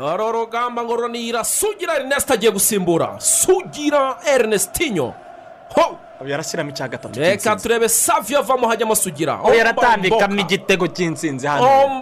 dore 0.00 0.24
urugamba 0.24 0.82
ngo 0.84 0.96
runira 0.96 1.44
sugira 1.44 1.94
erineste 1.96 2.32
agiye 2.32 2.52
gusimbura. 2.52 3.16
Sugira 3.20 4.16
erinestinyo 4.34 5.14
ho! 5.76 5.98
Yarashyiramo 6.24 6.70
icya 6.70 6.88
gatatu 6.88 7.20
reka 7.20 7.36
cy'intsinzi. 7.36 7.62
turebe 7.62 7.88
savi 7.88 8.36
avamo 8.36 8.68
hajyamo 8.68 8.94
sugira. 8.94 9.40
Yaratambikamo 9.44 10.40
igitego 10.40 10.86
cy'insinzi 10.88 11.46
hano. 11.46 12.00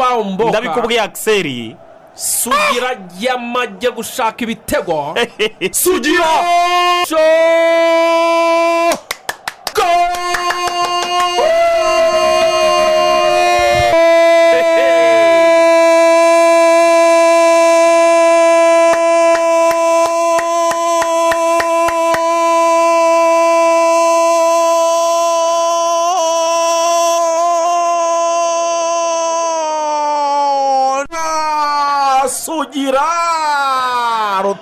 Ndabikubwiye 0.49 1.01
akiseri 1.01 1.77
sugira 2.15 2.91
yamajye 3.19 3.91
gushaka 3.91 4.39
ibitego. 4.45 5.15
Sugira! 5.83 6.31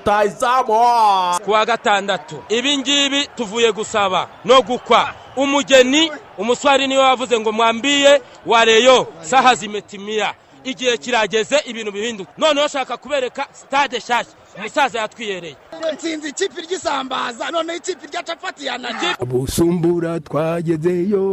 Rutayizamu 0.07 1.39
ku 1.45 1.51
wa 1.51 1.65
gatandatu 1.67 2.43
ibi 2.49 2.79
ngibi 2.79 3.27
tuvuye 3.37 3.73
gusaba 3.73 4.29
no 4.45 4.63
gukwa. 4.63 5.15
Umugeni 5.37 6.11
umuswari 6.39 6.87
ni 6.87 6.97
we 6.97 7.03
wavuze 7.03 7.41
ngo 7.41 7.53
mwambiye 7.53 8.23
wareyo 8.47 9.07
saha 9.21 9.55
zimetimiya 9.55 10.35
igihe 10.71 10.99
kirageze 10.99 11.57
ibintu 11.67 11.93
bihinduka. 11.93 12.33
Noneho 12.39 12.69
shaka 12.69 12.97
kubereka 12.97 13.47
sitade 13.53 13.99
nshyashya. 13.99 14.33
Umusaza 14.57 14.99
yatwiyereye. 14.99 15.57
Nsinzi 15.95 16.29
ikipe 16.29 16.61
ry'isambaza 16.61 17.51
noneho 17.51 17.79
ikipe 17.79 18.07
rya 18.07 18.23
capati 18.23 18.67
yananiye 18.67 19.15
busumbura 19.27 20.21
twagezeyo 20.21 21.25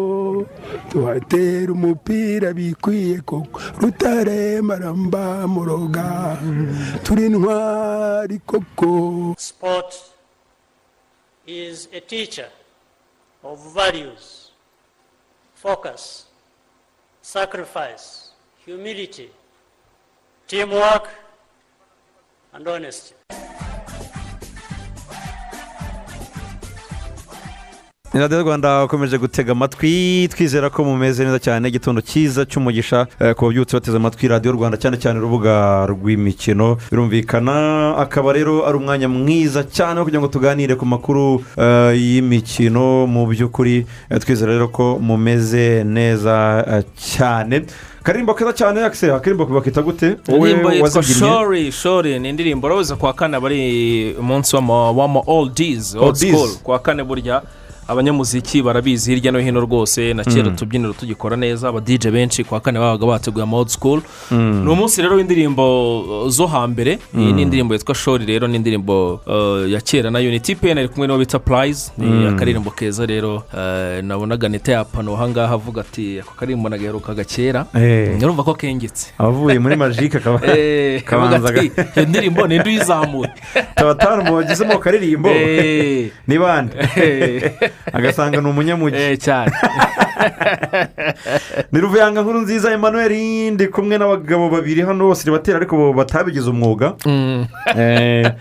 tuhatera 0.91 1.71
umupira 1.73 2.53
bikwiye 2.53 3.21
koko. 3.21 3.61
Rutare 3.81 4.61
maramba 4.61 5.47
muroga 5.47 6.37
turi 7.03 7.29
ntwari 7.29 8.39
koko. 8.45 9.35
Sport 9.37 9.95
is 11.47 11.87
a 11.93 11.99
teacher 11.99 12.49
of 13.43 13.59
values, 13.73 14.51
focus, 15.55 16.25
sacrifice, 17.21 18.22
humility, 18.65 19.29
teamwork, 20.47 21.09
and 22.53 22.67
honesty. 22.67 23.15
radiyo 28.13 28.41
rwanda 28.43 28.79
bakomeje 28.79 29.17
gutega 29.17 29.51
amatwi 29.51 30.27
twizera 30.31 30.69
ko 30.69 30.83
mumeze 30.83 31.25
neza 31.25 31.39
cyane 31.39 31.69
igitondo 31.69 32.01
cyiza 32.01 32.45
cy'umugisha 32.45 33.07
eh, 33.19 33.35
ku 33.35 33.45
babyutse 33.45 33.73
bateze 33.77 33.97
amatwi 33.97 34.27
radiyo 34.27 34.51
rwanda 34.53 34.77
cyane 34.77 34.97
cyane 34.97 35.19
urubuga 35.19 35.85
rw'imikino. 35.89 36.77
Birumvikana 36.91 37.97
akaba 37.97 38.33
rero 38.33 38.67
ari 38.67 38.77
umwanya 38.77 39.09
mwiza 39.09 39.63
cyane 39.63 39.99
wo 39.99 40.05
kugira 40.05 40.21
ngo 40.21 40.27
tuganire 40.29 40.75
ku 40.75 40.85
makuru 40.85 41.41
eh, 41.57 41.97
y'imikino 41.97 43.07
mu 43.07 43.25
by'ukuri. 43.25 43.85
Eh, 44.09 44.19
twizera 44.21 44.53
rero 44.53 44.67
ko 44.67 44.99
mumeze 45.01 45.83
neza 45.83 46.61
cyane. 46.93 47.65
Karirimbo 48.03 48.33
keza 48.33 48.53
cyane 48.53 48.83
akise 48.85 49.11
akaririmbo 49.11 49.45
bakita 49.45 49.81
gute 49.81 50.17
indirimbo 50.27 50.71
yitwa 50.71 51.03
shori 51.03 51.71
shori 51.71 52.19
ni 52.19 52.29
indirimbo. 52.29 52.67
Urabuze 52.67 52.95
ku 52.95 53.05
wa 53.05 53.13
kane 53.13 53.37
aba 53.37 53.47
ari 53.47 54.15
umunsi 54.19 54.55
w'ama 54.55 54.91
w'ama 54.91 55.21
oldies 55.27 55.95
old 55.95 56.03
Oldies. 56.03 56.35
school. 56.35 56.49
Ku 56.63 56.71
wa 56.71 56.79
kane 56.79 57.03
burya 57.03 57.41
abanyamuziki 57.87 58.61
barabizi 58.61 59.15
hirya 59.15 59.31
no 59.31 59.39
hino 59.39 59.59
rwose 59.61 60.13
na 60.13 60.23
kera 60.23 60.47
utubyiniro 60.47 60.93
tugikora 60.93 61.35
neza 61.37 61.69
aba 61.69 61.79
dj 61.79 62.07
benshi 62.07 62.43
ku 62.43 62.53
wa 62.53 62.59
kane 62.59 62.79
babaga 62.79 63.05
bateguye 63.05 63.43
ama 63.43 63.69
school. 63.69 64.01
Ni 64.31 64.69
umunsi 64.71 65.01
rero 65.01 65.15
w'indirimbo 65.15 65.63
uh, 66.23 66.29
zo 66.29 66.47
hambere. 66.47 66.99
Iyi 67.17 67.33
ni 67.33 67.41
indirimbo 67.41 67.73
yitwa 67.73 67.95
shori 67.95 68.25
rero 68.25 68.47
ni 68.47 68.55
indirimbo 68.55 69.13
uh, 69.25 69.71
ya 69.71 69.81
kera 69.81 70.11
na 70.11 70.19
yo 70.19 70.31
ni 70.31 70.39
tipeni 70.39 70.79
ari 70.79 70.89
kumwe 70.89 71.07
n'uwo 71.07 71.19
bita 71.19 71.39
purayizi 71.39 71.91
ni 71.97 72.27
akaririmbo 72.27 72.71
keza 72.71 73.05
rero 73.05 73.35
uh, 73.35 74.03
nabonaga 74.03 74.49
neta 74.49 74.71
yapano 74.71 75.13
ahangaha 75.13 75.53
avuga 75.53 75.81
ati 75.81 76.19
ako 76.19 76.33
karirimbo 76.39 76.69
nagaherukaga 76.69 77.23
kera. 77.23 77.65
Eh. 77.75 78.17
urumva 78.23 78.43
ko 78.43 78.53
kengetse. 78.53 79.13
Abavuye 79.17 79.59
muri 79.59 79.75
majike 79.75 80.19
Eh, 80.43 81.03
kabanza 81.03 81.53
iyo 81.63 82.05
ndirimbo 82.05 82.47
ni 82.47 82.55
indi 82.55 82.69
uyizamuye 82.69 83.29
tabatanu 83.75 84.23
mu 84.23 84.35
bagizemo 84.35 84.73
akaririmbo. 84.73 85.29
Eh, 85.29 86.11
ni 86.27 86.37
bande? 86.39 86.73
Agasanga 87.93 88.41
ni 88.41 88.47
umunyamugi. 88.49 88.95
Eh, 88.95 89.17
cyane. 89.17 89.51
Ni 91.71 91.79
ruvuyanga 91.81 92.21
nkuru 92.21 92.41
nziza 92.41 92.71
emmanuel 92.71 93.11
ndi 93.53 93.67
kumwe 93.67 93.97
n'abagabo 93.97 94.49
babiri 94.49 94.81
hano 94.81 95.07
bose 95.07 95.31
batera 95.31 95.57
ariko 95.57 95.93
batabigize 95.93 96.49
umwuga. 96.49 96.93
Mm, 97.05 97.45
Eh, 97.75 98.31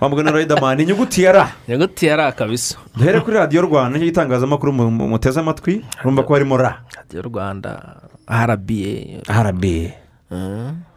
bambuga 0.00 0.22
na 0.22 0.30
riderman 0.32 0.80
inyuguti 0.80 1.22
ya 1.22 1.32
ra 1.32 1.48
inyuguti 1.68 2.06
ya 2.06 2.16
ra 2.16 2.32
kabisa. 2.32 2.76
Duhere 2.96 3.20
kuri 3.20 3.36
radiyo 3.36 3.62
rwanda 3.62 3.98
ni 3.98 4.04
cyo 4.04 4.10
gitangazamakuru 4.10 4.72
mu- 4.72 4.90
mu- 4.90 5.08
muteze 5.08 5.40
amatwi. 5.40 5.84
Urumva 6.04 6.22
ko 6.22 6.34
harimo 6.34 6.56
ra 6.56 6.82
radiyo 6.96 7.22
rwanda 7.22 7.96
rba 8.28 9.22
rb 9.42 9.64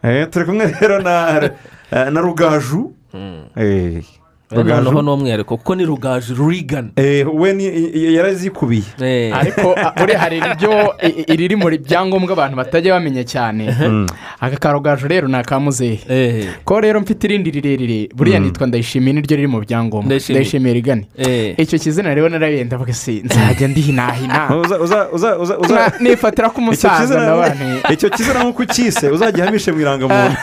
Eh, 0.02 0.28
turi 0.30 0.44
kumwe 0.44 0.74
rero 0.80 1.00
na 1.02 2.20
rugaju. 2.20 2.92
Eh, 3.56 4.02
noneho 4.50 5.14
umwihariko 5.14 5.56
kuko 5.56 5.74
ni 5.74 5.84
rugaju 5.84 6.48
rigani 6.48 6.90
Eh, 6.96 7.26
we 7.34 7.52
ni- 7.52 8.14
yarazikubiye 8.14 9.32
ariko 9.34 9.74
a- 9.76 9.92
buriya 9.96 10.18
hari 10.24 10.38
ibyo 10.38 10.94
iriri 11.26 11.56
muri 11.56 11.78
byangombwa 11.78 12.32
abantu 12.32 12.56
batajya 12.56 12.94
bamenya 12.94 13.24
cyane. 13.24 13.66
Aka 14.40 14.56
karogaju 14.56 15.08
rero 15.08 15.28
ni 15.28 15.34
akamuzehe 15.36 16.48
ko 16.64 16.80
rero 16.80 17.00
mfite 17.00 17.24
irindi 17.26 17.50
rirerire 17.50 18.08
buriya 18.14 18.38
nitwa 18.38 18.66
ndayishimiye 18.66 19.12
niryo 19.12 19.36
riri 19.36 19.48
mu 19.48 19.60
byangombwa. 19.60 20.06
Ndayishimiye. 20.06 20.38
ndayishimiye 20.40 20.74
rigani 20.74 21.06
icyo 21.58 21.78
kizina 21.78 22.14
rero 22.14 22.28
narabenda 22.28 22.76
mvuga 22.76 22.92
se 22.94 23.22
nzajya 23.24 23.68
ndihinahina. 23.68 24.48
Nifatira 26.00 26.50
ko 26.50 26.60
icyo 26.60 26.62
umusaza 26.62 27.00
kizina 27.00 27.22
ndabane 27.22 27.80
icyo 27.94 28.10
kizina 28.10 28.44
nk'uko 28.44 28.62
ukise 28.62 29.08
uzajya 29.10 29.42
uhamishe 29.44 29.72
mu 29.72 29.80
irangamuntu 29.80 30.36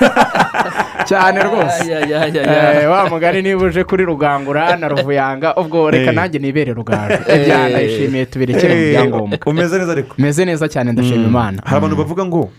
cyane 1.08 1.40
rwose. 1.44 1.88
Eh, 1.92 2.90
wa 2.92 3.10
mugani 3.10 3.42
niba 3.42 3.66
uje 3.66 3.84
kuri 3.94 4.10
rugangura 4.10 4.74
na 4.82 4.90
ruvuyanga. 4.90 5.54
Ubwo 5.56 5.92
reka 5.94 6.10
Eh. 6.10 6.16
nanjye 6.18 6.40
nibere 6.42 6.74
rugaju 6.74 7.14
ibya 7.30 7.70
ndayishimiye 7.70 8.26
tubirekere 8.26 8.74
mu 8.74 8.82
Eh, 8.82 8.90
byangombwa 8.90 9.38
umeze 9.46 9.78
neza 9.78 9.92
ariko. 9.92 10.16
Meze 10.18 10.46
neza 10.46 10.66
cyane 10.66 10.92
ndashima 10.92 11.28
imana. 11.30 11.62
Hari 11.62 11.78
abantu 11.78 11.96
bavuga 12.02 12.26
ngo 12.26 12.50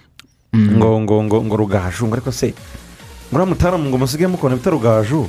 ngo 0.55 1.01
ngo 1.03 1.15
ngo 1.27 1.37
ngo 1.43 1.55
rugaju 1.59 2.07
ngo 2.07 2.15
ariko 2.15 2.31
se 2.31 2.55
ngo 2.55 3.35
uriya 3.35 3.51
mutaramu 3.51 3.85
ngo 3.91 3.99
musige 3.99 4.31
mukona 4.31 4.55
bita 4.55 4.71
rugaju? 4.71 5.27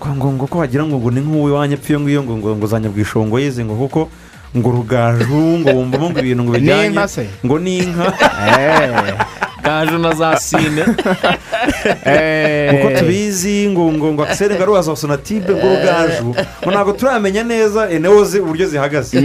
Ngo 0.00 0.08
ngo 0.16 0.28
ngo 0.32 0.44
ko 0.48 0.56
wagira 0.64 0.88
ngo 0.88 0.96
ngo 0.96 1.10
ni 1.12 1.20
nk'uw'iwanyu 1.20 1.76
apfa 1.76 1.88
iyo 1.92 2.00
ngiyo 2.00 2.20
ngo 2.24 2.34
ngo 2.40 2.48
ngo 2.56 2.66
za 2.66 2.80
nyabwishongo 2.80 3.36
yize 3.36 3.60
ngo 3.68 3.76
kuko 3.76 4.08
ngo 4.56 4.68
rugaju 4.72 5.60
ngo 5.60 5.68
wumvamo 5.76 6.08
ngo 6.10 6.18
ibintu 6.24 6.42
ngo 6.48 6.52
bijyanye 6.56 6.96
ngo 7.44 7.56
ni 7.60 7.84
inka. 7.84 8.08
gaju 9.66 9.98
na 9.98 10.14
za 10.14 10.36
sine 10.38 10.82
uko 12.74 12.88
tubizi 12.98 13.68
ngo 13.68 13.92
ngo 13.92 14.12
ngo 14.12 14.22
akiseri 14.22 14.54
ngo 14.54 14.62
arubaza 14.62 14.96
sonatibe 14.96 15.52
ngo 15.54 15.66
rugaju. 15.68 16.34
Ngo 16.62 16.70
ntabwo 16.70 16.92
turamenya 16.92 17.42
neza 17.44 17.90
enewo 17.90 18.24
ze 18.24 18.40
uburyo 18.40 18.66
zihagaze. 18.66 19.18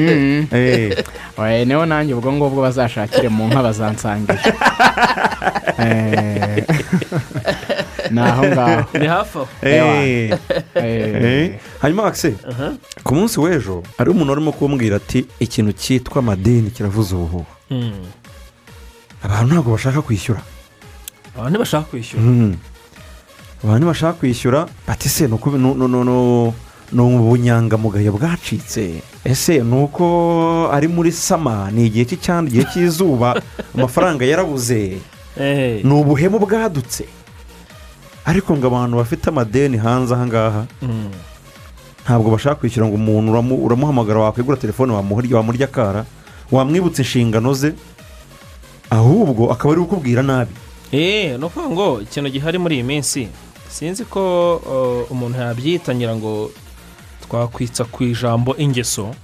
Eh. 0.52 1.04
oya 1.38 1.66
ni 1.66 1.74
ho 1.74 1.86
nanjye 1.86 2.14
ubwo 2.14 2.32
ngubwo 2.34 2.62
bazashakire 2.62 3.30
mu 3.30 3.48
nka 3.48 3.64
bazansangira 3.64 4.40
Eh, 5.82 6.64
ni 8.12 8.20
aho 8.22 8.46
ngaho. 8.46 8.84
Ni 9.00 9.08
hafi 9.08 9.38
aho. 9.38 9.48
Eh. 9.62 10.32
Eh, 10.76 11.24
Eh. 11.24 11.52
hanyuma 11.82 12.06
akise 12.08 12.34
ku 13.04 13.16
munsi 13.16 13.40
w'ejo 13.40 13.84
hariho 13.98 14.14
umuntu 14.16 14.32
urimo 14.32 14.52
kumbwira 14.52 14.96
ati 14.96 15.26
ikintu 15.40 15.72
cyitwa 15.74 16.20
amadeni 16.20 16.70
kiravuza 16.70 17.16
ubuhuha. 17.16 17.46
Mm. 17.72 17.92
Abantu 19.24 19.54
ntabwo 19.54 19.72
bashaka 19.72 20.02
kwishyura. 20.02 20.42
Abantu 21.36 21.50
ntibashaka 21.50 21.86
kwishyura. 21.90 22.24
Mhm. 22.24 22.54
abantu 23.64 23.78
ntibashaka 23.80 24.14
kwishyura 24.20 24.60
bati 24.88 25.10
se 25.10 25.28
ni 26.92 27.02
ubunyangamugayo 27.02 28.12
bwacitse? 28.12 29.02
Ese 29.24 29.64
ni 29.64 29.76
uko 29.84 30.70
ari 30.74 30.88
muri 30.88 31.12
sama? 31.12 31.72
Ni 31.72 31.86
igihe 31.88 32.06
cy'icyanda 32.06 32.50
igihe 32.52 32.66
cy'izuba? 32.74 33.40
Amafaranga 33.76 34.26
yarabuze. 34.26 34.98
Ni 35.84 35.94
ubuhemu 35.94 36.40
bwadutse. 36.40 37.06
Ariko 38.26 38.58
ngo 38.58 38.68
abantu 38.68 38.98
bafite 38.98 39.30
amadeni 39.30 39.78
hanze 39.78 40.14
aha 40.14 40.26
ngaha 40.28 40.64
mm. 40.82 41.10
ntabwo 42.06 42.32
bashaka 42.32 42.56
kwishyura 42.60 42.88
ngo 42.88 42.96
umuntu 42.96 43.32
uramu- 43.32 43.62
uramuhamagara 43.66 44.20
wakwigura 44.20 44.58
telefone 44.58 44.94
wamurya 44.94 45.66
akara 45.66 46.06
wamwibutsa 46.52 47.02
inshingano 47.02 47.54
ze 47.54 47.74
ahubwo 48.92 49.52
akaba 49.52 49.74
ari 49.74 49.82
ukubwira 49.82 50.22
nabi. 50.24 50.52
Eee 50.94 51.38
ni 51.38 51.46
ukuvuga 51.46 51.70
ngo 51.74 52.02
ikintu 52.02 52.30
gihari 52.30 52.58
muri 52.60 52.76
iyi 52.76 52.84
minsi 52.84 53.28
sinzi 53.72 54.04
ko 54.06 54.22
umuntu 55.10 55.40
yabyita 55.40 55.96
ngira 55.96 56.16
ngo 56.16 56.52
twakwitsa 57.24 57.84
ku 57.88 58.04
ijambo 58.04 58.56
ingeso. 58.60 59.16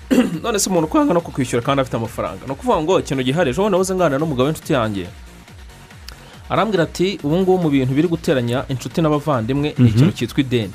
None 0.42 0.58
se 0.58 0.70
umuntu 0.70 0.86
kwanga 0.88 1.12
no 1.14 1.20
kukwishyura 1.20 1.62
kandi 1.66 1.80
afite 1.82 1.96
amafaranga? 1.96 2.46
Ni 2.46 2.52
ukuvuga 2.52 2.78
ngo 2.82 3.00
ikintu 3.00 3.22
gihari. 3.26 3.50
Ejo 3.50 3.62
bundi 3.62 3.72
nabuze 3.74 3.94
nganira 3.94 4.18
n'umugabo 4.18 4.46
w'inshuti 4.46 4.72
yanjye. 4.72 5.06
Arambwira 6.48 6.82
ati 6.86 7.18
ubu 7.26 7.36
ngubu 7.42 7.58
mu 7.62 7.68
bintu 7.70 7.94
biri 7.94 8.08
guteranya 8.08 8.62
inshuti 8.70 9.02
n'abavandimwe 9.02 9.74
ni 9.78 9.88
ikintu 9.90 10.12
cyitwa 10.14 10.40
ideni. 10.40 10.72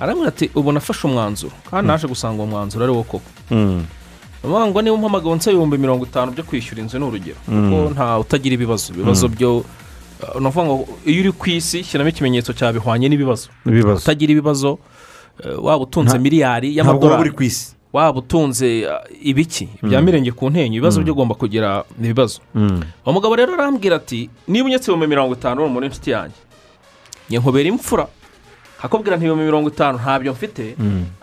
Arambwira 0.00 0.28
ati 0.28 0.50
ubu 0.54 0.72
nafashe 0.72 1.06
umwanzuro. 1.08 1.52
Kandi 1.70 1.86
naje 1.88 2.06
gusanga 2.06 2.36
uwo 2.36 2.46
mwanzuro 2.46 2.84
ari 2.84 2.92
wo 2.92 3.02
koko. 3.02 3.24
Ndavuga 4.44 4.66
ngo 4.66 4.82
niba 4.82 4.94
umpamagaye 4.96 5.32
unsa 5.32 5.50
ibihumbi 5.50 5.78
mirongo 5.78 6.04
itanu 6.04 6.32
byo 6.32 6.44
kwishyura 6.44 6.82
inzu 6.82 6.98
ni 6.98 7.04
urugero 7.04 7.36
kuko 7.46 7.90
nta 7.94 8.18
utagira 8.18 8.54
ibibazo. 8.54 8.92
Ibibazo 8.94 9.28
byo 9.28 9.56
uh, 9.58 10.40
ni 10.40 10.46
ukuvuga 10.46 10.64
ngo 10.66 10.88
iyo 11.06 11.20
uri 11.20 11.32
ku 11.32 11.46
isi 11.50 11.84
shyiramo 11.84 12.10
ikimenyetso 12.10 12.52
cya 12.52 12.72
bihwanye 12.72 13.08
n'ibibazo. 13.08 13.48
Ibibazo. 13.66 14.00
Utagira 14.02 14.32
ibibazo 14.32 14.72
uh, 14.74 15.64
waba 15.64 15.82
utunze 15.84 16.18
miliyari 16.18 16.76
y'amadolari. 16.76 17.30
waba 17.92 18.18
utunze 18.18 18.86
uh, 18.86 18.92
ibiki? 19.22 19.68
Ibya 19.82 20.02
mirenge 20.02 20.32
ku 20.34 20.50
ntenyo. 20.50 20.74
Ibibazo 20.82 21.00
byo 21.02 21.12
ugomba 21.14 21.34
kugira 21.38 21.84
ibibazo. 22.02 22.40
Uwo 23.06 23.12
mugabo 23.14 23.36
rero 23.36 23.54
arambwira 23.54 23.96
ati 23.96 24.30
niba 24.48 24.66
unyetse 24.66 24.90
ibihumbi 24.90 25.06
mirongo 25.06 25.32
itanu 25.38 25.60
uri 25.62 25.70
umuntu 25.70 25.86
w'inshuti 25.86 26.10
yanjye 26.10 26.38
njye 27.30 27.38
nkubera 27.38 27.68
imfura 27.70 28.06
akubwira 28.82 29.16
ibihumbi 29.16 29.44
mirongo 29.44 29.68
itanu 29.70 29.98
ntabyo 30.02 30.32
mfite 30.32 30.74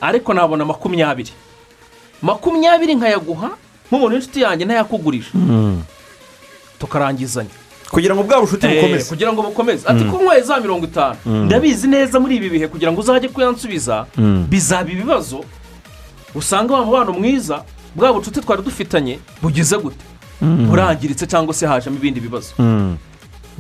ariko 0.02 0.34
nabona 0.34 0.64
makumyabiri. 0.66 1.32
Makumyabiri 2.22 2.96
nkayaguha 2.96 3.50
nk'umuntu 3.90 4.14
w'inshuti 4.16 4.42
yanjye 4.42 4.66
ntayakugurije 4.66 5.32
tukarangizanya 6.80 7.50
kugira 7.90 8.16
ngo 8.16 8.24
bwa 8.24 8.42
bushuti 8.42 8.68
Eh, 8.68 8.76
bukomeze. 8.82 9.10
kugira 9.10 9.34
ngo 9.34 9.42
bukomeze. 9.42 9.88
Ati 9.88 10.04
ko 10.06 10.18
nkwaye 10.22 10.42
za 10.46 10.60
mirongo 10.62 10.86
itanu. 10.86 11.18
Ndabizi 11.26 11.88
neza 11.88 12.20
muri 12.22 12.36
ibi 12.38 12.50
bihe 12.50 12.68
kugira 12.70 12.92
ngo 12.94 13.02
uzajye 13.02 13.30
kuyansubiza 13.34 14.06
bizaba 14.50 14.90
ibibazo. 14.92 15.42
Usanga 16.36 16.74
wa 16.74 16.86
mubano 16.86 17.12
mwiza 17.18 17.64
bwa 17.96 18.14
bucuti 18.14 18.42
twari 18.42 18.62
dufitanye 18.62 19.20
bugize 19.42 19.78
gute? 19.78 20.06
Burangiritse 20.42 21.26
cyangwa 21.28 21.54
se 21.54 21.66
hajemo 21.68 21.98
ibindi 21.98 22.20
bibazo. 22.22 22.54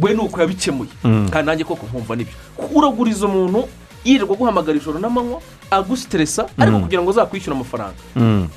We 0.02 0.14
ni 0.14 0.20
uko 0.22 0.42
yabikemuye. 0.42 0.90
Kandi 1.34 1.46
nanjye 1.50 1.64
koko 1.66 1.86
nkumva 1.90 2.16
ni 2.16 2.24
byo. 2.30 2.34
Uraguriza 2.78 3.26
umuntu 3.26 3.66
yirirwa 4.06 4.36
guhamagara 4.36 4.78
ijoro 4.78 5.00
n'amanywa 5.00 5.42
agusiteresa 5.72 6.46
ariko 6.58 6.80
kugira 6.80 7.02
ngo 7.02 7.10
uzakwishyure 7.10 7.56
amafaranga. 7.56 8.00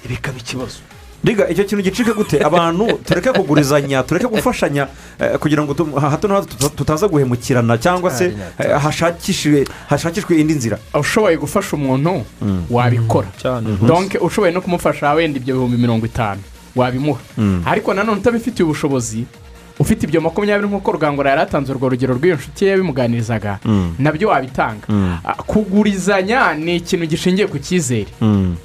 Bikaba 0.09 0.39
ikibazo. 0.39 0.79
Riga 1.25 1.49
icyo 1.49 1.65
kintu 1.65 1.83
gicike 1.85 2.13
gute? 2.13 2.43
Abantu 2.45 2.99
tureke 3.07 3.31
kugurizanya 3.33 4.03
tureke 4.03 4.27
gufashanya 4.27 4.89
eh, 5.21 5.39
kugira 5.39 5.63
ngo 5.63 5.71
hato 6.01 6.29
na 6.29 6.35
hato 6.35 6.47
tuta- 6.51 6.75
tutaza 6.77 7.07
guhemukirana 7.09 7.79
cyangwa 7.79 8.11
se 8.11 8.35
eh, 8.59 8.75
hashakishwe 8.83 9.65
hashakishwe 9.89 10.41
indi 10.41 10.55
nzira. 10.55 10.79
Ushoboye 10.95 11.37
gufasha 11.39 11.77
umuntu 11.77 12.25
wabikora. 12.71 13.29
Cyane. 13.39 13.79
Donke 13.87 14.19
ushoboye 14.19 14.53
no 14.53 14.61
kumufasha 14.61 15.13
wenda 15.15 15.39
ibyo 15.39 15.55
bihumbi 15.55 15.77
mirongo 15.77 16.07
itanu. 16.07 16.41
Wabimuha. 16.77 17.21
Ariko 17.67 17.95
nanone 17.95 18.19
utabifitiye 18.21 18.65
ubushobozi 18.67 19.25
ufite 19.83 20.07
ibyo 20.07 20.21
makumyabiri 20.23 20.69
nk'uko 20.71 20.93
rugangura 20.95 21.31
yari 21.35 21.43
atanze 21.43 21.73
urwo 21.75 21.89
rugero 21.91 22.15
rw'iyo 22.15 22.37
nshuti 22.39 22.65
ye 22.65 22.71
yabimuganirizaga 22.71 23.59
na 23.99 24.13
byo 24.15 24.29
wabitanga. 24.31 24.87
Ah, 25.27 25.35
kugurizanya 25.43 26.55
ni 26.55 26.77
ikintu 26.79 27.07
gishingiye 27.07 27.47
ku 27.51 27.59
cyizere. 27.59 28.07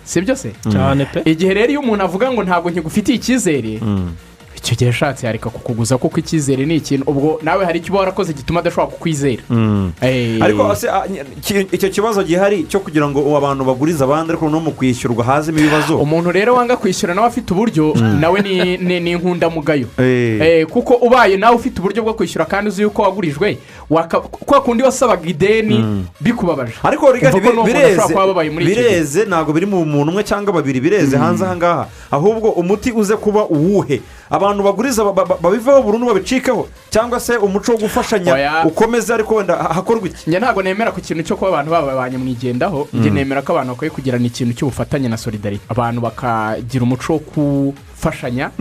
Si 0.06 0.22
byo 0.22 0.36
se? 0.36 0.52
Cyane 0.70 1.06
pe. 1.10 1.22
Igihe 1.26 1.54
rero 1.54 1.70
iyo 1.74 1.80
umuntu 1.82 2.04
avuga 2.06 2.30
ngo 2.32 2.44
ntabwo 2.46 2.70
nkigufitiye 2.70 3.18
icyizere 3.18 3.80
icyo 4.58 4.76
gihe 4.76 4.90
ashatse 4.90 5.26
yareka 5.26 5.50
kukuguza 5.50 5.98
kuko 5.98 6.20
icyizere 6.20 6.66
ni 6.66 6.76
ikintu 6.76 7.04
ubwo 7.10 7.40
nawe 7.44 7.66
hari 7.66 7.80
icyo 7.80 7.92
uba 7.94 8.00
warakoze 8.00 8.34
gituma 8.34 8.60
adashobora 8.60 8.88
kukwizera. 8.92 9.44
Eh, 10.02 10.42
ariko 10.44 10.74
icyo 11.72 11.90
kibazo 11.90 12.24
gihari 12.24 12.64
cyo 12.68 12.80
kugira 12.80 13.08
ngo 13.10 13.38
abantu 13.38 13.64
bagurize 13.66 14.04
abandi 14.04 14.32
ariko 14.32 14.50
no 14.50 14.60
mu 14.60 14.72
kwishyurwa 14.72 15.24
hazemo 15.24 15.60
ibibazo. 15.60 15.98
Umuntu 15.98 16.32
rero 16.32 16.54
wanga 16.56 16.78
kwishyura 16.78 17.14
nawe 17.14 17.28
afite 17.28 17.54
uburyo 17.54 17.94
nawe 18.20 18.42
ni- 18.42 19.12
inkundamugayo 19.12 19.88
kuko 20.70 20.94
ubaye 20.94 21.38
nawe 21.38 21.56
ufite 21.56 21.80
uburyo 21.80 22.04
bwo 22.04 22.14
kwishyura 22.14 22.46
kandi 22.46 22.70
uzi 22.70 22.82
yuko 22.82 23.02
wagurijwe 23.02 23.58
kwa 24.46 24.62
kundi 24.62 24.84
wasabaga 24.84 25.30
ideni 25.30 26.06
bikubabaje. 26.22 26.74
Ariko 26.84 27.14
bireze 28.76 29.26
ntabwo 29.26 29.54
biri 29.54 29.66
mu 29.66 29.86
muntu 29.86 30.12
umwe 30.12 30.24
cyangwa 30.24 30.54
babiri 30.54 30.80
bireze 30.80 31.18
hanze 31.18 31.46
aha 31.46 31.56
ngaha 31.56 31.86
ahubwo 32.12 32.50
umuti 32.50 32.92
uze 32.92 33.16
kuba 33.16 33.46
uwuhe? 33.46 34.02
Abantu 34.30 34.64
baguriza 34.64 35.04
ba- 35.04 35.14
ba- 35.26 35.38
babiveho 35.42 35.82
burundu 35.82 36.08
babicikeho 36.08 36.68
cyangwa 36.90 37.20
se 37.20 37.38
umuco 37.38 37.72
wo 37.72 37.78
gufashanya 37.78 38.32
ukomeze 38.68 39.14
ariko 39.14 39.36
wenda 39.36 39.56
ha- 39.56 39.74
hakorwa 39.74 40.08
iki? 40.08 40.30
Njye 40.30 40.40
ntabwo 40.40 40.62
nemera 40.64 40.92
ku 40.92 41.02
kintu 41.02 41.24
cyo 41.24 41.36
kuba 41.36 41.50
abantu 41.50 41.72
baba 41.72 41.96
banyamwigendaho 41.96 42.88
njye 42.94 43.10
nemera 43.12 43.42
ko 43.42 43.52
abantu 43.54 43.74
bakwiye 43.74 43.92
kugirana 43.92 44.26
ikintu 44.26 44.54
cy'ubufatanye 44.54 45.08
na 45.10 45.18
solidarite 45.18 45.64
abantu 45.70 46.02
bakagira 46.02 46.84
umuco 46.84 47.14
wo 47.14 47.20
gufashanya. 47.98 48.52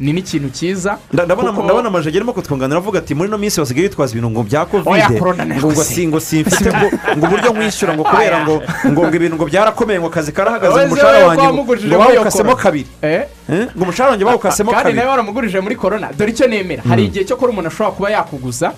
Ni 0.00 0.12
n'ikintu 0.12 0.50
cyiza 0.52 0.98
Nda- 1.12 1.24
ndabona 1.24 1.88
amajagi 1.88 2.16
arimo 2.18 2.32
kutwunganira 2.32 2.78
avuga 2.78 2.98
ati 2.98 3.14
muri 3.14 3.28
ino 3.28 3.38
minsi 3.38 3.60
basigaye 3.60 3.88
bitwaza 3.88 4.12
ibintu 4.12 4.30
ngo 4.30 4.42
bya 4.42 4.64
kovide 4.66 5.20
ngo 5.58 5.74
si 5.84 6.06
ngo 6.06 6.20
simfite 6.20 6.68
ngo 7.16 7.26
uburyo 7.26 7.52
mwishyura 7.54 7.94
ngo 7.96 8.04
kubera 8.10 8.44
ngo 8.44 8.62
ngo 8.92 9.14
ibintu 9.16 9.36
ngo 9.36 9.44
byarakomeye 9.48 9.98
ngo 10.00 10.06
akazi 10.12 10.32
karahagaze 10.32 10.76
ngo 10.76 10.86
umushahara 10.92 11.26
wanjye 11.26 11.46
ngo- 11.48 11.98
bawukasemo 11.98 12.56
kabiri. 12.56 12.86
Eh? 13.02 13.24
Eh? 13.48 13.66
ngo 13.76 13.82
umushahara 13.84 14.10
wanjye 14.12 14.24
bawukasemo 14.24 14.70
kandi 14.70 14.82
kabiri. 14.84 14.98
nawe 14.98 15.10
waramugurije 15.10 15.60
muri 15.60 15.76
korona 15.76 16.12
dore 16.12 16.30
icyo 16.30 16.46
nemera. 16.46 16.82
Hari 16.88 17.04
igihe 17.08 17.24
cyo 17.24 17.36
kora 17.36 17.52
umuntu 17.52 17.68
ashobora 17.72 17.96
kuba 17.96 18.10
yakuguza 18.10 18.72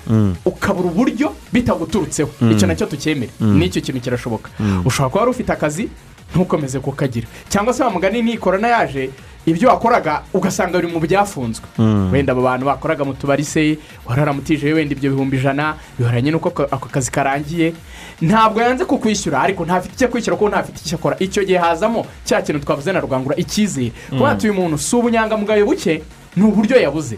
ukabura 0.45 0.89
uburyo 0.89 1.33
bitaguturutseho. 1.53 2.31
Icyo 2.51 2.67
na 2.67 2.75
cyo 2.79 2.87
tucyemera 2.87 3.33
n'icyo 3.41 3.83
kintu 3.83 4.01
kirashoboka. 4.01 4.51
Ushobora 4.87 5.11
kuba 5.11 5.21
wari 5.21 5.31
ufite 5.35 5.51
akazi 5.53 5.89
ntukomeze 6.35 6.79
kukagira 6.81 7.27
cyangwa 7.49 7.73
se 7.73 7.83
wamugani 7.83 8.23
n'iyi 8.23 8.37
korona 8.39 8.69
yaje 8.69 9.11
ibyo 9.51 9.69
wakoraga 9.69 10.23
ugasanga 10.35 10.79
biri 10.79 10.93
mu 10.93 11.01
byafunzwe. 11.01 11.67
Wenda 12.13 12.33
abo 12.33 12.43
bantu 12.43 12.67
bakoraga 12.67 13.05
mu 13.05 13.15
tubari 13.15 13.45
se 13.45 13.79
wararamutije 14.07 14.73
wenda 14.73 14.95
ibyo 14.95 15.11
bihumbi 15.11 15.37
ijana 15.37 15.75
bihoranye 15.99 16.31
n'uko 16.31 16.49
ako- 16.71 16.89
kazi 16.91 17.11
karangiye. 17.11 17.73
Ntabwo 18.21 18.61
yanze 18.61 18.85
kukwishyura 18.85 19.41
ariko 19.41 19.65
ntafite 19.65 19.95
icyo 19.95 20.09
kwishyura 20.09 20.37
kuko 20.37 20.49
ntafite 20.51 20.79
icyo 20.85 20.97
akora. 20.99 21.17
Icyo 21.19 21.45
gihe 21.45 21.59
hazamo 21.59 22.07
cya 22.25 22.43
kintu 22.43 22.61
twavuze 22.65 22.93
na 22.93 23.01
rugangura 23.01 23.37
icyizere. 23.37 23.93
Kuba 24.11 24.37
uyu 24.43 24.55
muntu 24.55 24.79
si 24.79 24.97
ubunyangamugayo 24.97 25.67
buke 25.67 26.03
ni 26.37 26.43
uburyo 26.45 26.77
yabuze. 26.81 27.17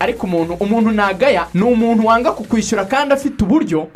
Ariko 0.00 0.26
umuntu 0.26 0.54
umuntu 0.60 0.90
nagaya 0.90 1.46
ni 1.54 1.62
umuntu 1.62 2.06
wanga 2.06 2.32
kukwishyura 2.32 2.84
kandi 2.84 3.14
afite 3.14 3.42
uburyo 3.44 3.88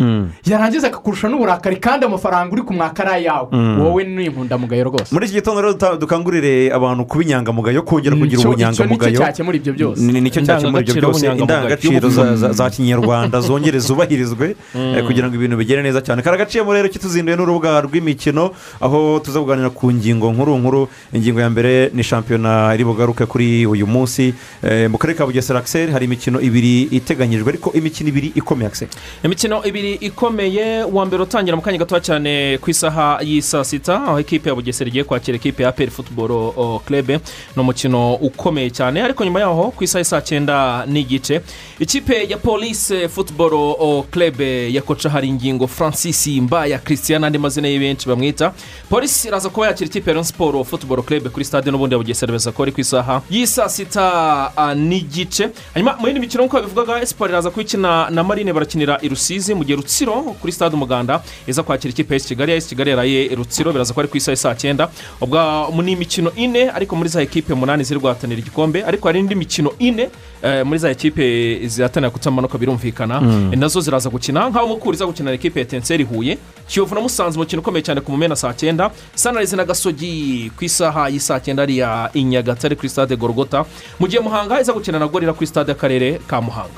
yarangiza 0.47 0.87
akakurusha 0.89 1.29
n'uburakari 1.29 1.77
kandi 1.77 2.07
amafaranga 2.07 2.53
uri 2.53 2.63
kumwaka 2.63 3.03
ari 3.07 3.27
ayawe 3.27 3.49
wowe 3.81 4.05
ni 4.05 4.25
inkundamugayo 4.25 4.85
rwose. 4.85 5.15
Muri 5.15 5.27
iki 5.27 5.35
gitondo 5.35 5.63
rero 5.63 5.97
dukangurire 5.97 6.73
abantu 6.73 7.05
kuba 7.07 7.23
inyangamugayo 7.25 7.83
kongera 7.83 8.17
kugira 8.17 8.41
ubunyangamugayo. 8.43 9.19
cyakemura 9.19 9.57
ibyo 9.57 9.73
byose. 9.73 10.01
Ni- 10.03 10.21
ni 10.21 10.31
cyo 10.31 10.43
cyakemura 10.43 10.83
ibyo 10.83 10.95
byose. 10.95 11.27
Indangagaciro 11.27 12.09
za- 12.53 12.71
kinyarwanda 12.71 13.41
zongere 13.41 13.79
zubahirizwe 13.79 14.57
eh, 14.75 15.05
kugira 15.07 15.29
ngo 15.29 15.35
ibintu 15.35 15.57
bigere 15.57 15.83
neza 15.83 16.01
cyane. 16.03 16.23
Karagaciyemo 16.23 16.73
rero 16.75 16.89
kituzinduye 16.89 17.37
n'urubuga 17.37 17.81
rw'imikino 17.87 18.51
aho 18.81 19.21
tuza 19.25 19.41
kuganira 19.41 19.71
ku 19.71 19.91
ngingo 19.93 20.33
nkuru 20.33 20.59
nkuru. 20.59 20.89
Ingingo 21.13 21.41
ya 21.41 21.51
mbere 21.51 21.91
ni 21.95 22.03
shampiyona 22.03 22.75
iri 22.75 22.85
bugaruke 22.85 23.27
kuri 23.27 23.67
uyu 23.67 23.87
munsi 23.87 24.35
Eh, 24.63 24.91
mu 24.91 24.99
karere 24.99 25.19
ka 25.19 25.27
bugesera 25.27 25.61
akiseri 25.77 25.93
hari 25.93 26.05
imikino 26.05 26.41
ibiri 26.41 26.83
iteganyijwe 26.83 27.49
ariko 27.49 27.73
imikino 27.73 28.09
ibiri 28.09 28.33
ikomeye 28.35 28.67
akiseri 28.69 28.91
imikino 29.25 29.65
ibiri 29.65 29.93
ikomeye 29.95 30.85
uwa 30.85 31.05
mbere 31.07 31.23
utangira 31.23 31.57
mu 31.57 31.63
kanya 31.63 31.79
gatoya 31.79 32.01
cyane 32.01 32.59
ku 32.59 32.71
isaha 32.71 33.19
y'i 33.23 33.43
saa 33.43 33.65
sita 33.65 33.95
aho 34.09 34.21
ikipe 34.21 34.49
ya 34.49 34.55
bugesera 34.55 34.89
igiye 34.89 35.05
kwakira 35.05 35.37
ikipe 35.37 35.63
ya 35.63 35.73
peri 35.73 35.91
futuboro 35.91 36.81
kerebe 36.89 37.21
ni 37.57 37.61
umukino 37.63 38.15
ukomeye 38.15 38.71
cyane 38.71 39.03
ariko 39.03 39.25
nyuma 39.25 39.41
yaho 39.41 39.71
ku 39.77 39.85
isaha 39.85 40.05
saa 40.05 40.21
cyenda 40.21 40.87
n'igice 40.87 41.41
ikipe 41.79 42.25
ya 42.29 42.37
polisi 42.39 43.09
futuboro 43.09 44.03
kerebe 44.11 44.73
ya 44.73 44.83
koca 44.83 45.09
hari 45.11 45.29
ingingo 45.29 45.67
francis 45.67 46.27
mbaya 46.27 46.79
christian 46.79 47.21
n'andi 47.21 47.39
mazina 47.39 47.69
ye 47.69 47.79
benshi 47.79 48.09
bamwita. 48.09 48.53
Polisi 48.89 49.29
iraza 49.29 49.49
kuba 49.49 49.67
yakira 49.67 49.87
ikipe 49.91 50.11
ya 50.11 50.15
Rayon 50.15 50.25
siporo 50.25 50.65
futuboro 50.65 51.03
kerebe 51.03 51.29
kuri 51.29 51.45
stade 51.45 51.71
n'ubundi 51.71 51.95
ya 51.95 51.99
bugesera 51.99 52.33
beza 52.33 52.53
ko 52.53 52.63
ari 52.63 52.73
ku 52.73 52.81
isaha 52.81 53.23
y'i 53.31 53.47
saa 53.47 53.69
sita 53.69 54.53
n'igice. 54.77 55.51
Hanyuma 55.75 55.97
mu 56.01 56.07
yindi 56.07 56.21
mikino 56.21 56.45
nk'uko 56.45 56.61
bivugaga 56.63 57.01
esiporo 57.03 57.31
iraza 57.31 57.51
kuyikina 57.51 58.11
na 58.11 58.25
marine 58.25 58.53
barakinira 58.53 58.99
i 59.03 59.09
rusizi 59.09 59.55
mu 59.55 59.65
gihe 59.65 59.77
rutsiro 59.77 60.13
kuri 60.41 60.53
stade 60.53 60.75
umuganda 60.75 61.23
iza 61.47 61.63
kwakira 61.63 61.91
ikipe 61.93 62.15
ya 62.15 62.21
kigali. 62.21 62.53
Esi 62.53 62.69
kigali 62.69 62.91
yaraye 62.91 63.29
rutsiro 63.35 63.73
biraza 63.73 63.95
ko 63.95 64.01
ari 64.01 64.09
ku 64.09 64.17
isaha 64.17 64.33
y'i 64.33 64.37
saa 64.37 64.55
cyenda. 64.55 64.89
Ubwo 65.21 65.83
ni 65.83 65.93
imikino 65.93 66.33
ine 66.37 66.71
ariko 66.71 66.97
muri 66.97 67.09
za 67.09 67.23
ekipe 67.23 67.53
umunani 67.53 67.85
ziri 67.85 68.01
guhatanira 68.01 68.41
igikombe 68.41 68.85
ariko 68.85 69.09
hari 69.09 69.21
indi 69.21 69.35
mikino 69.35 69.73
ine 69.79 70.09
eh, 70.43 70.65
muri 70.67 70.79
za 70.79 70.91
ekipe 70.91 71.61
zihatanira 71.69 72.11
kutamanuka 72.11 72.59
birumvikana. 72.59 73.21
Eh, 73.53 73.59
na 73.59 73.69
zo 73.69 73.81
ziraza 73.81 74.11
gukina. 74.11 74.49
Nk'aho 74.51 74.67
mukuru 74.69 74.95
iza 74.95 75.07
gukinira 75.07 75.35
ekipe 75.35 75.61
ya 75.61 75.67
tenseri 75.67 76.05
huye 76.05 76.39
kiyovu 76.69 76.95
na 76.95 77.01
musanze 77.01 77.37
umukino 77.39 77.61
ukomeye 77.63 77.83
cyane 77.83 78.01
ku 78.01 78.11
mumena 78.13 78.37
saa 78.37 78.53
cyenda. 78.55 78.91
Sanarizi 79.15 79.57
na 79.57 79.65
gasogi 79.65 80.51
ku 80.57 80.65
isaha 80.65 81.09
y'i 81.09 81.21
saa 81.21 81.41
cyenda 81.41 81.63
ariya 81.63 82.11
i 82.15 82.23
nyagatare 82.25 82.77
kuri 82.77 82.89
stade 82.89 83.17
gorogota 83.17 83.65
mu 84.01 84.09
gihe 84.09 84.21
muhanga 84.23 84.61
iza 84.61 84.73
gukina 84.73 84.99
na 84.99 85.07
gorira 85.07 85.33
kuri 85.33 85.47
stade 85.57 85.73
y'akarere 85.73 86.21
ka 86.29 86.41
muhanga 86.41 86.77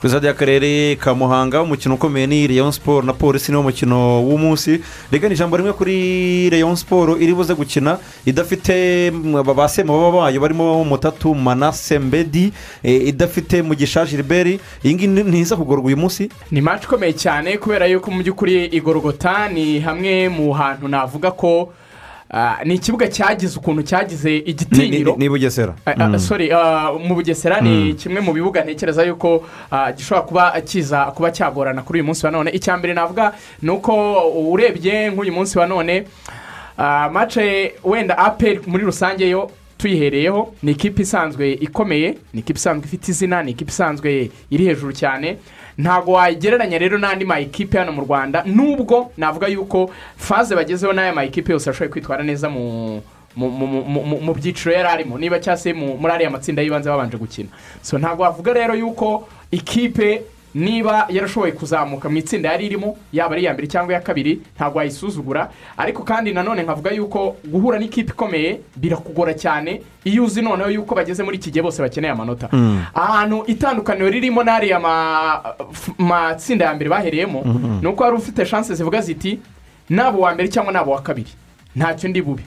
ku 0.00 0.06
izina 0.06 0.20
ry'akarere 0.20 0.96
ka 0.96 1.14
muhanga 1.14 1.62
umukino 1.62 1.94
ukomeye 1.94 2.26
ni 2.26 2.48
leon 2.48 2.72
siporo 2.72 3.02
na 3.06 3.12
polisi 3.12 3.52
niwo 3.52 3.62
mukino 3.62 4.22
w'umunsi. 4.24 4.80
Reka 5.12 5.28
ni 5.28 5.34
ijambo 5.34 5.56
rimwe 5.56 5.72
kuri 5.72 6.48
leon 6.50 6.76
siporo 6.76 7.16
iri 7.20 7.34
buze 7.34 7.54
gukina 7.54 7.98
idafite 8.26 9.10
mm, 9.10 9.42
ba 9.44 9.68
semababa 9.68 10.20
bayo 10.24 10.40
barimo 10.40 10.84
mutatu 10.84 11.34
manase 11.34 11.98
mbedi 11.98 12.52
eh, 12.82 13.08
idafite 13.08 13.62
mugisha 13.62 14.06
gilbert. 14.06 14.60
Iyi 14.84 14.94
ngiyi 14.94 15.08
ni- 15.08 15.22
ntiza 15.22 15.56
kugorwa 15.56 15.84
uyu 15.84 15.96
munsi? 15.96 16.30
Ni 16.50 16.60
match 16.60 16.84
ikomeye 16.84 17.12
cyane 17.12 17.58
kubera 17.58 17.86
yuko 17.86 18.10
mu 18.10 18.22
by'ukuri 18.22 18.64
igorogota 18.72 19.48
ni 19.48 19.80
hamwe 19.80 20.28
mu 20.28 20.52
hantu 20.52 20.88
navuga 20.88 21.30
ko 21.30 21.72
ni 22.64 22.74
ikibuga 22.74 23.08
cyagize 23.08 23.58
ukuntu 23.58 23.82
cyagize 23.82 24.36
igitinyiro 24.36 25.16
ni 25.18 25.28
bugesera. 25.28 25.74
Ah, 25.86 25.94
ah, 25.98 26.18
sorry 26.18 26.52
ah, 26.52 26.92
mu 26.92 27.14
bugesera 27.14 27.60
ni 27.60 27.94
kimwe 27.94 28.20
mu 28.20 28.32
bibuga 28.32 28.62
ntekereza 28.64 29.02
yuko 29.02 29.44
ah, 29.70 29.92
gishobora 29.92 30.26
kuba 30.26 30.60
kiza 30.60 31.04
kuba 31.04 31.30
cyagorana 31.32 31.82
kuri 31.82 31.98
uyu 31.98 32.04
munsi 32.06 32.26
wa 32.26 32.32
none. 32.32 32.50
Icya 32.50 32.76
mbere 32.76 32.94
navuga 32.94 33.32
ni 33.62 33.70
uko 33.70 33.92
urebye 34.52 35.10
nk'uyu 35.10 35.32
munsi 35.32 35.58
wa 35.58 35.66
none 35.66 36.04
ah, 36.78 37.08
mace 37.12 37.72
wenda 37.84 38.18
aperi 38.18 38.60
muri 38.66 38.84
rusange 38.84 39.28
yo 39.28 39.50
tuyihereyeho 39.78 40.54
ni 40.62 40.72
ikipe 40.72 41.02
isanzwe 41.02 41.52
ikomeye 41.52 42.18
ni 42.34 42.40
ikipe 42.40 42.58
isanzwe 42.58 42.86
ifite 42.86 43.08
izina 43.10 43.42
ni 43.42 43.50
ikipe 43.50 43.70
isanzwe 43.70 44.30
iri 44.50 44.64
hejuru 44.64 44.92
cyane. 44.92 45.36
Ntabwo 45.80 46.12
wayigereranya 46.12 46.78
rero 46.78 46.98
n'andi 46.98 47.24
ma 47.24 47.40
ekipe 47.40 47.78
hano 47.78 47.92
mu 47.92 48.02
rwanda 48.04 48.42
nubwo 48.46 49.12
navuga 49.16 49.48
yuko 49.48 49.90
faze 50.16 50.54
bagezeho 50.54 50.92
n'aya 50.92 51.12
ma 51.16 51.24
ekipe 51.24 51.52
yose 51.52 51.70
ashoboye 51.70 51.88
kwitwara 51.90 52.22
neza 52.24 52.48
mu 52.52 53.00
mu- 53.36 54.34
byiciro 54.34 54.74
yari 54.74 54.88
arimo. 54.88 55.18
Niba 55.18 55.38
cyangwa 55.38 55.56
se 55.62 55.72
mu- 55.72 55.96
muri 55.96 56.12
ariya 56.12 56.30
matsinda 56.30 56.62
y'ibanze 56.62 56.90
babanje 56.90 57.16
gukina. 57.16 57.48
So 57.82 57.98
ntabwo 57.98 58.22
wavuga 58.26 58.52
rero 58.52 58.74
yuko 58.74 59.28
ikipe 59.50 60.22
niba 60.54 61.06
yarashoboye 61.08 61.52
kuzamuka 61.52 62.08
mu 62.08 62.16
itsinda 62.18 62.50
yari 62.52 62.66
irimo 62.66 62.96
yaba 63.12 63.32
ari 63.34 63.42
iya 63.42 63.52
mbere 63.54 63.66
cyangwa 63.68 63.92
iya 63.92 64.00
kabiri 64.00 64.40
ntabwo 64.56 64.78
wayisuzugura 64.78 65.50
ariko 65.76 66.02
kandi 66.02 66.32
nanone 66.32 66.62
nkavuga 66.62 66.90
yuko 66.90 67.36
guhura 67.46 67.78
n'ikipe 67.78 68.10
ikomeye 68.12 68.60
birakugora 68.76 69.34
cyane 69.34 69.82
iyo 70.04 70.24
uzi 70.24 70.42
noneho 70.42 70.70
yuko 70.70 70.94
bageze 70.94 71.22
muri 71.22 71.36
iki 71.36 71.50
gihe 71.50 71.62
bose 71.62 71.82
bakeneye 71.82 72.12
amanota. 72.12 72.48
Ahantu 72.94 73.44
itandukaniro 73.46 74.08
ririmo 74.10 74.42
n'ariya 74.42 74.80
matsinda 75.98 76.64
ya 76.64 76.74
mbere 76.74 76.90
bahereyemo 76.90 77.42
ni 77.82 77.86
uko 77.88 78.02
wari 78.04 78.16
ufite 78.16 78.46
shanse 78.46 78.74
zivuga 78.74 79.00
ziti 79.00 79.38
naba 79.90 80.18
uwa 80.18 80.34
mbere 80.34 80.48
cyangwa 80.48 80.72
naba 80.72 80.86
uwa 80.90 81.02
kabiri. 81.02 81.30
Ntacyo 81.76 82.08
ndi 82.08 82.22
bube 82.22 82.42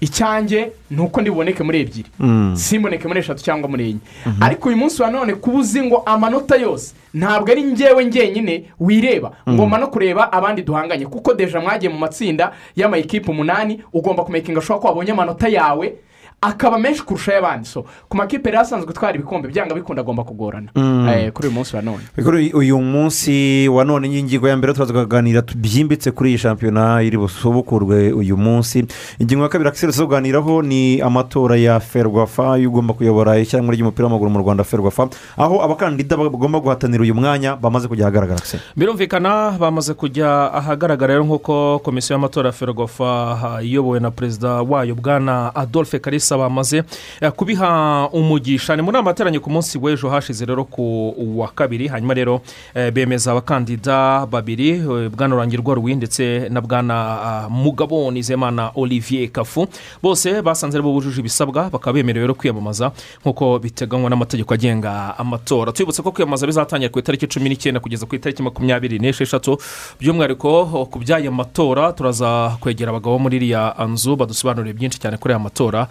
icyanjye 0.00 0.72
ni 0.90 1.00
uko 1.00 1.20
ndi 1.20 1.30
buboneke 1.30 1.62
muri 1.62 1.80
ebyiri. 1.80 2.08
Simboneke 2.56 3.08
muri 3.08 3.20
eshatu 3.20 3.42
cyangwa 3.42 3.68
muri 3.68 3.84
enye. 3.90 3.98
Ariko 4.40 4.68
uyu 4.68 4.76
munsi 4.78 5.02
wa 5.02 5.10
none 5.10 5.34
kuba 5.34 5.58
uzi 5.58 5.82
ngo 5.82 6.02
amanota 6.06 6.56
yose 6.56 6.94
ntabwo 7.14 7.50
ari 7.52 7.62
njyewe 7.62 8.04
njyenyine 8.04 8.64
wireba. 8.80 9.32
Ngomba 9.48 9.78
no 9.78 9.86
kureba 9.86 10.32
abandi 10.32 10.62
duhanganye. 10.62 11.06
Kuko 11.06 11.34
deja 11.34 11.60
mwagiye 11.60 11.92
mu 11.92 11.98
matsinda 11.98 12.52
y'amayikipe 12.76 13.30
umunani 13.30 13.80
ugomba 13.92 14.24
kumekinga 14.24 14.58
ashobora 14.60 14.80
ko 14.80 14.88
wabonye 14.88 15.12
amanota 15.12 15.48
yawe 15.48 15.94
akaba 16.42 16.78
menshi 16.78 17.02
kurusha 17.04 17.32
ay'abandi 17.32 17.68
so 17.68 17.84
ku 18.08 18.16
makipe 18.16 18.50
rero 18.50 18.60
asanzwe 18.62 18.90
atwara 18.90 19.14
ibikombe 19.14 19.48
byanga 19.48 19.74
bikunda 19.74 20.00
agomba 20.02 20.24
kugorana. 20.24 20.70
Eh, 20.74 21.32
kuri 21.32 21.48
uyu 21.48 21.54
munsi 21.54 21.76
wa 21.76 21.82
none. 21.82 22.00
Kuri 22.16 22.52
uyu 22.52 22.80
munsi 22.80 23.68
wa 23.68 23.84
none 23.84 24.08
ingingo 24.08 24.48
ya 24.48 24.56
mbere 24.56 24.72
turaza 24.72 24.92
kuganira 24.92 25.42
byimbitse 25.42 26.10
kuri 26.10 26.30
iyi 26.30 26.38
shampiyona 26.38 27.02
iri 27.02 27.18
busubukurwe 27.18 28.12
uyu 28.12 28.36
munsi. 28.36 28.86
Ingingo 29.18 29.42
ya 29.42 29.48
kabiri 29.48 29.68
akiseri 29.68 29.92
zo 29.92 30.06
kuganiraho 30.06 30.62
ni 30.62 31.00
amatora 31.00 31.56
ya 31.56 31.80
ferwafa 31.80 32.56
y'ugomba 32.56 32.94
kuyobora 32.94 33.38
ishyirahamwe 33.38 33.76
ry'umupira 33.76 34.08
w'amaguru 34.08 34.30
mu 34.30 34.38
rwanda 34.38 34.64
ferwafa. 34.64 35.08
Aho 35.36 35.62
abakandida 35.62 36.16
bagomba 36.16 36.60
guhatanira 36.60 37.02
uyu 37.02 37.14
mwanya 37.14 37.56
bamaze 37.56 37.88
kujya 37.88 38.06
ahagaragara 38.06 38.40
birumvikana 38.76 39.50
bamaze 39.60 39.94
kujya 39.94 40.52
ahagaragara 40.54 41.14
rero 41.14 41.24
nk'uko 41.24 41.78
komisiyo 41.84 42.14
y'amatora 42.16 42.48
ya 42.48 42.52
ferwafa 42.52 43.60
iyobowe 43.62 44.00
na 44.00 44.10
perezida 44.10 44.62
wayo 44.62 44.94
bwana 44.94 45.54
adolphe 45.54 45.98
karisa 45.98 46.29
bamaze 46.38 46.82
eh, 47.20 47.32
kubiha 47.32 48.08
umugisha. 48.12 48.76
Ni 48.76 48.82
mu 48.82 48.92
nama 48.92 49.10
yateranye 49.10 49.38
ku 49.38 49.50
munsi 49.50 49.78
w'ejo 49.78 50.08
hashize 50.10 50.44
rero 50.44 50.64
ku 50.64 51.14
wa 51.38 51.48
kabiri. 51.48 51.88
Hanyuma 51.88 52.14
rero 52.14 52.40
eh, 52.74 52.90
bemeza 52.92 53.32
abakandida 53.32 54.26
babiri 54.26 54.68
eh, 54.70 55.08
bwana 55.10 55.34
rurangirwa 55.34 55.74
ruwi 55.74 55.94
ndetse 55.94 56.48
na 56.50 56.60
bwana 56.60 57.46
mugabo 57.50 58.10
nizemana 58.10 58.70
olivier 58.74 59.28
kafu. 59.28 59.66
Bose 60.02 60.42
basanze 60.42 60.76
ari 60.78 60.82
bo 60.82 60.92
bujuje 60.92 61.20
ibisabwa 61.20 61.70
bakaba 61.70 61.94
bemerewe 61.94 62.26
rero 62.26 62.34
kwiyamamaza 62.34 62.92
nk'uko 63.24 63.58
biteganywa 63.58 64.10
n'amategeko 64.10 64.54
agenga 64.54 65.18
amatora. 65.18 65.72
Tubibutse 65.72 66.02
ko 66.02 66.12
kwiyamamaza 66.12 66.46
bizatangira 66.46 66.90
ku 66.92 66.98
itariki 66.98 67.26
cumi 67.26 67.48
n'icyenda 67.48 67.80
kugeza 67.80 68.06
ku 68.06 68.14
itariki 68.14 68.42
makumyabiri 68.42 68.98
n'esheshatu. 68.98 69.58
By'umwihariko 70.00 70.86
ku 70.90 70.98
by'aya 70.98 71.30
matora 71.30 71.92
turaza 71.92 72.56
kwegera 72.60 72.90
abagabo 72.90 73.18
muri 73.18 73.36
iriya 73.36 73.74
nzu 73.88 74.16
badusobanurire 74.16 74.72
byinshi 74.74 74.98
cyane 75.00 75.16
kuri 75.16 75.34
aya 75.34 75.38
matora 75.42 75.86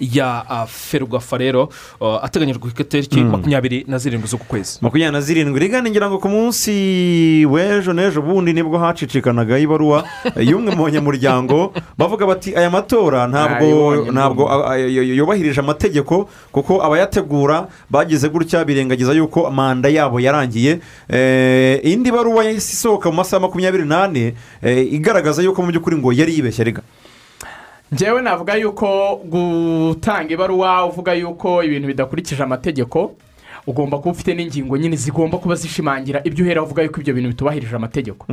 ya 0.00 0.44
ah, 0.48 0.66
ferwafa 0.66 1.38
rero 1.38 1.68
ah, 2.00 2.20
ateganyijwe 2.22 2.60
ku 2.60 2.68
itariki 2.68 3.20
makumyabiri 3.20 3.84
na 3.88 3.98
zirindwi 3.98 4.28
z'uku 4.28 4.44
kwezi 4.44 4.78
makumyabiri 4.80 5.12
na 5.12 5.20
zirindwi. 5.20 5.60
Rigana 5.60 5.90
ngira 5.90 6.08
ngo 6.10 6.18
ku 6.18 6.28
munsi 6.28 6.72
w'ejo 7.46 7.92
n'ejo 7.92 8.22
bundi 8.22 8.52
ni 8.52 8.62
bwo 8.62 8.78
hacicikanaga 8.78 9.58
ibaruwa 9.58 10.04
y'umwe 10.48 10.74
mu 10.76 10.84
banyamuryango 10.84 11.72
bavuga 11.98 12.26
bati 12.26 12.56
aya 12.56 12.70
matora 12.70 13.26
ntabwo 13.26 14.06
ntabwo 14.12 14.42
yubahirije 15.18 15.60
amategeko 15.60 16.28
kuko 16.52 16.82
abayategura 16.84 17.68
bagize 17.90 18.28
gutya 18.28 18.64
birengagiza 18.64 19.12
yuko 19.12 19.50
manda 19.50 19.88
yabo 19.88 20.20
yarangiye. 20.20 20.80
Eh, 21.08 21.80
indi 21.82 22.12
baruwa 22.12 22.44
yahise 22.44 22.72
isohoka 22.72 23.10
mu 23.10 23.16
masaha 23.16 23.40
makumyabiri 23.40 23.84
n'ane 23.84 24.34
eh, 24.62 24.92
igaragaza 24.92 25.42
yuko 25.42 25.62
mu 25.62 25.72
by'ukuri 25.72 25.96
ngo 25.96 26.12
yari 26.12 26.34
yibeshye 26.36 26.64
rega. 26.64 26.82
Njyewe 27.92 28.22
navuga 28.22 28.54
yuko 28.54 29.16
gutanga 29.24 30.32
ibaruwa 30.34 30.84
uvuga 30.86 31.12
yuko 31.14 31.62
ibintu 31.62 31.86
bidakurikije 31.88 32.42
amategeko 32.42 33.14
ugomba 33.66 33.98
kuba 33.98 34.10
ufite 34.10 34.34
n'ingingo 34.34 34.76
nyine 34.76 34.96
zigomba 34.96 35.38
kuba 35.38 35.54
zishimangira 35.54 36.20
ibyo 36.24 36.44
uhera 36.44 36.62
uvuga 36.62 36.82
yuko 36.82 37.00
ibyo 37.00 37.14
bintu 37.14 37.28
bitubahirije 37.28 37.76
amategeko. 37.76 38.26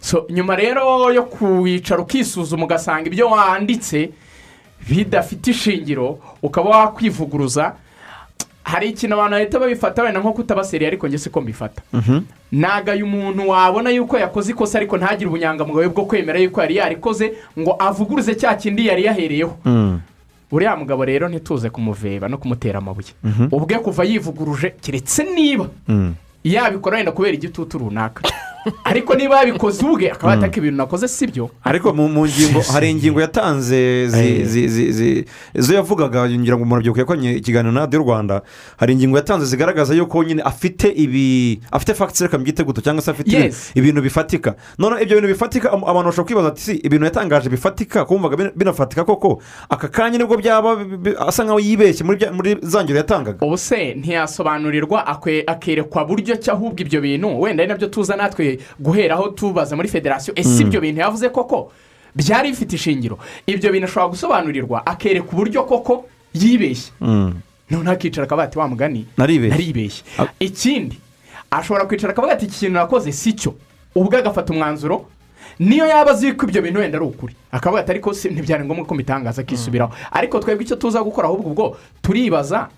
So 0.00 0.26
nyuma 0.30 0.56
rero 0.56 1.12
yo 1.12 1.22
kuwicara 1.22 2.02
ukisuzuma 2.02 2.64
ugasanga 2.64 3.06
ibyo 3.08 3.26
wanditse 3.28 4.10
bidafite 4.88 5.46
ishingiro 5.50 6.18
ukaba 6.42 6.70
wakwivuguruza 6.70 7.74
hari 8.64 8.88
ikintu 8.88 9.14
abantu 9.14 9.34
bahita 9.36 9.58
babifata 9.58 10.02
wenda 10.02 10.20
nko 10.20 10.32
kutabaseriye 10.32 10.88
ariko 10.88 11.08
njye 11.08 11.18
siko 11.18 11.40
mbifata. 11.40 11.82
Nagaye 12.52 13.02
umuntu 13.02 13.48
wabona 13.48 13.90
yuko 13.90 14.18
yakoze 14.18 14.50
ikosa 14.52 14.78
ariko 14.78 14.96
ntagire 14.96 15.28
ubunyangamugayo 15.28 15.90
bwo 15.90 16.04
kwemera 16.04 16.38
yuko 16.38 16.60
yari 16.60 16.76
yarikoze 16.76 17.32
ngo 17.58 17.76
avuguruze 17.78 18.34
cya 18.34 18.54
kindi 18.54 18.86
yari 18.86 19.04
yahereyeho. 19.04 19.56
Uriya 20.52 20.76
mugabo 20.76 21.04
rero 21.04 21.28
ntituze 21.28 21.70
kumuveba 21.70 22.28
no 22.28 22.38
kumutera 22.38 22.78
amabuye. 22.78 23.08
Ubwe 23.52 23.78
kuva 23.78 24.04
yivuguruje 24.04 24.70
keretse 24.80 25.24
niba 25.24 25.66
yabikora 26.44 26.96
wenda 26.96 27.12
kubera 27.12 27.34
igitutu 27.34 27.78
runaka. 27.78 28.22
ariko 28.84 29.14
niba 29.14 29.36
yabikoze 29.38 29.86
ubwe 29.86 30.10
akaba 30.10 30.32
yataka 30.34 30.56
ibintu 30.56 30.76
nakoze 30.76 31.08
si 31.08 31.26
byo 31.26 31.50
ariko 31.64 31.92
mu 31.92 32.26
ngingo 32.26 32.60
hari 32.72 32.90
ingingo 32.90 33.20
yatanze 33.20 34.08
zo 35.54 35.74
yavugaga 35.74 36.28
ngira 36.28 36.56
ngo 36.56 36.64
umuntu 36.64 36.98
yakoranye 36.98 37.32
ikiganiro 37.32 37.72
na 37.72 37.80
radiyo 37.80 38.02
rwanda. 38.02 38.42
Hari 38.76 38.92
ingingo 38.92 39.16
yatanze 39.16 39.46
zigaragaza 39.46 39.94
yuko 39.94 40.24
nyine 40.24 40.42
afite 40.42 40.88
ibi 40.96 41.60
afite 41.72 41.94
fagitire 41.94 42.26
reka 42.26 42.38
mbyite 42.38 42.64
guto 42.64 42.80
cyangwa 42.80 43.02
se 43.02 43.10
afite 43.10 43.52
ibintu 43.74 44.02
bifatika. 44.02 44.54
None 44.78 45.02
ibyo 45.02 45.16
bintu 45.16 45.28
bifatika 45.28 45.72
abantu 45.72 46.04
bashobora 46.04 46.24
kwibaza 46.24 46.48
ati 46.48 46.60
si 46.62 46.72
ibintu 46.72 47.04
yatangaje 47.04 47.48
bifatika? 47.48 48.04
Kumvaga 48.04 48.36
bin- 48.36 48.52
binafatika 48.56 49.04
koko? 49.04 49.42
Aka 49.68 49.88
kanya 49.88 50.18
ni 50.18 50.24
bwo 50.24 50.36
byaba 50.36 50.76
asa 51.26 51.44
nkaho 51.44 51.60
yibeshye 51.60 52.04
muri 52.04 52.56
za 52.62 52.84
ngero 52.84 52.98
yatangaga. 52.98 53.46
Ubu 53.46 53.58
se 53.58 53.94
ntiyasobanurirwa 53.94 55.06
akerekwa 55.46 56.04
buryo 56.04 56.36
ki 56.36 56.50
ahubwo 56.50 56.80
ibyo 56.80 57.00
bintu? 57.00 57.40
Wenda 57.40 57.62
ari 57.62 57.68
na 57.68 57.76
byo 57.76 57.88
tuza 57.88 58.16
natwe 58.16 58.53
guheraho 58.80 59.28
tubaza 59.28 59.76
muri 59.76 59.88
federasiyo. 59.88 60.32
Ese 60.36 60.62
ibyo 60.62 60.80
bintu 60.80 61.00
yavuze 61.00 61.28
koko? 61.28 61.72
Byari 62.14 62.50
bifite 62.50 62.72
ishingiro. 62.76 63.18
Ibyo 63.46 63.72
bintu 63.72 63.86
ashobora 63.86 64.08
gusobanurirwa 64.08 64.86
akereka 64.86 65.26
uburyo 65.32 65.62
koko 65.64 66.04
yibeshye. 66.34 66.92
Noneho 67.70 67.92
akicara 67.92 68.42
ati 68.42 68.58
wa 68.58 68.68
mugani 68.68 69.06
Naribeshye." 69.16 70.02
ikindi 70.40 70.98
ashobora 71.50 71.86
kwicara 71.86 72.12
akavuga 72.12 72.32
ati 72.32 72.44
iki 72.46 72.58
kintu 72.58 72.74
nakoze 72.74 73.12
si 73.12 73.32
cyo. 73.32 73.54
Ubwo 73.94 74.16
agafata 74.18 74.52
umwanzuro 74.52 75.06
niyo 75.58 75.86
yaba 75.86 76.10
azi 76.10 76.32
ko 76.32 76.46
ibyo 76.46 76.62
bintu 76.62 76.80
wenda 76.80 76.98
ari 76.98 77.06
ukuri. 77.06 77.34
Akavuga 77.52 77.80
ati 77.82 77.90
ariko 77.90 78.10
ntibyari 78.30 78.64
ngombwa 78.64 78.86
ko 78.86 78.94
mbitangaza 78.94 79.42
akisubiraho. 79.42 79.92
Ariko 80.10 80.38
twebwe 80.38 80.64
icyo 80.64 80.76
tuza 80.76 81.02
gukora 81.02 81.28
ahubwo 81.28 81.50
ubwo 81.50 81.76
turibaza 82.02 82.68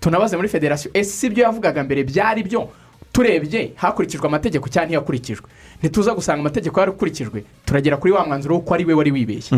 tunabaze 0.00 0.36
muri 0.36 0.48
federasiyo 0.48 0.90
ese 0.94 1.26
ibyo 1.26 1.44
yavugaga 1.44 1.82
mbere 1.84 2.04
byari 2.04 2.42
byo? 2.42 2.68
Turebye 3.14 3.72
hakurikijwe 3.78 4.26
amategeko 4.26 4.66
cyangwa 4.68 4.86
ntiyakurikijwe 4.86 5.46
ntituza 5.78 6.14
gusanga 6.14 6.40
amategeko 6.40 6.80
yarakurikijwe 6.80 7.44
turagera 7.64 7.96
kuri 7.96 8.12
wa 8.12 8.26
mwanzuro 8.26 8.54
w'uko 8.58 8.74
ari 8.74 8.84
we 8.84 8.94
wari 8.94 9.10
wibeshye. 9.14 9.54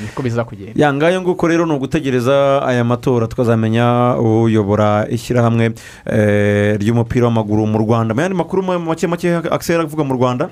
Niko 0.00 0.22
biza 0.22 0.44
kugenda. 0.44 0.72
Ya 0.76 0.92
ngayo 0.94 1.20
nguko 1.22 1.48
rero 1.48 1.66
ni 1.66 1.72
ugutegereza 1.72 2.62
aya 2.62 2.84
matora 2.84 3.26
tukazamenya 3.26 4.14
uyobora 4.22 5.06
ishyirahamwe 5.10 5.74
eh, 6.06 6.78
ry'umupira 6.78 7.26
w'amaguru 7.26 7.66
mu 7.66 7.78
rwanda. 7.78 8.14
Mu 8.14 8.20
yandi 8.20 8.36
makuru 8.38 8.62
make 8.62 9.06
make 9.06 9.26
akisera 9.50 9.82
avuga 9.82 10.04
mu 10.04 10.14
rwanda? 10.14 10.48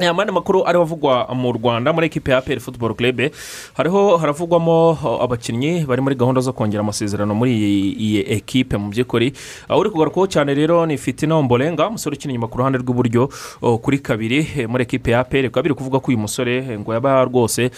Aya 0.00 0.14
mani 0.14 0.32
makuru 0.32 0.64
ariho 0.66 0.82
avugwa 0.82 1.28
mu 1.34 1.52
rwanda 1.52 1.92
muri 1.92 2.06
ekipe 2.06 2.30
ya 2.32 2.40
peri 2.40 2.60
futuboro 2.60 2.94
kerebe 2.94 3.30
hariho 3.74 4.16
haravugwamo 4.16 4.90
uh, 4.90 5.22
abakinnyi 5.24 5.84
bari 5.84 6.00
muri 6.02 6.14
gahunda 6.16 6.40
zo 6.40 6.52
kongera 6.52 6.80
amasezerano 6.80 7.34
muri 7.34 7.52
iyi 8.00 8.24
ekipe 8.32 8.76
mu 8.80 8.88
by'ukuri. 8.88 9.32
Uh, 9.68 9.76
uri 9.76 9.90
kugarukaho 9.90 10.26
cyane 10.26 10.54
rero 10.54 10.86
ni 10.86 10.96
fitina 10.96 11.36
omborenga 11.36 11.88
umusore 11.88 12.16
ukina 12.16 12.32
inyuma 12.32 12.48
ku 12.48 12.58
ruhande 12.58 12.78
rw'iburyo 12.80 13.28
uh, 13.60 13.76
kuri 13.76 13.98
kabiri 13.98 14.64
muri 14.68 14.82
ekipe 14.88 15.10
ya 15.10 15.24
peri 15.24 15.48
bikaba 15.52 15.62
biri 15.68 15.74
kuvuga 15.74 16.00
ko 16.00 16.08
uyu 16.08 16.18
musore 16.18 16.78
ngo 16.80 16.94
yaba 16.94 17.24
rwose 17.24 17.70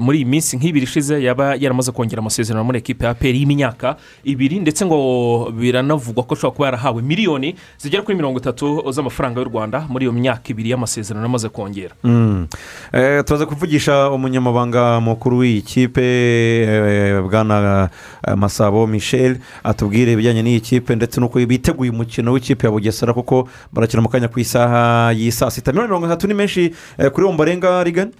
muri 0.00 0.18
iyi 0.20 0.24
minsi 0.28 0.56
nk'ibiri 0.60 0.84
ishize 0.84 1.16
yaba 1.22 1.56
yaramaze 1.56 1.92
kongera 1.92 2.20
amasezerano 2.20 2.64
muri 2.64 2.78
ekipe 2.84 3.06
ya 3.08 3.14
peri 3.14 3.40
y'imyaka 3.40 3.96
ibiri 4.24 4.60
ndetse 4.60 4.84
ngo 4.84 5.48
biranavugwa 5.56 6.28
ko 6.28 6.34
ashobora 6.36 6.52
kuba 6.56 6.66
yarahawe 6.66 7.00
miliyoni 7.02 7.56
zigera 7.80 8.02
kuri 8.04 8.16
mirongo 8.20 8.36
itatu 8.38 8.84
z'amafaranga 8.92 9.40
y'u 9.40 9.48
rwanda 9.48 9.88
muri 9.88 10.04
iyo 10.04 10.12
myaka 10.12 10.44
ibiri 10.52 10.70
y'amasezerano 10.70 11.24
amaze 11.26 11.48
kongera. 11.54 11.94
Mm. 12.04 12.46
Eh, 12.92 13.24
turaza 13.24 13.46
kuvugisha 13.46 14.10
umunyamabanga 14.10 15.00
mukuru 15.00 15.38
w'iyi 15.38 15.62
kipe 15.62 16.02
eh, 16.02 17.22
bwana 17.22 17.88
eh, 18.26 18.34
masabo 18.36 18.86
michel 18.86 19.38
atubwire 19.64 20.12
ibijyanye 20.12 20.42
n'iyi 20.42 20.60
kipe 20.60 20.94
ndetse 20.96 21.20
n'uko 21.20 21.38
biteguye 21.46 21.90
umukino 21.90 22.32
w'ikipe 22.32 22.66
ya 22.66 22.72
bugesera 22.72 23.14
kuko 23.14 23.48
barakina 23.72 24.02
mu 24.02 24.08
kanya 24.08 24.28
ku 24.28 24.40
isaha 24.40 25.12
y'i 25.14 25.30
saa 25.32 25.50
sita. 25.50 25.72
Miliyoni 25.72 25.88
mirongo 25.88 26.06
itatu 26.06 26.26
ni 26.26 26.34
menshi 26.34 26.74
eh, 26.98 27.10
kuri 27.10 27.26
omborenga 27.26 27.84
rigani 27.84 28.12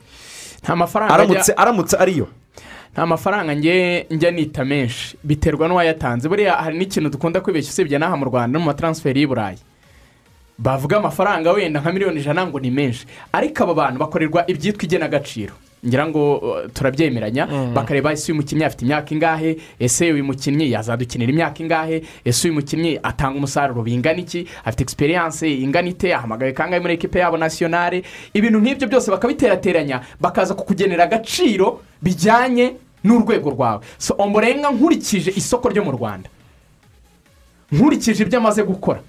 nta 0.63 0.77
mafaranga 0.77 1.15
aramutse 1.15 1.53
aramutse 1.53 1.97
ariyo. 1.97 2.27
Nta 2.93 3.07
mafaranga 3.07 3.55
njye 3.55 4.07
njya 4.11 4.31
nita 4.31 4.65
menshi. 4.65 5.17
Biterwa 5.25 5.69
n'uwayatanze. 5.69 6.29
Buriya 6.29 6.53
hari 6.57 6.79
n'ikintu 6.79 7.11
dukunda 7.11 7.41
kwibeshya 7.41 7.71
usibye 7.71 7.99
n'aha 7.99 8.17
mu 8.17 8.25
rwanda 8.25 8.59
no 8.59 8.61
mu 8.61 8.67
mataransiferi 8.71 9.21
y'i 9.21 9.27
burayi 9.27 9.59
bavuga 10.59 10.97
amafaranga 10.97 11.53
wenda 11.53 11.81
nka 11.81 11.93
miliyoni 11.93 12.21
ijana 12.21 12.47
ngo 12.47 12.61
ni 12.61 12.71
menshi. 12.71 13.07
Ariko 13.33 13.63
aba 13.65 13.75
bantu 13.75 13.99
bakorerwa 13.99 14.45
ibyitwa 14.51 14.85
igenagaciro. 14.85 15.55
Ngira 15.87 16.07
ngo 16.09 16.37
uh, 16.37 16.71
turabyemeranya 16.73 17.47
bakareba 17.75 18.13
ese 18.13 18.33
uyu 18.33 18.41
mukinnyi 18.41 18.65
afite 18.65 18.83
imyaka 18.85 19.15
ingahe 19.15 19.57
ese 19.79 20.13
uyu 20.13 20.25
mukinnyi 20.25 20.71
yazadukinira 20.73 21.33
imyaka 21.33 21.61
ingahe 21.63 22.03
ese 22.25 22.49
uyu 22.49 22.55
mukinnyi 22.55 22.99
atanga 23.03 23.37
umusaruro 23.39 23.83
bingana 23.83 24.19
iki 24.19 24.49
afite 24.65 24.81
egisperiyanse 24.83 25.45
ingana 25.61 25.89
ite 25.89 26.15
ahamagaye 26.15 26.53
kangahe 26.53 26.81
muri 26.81 26.95
ekipe 26.95 27.19
yabo 27.19 27.37
nasiyonari 27.37 28.03
ibintu 28.33 28.59
nk'ibyo 28.65 28.89
byose 28.89 29.11
bakabiterateranya 29.11 30.01
bakaza 30.21 30.55
kukugenera 30.55 31.05
agaciro 31.05 31.81
bijyanye 32.03 32.77
n'urwego 33.05 33.51
rwawe. 33.51 33.81
So 33.99 34.15
omborenga 34.19 34.71
nkurikije 34.73 35.31
isoko 35.37 35.69
ryo 35.69 35.85
mu 35.85 35.93
rwanda. 35.93 36.31
Nkurikije 37.73 38.23
ibyo 38.25 38.39
amaze 38.39 38.63
gukora. 38.63 39.01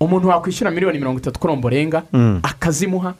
Umuntu 0.00 0.28
wakwishyura 0.28 0.70
miliyoni 0.70 0.98
mirongo 0.98 1.18
itatu 1.18 1.40
kuri 1.40 1.52
omborenga 1.52 2.02
akazimuha. 2.42 3.14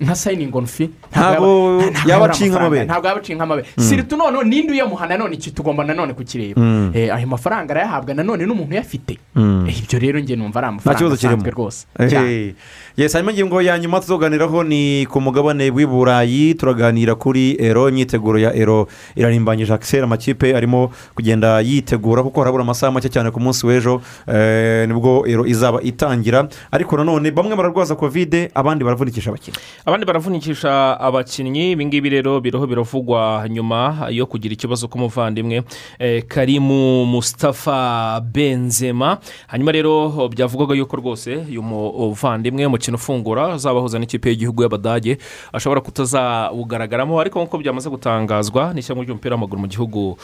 Nka 0.00 0.14
sayiningi 0.14 0.56
onu 0.56 0.66
fi 0.66 0.90
Ntabwo 1.10 1.82
yaba 2.06 2.30
aciye 2.30 2.50
nk'amabere. 2.50 2.84
ntabwo 2.84 3.06
yaba 3.08 3.20
aciye 3.20 3.36
nk'amabere 3.38 3.66
siritu 3.78 4.16
noneho 4.16 4.44
ninde 4.44 4.72
uyamuha 4.72 5.06
nanone 5.06 5.36
tugomba 5.36 5.84
nanone 5.84 6.12
kukireba. 6.14 6.60
Eh, 6.94 7.14
ayo 7.14 7.26
mafaranga 7.26 7.70
arayahabwa 7.74 8.14
nanone 8.14 8.46
n'umuntu 8.46 8.72
uyafite. 8.72 9.18
Eh, 9.36 9.78
ibyo 9.78 9.98
rero 9.98 10.18
njye 10.20 10.36
numva 10.36 10.58
ari 10.60 10.66
amafaranga 10.68 11.14
asanzwe 11.14 11.50
rwose. 11.50 11.86
Cyane. 12.08 12.28
Hey. 12.28 12.52
yes 12.96 13.12
hanyuma 13.12 13.32
ingingo 13.32 13.62
ya 13.62 13.78
nyuma 13.78 14.00
tuzoganiraho 14.00 14.64
ni 14.64 15.06
ku 15.06 15.20
mugabane 15.20 15.70
w'i 15.70 15.86
burayi. 15.86 16.54
Turaganira 16.54 17.14
kuri 17.14 17.56
ero 17.60 17.88
imyiteguro 17.88 18.38
ya 18.38 18.54
ero 18.54 18.88
irarimbanyije 19.16 19.72
akisera 19.74 20.04
amakipe 20.04 20.56
arimo 20.56 20.90
kugenda 21.14 21.60
yitegura 21.60 22.22
kuko 22.22 22.40
harabura 22.40 22.62
amasaha 22.64 22.92
make 22.92 23.08
cyane 23.08 23.30
ku 23.30 23.40
munsi 23.40 23.66
w'ejo. 23.66 24.00
Eh, 24.26 24.86
ni 24.88 24.94
bwo 24.94 25.24
ero 25.26 25.46
izaba 25.46 25.82
itangira. 25.82 26.48
Ariko 26.70 26.96
nanone 26.96 27.30
bamwe 27.30 27.56
bararwaza 27.56 27.94
kovide 27.94 28.50
abandi 28.54 28.84
baravunikisha 28.84 29.30
abakinnyi 29.30 29.58
abandi 29.86 30.06
baravunikisha 30.06 31.00
abakinnyi 31.00 31.70
ibingibi 31.72 32.10
rero 32.10 32.40
biriho 32.40 32.66
biravugwa 32.66 33.46
nyuma 33.48 34.08
yo 34.10 34.26
kugira 34.26 34.52
ikibazo 34.52 34.88
k'umuvandimwe 34.88 35.62
eh, 35.98 36.22
karimu 36.28 37.06
musitafa 37.06 38.20
benzema. 38.20 39.18
Hanyuma 39.46 39.72
rero 39.72 40.28
byavugwaga 40.28 40.74
yuko 40.74 40.96
rwose 40.96 41.36
uyu 41.48 41.62
muvandimwe 41.62 42.66
umukino 42.66 42.96
ufungura 42.96 43.54
uzabahuza 43.54 43.98
n'ikipe 43.98 44.28
y'igihugu 44.28 44.62
y'abadage 44.62 45.18
ashobora 45.52 45.80
kutazawugaragaramo. 45.80 47.20
Ariko 47.20 47.38
nk'uko 47.40 47.58
byamaze 47.58 47.88
gutangazwa 47.90 48.74
n'ishyamba 48.74 49.04
ry'umupira 49.04 49.34
w'amaguru 49.36 49.60
mu 49.60 49.68
gihugu 49.68 50.18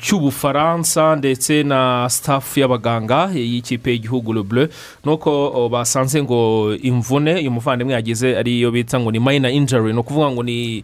cy'ubufaransa 0.00 1.16
ndetse 1.16 1.62
na 1.62 2.06
sitafu 2.10 2.60
y'abaganga 2.60 3.30
y'ikipe 3.32 3.90
y'igihugu 3.90 4.42
bleu. 4.44 4.68
Nuko 5.04 5.68
basanze 5.72 6.22
ngo 6.22 6.74
imvune 6.82 7.34
uyu 7.40 7.50
muvandimwe 7.50 7.94
yagize 7.94 8.36
ariyo 8.36 8.70
bita 8.70 8.87
ngo 8.96 9.12
ni 9.12 9.20
mayina 9.20 9.50
injari 9.52 9.92
ni 9.92 10.00
ukuvuga 10.00 10.32
ngo 10.32 10.42
ni 10.42 10.80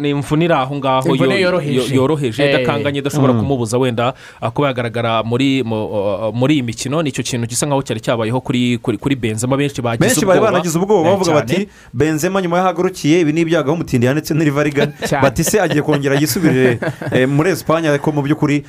ni 0.00 0.10
imvune 0.10 0.44
iri 0.44 0.54
aho 0.54 0.74
ngaho 0.76 1.14
yoroheje. 1.14 1.74
yo- 1.74 1.94
yoroheje. 1.94 2.42
Eh. 2.42 2.48
idakanganye 2.54 2.98
idashobora 2.98 3.32
kumubuza 3.34 3.78
wenda 3.78 4.14
uh, 4.42 4.48
kuba 4.48 4.68
yagaragara 4.68 5.22
muri 5.22 5.62
mu- 5.62 6.32
muri 6.32 6.54
iyi 6.54 6.62
mikino. 6.62 7.02
Nicyo 7.02 7.22
kintu 7.24 7.46
gisa 7.46 7.66
nkaho 7.66 7.82
cyari 7.82 8.00
cyabayeho 8.00 8.40
kuri 8.40 9.16
benzema. 9.16 9.56
Benshi 9.56 9.82
bagize 9.82 10.06
benshi 10.08 10.26
bari 10.26 10.38
ubwoba. 10.38 10.52
banagize 10.52 10.78
ubwoba 10.78 11.08
Eh, 11.08 11.12
bavuga 11.18 11.32
bati 11.34 11.68
benzema 11.92 12.42
nyuma 12.42 12.56
y'ahagurukiye 12.58 13.20
ibi 13.20 13.32
ni 13.32 13.40
ibyago 13.40 13.68
aho 13.70 13.74
umutindi 13.74 14.06
yanditse 14.06 14.34
n'irivarigani 14.34 14.92
Cyane. 15.08 15.22
bati 15.22 15.44
se 15.44 15.60
agiye 15.60 15.82
kongera 15.82 16.14
yisubirire 16.20 16.78
eh, 17.12 17.28
muri 17.28 17.50
esipanye 17.50 17.88
ariko 17.88 18.12
mu 18.12 18.22
by'ukuri 18.22 18.64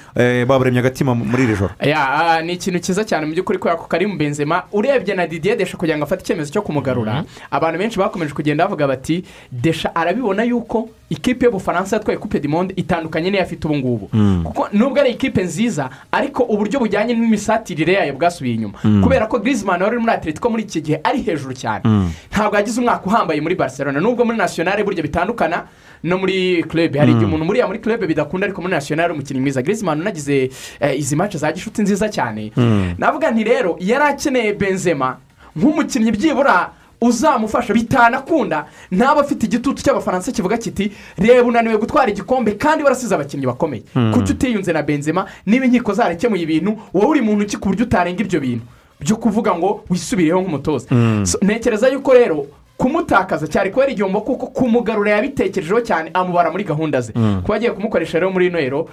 baburemye 0.48 0.80
agatima 0.80 1.16
muri 1.16 1.44
iri 1.44 1.56
joro. 1.56 1.74
Ya, 1.82 2.02
ah, 2.10 2.42
ni 2.42 2.54
ikintu 2.54 2.80
cyiza 2.80 3.04
cyane 3.06 3.26
mu 3.26 3.34
by'ukuri 3.34 3.58
kubera 3.60 3.78
ko 3.78 3.86
kari 3.88 4.06
mu 4.08 4.18
benzema 4.18 4.64
urebye 4.74 5.16
na 5.16 5.28
didiye 5.28 5.56
desha 5.56 5.78
kugira 5.78 5.98
ngo 5.98 6.04
afate 6.04 6.22
icyemezo 6.24 6.52
cyo 6.52 6.62
kumugarura. 6.62 7.24
Abantu 7.52 7.78
benshi 7.80 8.00
bakomeje 8.00 8.34
kugenda 8.34 8.64
bavuga 8.66 8.88
bati 8.88 9.24
desha 9.52 9.96
arabibona 9.96 10.44
yuko 10.44 10.90
ikipe 11.10 11.46
y'ubufaransa 11.46 11.96
yatwaye 11.96 12.18
coupe 12.20 12.40
du 12.40 12.50
monde 12.50 12.74
itandukanye 12.78 13.30
n'iyo 13.32 13.44
afite 13.44 13.66
ubu 13.68 13.76
ngubu. 13.78 14.10
Kuko 14.44 14.68
nubwo 14.74 15.00
ari 15.02 15.12
ikipe 15.12 15.44
nziza 15.44 15.90
ariko 16.12 16.44
uburyo 16.44 16.80
bujyanye 16.80 17.14
n'imisatirire 17.14 17.94
yayo 17.94 18.14
bwasubiye 18.14 18.56
inyuma. 18.56 18.78
Kubera 19.04 19.28
ko 19.28 19.40
Griezmann 19.40 19.82
wari 19.82 19.96
uri 19.96 20.02
muri 20.02 20.14
atletico 20.14 20.50
muri 20.50 20.64
iki 20.64 20.82
gihe 20.82 21.00
ari 21.04 21.22
hejuru 21.22 21.54
cyane. 21.54 21.84
Ntabwo 22.32 22.56
yagize 22.58 22.82
umwaka 22.82 23.06
uhambaye 23.06 23.42
muri 23.42 23.56
barcelona. 23.56 24.00
Nubwo 24.00 24.26
muri 24.26 24.38
nasiyonari 24.38 24.84
burya 24.84 25.04
bitandukana 25.04 25.64
no 26.04 26.18
muri 26.18 26.64
club. 26.68 26.96
Hari 26.98 27.12
igihe 27.12 27.26
umuntu 27.26 27.46
muriya 27.46 27.68
muri 27.68 27.80
club 27.80 28.02
bidakunda 28.06 28.46
ariko 28.50 28.62
muri 28.62 28.74
nasiyonari 28.74 29.14
umukinnyi 29.14 29.42
mwiza. 29.42 29.62
Griezmann 29.62 30.02
unagize 30.02 30.50
eh, 30.80 31.00
izi 31.00 31.16
match 31.16 31.36
za 31.38 31.52
gishuti 31.52 31.82
nziza 31.82 32.10
cyane. 32.10 32.52
Navuga 32.98 33.32
nti 33.32 33.44
rero 33.44 33.78
yari 33.80 34.04
akeneye 34.04 34.54
benzema 34.54 35.18
nk'umukinnyi 35.56 36.12
byibura 36.12 36.70
uzamufasha 37.08 37.74
bitanakunda. 37.74 38.66
Ntaba 38.92 39.22
afite 39.22 39.46
igitutu 39.46 39.84
cy'abafaransa 39.84 40.32
kivuga 40.32 40.58
kiti 40.58 40.92
reba 41.18 41.44
unaniwe 41.48 41.78
gutwara 41.78 42.12
igikombe 42.12 42.52
kandi 42.58 42.84
warasize 42.84 43.16
abakinnyi 43.16 43.46
bakomeye. 43.46 43.84
Kuki 44.14 44.32
utiyunze 44.32 44.74
na 44.74 44.84
benzema? 44.84 45.26
Niba 45.46 45.66
inkiko 45.66 45.94
zarakemuye 45.94 46.44
ibintu 46.44 46.78
wowe 46.94 47.08
uri 47.08 47.22
muntu 47.22 47.46
ki 47.46 47.58
ku 47.58 47.70
buryo 47.70 47.86
utarenga 47.86 48.22
ibyo 48.24 48.40
bintu? 48.40 48.66
Byo 49.00 49.16
kuvuga 49.16 49.56
ngo 49.56 49.84
wisubireho 49.90 50.42
nk'umutoza. 50.42 50.88
So, 51.24 51.38
ntekereza 51.42 51.88
yuko 51.90 52.14
rero 52.14 52.46
kumutakaza 52.78 53.48
cyari 53.48 53.70
kubera 53.72 53.92
igihombo 53.92 54.22
kuko 54.22 54.48
kumugarura 54.48 55.12
yabitekerejeho 55.12 55.82
cyane 55.82 56.10
amubara 56.14 56.52
muri 56.52 56.64
gahunda 56.64 57.02
ze. 57.02 57.14
Kuba 57.44 57.56
agiye 57.56 57.72
kumukoresha 57.72 58.20
rero 58.20 58.32
muri 58.32 58.48
ino 58.48 58.88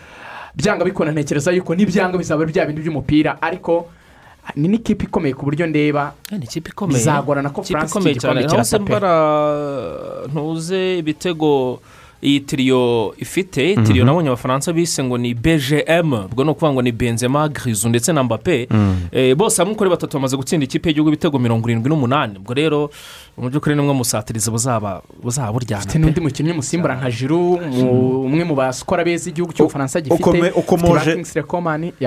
byanga 0.57 0.85
bikunda 0.85 1.12
ntekereza 1.12 1.51
yuko 1.53 1.75
n'ibyanga 1.75 2.18
bizaba 2.18 2.42
ari 2.42 2.53
bya 2.53 2.66
bindi 2.66 2.83
by'umupira 2.83 3.38
ariko 3.42 3.88
ni 4.57 4.68
n'ikipe 4.68 5.05
ikomeye 5.05 5.35
ku 5.35 5.44
buryo 5.44 5.66
ndeba 5.66 6.12
Eh, 6.33 6.38
bizagorana 6.88 7.50
ko 7.50 7.62
ikomeye 7.62 8.12
iki 8.16 8.20
gikombe 8.20 8.42
naho 8.42 8.64
se 8.64 8.78
kirata 8.78 8.78
pe. 8.78 8.85
mbara 8.85 9.12
ntuze 10.33 10.98
ibitego 10.98 11.81
iyi 12.22 12.40
tiriyo 12.40 13.14
ifite. 13.18 13.74
Tiriyo 13.83 14.05
nabonye 14.05 14.28
abafaransa 14.28 14.72
bise 14.72 15.02
ngo 15.05 15.18
ni 15.18 15.35
bgm 15.35 16.12
ubwo 16.31 16.44
ni 16.44 16.50
ukuvuga 16.50 16.72
ngo 16.72 16.83
ni 16.83 16.92
benzema 16.92 17.48
girizu 17.48 17.88
ndetse 17.88 18.12
na 18.12 18.22
mbappe 18.22 18.68
Eh, 19.12 19.35
bose 19.37 19.59
hamwe 19.62 19.74
uko 19.74 19.85
ari 19.85 19.90
batatu 19.90 20.16
bamaze 20.16 20.37
gutsinda 20.37 20.64
ikipe 20.64 20.88
y'igihugu 20.88 21.09
ibitego 21.09 21.38
mirongo 21.38 21.68
irindwi 21.68 21.88
n'umunani. 21.90 22.38
Ubwo 22.38 22.55
rero 22.55 22.90
mu 23.38 23.49
by'ukuri 23.51 23.75
nimwe 23.77 23.95
musatirizi 23.95 24.51
buzaba 24.51 25.03
buzaba 25.23 25.53
buryana 25.53 25.81
afite 25.83 25.99
n'undi 25.99 26.21
mukinnyi 26.21 26.53
musimbura 26.53 26.95
nka 27.01 27.11
jiru 27.11 27.59
mu- 27.59 28.23
umwe 28.29 28.45
mu 28.45 28.55
basikora 28.55 29.05
beza 29.05 29.31
igihugu 29.31 29.53
cy'ubufaransa 29.57 30.01
gifite 30.01 30.21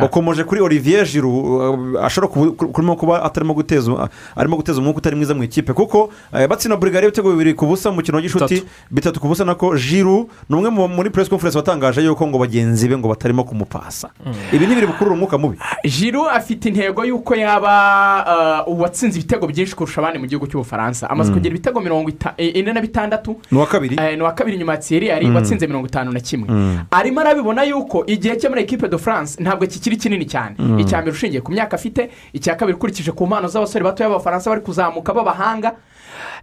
ukomoje- 0.06 0.44
kuri 0.46 0.62
olivier 0.62 1.06
jiru 1.06 1.32
uh, 1.34 2.06
ashobora 2.06 2.30
kuba- 2.34 2.68
kurimo 2.74 2.96
kuba 2.96 3.24
atarimo 3.24 3.54
guteza 3.54 4.10
arimo 4.36 4.56
guteza 4.58 4.80
umwuka 4.80 4.98
utari 4.98 5.16
mwiza 5.16 5.34
mu 5.34 5.44
ikipe. 5.44 5.74
Kuko 5.74 6.10
eh, 6.34 6.48
batsinda 6.48 6.78
burigari 6.78 7.08
ibitego 7.08 7.32
bibiri 7.34 7.54
ku 7.54 7.66
busa 7.66 7.90
mu 7.90 7.96
mukino 8.00 8.18
w'inshuti 8.18 8.64
Bitatu. 8.92 9.20
ku 9.20 9.28
busa 9.28 9.46
nako 9.46 9.76
jiru 9.78 9.96
jiru 9.96 10.30
ni 10.50 10.56
umwe 10.56 10.70
mu- 10.70 10.88
muri 10.88 11.10
press 11.10 11.30
conference 11.30 11.58
watangaje 11.58 12.02
yuko 12.06 12.28
ngo 12.28 12.38
bagenzi 12.38 12.88
be 12.88 12.98
ngo 12.98 13.08
batarimo 13.10 13.44
kumupasa. 13.44 14.10
Ibi 14.54 14.66
ntibiri 14.68 14.88
bukurura 14.88 15.16
umwuka 15.18 15.38
mubi. 15.38 15.58
Jiru 15.84 16.30
afite 16.30 16.66
intego 16.70 17.02
y'uko 17.06 17.34
yaba 17.36 18.64
uh, 18.68 18.74
uwatsinze 18.78 19.20
ibitego 19.20 19.48
byinshi 19.48 19.76
kurusha 19.76 20.02
abandi 20.02 20.20
mu 20.20 20.28
gihugu 20.28 20.48
cy'ubufaransa 20.48 21.10
amaze 21.15 21.34
kugira 21.34 21.56
ibitego 21.56 21.82
mirongo 21.82 22.12
eh, 22.38 22.56
ine 22.56 22.73
na 22.73 22.82
bitandatu. 22.82 23.36
Ni 23.51 23.58
uwa 23.58 23.67
kabiri? 23.67 23.95
Eh, 23.99 24.15
ni 24.15 24.21
uwa 24.21 24.32
kabiri 24.34 24.58
nyuma 24.58 24.71
ya 24.73 24.78
thierry 24.78 25.08
yari 25.08 25.32
watsinze 25.32 25.67
mirongo 25.67 25.88
itanu 25.88 26.12
na 26.12 26.19
kimwe. 26.19 26.47
Arimo 26.91 27.21
arabibona 27.21 27.63
yuko 27.63 28.06
igihe 28.06 28.36
cye 28.36 28.49
muri 28.49 28.62
ekipe 28.62 28.88
de 28.88 28.97
france 28.97 29.43
ntabwo 29.43 29.67
kikiri 29.67 29.97
kinini 29.97 30.25
cyane. 30.25 30.56
Icya 30.80 31.01
mbere 31.01 31.12
ushingiye 31.12 31.41
ku 31.41 31.51
myaka 31.51 31.75
afite 31.75 32.10
icya 32.34 32.56
kabiri 32.56 32.75
ukurikije 32.78 33.12
ku 33.12 33.28
mpano 33.28 33.47
z'abasore 33.47 33.84
batoya 33.84 34.10
b'abafaransa 34.10 34.49
bari 34.49 34.62
kuzamuka 34.62 35.13
b'abahanga 35.13 35.75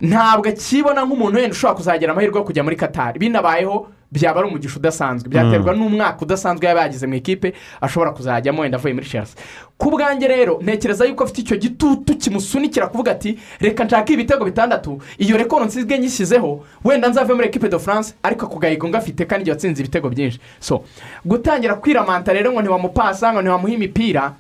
ntabwo 0.00 0.48
akibona 0.48 1.04
nk'umuntu 1.04 1.36
wenda 1.38 1.52
ushobora 1.54 1.76
kuzagira 1.76 2.12
amahirwe 2.12 2.38
yo 2.38 2.44
kujya 2.44 2.62
muri 2.64 2.76
katari 2.76 3.18
binabayeho 3.18 3.86
byaba 4.12 4.40
ari 4.40 4.48
umugisha 4.48 4.76
udasanzwe. 4.76 5.28
Byaterwa 5.28 5.74
n'umwaka 5.74 6.22
udasanzwe 6.22 6.66
yaba 6.66 6.80
yagize 6.84 7.06
mu 7.06 7.14
ikipe 7.14 7.52
ashobora 7.80 8.10
kuzajyamo 8.12 8.62
wenda 8.62 8.78
avuye 8.78 8.94
muri 8.94 9.06
chelsea. 9.06 9.36
Ku 9.78 9.90
bwanjye 9.90 10.28
rero 10.28 10.60
ntekereza 10.62 11.04
yuko 11.04 11.24
afite 11.24 11.40
icyo 11.40 11.56
gitutu 11.56 12.16
kimusunikira 12.16 12.86
kuvuga 12.86 13.12
ati 13.12 13.38
reka 13.60 13.84
nshake 13.84 14.12
ibitego 14.12 14.44
bitandatu. 14.44 15.00
Iyo 15.18 15.36
rekoro 15.36 15.64
nsigaye 15.64 16.00
nyishyizeho 16.00 16.64
wenda 16.84 17.08
nzave 17.08 17.34
muri 17.34 17.46
ekipe 17.48 17.68
de 17.68 17.78
france 17.78 18.14
ariko 18.22 18.46
ako 18.46 18.58
gahigo 18.58 18.88
ngafite 18.88 19.24
kandi 19.26 19.42
igihe 19.42 19.52
watsinze 19.54 19.80
ibitego 19.82 20.08
byinshi. 20.08 20.38
So 20.60 20.84
gutangira 21.24 21.74
kwiramanta 21.74 22.32
rero 22.32 22.52
ngo 22.52 22.60
ntiwamupasa 22.62 23.32
ngo 23.32 23.40
ntiwamuhe 23.42 23.74
imipira 23.74 24.32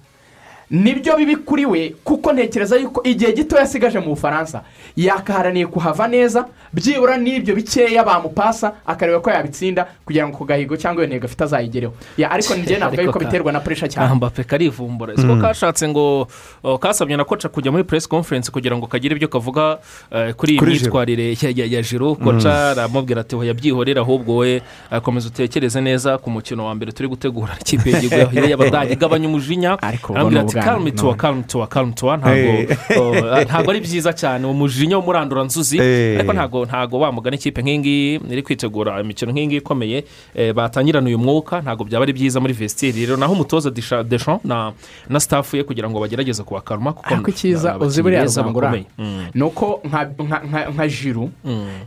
ni 0.72 0.94
byo 0.94 1.16
bibi 1.16 1.36
kuri 1.36 1.66
we 1.66 1.94
kuko 2.04 2.32
ntekereza 2.32 2.76
yuko 2.76 3.02
igihe 3.04 3.32
gito 3.32 3.56
yasigaje 3.56 3.98
mu 4.00 4.06
bufaransa. 4.16 4.62
Yakaharaniye 4.96 5.66
kuhava 5.66 6.08
neza 6.08 6.46
byibura 6.72 7.16
n'ibyo 7.16 7.54
bikeya 7.54 8.04
bamupasa 8.04 8.72
akareba 8.86 9.20
ko 9.20 9.30
yabitsinda 9.30 9.86
kugira 10.04 10.28
ngo 10.28 10.36
ku 10.38 10.44
gahigo 10.44 10.76
cyangwa 10.76 11.04
iyo 11.04 11.08
ntego 11.08 11.26
afite 11.26 11.44
azayigereho. 11.44 11.92
Ya, 12.16 12.30
ariko 12.30 12.54
njye 12.54 12.78
navuga 12.78 13.02
yuko 13.02 13.18
biterwa 13.18 13.52
na 13.52 13.60
puresha 13.60 13.88
cyane. 13.88 14.14
Mbappe 14.14 14.44
karivumbura 14.44 15.16
siko 15.16 15.36
kashatse 15.36 15.88
ngo 15.88 16.28
kasabye 16.80 17.16
na 17.16 17.24
koca 17.24 17.48
kujya 17.48 17.72
muri 17.72 17.84
press 17.84 18.08
conference 18.08 18.50
kugira 18.50 18.76
ngo 18.76 18.86
kagire 18.86 19.14
ibyo 19.16 19.28
kavuga 19.28 19.78
eh, 20.10 20.32
kuri 20.34 20.56
iyi 20.56 20.60
myitwarire 20.60 21.36
ya- 21.40 21.82
jiro 21.82 22.14
koca 22.14 22.70
aramubwira 22.72 23.20
ati 23.20 23.36
hoya 23.36 23.54
byihorere 23.54 24.00
ahubwo 24.00 24.36
we 24.36 24.62
eh, 24.92 25.00
komeza 25.02 25.28
utekereze 25.28 25.80
neza 25.80 26.18
ku 26.18 26.30
mukino 26.30 26.64
wa 26.64 26.74
mbere 26.74 26.92
turi 26.92 27.08
gutegura. 27.08 27.56
Ikipe 27.60 27.90
y'igihugu 27.90 28.48
y'abadage 28.50 28.92
igabanya 28.92 29.28
umujinya. 29.28 29.76
Ariko 29.82 30.12
ubona 30.12 30.40
ati 30.40 30.61
kalm 30.64 30.90
tuwa 30.90 31.14
kalm 31.14 31.42
tuwa 31.42 31.66
kalm 31.66 31.92
tuwa 31.92 32.16
ntabwo 33.44 33.70
ari 33.70 33.80
byiza 33.80 34.12
cyane. 34.12 34.46
Umujinya 34.46 34.96
w'umurandura 34.98 35.44
nzuzi 35.44 35.78
Eh. 35.78 36.18
ariko 36.18 36.32
ntabwo 36.32 36.64
ntabwo 36.66 36.98
wamugana 37.00 37.36
ikipe 37.36 37.62
nk'ingiyi 37.62 38.20
iri 38.30 38.42
kwitegura 38.42 39.00
imikino 39.00 39.32
nk'ingiyi 39.32 39.58
ikomeye. 39.60 40.04
Eh, 40.34 40.52
batangirana 40.54 41.06
uyu 41.06 41.18
mwuka 41.18 41.60
ntabwo 41.60 41.84
byaba 41.84 42.02
ari 42.04 42.12
byiza 42.12 42.40
muri 42.40 42.52
vesitiri 42.52 43.06
rero 43.06 43.16
naho 43.16 43.32
umutoza 43.32 43.70
Desha- 43.70 44.04
Deschamps 44.04 44.44
na 44.44 44.72
na 45.08 45.20
staff 45.20 45.54
ye 45.54 45.64
kugira 45.64 45.90
ngo 45.90 46.00
bagerageze 46.00 46.42
kubakaruma 46.42 46.92
kuko 46.92 47.30
icyiza 47.30 47.78
uzi 47.78 48.02
buriya 48.02 48.24
bakomeye. 48.26 48.84
Mm. 48.98 49.26
ni 49.34 49.42
uko 49.42 49.80
nka- 49.84 50.14
nka- 50.18 50.42
nka- 50.50 50.68
nka 50.74 50.88
jiru 50.88 51.30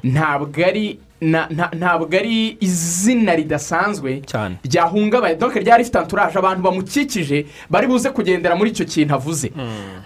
ntabwo 0.03 0.65
ari 0.65 0.99
ntabwo 1.21 2.07
ari 2.17 2.57
izina 2.59 3.35
ridasanzwe 3.35 4.21
Cyane. 4.25 4.55
ryahungabanye 4.63 5.35
doke 5.35 5.59
ryari 5.59 5.83
rifite 5.83 5.95
anturaje 5.99 6.37
abantu 6.39 6.61
bamukikije 6.63 7.45
bari 7.69 7.87
buze 7.87 8.09
kugendera 8.09 8.55
muri 8.55 8.69
icyo 8.71 8.85
kintu 8.85 9.13
avuze. 9.15 9.51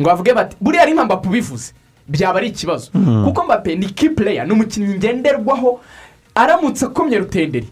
Ngo 0.02 0.08
bavuge 0.10 0.34
bati 0.34 0.56
buriya 0.62 0.84
ari 0.84 0.94
nka 0.94 1.22
ubivuze 1.26 1.74
byaba 2.08 2.38
ari 2.40 2.48
ikibazo. 2.48 2.92
Kuko 3.26 3.44
mbappe 3.44 3.76
ni 3.76 3.86
kipureya 3.86 4.46
ni 4.46 4.52
umukinnyi 4.54 4.96
ngenderwaho 4.98 5.80
aramutse 6.36 6.86
akomye 6.86 7.18
rutenderi. 7.18 7.68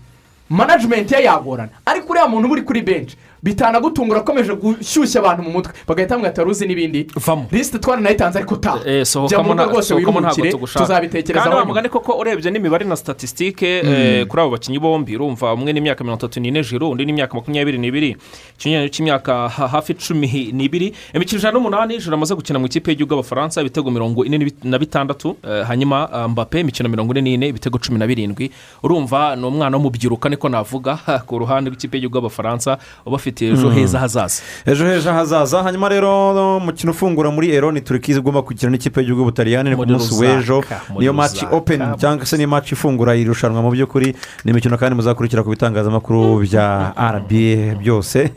Manajimenti 0.50 1.13
ye 1.13 1.23
yagorana. 1.23 1.69
Ariko 1.86 2.10
uriya 2.12 2.28
muntu 2.28 2.45
uba 2.47 2.54
uri 2.54 2.62
kuri 2.62 2.82
benshi 2.82 3.15
bitanagutungura 3.48 4.20
akomeje 4.20 4.54
gushyushya 4.56 5.20
abantu 5.22 5.44
mu 5.44 5.52
mutwe. 5.52 5.74
Bagahita 5.88 6.16
bamwita 6.16 6.42
wari 6.42 6.52
uzi 6.52 6.68
n'ibindi? 6.68 7.08
Vamo. 7.16 7.48
lisite 7.52 7.80
twaranayitanze 7.80 8.40
ariko 8.40 8.56
ta. 8.56 8.76
Eh, 8.86 9.02
jya 9.02 9.06
sohokamo 9.06 9.44
mu 9.44 9.54
rugo 9.54 9.72
rwose 9.72 9.94
wiruhukire 9.94 10.52
tugushaka. 10.52 10.86
Tuzabitekerezaho 10.86 11.50
kandi 11.50 11.60
wamugane 11.60 11.90
koko 11.90 12.18
urebye 12.20 12.52
n'imibare 12.52 12.86
na 12.86 12.96
statisitike 12.96 13.68
eh, 13.80 14.26
kuri 14.28 14.42
abo 14.42 14.52
bakinnyi 14.52 14.80
bombi 14.80 15.16
urumva 15.16 15.54
umwe 15.54 15.74
n'imyaka 15.74 16.04
mirongo 16.04 16.20
itatu 16.20 16.40
n'ine 16.40 16.64
jiro 16.64 16.90
undi 16.90 17.06
n'imyaka 17.06 17.34
makumyabiri 17.36 17.78
n'ibiri 17.78 18.16
ikinyuranyo 18.60 18.90
cy'imyaka 18.90 19.50
ha- 19.50 19.68
hafi 19.68 19.94
cumi 19.96 20.52
n'ibiri 20.54 20.94
imikino 21.14 21.40
ijana 21.40 21.54
n'umunani 21.56 21.98
jiro 22.00 22.14
amaze 22.16 22.36
gukina 22.36 22.60
mu 22.60 22.66
ikipe 22.66 22.92
y'igihugu 22.92 23.14
y'abafaransa 23.14 23.62
ibitego 23.62 23.92
mirongo 23.92 24.26
ine 24.26 24.52
na 24.64 24.78
bitandatu 24.80 25.38
eh, 25.44 25.64
hanyuma 25.68 26.28
mbappe 26.28 26.60
imikino 26.60 26.90
mirongo 26.90 27.14
ine 27.14 27.22
n'ine 27.22 27.48
ibitego 27.48 27.78
cumi 27.80 28.00
na 28.00 28.08
birindwi. 28.08 28.52
Urumva 28.84 29.36
ni 29.36 29.46
umwana 29.46 29.78
w'umubyiruka 29.78 30.30
niko 30.30 30.50
navuga 30.50 30.98
ku 31.28 31.40
ruhande 31.40 31.70
rw'ikipe 31.70 31.98
y'igihugu 31.98 32.18
y'abafaransa 32.18 32.78
uba 33.06 33.16
afite 33.16 33.37
ejo 33.45 33.69
heza 33.69 34.00
hazaza 34.00 34.41
ejo 34.65 34.86
heza 34.86 35.13
hazaza 35.13 35.63
hanyuma 35.63 35.89
rero 35.89 36.58
umukino 36.58 36.91
ufungura 36.91 37.32
muri 37.32 37.52
ero 37.52 37.71
ni 37.71 37.82
turikizi 37.82 38.19
igomba 38.19 38.41
gukina 38.41 38.71
n'ikipe 38.71 39.00
y'igihugu 39.00 39.21
y'ubutaliyani 39.21 39.69
ni 39.69 39.76
ku 39.76 39.86
munsi 39.86 40.13
w'ejo. 40.13 40.63
niyo 41.00 41.13
maci 41.13 41.45
openi 41.52 41.84
cyangwa 41.97 42.26
se 42.26 42.38
niyo 42.38 42.47
maci 42.50 42.73
ifungura 42.73 43.15
iri 43.15 43.26
rushanwa. 43.30 43.62
Mu 43.62 43.71
by'ukuri 43.71 44.15
ni 44.45 44.52
imikino 44.52 44.78
kandi 44.78 44.95
muzakurikira 44.95 45.43
ku 45.43 45.50
bitangazamakuru 45.50 46.39
bya 46.45 46.93
rba 46.97 47.76
byose. 47.80 48.32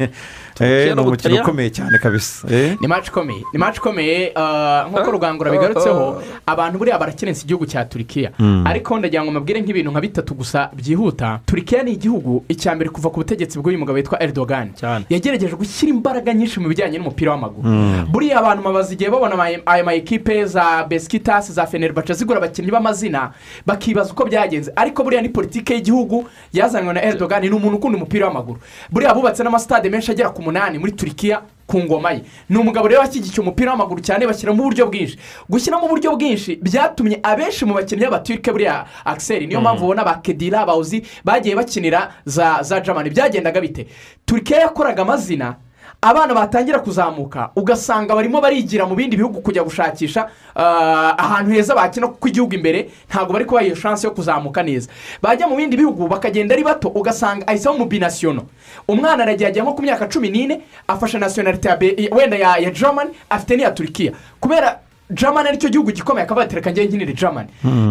Ni 0.61 1.01
umukino 1.01 1.41
ukomeye 1.43 1.71
cyane 1.71 1.99
kabisa 1.99 2.49
ni 2.81 2.87
maci 2.89 3.09
ikomeye 3.09 3.43
ni 3.53 3.59
maci 3.59 3.79
ikomeye 3.79 4.33
ah, 4.37 4.87
nk'uko 4.91 5.11
rugangura 5.11 5.51
bigarutseho 5.51 6.23
abantu 6.47 6.79
buriya 6.79 6.99
barakenensa 6.99 7.43
igihugu 7.45 7.67
cya 7.67 7.85
turikiya 7.85 8.31
ariko 8.65 8.99
ndagira 8.99 9.25
ngo 9.25 9.31
mbabwire 9.31 9.61
nk'ibintu 9.61 9.91
nka 9.91 10.01
bitatu 10.01 10.35
gusa 10.35 10.71
byihuta. 10.73 11.41
Turikiya 11.47 11.83
ni 11.83 11.93
igihugu 11.93 12.45
icya 12.49 12.75
mbere 12.75 12.91
kuva 12.91 13.11
ku 13.11 13.17
butegetsi 13.21 13.59
bw'uyu 13.59 13.79
mugabo 13.79 13.97
witwa 13.97 14.23
Erdogan. 14.23 14.71
Cyane. 14.75 15.05
yagerageje 15.09 15.57
gushyira 15.57 15.91
imbaraga 15.93 16.35
nyinshi 16.35 16.61
mu 16.61 16.69
bijyanye 16.69 16.99
n'umupira 16.99 17.31
w'amaguru. 17.33 17.69
Buriya 18.11 18.39
abantu 18.39 18.63
babaza 18.63 18.93
igihe 18.95 19.11
babona 19.11 19.37
aya 19.67 19.85
ma 19.85 19.95
ekipe 19.95 20.45
za 20.47 20.85
besikitasi 20.89 21.53
za 21.53 21.67
fenerbahce 21.67 22.15
zigura 22.15 22.39
abakinnyi 22.39 22.71
b'amazina 22.71 23.31
bakibaza 23.67 24.13
uko 24.13 24.25
byagenze. 24.25 24.73
Ariko 24.77 25.03
buriya 25.05 25.23
ni 25.23 25.29
politiki 25.29 25.73
y'igihugu 25.73 26.25
yazanywe 26.53 26.93
na 26.95 27.03
Erdogan 27.05 27.43
ni 27.43 27.51
umuntu 27.51 27.77
ukunda 27.77 27.97
umupira 27.97 28.27
w'amaguru. 28.27 28.59
Buriya 28.91 29.15
bubatse 29.15 29.43
n'amasitade 29.43 29.91
menshi 29.91 30.11
agera 30.13 30.31
ku 30.31 30.43
munani 30.51 30.79
muri 30.79 30.93
turikiya 30.93 31.43
ku 31.67 31.79
ngoma 31.79 32.11
ye. 32.13 32.23
Ni 32.49 32.59
umugabo 32.59 32.89
rero 32.89 33.01
washyigikiye 33.01 33.41
umupira 33.43 33.71
w'amaguru 33.71 34.01
cyane 34.03 34.27
bashyiramo 34.27 34.63
uburyo 34.63 34.87
bwinshi. 34.91 35.19
Gushyiramo 35.49 35.87
uburyo 35.87 36.17
bwinshi 36.17 36.59
byatumye 36.63 37.21
abenshi 37.23 37.65
mu 37.65 37.75
bakinnyi 37.75 38.05
b'abaturike 38.05 38.51
buriya 38.53 38.87
akiseri 39.05 39.47
niyo 39.47 39.61
mpamvu 39.61 39.85
ubona 39.85 40.05
ba 40.05 40.15
kedira 40.19 40.67
bawuzi 40.67 41.03
bagiye 41.25 41.55
bakinira 41.55 42.11
za 42.27 42.63
za 42.63 42.81
jamani 42.81 43.11
byagendaga 43.11 43.61
bite? 43.61 43.87
Turikiya 44.27 44.61
yakoraga 44.61 45.03
amazina 45.03 45.57
abana 46.03 46.35
batangira 46.35 46.79
kuzamuka 46.81 47.51
ugasanga 47.57 48.15
barimo 48.15 48.41
barigira 48.41 48.87
mu 48.87 48.95
bindi 48.95 49.17
bihugu 49.17 49.41
kujya 49.41 49.63
gushakisha 49.65 50.29
ah, 50.57 51.15
ahantu 51.19 51.51
heza 51.53 51.75
bakina 51.75 52.09
kuko 52.09 52.29
igihugu 52.29 52.55
imbere 52.55 52.89
ntabwo 53.09 53.33
bari 53.33 53.45
kubaha 53.45 53.67
iyo 53.67 53.75
shansi 53.77 54.07
yo 54.07 54.13
kuzamuka 54.13 54.63
neza. 54.63 54.89
Bajya 55.23 55.47
mu 55.49 55.57
bindi 55.57 55.77
bihugu 55.77 56.09
bakagenda 56.09 56.55
ari 56.55 56.65
bato 56.65 56.89
ugasanga 56.89 57.47
ahisemo 57.47 57.79
mu 57.79 57.85
binasiyono 57.85 58.43
umwana 58.89 59.23
aragiye 59.23 59.49
ajya 59.49 59.63
nko 59.63 59.73
ku 59.75 59.83
myaka 59.83 60.09
cumi 60.09 60.31
n'ine 60.31 60.61
afashe 60.89 61.19
nasiyonarite 61.19 61.69
ya 61.69 61.79
wenda 62.17 62.37
ya 62.37 62.71
germany 62.71 63.11
afite 63.31 63.57
n'iya 63.57 63.71
turikiya 63.71 64.13
kubera 64.41 64.81
germany 65.11 65.49
ari 65.49 65.59
cyo 65.59 65.69
gihugu 65.69 65.91
gikomeye 65.93 66.25
akaba 66.25 66.43
yatereka 66.43 66.71
njyewe 66.71 66.87
nkinire 66.89 67.13
germany 67.13 67.49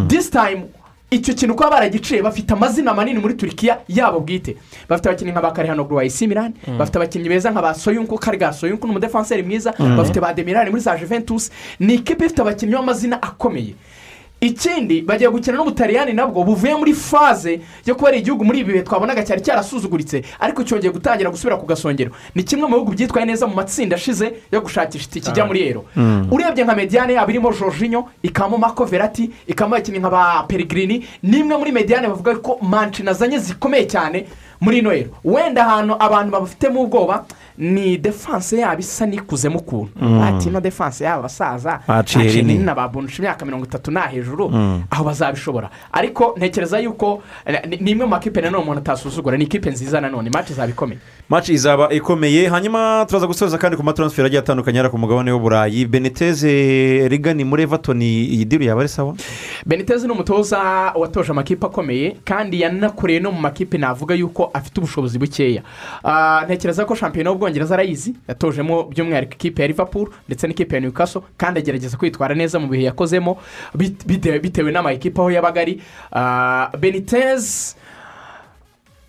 this 0.07 0.29
time 0.31 0.65
icyo 1.11 1.33
kintu 1.33 1.55
kuba 1.55 1.69
baragiciye 1.69 2.21
bafite 2.21 2.51
amazina 2.53 2.93
manini 2.93 3.19
muri 3.19 3.33
turikiya 3.33 3.79
yabo 3.87 4.19
bwite. 4.19 4.55
Bafite 4.89 5.09
abakinnyi 5.09 5.31
nka 5.31 5.41
ba 5.41 5.51
karihanoguru 5.51 5.95
wa 5.95 6.03
isi 6.05 6.27
mirani 6.27 6.53
bafite 6.77 6.95
abakinnyi 6.97 7.29
beza 7.29 7.51
nka 7.51 7.61
ba 7.61 7.73
soyunku 7.73 8.17
kariga 8.17 8.53
soyunku 8.53 8.87
ni 8.87 8.91
umudefanseri 8.93 9.43
mwiza. 9.43 9.73
Bafite 9.97 10.19
ba 10.21 10.33
demirani 10.33 10.69
muri 10.69 10.81
za 10.81 10.97
juventus. 10.97 11.51
Ni 11.79 11.93
ikipe 11.93 12.25
ifite 12.25 12.41
abakinnyi 12.41 12.73
b'amazina 12.75 13.21
akomeye. 13.21 13.73
Ikindi 14.41 15.01
bagiye 15.01 15.29
gukina 15.29 15.57
n'ubutaliyani 15.57 16.13
nabwo 16.13 16.43
buvuye 16.43 16.75
muri 16.75 16.93
faze 16.93 17.59
yo 17.85 17.95
kuba 17.95 18.07
ari 18.09 18.19
igihugu 18.19 18.45
muri 18.45 18.59
ibi 18.59 18.71
bihe 18.73 18.83
twabonaga 18.83 19.23
cyari 19.23 19.41
cyarasuzuguritse 19.41 20.23
ariko 20.39 20.63
cyongeye 20.63 20.93
gutangira 20.93 21.29
gusubira 21.29 21.57
ku 21.57 21.65
gasongero. 21.65 22.11
Ni 22.35 22.43
kimwe 22.43 22.67
mu 22.67 22.75
bihugu 22.79 22.91
byitwaye 22.95 23.25
neza 23.25 23.47
mu 23.47 23.55
matsinda 23.55 23.95
ashize 23.95 24.31
yo 24.51 24.61
gushakisha 24.61 25.05
itike 25.11 25.29
ijya 25.31 25.45
muri 25.45 25.59
ero 25.67 25.85
urebye 26.31 26.63
nka 26.63 26.75
mediyane 26.75 27.13
yaba 27.13 27.31
irimo 27.31 27.51
jorginho 27.51 28.09
ikabamo 28.23 28.57
mako 28.57 28.85
verati 28.85 29.29
ikabamo 29.47 29.75
abakinnyi 29.75 29.99
nka 29.99 30.09
ba 30.09 30.43
peregrini 30.47 31.03
n'imwe 31.23 31.57
muri 31.57 31.71
mediyane 31.71 32.07
bavuga 32.07 32.35
ko 32.39 32.57
manci 32.61 33.03
nazanye 33.03 33.39
zikomeye 33.39 33.85
cyane. 33.91 34.25
Muri 34.61 34.77
ero 34.79 35.11
wenda 35.23 35.65
ahantu 35.67 35.95
abantu 35.99 36.31
babafitemo 36.31 36.81
ubwoba 36.81 37.25
ni 37.57 37.97
defanse 37.97 38.57
yabo 38.59 38.79
isa 38.79 39.05
n'ikuzemo 39.05 39.59
ukuntu. 39.59 39.91
Ati 40.23 40.49
ino 40.49 40.59
defanse 40.61 41.03
yabo 41.03 41.19
abasaza 41.19 41.79
Baciye 41.87 42.31
rinini. 42.31 42.63
na 42.63 42.75
babunusha 42.75 43.17
imyaka 43.19 43.45
mirongo 43.45 43.65
itatu 43.65 43.91
nta 43.91 44.01
hejuru 44.07 44.51
aho 44.91 45.03
bazabishobora. 45.03 45.69
Ariko 45.91 46.33
ntekereza 46.37 46.79
yuko 46.79 47.21
eh, 47.45 47.79
ni 47.81 47.91
imwe 47.91 48.05
mu 48.05 48.11
makipe 48.11 48.41
nanone 48.41 48.63
umuntu 48.63 48.79
atasuzugura 48.79 49.37
ni 49.37 49.43
ikipe 49.43 49.69
nziza 49.69 50.01
nanone 50.01 50.27
imaci 50.29 50.51
izaba 50.53 50.69
ikomeye. 50.71 50.99
Maci 51.29 51.53
izaba 51.53 51.89
ikomeye 51.93 52.47
hanyuma 52.49 53.05
turaza 53.09 53.27
gusoza 53.27 53.57
kandi 53.57 53.77
ku 53.77 53.83
mataransiferi 53.83 54.25
agiye 54.25 54.39
atandukanye 54.39 54.77
yari 54.77 54.89
ku 54.89 54.97
mugabane 54.97 55.31
w'uburayi 55.31 55.85
beniteze 55.85 57.07
rigani 57.07 57.43
muri 57.43 57.63
everton 57.63 58.01
iyi 58.01 58.45
diri 58.45 58.65
yaba 58.65 58.81
ari 58.81 58.89
sawa? 58.89 59.15
Beniteze 59.65 60.07
ni 60.07 60.13
umutoza 60.13 60.57
watoje 60.95 61.31
amakipe 61.31 61.65
akomeye 61.65 62.17
kandi 62.25 62.61
yanakoreye 62.61 63.19
no 63.19 63.31
mu 63.31 63.41
makipe 63.41 63.77
navuga 63.77 64.15
yuko 64.15 64.49
afite 64.53 64.77
ubushobozi 64.77 65.19
bukeya. 65.19 65.61
Ah, 66.03 66.41
ntekereza 66.45 66.85
ko 66.85 66.95
shampiyona 66.95 67.29
y'ubwongereza 67.29 67.73
arayizi 67.75 68.15
yatojemo 68.27 68.83
by'umwihariko 68.83 69.33
ikipe 69.33 69.61
ya 69.61 69.67
liverpool 69.67 70.09
ndetse 70.27 70.47
n'ikipe 70.47 70.75
ya 70.75 70.81
newcastle 70.81 71.21
kandi 71.37 71.59
agerageza 71.59 71.97
kwitwara 71.97 72.35
neza 72.35 72.59
mu 72.59 72.67
bihe 72.67 72.83
yakozemo 72.89 73.37
bit- 73.77 74.05
bitewe 74.05 74.39
bitewe 74.39 74.71
n'amakipe 74.71 75.21
aho 75.21 75.31
yabaga 75.31 75.61
ari. 75.61 75.81
Ah, 76.11 76.69
beniteze 76.79 77.75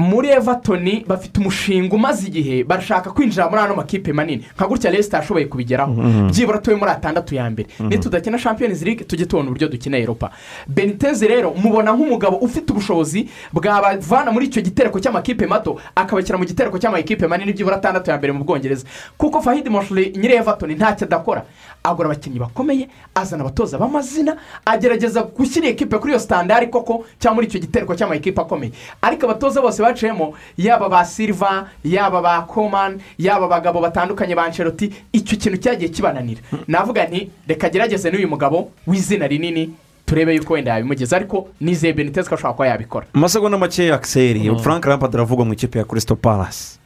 muri 0.01 0.29
everton 0.29 1.03
bafite 1.07 1.39
umushinga 1.41 1.95
umaze 1.97 2.27
igihe 2.27 2.65
barashaka 2.65 3.11
kwinjira 3.11 3.49
muri 3.51 3.63
ano 3.63 3.75
makipe 3.77 4.13
manini. 4.13 4.45
Nka 4.57 4.67
gutya 4.67 4.91
resita 4.91 5.17
yashoboye 5.17 5.45
kubigeraho. 5.47 5.93
Byibura 6.33 6.59
tuwe 6.59 6.77
muri 6.77 6.91
atandatu 6.91 7.35
ya 7.35 7.51
mbere. 7.51 7.69
Nitudakina 7.81 8.39
champions 8.39 8.83
league 8.83 9.05
tujye 9.05 9.27
tubona 9.27 9.49
uburyo 9.51 9.69
dukina 9.69 9.99
eropa 9.99 10.31
beniteze 10.69 11.29
rero 11.29 11.55
mubona 11.55 11.93
nk'umugabo 11.93 12.37
ufite 12.37 12.73
ubushobozi 12.73 13.29
bwabavana 13.53 14.33
muri 14.33 14.47
icyo 14.47 14.63
gitereko 14.63 15.01
cy'amakipe 15.01 15.47
mato 15.47 15.77
akabashyira 15.95 16.39
mu 16.39 16.45
gitereko 16.45 16.79
cy'amakipe 16.79 17.27
manini 17.27 17.53
byibura 17.53 17.77
atandatu 17.77 18.11
ya 18.11 18.17
mbere 18.19 18.33
mu 18.33 18.45
bwongereza. 18.45 18.87
Kuko 19.19 19.43
fahidi 19.43 19.71
moshuri 19.71 20.13
nyiri 20.17 20.35
everton 20.35 20.71
ntacyo 20.73 21.07
adakora. 21.07 21.45
Agura 21.85 22.09
abakinnyi 22.11 22.39
bakomeye 22.39 22.89
azana 23.15 23.43
abatoza 23.45 23.79
b'amazina 23.79 24.37
agerageza 24.67 25.23
gushyira 25.23 25.69
ekipe 25.69 25.99
kuri 25.99 26.13
iyo 26.13 26.21
sitandari 26.21 26.67
koko 26.69 27.05
cyangwa 27.19 27.35
muri 27.35 27.47
icyo 27.47 27.61
gitereko 27.61 27.95
cy'amakipe 27.95 28.41
akomeye. 28.41 28.73
Ariko 29.03 29.27
abatoza 29.27 29.61
bose 29.63 29.83
baciyemo 29.83 30.35
yaba 30.59 30.89
ba 30.89 31.05
silva 31.05 31.69
yaba 31.85 32.21
ba 32.23 32.43
komani 32.43 33.01
yaba 33.19 33.47
abagabo 33.47 33.81
batandukanye 33.81 34.35
ba 34.35 34.45
anceloti 34.45 34.93
icyo 35.13 35.39
kintu 35.39 35.59
cyagiye 35.59 35.89
kibananira. 35.89 36.41
Navuga 36.69 37.05
nti 37.09 37.31
reka 37.49 37.67
agerageze 37.67 38.11
n'uyu 38.11 38.29
mugabo 38.29 38.71
w'izina 38.87 39.27
rinini 39.27 39.71
turebe 40.07 40.35
yuko 40.35 40.55
wenda 40.55 40.73
yabimugeza. 40.75 41.17
Ariko 41.17 41.49
nizeye 41.61 41.93
beniteze 41.93 42.29
ko 42.29 42.35
ashobora 42.35 42.53
kuba 42.55 42.67
yabikora. 42.69 43.07
Amasegonda 43.15 43.59
make 43.59 43.93
akiseri 43.93 44.51
frank 44.63 44.85
rampad 44.85 45.15
aravugwa 45.15 45.45
mu 45.45 45.53
ikipe 45.53 45.79
ya 45.79 45.85
kirisito 45.85 46.17
palasi 46.17 46.79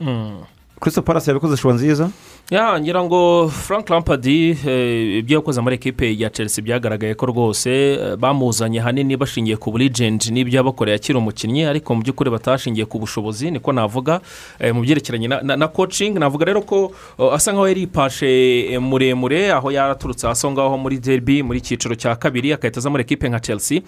kirisito 0.81 1.03
palasi 1.03 1.31
yabikoze 1.31 1.55
ishusho 1.55 1.73
nziza? 1.73 2.11
Ya 2.51 2.81
ngira 2.81 3.05
ngo 3.05 3.49
frank 3.49 3.91
lampard 3.91 4.27
eh, 4.27 5.19
ibyo 5.19 5.37
yakoze 5.39 5.61
muri 5.61 5.75
ekipe 5.75 6.15
ya 6.19 6.31
chelsea 6.31 6.65
byagaragaye 6.65 7.15
ko 7.15 7.27
rwose 7.27 7.71
eh, 7.95 8.17
bamuzanye 8.17 8.81
ahanini 8.81 9.17
bashingiye 9.17 9.57
ku 9.57 9.71
burigendi 9.73 10.31
n'ibyo 10.31 10.57
yabakoreye 10.57 10.97
akiri 10.97 11.19
umukinnyi. 11.19 11.65
Ariko 11.65 11.95
mu 11.95 12.03
by'ukuri 12.03 12.31
batashingiye 12.31 12.85
ku 12.87 12.99
bushobozi 12.99 13.51
niko 13.51 13.73
navuga 13.73 14.21
eh, 14.61 14.75
mu 14.75 14.81
byerekeranye 14.85 15.29
na, 15.29 15.69
coaching. 15.69 16.19
Navuga 16.21 16.45
rero 16.45 16.61
ko 16.63 16.93
asa 17.33 17.53
nkaho 17.53 17.69
yari 17.69 17.81
yipashe 17.81 18.29
eh, 18.73 18.81
muremure 18.81 19.51
aho 19.53 19.73
yaraturutse 19.73 20.27
hasi 20.27 20.47
aho 20.47 20.53
ngaho 20.53 20.79
muri 20.79 20.99
derby 20.99 21.43
muri 21.43 21.61
cyiciro 21.61 21.95
cya 21.97 22.17
kabiri 22.17 22.53
agahita 22.53 22.79
aza 22.81 22.91
muri 22.91 23.03
ekipe 23.09 23.29
nka 23.29 23.41
chelsea. 23.41 23.81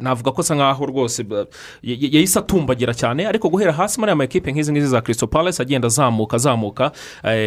Navuga 0.00 0.30
ko 0.32 0.40
asa 0.40 0.54
nkaho 0.54 0.86
rwose 0.86 1.26
yahise 1.82 2.38
atumbagira 2.38 2.94
cyane. 2.94 3.26
Ariko 3.26 3.48
guhera 3.50 3.72
hasi 3.72 3.98
muri 4.00 4.10
aya 4.10 4.16
ma 4.16 4.24
ekipe 4.24 4.52
nk'izi 4.52 4.72
ngizi 4.72 4.86
za 4.88 5.00
kirisito 5.00 5.26
palasi 5.26 5.62
agenda 5.62 5.86
azamuka 5.86 6.36
azamuka. 6.36 6.92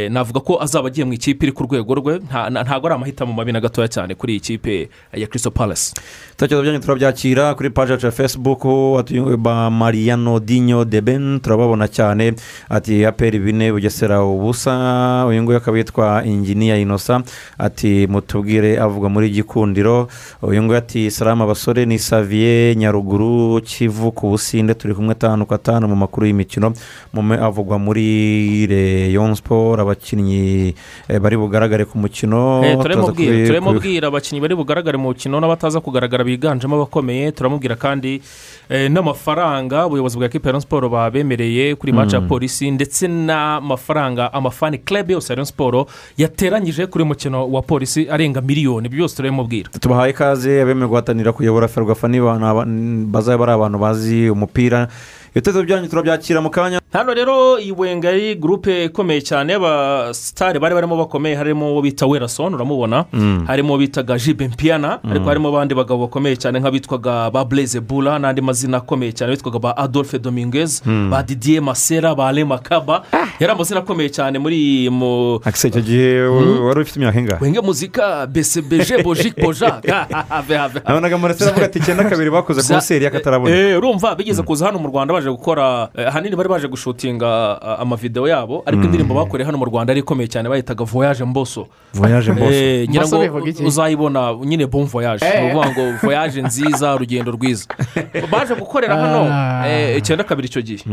Navuga 0.10 0.40
ko 0.42 0.58
azaba 0.62 0.88
agiye 0.88 1.06
mu 1.06 1.14
ikipe 1.14 1.46
iri 1.46 1.52
ku 1.54 1.64
rwego 1.64 1.96
rwe. 1.96 2.18
Nta- 2.20 2.50
nta- 2.50 2.64
ntabwo 2.64 2.88
ari 2.88 2.96
amahitamo 2.96 3.34
mabi 3.34 3.52
na 3.52 3.62
gatoya 3.62 3.88
cyane 3.88 4.16
kuri 4.16 4.34
iyi 4.34 4.40
kipe 4.40 4.90
ya 5.14 5.28
kirisito 5.28 5.52
palasi 5.52 5.94
ibitekerezo 6.34 6.62
byanyu 6.64 6.80
turabyakira 6.80 7.54
kuri 7.56 7.70
paji 7.70 7.92
yacu 7.92 8.06
ya 8.06 8.12
fesibuku 8.12 9.04
ba 9.38 9.70
mariyano 9.70 10.40
dinyo 10.40 10.86
deben 10.86 11.40
turababona 11.40 11.88
cyane. 11.88 12.34
Ati 12.70 13.06
aperi 13.06 13.40
bine 13.40 13.72
bugesera 13.72 14.24
ubusa. 14.26 15.26
Uyu 15.30 15.44
nguyu 15.44 15.58
akaba 15.58 15.78
yitwa 15.78 16.24
inginiya 16.26 16.78
inosa. 16.78 17.22
Ati 17.58 18.08
mutubwire 18.08 18.80
avuga 18.82 19.10
muri 19.10 19.30
gikundiro. 19.30 20.08
Uyu 20.42 20.64
nguyu 20.64 20.78
ati 20.78 21.12
salama 21.12 21.44
abasore 21.44 21.86
ni 21.86 22.00
saviye 22.00 22.76
nyaruguru 22.76 23.62
kivu 23.62 24.12
ku 24.12 24.30
businde 24.30 24.74
turi 24.74 24.94
kumwe 24.96 25.16
tanu 25.16 25.46
ku 25.46 25.54
atanu 25.54 25.88
mu 25.88 25.96
makuru 25.96 26.26
y'imikino. 26.28 26.74
Mume 27.14 27.36
avugwa 27.38 27.80
muri 27.80 28.66
reyon 28.68 29.36
siporo 29.36 29.67
abakinnyi 29.76 30.74
eh, 31.10 31.20
bari 31.20 31.38
bugaragare 31.38 31.86
ku 31.86 31.98
mukino 31.98 32.64
Eh, 32.64 32.78
turamubwira 32.80 34.08
abakinnyi 34.08 34.42
bari 34.42 34.56
bugaragare 34.56 34.98
mu 34.98 35.10
mukino 35.12 35.40
n'abataza 35.40 35.82
kugaragara 35.82 36.24
biganjemo 36.24 36.76
abakomeye. 36.76 37.32
Turamubwira 37.32 37.76
kandi 37.76 38.22
eh, 38.70 38.88
n'amafaranga 38.92 39.86
ubuyobozi 39.88 40.18
bwa 40.18 40.30
kipe 40.30 40.62
siporo 40.62 40.90
babemereye 40.90 41.76
kuri 41.76 41.92
maci 41.94 42.16
ya 42.16 42.22
polisi 42.22 42.72
ndetse 42.72 43.08
n'amafaranga 43.08 44.34
amafani 44.34 44.78
club 44.78 45.12
yose 45.12 45.34
ya 45.34 45.46
siporo 45.46 45.88
yateranyije 46.18 46.88
kuri 46.88 47.04
mukino 47.04 47.48
wa 47.52 47.62
polisi 47.62 48.10
arenga 48.10 48.42
miliyoni. 48.42 48.90
Byose 48.90 49.16
turabimubwira 49.16 49.70
tubahaye 49.80 50.12
ikaze 50.12 50.62
abemewe 50.62 50.88
guhatanira 50.88 51.34
kuyobora 51.34 51.68
ferwafa 51.68 52.08
niba 52.08 52.38
bazaba 53.12 53.44
ari 53.44 53.54
abantu 53.54 53.78
bazi 53.80 54.30
umupira 54.30 54.88
ibitekerezo 55.36 55.64
byanyu 55.64 55.88
turabyakira 55.88 56.42
mu 56.42 56.50
kanya. 56.50 56.80
Hano 56.94 57.14
rero 57.14 57.60
iyi 57.60 57.72
wenga 57.78 58.10
ari 58.10 58.36
gurupe 58.36 58.86
ikomeye 58.86 59.22
cyane 59.22 59.54
y'abasitari 59.54 60.60
bari 60.60 60.76
barimo 60.76 60.98
bakomeye 60.98 61.36
harimo 61.36 61.72
uwo 61.72 61.82
bita 61.82 62.06
werason 62.08 62.54
uramubona? 62.54 63.06
Harimo 63.48 63.70
uwo 63.70 63.78
bitaga 63.78 64.18
jibe 64.18 64.48
mpiyana 64.48 65.00
ariko 65.10 65.26
harimo 65.26 65.50
abandi 65.50 65.76
bagabo 65.76 66.08
bakomeye 66.08 66.36
cyane 66.36 66.60
nk'abitwaga 66.60 67.30
ba 67.32 67.46
bureze 67.46 67.80
bura 67.80 68.20
n'andi 68.20 68.42
mazina 68.42 68.78
akomeye 68.78 69.12
cyane 69.12 69.36
bitwaga 69.36 69.60
ba 69.60 69.78
adolphe 69.78 70.20
dominguez 70.20 70.82
ba 71.12 71.24
didier 71.24 71.62
masera 71.62 72.16
ba 72.16 72.32
rema 72.32 72.58
kaba 72.58 73.04
yari 73.40 73.52
amazina 73.54 73.80
akomeye 73.80 74.10
cyane 74.10 74.40
muri 74.40 74.90
mu 74.90 75.40
akise 75.46 75.68
icyo 75.68 75.82
gihe 75.82 76.22
wari 76.66 76.82
ufite 76.82 76.98
imyaka 77.00 77.20
ingahe? 77.20 77.44
Wenge 77.44 77.62
muzika 77.62 78.26
besebeje 78.28 79.04
bojik 79.04 79.36
boja 79.42 79.82
have 80.30 80.56
have 80.58 80.82
nabonaga 80.88 81.18
muretse 81.18 81.44
aravuga 81.44 81.66
ati 81.66 81.80
icyenda 81.80 82.04
kabiri 82.10 82.30
bakoze 82.32 82.62
konseri 82.74 83.06
y'akatarabona 83.06 83.56
Eh, 83.56 83.78
urumva 83.78 84.16
bigeze 84.16 84.42
kuza 84.44 84.66
hano 84.66 84.80
mu 84.80 84.88
rwanda 84.88 85.14
baje 85.18 85.30
gukora 85.34 85.90
eh, 85.98 86.08
ahanini 86.08 86.36
bari 86.36 86.50
baje 86.50 86.68
gushutinga 86.68 87.28
ah, 87.62 87.82
amavidewo 87.82 88.28
yabo 88.30 88.64
ariko 88.66 88.84
indirimbo 88.86 89.14
bakoreye 89.18 89.46
hano 89.46 89.58
mu 89.58 89.66
rwanda 89.66 89.92
ari 89.92 90.00
ikomeye 90.06 90.28
cyane 90.30 90.50
bayitaga 90.50 90.86
voyage 90.86 91.24
mboso 91.26 91.68
voyage 91.94 92.32
mboso 92.32 92.54
Eh, 92.54 92.86
ngira 92.90 93.08
ngo 93.08 93.42
uzayibona 93.68 94.34
nyine 94.46 94.66
bon 94.68 94.86
voyage. 94.86 95.26
Eh. 95.26 95.42
ni 95.42 95.48
ukuvuga 95.50 95.70
ngo 95.72 95.84
voyage 96.04 96.42
nziza 96.42 96.96
urugendo 96.96 97.32
rwiza. 97.32 97.66
Baje 98.32 98.56
gukorera 98.56 98.96
hano 98.96 99.28
Ah. 99.32 99.68
eh, 99.68 99.98
icyenda 99.98 100.24
kabiri 100.24 100.48
icyo 100.48 100.62
gihe. 100.62 100.84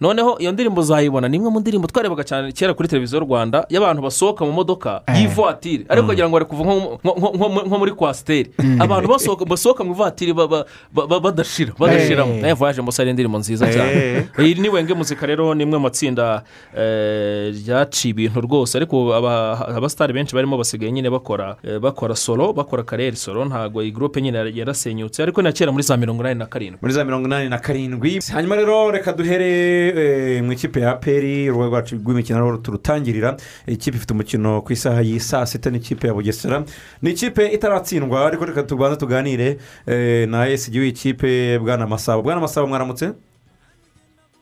Noneho 0.00 0.38
iyo 0.38 0.52
ndirimbo 0.52 0.80
uzayibona 0.80 1.28
ni 1.28 1.36
imwe 1.36 1.50
mu 1.50 1.60
ndirimbo 1.60 1.86
twarebaga 1.88 2.24
cyane 2.24 2.52
kera 2.52 2.74
kuri 2.74 2.88
televiziyo 2.88 3.18
y'u 3.20 3.26
rwanda 3.26 3.66
y'abantu 3.68 4.02
basohoka 4.02 4.44
mu 4.44 4.52
modoka 4.52 5.02
y'ivatiri 5.14 5.86
ariko 5.88 6.06
kugira 6.06 6.28
ngo 6.28 6.34
bari 6.38 6.44
kuva 6.46 6.62
nko- 6.64 7.78
muri 7.78 7.92
kwasiteri 7.92 8.50
abantu 8.80 9.08
basohoka 9.48 9.84
mu 9.84 9.92
ivatiri 9.94 10.32
ba- 10.32 10.48
ba- 10.48 10.64
ba- 10.92 11.06
ba- 11.06 11.20
badashira. 11.20 11.72
Badashiramo 11.78 12.34
Eh. 12.46 12.54
voyage 12.56 12.82
mboso 12.82 13.02
ari 13.02 13.10
indirimbo 13.10 13.38
nziza 13.38 13.63
cyane 13.72 14.26
iyi 14.38 14.54
ni 14.60 14.68
wenge 14.68 14.94
muzika 14.94 15.26
rero 15.26 15.54
ni 15.54 15.62
imwe 15.62 15.78
mu 15.78 15.82
matsinda 15.88 16.42
eh, 16.76 17.54
ryaciye 17.54 18.10
ibintu 18.10 18.40
rwose. 18.40 18.78
Ariko 18.78 19.14
aba- 19.14 19.68
abasitari 19.76 20.12
benshi 20.12 20.34
barimo 20.34 20.56
basigaye 20.58 20.92
nyine 20.92 21.10
bakora 21.10 21.56
eh, 21.62 21.78
bakora 21.78 22.16
solo 22.16 22.52
bakora 22.52 22.82
kariyeri 22.82 23.16
solo. 23.16 23.44
Ntabwo 23.44 23.82
iyi 23.82 23.92
gurupe 23.92 24.20
nyine 24.22 24.38
yarasenyutse. 24.54 25.22
Ariko 25.22 25.42
na 25.42 25.52
kera 25.52 25.72
muri 25.72 25.82
za 25.84 25.96
mirongo 25.96 26.22
inani 26.22 26.38
na 26.38 26.46
karindwi. 26.46 26.78
Muri 26.82 26.94
za 26.94 27.04
mirongo 27.04 27.26
inani 27.26 27.48
na 27.48 27.58
karindwi. 27.58 28.20
Hanyuma 28.32 28.56
rero 28.56 28.90
reka 28.90 29.12
duhere 29.12 29.48
eh, 29.88 30.42
mu 30.44 30.52
ikipe 30.52 30.80
ya 30.80 30.94
peri 30.96 31.50
urubuga 31.50 31.68
rwacu 31.68 31.96
rw'imikino 31.96 32.56
turutangirira 32.58 33.36
ikipe 33.66 33.96
ifite 33.96 34.12
umukino 34.12 34.62
ku 34.62 34.72
isaha 34.72 35.00
y'i 35.02 35.20
saa 35.20 35.46
sita 35.46 35.70
n'ikipe 35.70 36.06
ya 36.06 36.14
bugesera. 36.14 36.64
Ni 37.02 37.10
ikipe 37.10 37.46
itaratsindwa 37.48 38.26
ariko 38.26 38.44
reka 38.44 38.62
tubanze 38.62 38.96
tuganire 38.96 39.58
eh, 39.86 40.28
na 40.28 40.48
esigi 40.48 40.78
w'ikipe 40.78 41.58
bwana 41.58 41.86
masabo. 41.86 42.22
Bwana 42.22 42.40
masabo 42.40 42.66
mwaramutse? 42.66 43.12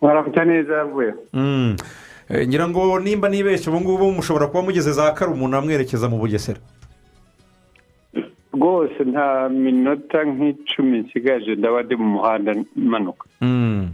Mwaramutse 0.02 0.44
neza 0.44 0.74
yavuye. 0.74 1.14
Mm. 1.32 1.76
Eh, 2.30 2.48
ngira 2.48 2.68
ngo 2.68 3.00
nimba 3.00 3.28
nibeshye 3.28 3.70
ubu 3.70 3.80
ngubu 3.80 4.12
mushobora 4.12 4.46
kuba 4.46 4.62
mugeze 4.62 4.92
za 4.92 5.12
karumuna 5.12 5.60
mwerekeza 5.60 6.08
mu 6.08 6.18
bugesera? 6.18 6.58
Rwose 8.52 9.04
nta 9.04 9.48
minota 9.48 10.24
nk'icumi 10.24 10.98
nsigaje 10.98 11.54
ndaba 11.54 11.82
ndi 11.82 11.96
mu 11.96 12.04
muhanda 12.04 12.54
imanuka 12.76 13.24
Mm. 13.40 13.88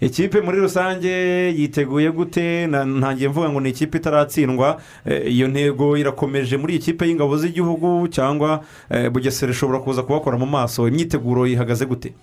ikipe 0.00 0.40
muri 0.40 0.58
rusange 0.60 1.10
yiteguye 1.58 2.10
gute? 2.10 2.66
Ntangiye 2.66 3.28
mvuga 3.28 3.48
ngo 3.50 3.60
ni 3.60 3.70
ikipe 3.70 3.98
itaratsindwa. 3.98 4.80
Eh, 5.06 5.32
iyo 5.34 5.48
ntego 5.48 5.96
irakomeje 5.96 6.56
muri 6.56 6.72
iyi 6.74 6.82
kipe 6.82 7.06
y'ingabo 7.08 7.36
z'igihugu 7.36 8.08
cyangwa 8.08 8.62
eh, 8.90 9.10
bugesera 9.10 9.52
ishobora 9.52 9.78
kuza 9.80 10.02
kubakora 10.02 10.36
mu 10.38 10.46
maso? 10.46 10.88
Imyiteguro 10.88 11.46
ihagaze 11.46 11.86
gute? 11.86 12.14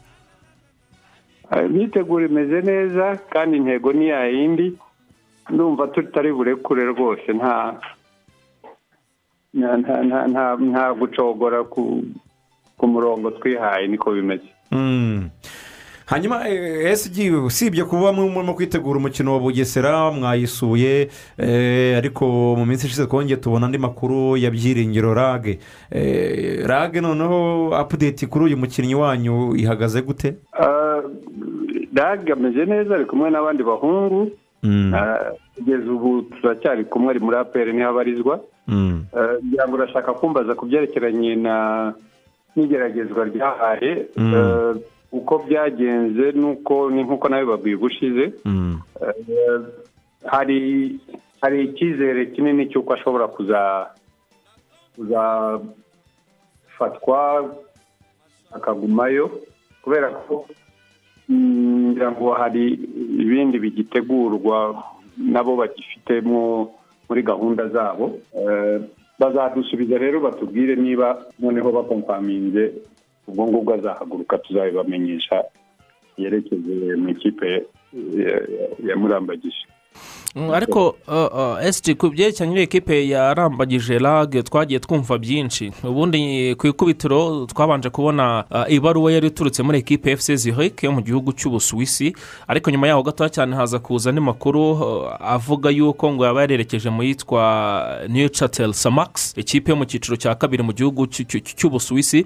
Imyiteguro 1.65 2.25
imeze 2.25 2.61
neza 2.61 3.17
kandi 3.29 3.57
intego 3.57 3.93
ni 3.93 4.07
ya 4.07 4.25
yindi. 4.25 4.73
Ndumva 5.49 5.87
tutari 5.87 6.33
burekure 6.33 6.85
rwose 6.85 7.33
nta 7.33 7.79
nta 10.59 10.93
gucogora 10.93 11.63
ku 11.63 12.03
murongo 12.87 13.31
twihaye 13.31 13.87
niko 13.87 14.11
bimeze. 14.11 14.43
Mm. 14.71 15.29
hanyuma 16.05 16.49
eh, 16.49 16.91
esigi 16.91 17.31
usibye 17.31 17.83
kuba 17.83 18.13
murimo 18.13 18.53
kwitegura 18.53 18.97
umukino 18.99 19.33
wa 19.33 19.39
bugesera 19.39 20.11
mwayisuye 20.11 21.09
eh, 21.37 21.97
ariko 21.97 22.25
mu 22.57 22.65
minsi 22.65 22.85
ishize 22.87 23.05
twongeye 23.05 23.37
tubona 23.37 23.65
andi 23.65 23.77
makuru 23.77 24.37
ya 24.37 24.51
byiringiro 24.51 25.13
rage 25.13 25.59
Eh, 25.91 26.65
rage 26.67 27.01
noneho 27.01 27.69
apudeti 27.75 28.27
kuri 28.27 28.45
uyu 28.45 28.57
mukinnyi 28.57 28.95
wanyu 28.95 29.55
ihagaze 29.55 30.01
gute? 30.01 30.35
Ah, 31.97 32.15
dag 32.15 32.31
ameze 32.31 32.65
neza 32.65 32.95
ari 32.95 33.05
kumwe 33.05 33.29
n'abandi 33.29 33.63
bahungu. 33.63 34.31
Mm, 34.63 34.93
Ah, 34.93 35.31
kugeza 35.55 35.91
ubu 35.91 36.21
turacyari 36.21 36.83
kumwe 36.85 37.09
ari 37.09 37.19
muri 37.19 37.37
aperi 37.37 37.73
ni 37.73 37.83
ho 37.83 37.89
abarizwa. 37.89 38.39
Mm, 38.67 39.05
Ah, 39.15 39.35
ngira 39.45 39.67
ngo 39.67 39.75
urashaka 39.75 40.13
kumbaza 40.13 40.55
ku 40.55 40.65
byerekeranye 40.65 41.35
na 41.35 41.93
n'igeragezwa 42.55 43.25
ryahaye 43.25 44.05
Mm. 44.17 44.33
Ah, 44.35 44.73
uko 45.11 45.37
byagenze 45.47 46.31
nuko 46.37 46.89
ni 46.91 47.03
nk'uko 47.03 47.29
nawe 47.29 47.45
babwiye 47.45 47.75
ubushize. 47.75 48.33
Hari 50.25 50.99
hari 51.41 51.57
icyizere 51.71 52.25
kinini 52.35 52.67
cy'uko 52.69 52.93
ashobora 52.93 53.27
kuza 53.31 53.87
kuzafatwa 56.69 57.49
akagumayo. 58.51 59.31
Kubera 59.81 60.09
ko 60.27 60.45
ngira 61.31 62.11
ngo 62.11 62.33
hari 62.33 62.73
ibindi 63.21 63.59
bigitegurwa 63.59 64.83
nabo 65.17 65.55
bagifitemo 65.55 66.71
muri 67.09 67.21
gahunda 67.23 67.67
zabo. 67.69 68.17
Eh, 68.33 68.81
bazadusubiza 69.19 69.97
rero 69.97 70.19
batubwire 70.21 70.75
niba 70.75 71.25
noneho 71.39 71.71
bakompaminze 71.71 72.73
ubwo 73.27 73.45
ngubwo 73.47 73.73
azahaguruka 73.73 74.37
tuzabibamenyesha 74.37 75.43
yerekeze 76.17 76.95
mu 76.95 77.09
ikipe 77.09 77.65
ya- 78.87 78.95
murambagije 78.97 79.67
ariko 80.53 80.95
esiti 81.63 81.95
ku 81.95 82.09
byerekeranye 82.09 82.55
n'ikipe 82.55 83.07
yarambagije 83.07 83.99
rage 83.99 84.43
twagiye 84.43 84.79
twumva 84.79 85.17
byinshi. 85.17 85.71
Ubundi 85.83 86.55
ku 86.57 86.67
ikubitiro 86.67 87.45
twabanje 87.45 87.89
kubona 87.89 88.43
uh, 88.51 88.71
ibaruwa 88.73 89.11
yari 89.11 89.27
iturutse 89.27 89.63
muri 89.63 89.77
ekipe 89.79 90.11
efuse 90.11 90.35
ziheke 90.35 90.85
yo 90.85 90.91
mu 90.91 91.01
gihugu 91.01 91.31
cy'ubusuwisi. 91.33 92.13
Ariko 92.47 92.71
nyuma 92.71 92.87
yaho 92.87 93.03
gatoya 93.03 93.29
cyane 93.29 93.55
haza 93.55 93.79
kuza 93.79 94.09
andi 94.09 94.21
makuru 94.21 94.71
uh, 94.71 95.07
avuga 95.21 95.69
yuko 95.69 96.13
ngo 96.13 96.25
yaba 96.25 96.41
yarerekeje 96.41 96.89
mu 96.89 97.03
yitwa 97.03 97.41
new 98.07 98.27
chatel 98.29 98.73
samax 98.73 99.33
ikipe 99.37 99.71
yo 99.71 99.75
mu 99.77 99.85
cyiciro 99.85 100.17
cya 100.17 100.35
kabiri 100.35 100.63
mu 100.63 100.73
gihugu 100.73 101.03
cy- 101.07 101.25
cy- 101.25 101.55
cy'ubusuwisi. 101.57 102.25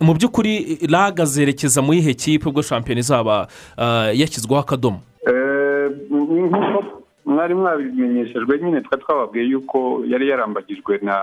Mu 0.00 0.14
by'ukuri 0.14 0.78
rage 0.90 1.22
azerekeza 1.22 1.82
mu 1.82 1.94
yihe 1.94 2.14
kipe 2.14 2.48
ubwo 2.48 2.62
shampiyona 2.62 3.00
izaba 3.00 3.46
uh, 3.78 4.08
yashyizweho 4.18 4.60
akadomo? 4.60 5.00
Eh, 5.26 5.90
ni 6.10 6.42
nk'uko 6.48 7.01
mwari 7.26 7.54
mwabimenyeshejwe 7.54 8.58
nyine 8.58 8.80
twa 8.80 8.98
twababwiye 8.98 9.44
yuko 9.46 10.02
yari 10.06 10.28
yarambagijwe 10.28 10.98
na 11.02 11.16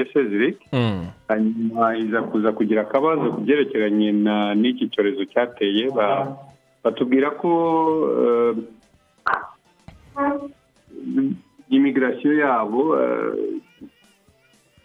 eseziri 0.00 0.56
Mm. 0.72 1.06
hanyuma 1.28 1.96
iza 1.96 2.22
kuza 2.22 2.52
kugira 2.52 2.82
akabazo 2.82 3.32
ku 3.32 3.40
byerekeranye 3.40 4.12
na 4.12 4.54
n'iki 4.54 4.88
cyorezo 4.92 5.24
cyateye 5.24 5.90
ba- 5.96 6.36
batubwira 6.84 7.30
ko 7.40 7.50
eh, 8.22 8.54
imigirasiyo 11.70 12.32
yabo 12.38 13.00
eh, 13.00 13.32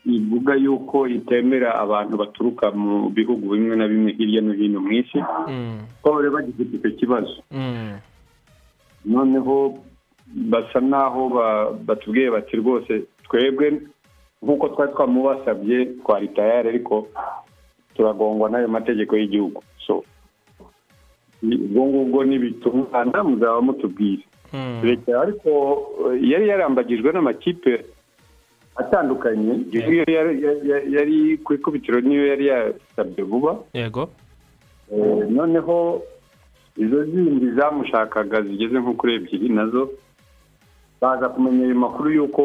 ivuga 0.06 0.56
yuko 0.56 1.08
itemera 1.08 1.76
abantu 1.80 2.18
baturuka 2.18 2.72
mu 2.72 3.10
bihugu 3.10 3.54
bimwe 3.54 3.76
na 3.76 3.88
bimwe 3.88 4.12
hirya 4.18 4.42
no 4.42 4.54
hino 4.54 4.80
mu 4.82 4.92
isi 4.92 5.20
Mm. 5.48 5.80
ko 6.02 6.14
bari 6.16 6.30
bagifite 6.30 6.74
icyo 6.80 6.92
kibazo 6.98 7.38
Mm. 7.52 8.00
noneho 9.06 9.78
basa 10.36 10.80
naho 10.80 11.30
ba- 11.30 11.72
batubwiye 11.86 12.32
bati 12.32 12.58
rwose 12.58 13.04
twebwe 13.28 13.82
nk'uko 14.44 14.70
twari 14.70 14.92
twamubasabye 14.94 15.86
twari 16.02 16.28
tayari 16.28 16.70
ariko 16.70 17.08
turagongwa 17.96 18.50
n'ayo 18.50 18.68
mategeko 18.68 19.16
y'igihugu. 19.18 19.64
So 19.88 20.04
ubwo 21.44 21.86
ngubwo 21.86 22.24
nibitungana 22.24 23.24
muzaba 23.24 23.62
mutubwire. 23.62 24.24
Mm. 24.54 24.82
Rekera, 24.84 25.22
ariko 25.22 25.50
eh, 26.14 26.30
yari 26.32 26.48
yarambagijwe 26.48 27.12
n'amakipe 27.12 27.86
atandukanye. 28.76 29.66
Yari 30.92 31.38
ku 31.44 31.54
ikubitiro 31.54 32.02
niyo 32.02 32.28
yari 32.28 32.46
yasabye 32.48 33.24
vuba. 33.24 33.58
Yego. 33.74 34.10
Eh, 34.92 35.28
noneho 35.30 36.02
izo 36.78 37.04
zindi 37.04 37.52
zamushakaga 37.52 38.42
zigeze 38.42 38.80
nko 38.80 38.94
kuri 38.94 39.14
ebyiri 39.16 39.50
na 39.50 39.68
zo 39.68 39.90
baza 41.02 41.30
kumenya 41.30 41.66
ayo 41.66 41.76
makuru 41.76 42.10
y'uko 42.14 42.44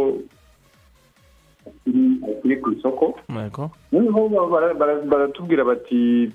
akiri 1.87 2.57
ku 2.62 2.73
isoko. 2.73 3.19
Noneho 3.92 4.29
ba- 4.29 4.47
bara- 4.49 4.75
bara- 4.75 5.03
baratubwira 5.05 5.64
bati 5.64 6.31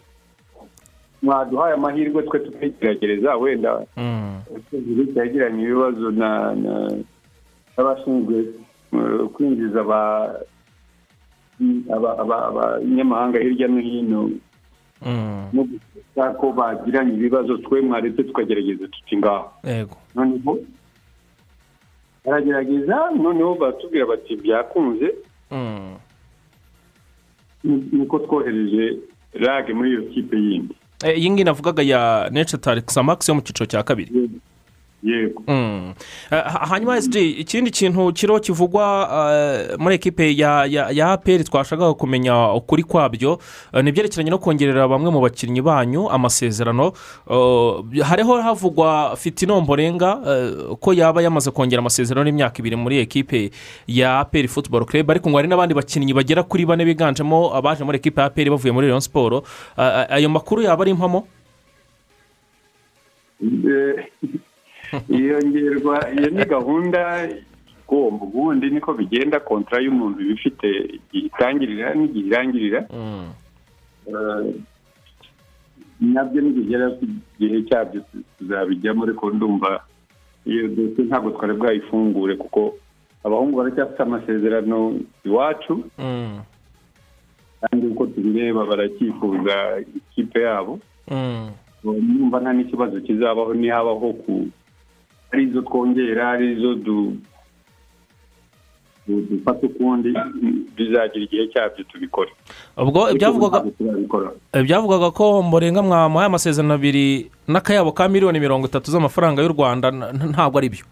mwaduhaye 1.22 1.74
amahirwe 1.74 2.24
twe 2.24 2.40
tukigeragereza 2.40 3.36
wenda 3.38 3.86
Mm. 3.98 4.42
cyagiranye 5.14 5.64
ibibazo 5.64 6.12
na 6.12 6.54
na- 6.56 6.98
n'abashinzwe 7.78 8.38
eh, 8.94 9.24
kwinjiza 9.34 9.82
aba- 9.82 10.36
aba- 11.94 12.18
aba- 12.20 12.46
abanyamahanga 12.48 13.40
hirya 13.40 13.68
no 13.68 13.80
hino. 13.82 14.30
Mm. 15.06 15.50
no 15.54 15.64
gusa 15.66 16.34
ko 16.38 16.52
bagiranye 16.54 17.14
ibibazo 17.18 17.58
twe 17.58 17.82
mwaretse 17.82 18.24
tukagerageza 18.24 18.88
tuti 18.88 19.18
ngaho. 19.18 19.50
Noneho 20.16 20.58
baragerageza 22.26 22.96
noneho 23.18 23.56
baratubwira 23.56 24.06
bati 24.06 24.36
byakunze. 24.36 25.08
Mm. 25.52 25.96
ni- 27.64 27.84
niko 27.92 28.20
twohereje 28.20 28.98
rage 29.34 29.74
muri 29.74 29.90
iyo 29.92 30.02
kipe 30.02 30.38
yindi. 30.38 30.76
Eh, 31.06 31.18
iyi 31.18 31.30
ngiyi 31.32 31.44
navugaga 31.46 31.84
ya 31.84 32.30
necetari 32.32 32.82
samakisi 32.88 33.32
yo 33.32 33.36
mu 33.36 33.42
cyiciro 33.42 33.66
cya 33.66 33.84
kabiri. 33.84 34.12
Yego. 35.04 35.44
Mm. 35.48 35.94
Eh, 36.32 36.44
ha- 36.44 36.66
hanyuma 36.70 36.98
ikindi 36.98 37.72
kintu 37.72 38.14
kiriho 38.14 38.40
kivugwa 38.40 39.10
eh, 39.34 39.78
muri 39.80 39.96
ekipe 39.96 40.38
ya 40.38 40.66
ya 40.66 40.90
ya 40.94 41.12
aperi 41.12 41.44
twashakaga 41.44 41.94
kumenya 41.94 42.54
ukuri 42.54 42.84
kwabyo 42.84 43.40
eh, 43.74 43.84
ni 43.84 43.90
ibyerekeranye 43.90 44.30
no 44.30 44.38
kongerera 44.38 44.88
bamwe 44.88 45.10
mu 45.12 45.22
bakinnyi 45.22 45.62
banyu 45.62 46.10
amasezerano. 46.10 46.94
Hariho 48.04 48.42
havugwa 48.42 49.16
fitino 49.18 49.62
mborenga 49.62 50.20
eh, 50.28 50.78
ko 50.80 50.94
yaba 50.94 51.22
yamaze 51.22 51.52
kongera 51.52 51.80
amasezerano 51.82 52.30
y'imyaka 52.30 52.60
ibiri 52.62 52.76
muri 52.76 53.00
ekipe 53.02 53.50
ya 53.88 54.20
aperi 54.20 54.48
futuboro 54.48 54.86
kerebe 54.86 55.12
ariko 55.18 55.30
ngo 55.30 55.38
hari 55.38 55.48
n'abandi 55.50 55.74
bakinnyi 55.74 56.14
bagera 56.14 56.44
kuri 56.44 56.66
bane 56.66 56.86
biganjemo 56.86 57.50
abaje 57.56 57.84
muri 57.84 57.98
ekipe 57.98 58.22
ya 58.22 58.28
aperi 58.30 58.50
bavuye 58.54 58.72
muri 58.74 58.88
leon 58.88 59.02
siporo 59.02 59.42
ayo 60.10 60.30
makuru 60.30 60.62
yaba 60.62 60.84
ari 60.86 60.92
impamo? 60.94 61.26
Iyongerwa 65.10 65.96
iyo 66.14 66.30
ni 66.30 66.44
gahunda 66.46 67.02
igomba 67.84 68.26
ubundi 68.26 68.70
niko 68.70 68.94
bigenda 68.94 69.40
kontara 69.40 69.82
y'umuntu 69.84 70.22
iba 70.22 70.34
ifite 70.34 70.68
igihe 70.98 71.26
itangirira 71.28 71.94
n'igihe 71.96 72.28
irangirira 72.28 72.80
Mm. 72.94 73.30
Eh, 74.08 74.54
na 76.02 76.24
byo 76.26 76.42
nibigera 76.42 76.90
ku 76.98 77.06
gihe 77.40 77.62
cyabyo 77.70 78.02
tuzabijyamo 78.38 79.04
ariko 79.06 79.30
ndumva 79.30 79.84
iyo 80.46 80.68
dosiye 80.74 81.06
ntabwo 81.08 81.30
twari 81.38 81.54
bwayifungure 81.54 82.36
kuko 82.36 82.74
abahungu 83.24 83.58
baracyafite 83.58 84.02
amasezerano 84.04 84.98
iwacu 85.26 85.86
Mm. 86.00 86.40
kandi 87.62 87.84
uko 87.88 88.06
tubireba 88.10 88.66
baracyifuza 88.66 89.56
ikipe 89.96 90.42
yabo 90.42 90.80
Mm. 91.12 91.50
numva 91.84 92.40
nta 92.42 92.54
n'ikibazo 92.54 92.98
kizabaho 93.06 93.54
nihabaho 93.54 94.14
ku 94.26 94.48
ari 95.32 95.44
izo 95.48 95.62
twongera 95.62 96.32
ari 96.32 96.54
izo 96.54 96.76
du- 96.76 97.18
du- 99.08 99.26
dufata 99.30 99.68
ukundi 99.68 100.10
bizagira 100.78 101.24
igihe 101.26 101.48
cyabyo 101.52 101.84
tubikore. 101.90 102.32
Ubwo 102.78 103.10
ibyavugwaga 103.12 103.64
byavugaga 104.64 105.10
ko 105.12 105.44
mborenga 105.44 105.82
mwamuhaye 105.82 106.28
amasezerano 106.28 106.74
abiri 106.74 107.32
n'akayabo 107.48 107.92
ka 107.92 108.08
miliyoni 108.10 108.40
mirongo 108.40 108.68
itatu 108.68 108.92
z'amafaranga 108.92 109.42
y'u 109.42 109.54
rwanda 109.56 109.92
ntabwo 110.32 110.58
ari 110.60 110.70
byo. 110.70 110.86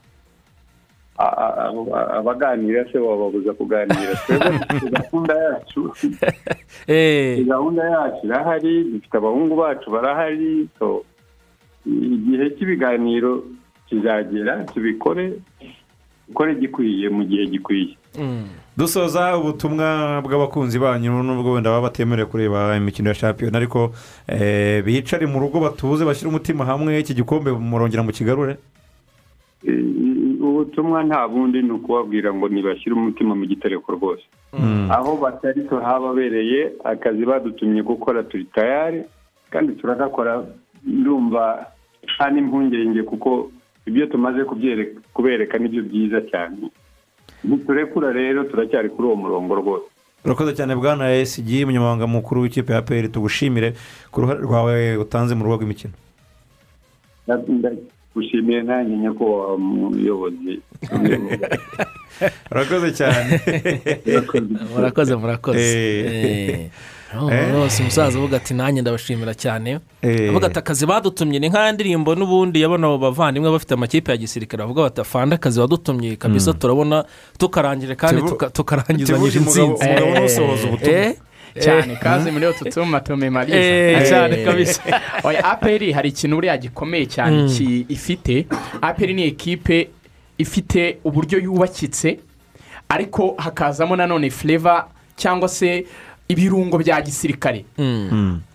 Abaganira 2.19 2.85
se 2.91 2.97
wababuza 2.99 3.53
kuganira? 3.53 4.15
Gahunda 4.95 5.33
yacu. 5.35 5.91
Eh, 6.87 7.45
gahunda 7.45 7.83
yacu 7.83 8.25
irahari 8.25 8.83
dufite 8.83 9.17
abahungu 9.17 9.55
bacu 9.55 9.91
barahari 9.91 10.67
igihe 11.85 12.49
cy'ibiganiro 12.57 13.43
kizagera 13.89 14.63
tubikore 14.63 15.33
dukore 16.27 16.55
gikwiye 16.55 17.09
mu 17.09 17.23
gihe 17.25 17.45
gikwiye. 17.45 17.97
Mm. 18.19 18.45
dusoza 18.77 19.37
ubutumwa 19.37 20.21
bw'abakunzi 20.25 20.79
banyu 20.79 21.23
nubwo 21.23 21.51
wenda 21.53 21.69
baba 21.69 21.89
batemerewe 21.89 22.25
kureba 22.29 22.77
imikino 22.77 23.09
ya 23.09 23.15
shampiyona 23.15 23.57
ariko 23.57 23.91
eh, 24.27 24.83
bicare 24.85 25.25
mu 25.25 25.39
rugo 25.39 25.59
batuze 25.59 26.05
bashyire 26.05 26.29
umutima 26.29 26.65
hamwe 26.65 26.99
iki 26.99 27.13
gikombe 27.13 27.51
murongera 27.51 28.03
mu 28.03 28.11
kigarure 28.11 28.57
Eh, 29.67 29.83
ubutumwa 30.41 31.03
nta 31.03 31.27
bundi 31.27 31.61
ni 31.61 31.71
ukubabwira 31.71 32.33
ngo 32.33 32.47
ntibashyire 32.49 32.95
umutima 32.95 33.35
mu 33.35 33.45
gitereko 33.45 33.91
rwose. 33.91 34.23
Aho 34.89 35.17
batari 35.17 35.61
tuhababereye 35.67 36.71
akazi 36.83 37.25
badutumye 37.25 37.81
gukora 37.83 38.23
turi 38.23 38.45
tayari 38.55 39.03
kandi 39.51 39.73
turagakora 39.75 40.43
ndumva 40.87 41.65
nta 42.15 42.29
n'impungenge 42.31 43.03
kuko 43.03 43.51
ibyo 43.89 44.05
tumaze 44.05 44.41
kubereka 45.13 45.57
ni 45.57 45.67
byo 45.71 45.81
byiza 45.83 46.19
cyane 46.31 46.69
ntiturekura 47.43 48.09
rero 48.19 48.43
turacyari 48.43 48.89
kuri 48.89 49.05
uwo 49.07 49.15
murongo 49.15 49.51
rwose 49.61 49.87
urakoze 50.25 50.51
cyane 50.57 50.75
bwana 50.75 51.03
esigi 51.15 51.63
umunyamabanga 51.63 52.07
mukuru 52.07 52.41
w'ikipe 52.41 52.73
ya 52.73 52.81
peri 52.81 53.09
tugushimire 53.09 53.73
ku 54.11 54.21
ruhare 54.21 54.39
rwawe 54.47 54.97
utanze 55.03 55.33
mu 55.35 55.43
rugo 55.43 55.55
rw'imikino 55.57 55.95
gushimiye 58.15 58.61
nanjye 58.61 58.95
nyakubahwa 58.97 59.57
muyobozi 59.57 60.53
urakoze 62.51 62.89
cyane 62.99 63.31
murakoze 64.73 65.13
murakoze. 65.15 65.59
Eh. 65.59 66.19
Eh. 66.25 66.69
Rwose 67.13 67.81
umusaza 67.81 68.17
uvuga 68.19 68.37
ati 68.37 68.53
nanjye 68.53 68.81
ndabashimira 68.81 69.33
cyane. 69.33 69.79
Eh. 70.01 70.29
avuga 70.29 70.47
ati 70.47 70.59
akazi 70.59 70.85
badutumye 70.85 71.39
ni 71.39 71.49
nk'aya 71.49 71.71
ndirimbo 71.71 72.15
n'ubundi 72.15 72.61
yabona 72.61 72.87
abo 72.87 72.97
bavandimwe 72.97 73.51
bafite 73.51 73.73
amakipe 73.73 74.11
ya 74.11 74.17
gisirikare. 74.17 74.63
Bavuga 74.63 74.81
bati 74.81 75.01
afande 75.01 75.35
akazi 75.35 75.59
wadutumye 75.59 76.15
kabisa 76.15 76.53
turabona 76.53 77.05
tukarangije 77.37 77.95
kandi 77.95 78.21
tukarangizanyije 78.53 79.39
insinzi 79.39 79.85
Eh. 79.85 81.15
Eh? 81.55 81.63
cyane 81.63 81.95
kazi 81.95 82.31
muri 82.31 82.45
utu 82.47 82.65
tuma 82.69 82.99
tumemariza. 82.99 83.57
Eh, 83.57 84.09
cyane 84.09 84.45
kabisa. 84.45 84.81
oya 85.23 85.43
aperi 85.45 85.91
hari 85.91 86.09
ikintu 86.09 86.35
buriya 86.35 86.57
gikomeye 86.57 87.05
cyane 87.05 87.49
ki- 87.49 87.85
ifite. 87.89 88.45
Aperi 88.81 89.13
ni 89.13 89.23
ekipe 89.23 89.89
ifite 90.37 90.97
uburyo 91.03 91.39
yubakitse 91.39 92.19
ariko 92.89 93.33
hakazamo 93.37 93.95
nanone 93.95 94.29
fureva 94.29 94.87
cyangwa 95.15 95.47
se 95.49 95.85
ibirungo 96.33 96.77
bya 96.77 97.01
gisirikare. 97.01 97.65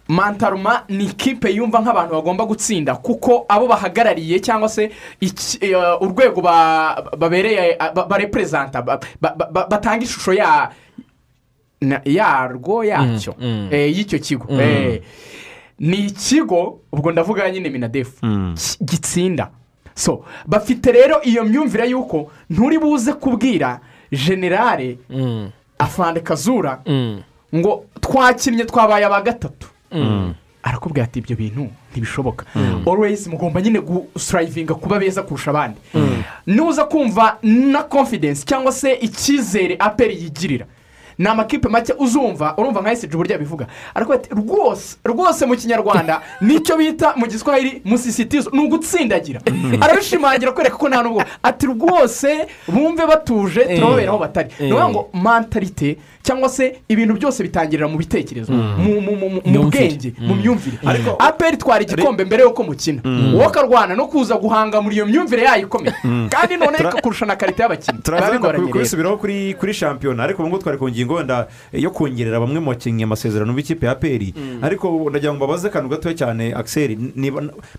Mantaruma 0.08 0.84
ni 0.88 1.04
ikipe 1.04 1.48
yumva 1.50 1.80
nk'abantu 1.80 2.12
bagomba 2.14 2.44
gutsinda 2.46 2.94
kuko 3.00 3.46
abo 3.48 3.66
bahagarariye 3.66 4.40
cyangwa 4.40 4.68
se 4.68 4.90
eh, 5.60 5.76
urwego 6.00 6.40
ba- 6.42 7.02
babereye 7.18 7.78
ba- 7.94 8.04
bareperezanta 8.06 8.82
ba- 8.82 9.00
ba- 9.20 9.34
ba- 9.52 9.66
batanga 9.66 10.04
ishusho 10.04 10.32
yarwo 12.04 12.84
yacyo 12.84 13.34
mm. 13.40 13.68
eh, 13.72 13.96
y'icyo 13.96 14.18
kigo. 14.18 14.46
Eh, 14.60 15.02
ni 15.78 15.96
ikigo 16.06 16.80
ubwo 16.92 17.12
ndavuga 17.12 17.50
nyine 17.50 17.70
minadefu 17.70 18.26
gitsinda. 18.84 19.50
So 19.94 20.24
bafite 20.46 20.92
rero 20.92 21.22
iyo 21.22 21.44
myumvire 21.44 21.88
y'uko 21.90 22.30
nturi 22.50 22.78
buze 22.78 23.12
kubwira 23.12 23.80
generale 24.10 24.98
afande 25.78 26.20
kazura 26.20 26.82
ngo 27.54 27.84
twakinnye 28.00 28.64
twabaye 28.64 29.04
aba 29.06 29.20
gatatu. 29.22 29.68
Arakubwira 30.62 31.04
ati 31.04 31.18
ibyo 31.18 31.36
bintu 31.36 31.68
ntibishoboka. 31.92 32.46
Always 32.86 33.26
mugomba 33.26 33.60
nyine 33.60 33.80
gusitarayivinga 33.80 34.74
kuba 34.74 34.98
beza 34.98 35.22
kurusha 35.22 35.50
abandi. 35.50 35.80
Nuza 36.46 36.84
kumva 36.84 37.38
na 37.42 37.82
confidence 37.82 38.44
cyangwa 38.46 38.72
se 38.72 38.94
icyizere 38.94 39.76
aperi 39.78 40.22
yigirira. 40.22 40.66
Ni 41.18 41.28
amakipe 41.28 41.68
make 41.68 41.92
uzumva 41.98 42.54
urumva 42.56 42.80
nka 42.80 42.92
esiji 42.92 43.14
uburyo 43.14 43.34
abivuga. 43.36 43.66
Ariko 43.94 44.14
rwose 44.30 44.96
rwose 45.04 45.46
mu 45.46 45.56
kinyarwanda 45.56 46.20
ni 46.40 46.60
cyo 46.60 46.76
bita 46.76 47.14
mu 47.16 47.26
giswahili 47.26 47.82
musisitizo 47.84 48.50
ni 48.50 48.60
ugutsindagira. 48.60 49.40
Arabishimangira 49.80 50.52
kwereka 50.52 50.76
ko 50.76 50.88
nta 50.88 51.02
n'ubwo. 51.02 51.22
Ati 51.42 51.66
rwose 51.66 52.46
bumve 52.68 53.06
batuje 53.06 53.60
turababera 53.64 54.08
aho 54.08 54.18
batari. 54.18 54.48
Ni 54.60 54.66
ukuvuga 54.66 54.88
ngo 54.88 55.08
mantarite 55.12 55.98
cyangwa 56.24 56.48
se 56.48 56.80
ibintu 56.88 57.14
byose 57.20 57.42
bitangirira 57.44 57.84
mu 57.88 57.98
bitekerezo 58.00 58.48
mu- 58.52 59.00
mu- 59.00 59.68
bwenge 59.68 60.14
mu 60.18 60.34
myumvire. 60.34 60.78
Ariko- 60.84 61.16
aperi 61.20 61.54
itwara 61.60 61.82
igikombe 61.84 62.24
mbere 62.24 62.42
y'uko 62.42 62.62
mukina. 62.64 63.02
Wowe 63.04 63.44
akarwana 63.44 63.92
no 63.94 64.06
kuza 64.08 64.34
guhanga 64.40 64.80
muri 64.80 64.96
iyo 64.96 65.06
myumvire 65.06 65.42
yayo 65.44 65.62
ikomeye. 65.68 65.92
Kandi 66.32 66.56
noneho 66.56 66.80
Tra- 66.82 66.88
ikakurusha 66.96 67.26
na 67.26 67.36
karite 67.36 67.60
y'abakinnyi. 67.62 68.00
Turaza 68.02 68.24
biba 68.24 68.32
wenda 68.32 68.38
bigoranye 68.40 68.64
rero. 68.64 68.72
kubisubiraho 68.72 69.16
kuri 69.20 69.54
kuri 69.60 69.74
shampiyona. 69.74 70.24
Ariko 70.24 70.42
ubu 70.42 70.48
ngubu 70.48 70.62
twari 70.62 70.78
ku 70.78 70.88
ngingo 70.88 71.14
wenda 71.14 71.46
yo 71.72 71.90
kongerera 71.90 72.40
bamwe 72.40 72.60
mu 72.60 72.70
bakinnyi 72.72 73.02
amasezerano 73.04 73.52
b'ikipe 73.52 73.84
ya 73.86 73.94
peri. 73.94 74.32
Ariko 74.62 74.88
ndagira 75.10 75.32
ngo 75.32 75.36
mbabaze 75.44 75.68
akantu 75.68 75.88
gatoya 75.92 76.14
cyane 76.16 76.54
akiseri 76.56 76.96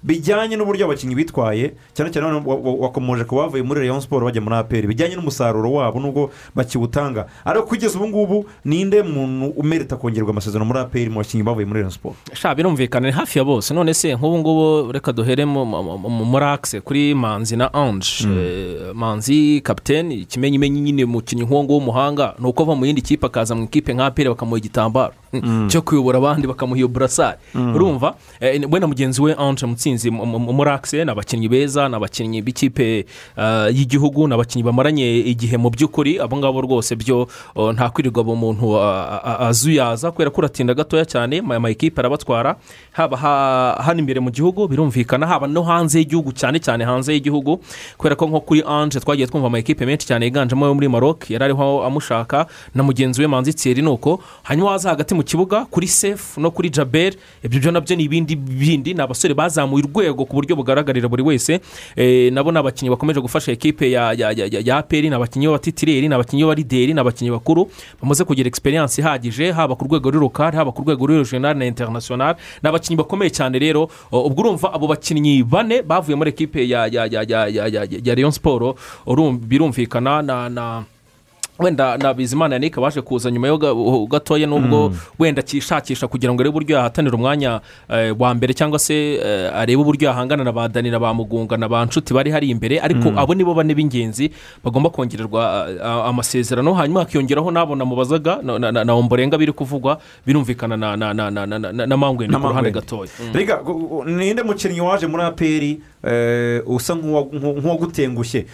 bijyanye 0.03 0.55
n'uburyo 0.57 0.85
abakinnyi 0.85 1.15
bitwaye 1.15 1.73
cyane 1.93 2.11
cyane 2.11 2.27
wa- 2.45 2.55
wa- 2.55 2.77
wakomoje 2.87 3.23
ku 3.25 3.35
bavuye 3.35 3.63
muri 3.63 3.81
rayon 3.81 4.01
siporo 4.01 4.25
bajya 4.29 4.41
muri 4.41 4.55
aperi 4.55 4.87
bijyanye 4.87 5.15
n'umusaruro 5.15 5.71
wabo 5.73 5.99
nubwo 5.99 6.29
bakiwutanga. 6.55 7.25
Ariko 7.45 7.65
kugeza 7.65 7.97
ubu 7.99 8.07
ngubu 8.07 8.34
ninde 8.65 9.03
muntu 9.03 9.53
umerita 9.57 9.95
kongerwa 9.95 10.29
amasezerano 10.31 10.65
muri 10.65 10.79
aperi 10.79 11.09
mu 11.09 11.19
bakinnyi 11.19 11.43
bavuye 11.43 11.65
muri 11.65 11.79
rayon 11.79 11.91
siporo 11.91 12.15
sha 12.33 12.55
birumvikana 12.55 13.07
ni 13.07 13.13
hafi 13.13 13.39
ya 13.39 13.45
bose. 13.45 13.73
None 13.73 13.93
se 13.93 14.15
nk'ubu 14.15 14.37
ngubu 14.39 14.91
reka 14.91 15.13
duhere 15.13 15.45
mu- 15.45 15.65
mu- 15.65 15.97
mu- 15.97 16.25
muri 16.25 16.45
akise 16.45 16.81
kuri 16.81 17.13
manzi 17.15 17.55
na 17.57 17.73
anje 17.73 18.25
Eh, 18.25 18.93
manzi 18.93 19.61
kapitene 19.61 20.15
ikimenyimenyi 20.15 20.81
nyine 20.81 21.03
umukinnyi 21.03 21.43
nk'uwo 21.43 21.63
nguwo 21.63 21.77
w'umuhanga 21.79 22.33
ni 22.39 22.47
uko 22.47 22.63
ava 22.63 22.75
mu 22.75 22.85
yindi 22.85 23.01
kipe 23.01 23.25
akaza 23.25 23.55
mu 23.55 23.63
ikipe 23.63 23.93
nka 23.93 24.05
aperi 24.05 24.29
bakamuha 24.29 24.57
igitambaro. 24.57 25.13
Cyo 25.67 25.81
kuyobora 25.81 26.17
abandi 26.17 26.47
bakamuha 26.47 26.77
iyo 26.79 26.87
burasari 26.87 27.37
urumva? 27.55 28.15
Eh, 28.39 28.61
we 28.71 28.79
na 28.79 28.87
mugenzi 28.87 29.21
we 29.21 29.35
anje 29.35 29.65
mutsinzi 29.65 30.11
mu- 30.11 30.25
mu- 30.25 30.53
muri 30.53 30.69
akise 30.71 31.05
ni 31.05 31.11
abakinnyi 31.11 31.49
beza 31.49 31.89
ni 31.89 31.95
abakinnyi 31.95 32.41
b'ikipe 32.41 33.05
eh, 33.37 33.67
y'igihugu 33.75 34.27
ni 34.27 34.33
abakinnyi 34.33 34.63
bamaranye 34.63 35.19
igihe 35.27 35.57
mu 35.57 35.69
by'ukuri. 35.69 36.19
Abo 36.19 36.37
ngabo 36.37 36.61
rwose 36.61 36.95
byo 36.95 37.27
oh, 37.55 37.71
nta 37.73 37.89
kwirirwa 37.89 38.23
abo 38.25 38.35
muntu 38.35 38.73
ah, 38.81 39.21
ah, 39.23 39.47
azuyaza 39.53 40.09
kubera 40.11 40.29
ko 40.33 40.41
uratinda 40.41 40.73
gatoya 40.73 41.05
cyane 41.05 41.45
aya 41.49 41.59
mayikipe 41.59 42.01
arabatwara 42.01 42.55
haba 42.91 43.17
ha- 43.17 43.77
hano 43.85 43.99
imbere 44.01 44.19
mu 44.19 44.31
gihugu 44.33 44.65
birumvikana 44.67 45.27
haba 45.29 45.47
no 45.47 45.61
hanze 45.63 45.99
y'igihugu 46.01 46.31
cyane 46.33 46.57
cyane 46.59 46.81
hanze 46.85 47.13
y'igihugu 47.13 47.61
kubera 47.97 48.15
ko 48.15 48.25
nko 48.27 48.39
kuri 48.41 48.63
anje 48.67 48.99
twagiye 48.99 49.27
twumva 49.27 49.47
amayikipe 49.47 49.85
menshi 49.85 50.07
cyane 50.07 50.25
yiganjemo 50.25 50.65
ayo 50.65 50.73
muri 50.73 50.87
maroc 50.89 51.29
yari 51.29 51.45
ariho 51.45 51.83
amushaka 51.85 52.47
na 52.75 52.83
mugenzi 52.83 53.21
we 53.21 53.27
manzi 53.27 53.53
thierry 53.53 53.81
ni 53.81 53.87
uko 53.89 54.19
hanyuma 54.43 54.71
waza 54.71 54.89
hagati 54.89 55.13
mu 55.15 55.23
kibuga 55.23 55.65
kuri 55.69 55.87
sefu 55.87 56.41
no 56.41 56.51
kuri 56.51 56.69
jaberi 56.69 57.17
ibyo 57.43 57.59
byo 57.59 57.71
na 57.71 57.81
byo 57.81 57.95
ni 57.95 58.03
ibindi 58.03 58.35
bindi 58.35 58.93
ni 58.93 59.01
abasore 59.01 59.33
bazamuye 59.33 59.83
urwego 59.85 60.25
ku 60.25 60.33
buryo 60.35 60.55
bugaragarira 60.55 61.07
buri 61.07 61.23
wese 61.23 61.59
Eh, 61.95 62.33
nabo 62.33 62.51
ni 62.51 62.57
abakinnyi 62.57 62.89
bakomeje 62.89 63.21
gufasha 63.21 63.51
ekipe 63.51 63.91
ya 63.91 64.77
aperi 64.77 65.09
ni 65.09 65.15
abakinnyi 65.15 65.47
b'abatitireri 65.47 66.07
ni 66.07 66.15
abakinnyi 66.15 66.43
b'abarideri 66.43 66.93
ni 66.93 66.99
abakinnyi 66.99 67.31
bakuru 67.31 67.69
bamaze 68.15 68.23
kugira 68.23 68.47
egisperiyanse 68.47 69.01
ihagije 69.01 69.51
haba 69.51 69.75
ku 69.75 69.83
rwego 69.85 70.07
rw'irukari 70.09 70.55
haba 70.57 70.71
ku 70.71 70.81
rwego 70.87 71.03
rw'irojinari 71.05 71.59
na 71.59 71.65
interinasiyonari 71.67 72.39
ni 72.63 72.69
abakinnyi 72.69 72.95
bakomeye 72.97 73.29
cyane 73.29 73.59
rero 73.59 73.89
ubwo 74.11 74.39
urumva 74.41 74.71
abo 74.73 74.87
bakinnyi 74.87 75.43
bane 75.43 75.81
bavuye 75.83 76.15
muri 76.15 76.29
ekipe 76.31 76.63
ya 76.63 76.87
ya 76.87 77.03
ya 77.11 77.21
ya 77.27 77.47
ya 77.51 77.67
ya 77.67 77.81
ya 78.03 78.15
leon 78.15 78.31
siporo 78.31 78.75
birumvikana 79.31 80.21
na 80.21 80.49
na 80.49 80.83
wenda 81.59 81.97
na 81.97 82.13
bizimana 82.13 82.55
yannick 82.55 82.79
baje 82.79 83.01
kuza 83.01 83.31
nyuma 83.31 83.47
yo 83.47 83.57
gatoya 84.07 84.47
nubwo 84.47 84.89
mm. 84.89 84.97
wenda 85.19 85.39
akishakisha 85.39 86.07
kugira 86.07 86.33
ngo 86.33 86.41
arebe 86.41 86.49
uburyo 86.49 86.75
yahatanira 86.77 87.15
umwanya 87.15 87.61
eh, 87.89 88.15
wa 88.19 88.33
mbere 88.33 88.53
cyangwa 88.53 88.79
se 88.79 89.15
eh, 89.15 89.55
arebe 89.55 89.81
uburyo 89.81 90.07
yahangana 90.07 90.43
na 90.43 90.51
ba 90.51 90.67
danira 90.67 90.99
ba 90.99 91.13
mugunga 91.13 91.57
na 91.57 91.69
ba 91.69 91.85
nshuti 91.85 92.13
bari 92.13 92.31
hari 92.31 92.49
imbere 92.49 92.79
ariko 92.79 93.11
mm. 93.11 93.17
abo 93.17 93.33
nibo 93.33 93.53
bane 93.53 93.75
b'ingenzi 93.75 94.31
bagomba 94.63 94.89
kongererwa 94.89 95.67
amasezerano 96.05 96.73
hanyuma 96.73 96.99
hakiyongeraho 96.99 97.51
n'abo 97.51 97.75
namubazaga 97.75 98.39
na 98.83 98.93
omborenga 98.93 99.37
biri 99.37 99.51
kuvugwa 99.51 99.97
birumvikana 100.25 100.77
na 100.77 101.97
mangwenda 101.97 102.39
ku 102.39 102.47
ruhande 102.47 102.71
gatoya. 102.71 103.11
Mm. 103.19 103.33
Reka 103.33 103.61
ninde 104.05 104.43
mukinnyi 104.43 104.81
waje 104.81 105.07
muri 105.07 105.23
aperi 105.23 105.79
eh, 106.03 106.61
usa 106.65 106.95
nk'uwagutengushye 106.95 108.45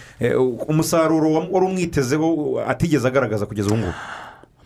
umusaruro 0.68 1.32
wari 1.50 1.66
umwitezeho 1.66 2.60
ati 2.68 2.91
atigeze 2.92 3.08
agaragaza 3.08 3.46
kugeza 3.46 3.68
ubu 3.70 3.78
ngubu? 3.78 3.92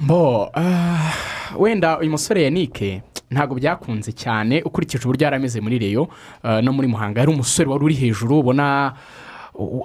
Bo 0.00 0.50
ah, 0.54 1.12
wenda 1.58 1.98
uyu 1.98 2.10
musore 2.10 2.42
yanike 2.42 3.02
ntabwo 3.30 3.54
byakunze 3.54 4.12
cyane 4.12 4.62
ukurikije 4.62 5.04
uburyo 5.04 5.24
yari 5.24 5.36
ameze 5.36 5.60
muri 5.60 5.78
reyo 5.78 6.08
ah, 6.42 6.60
no 6.62 6.72
muri 6.72 6.88
muhanga. 6.88 7.20
Yari 7.20 7.30
umusore 7.32 7.68
wari 7.70 7.84
uri 7.84 7.94
hejuru 7.94 8.38
ubona 8.40 8.92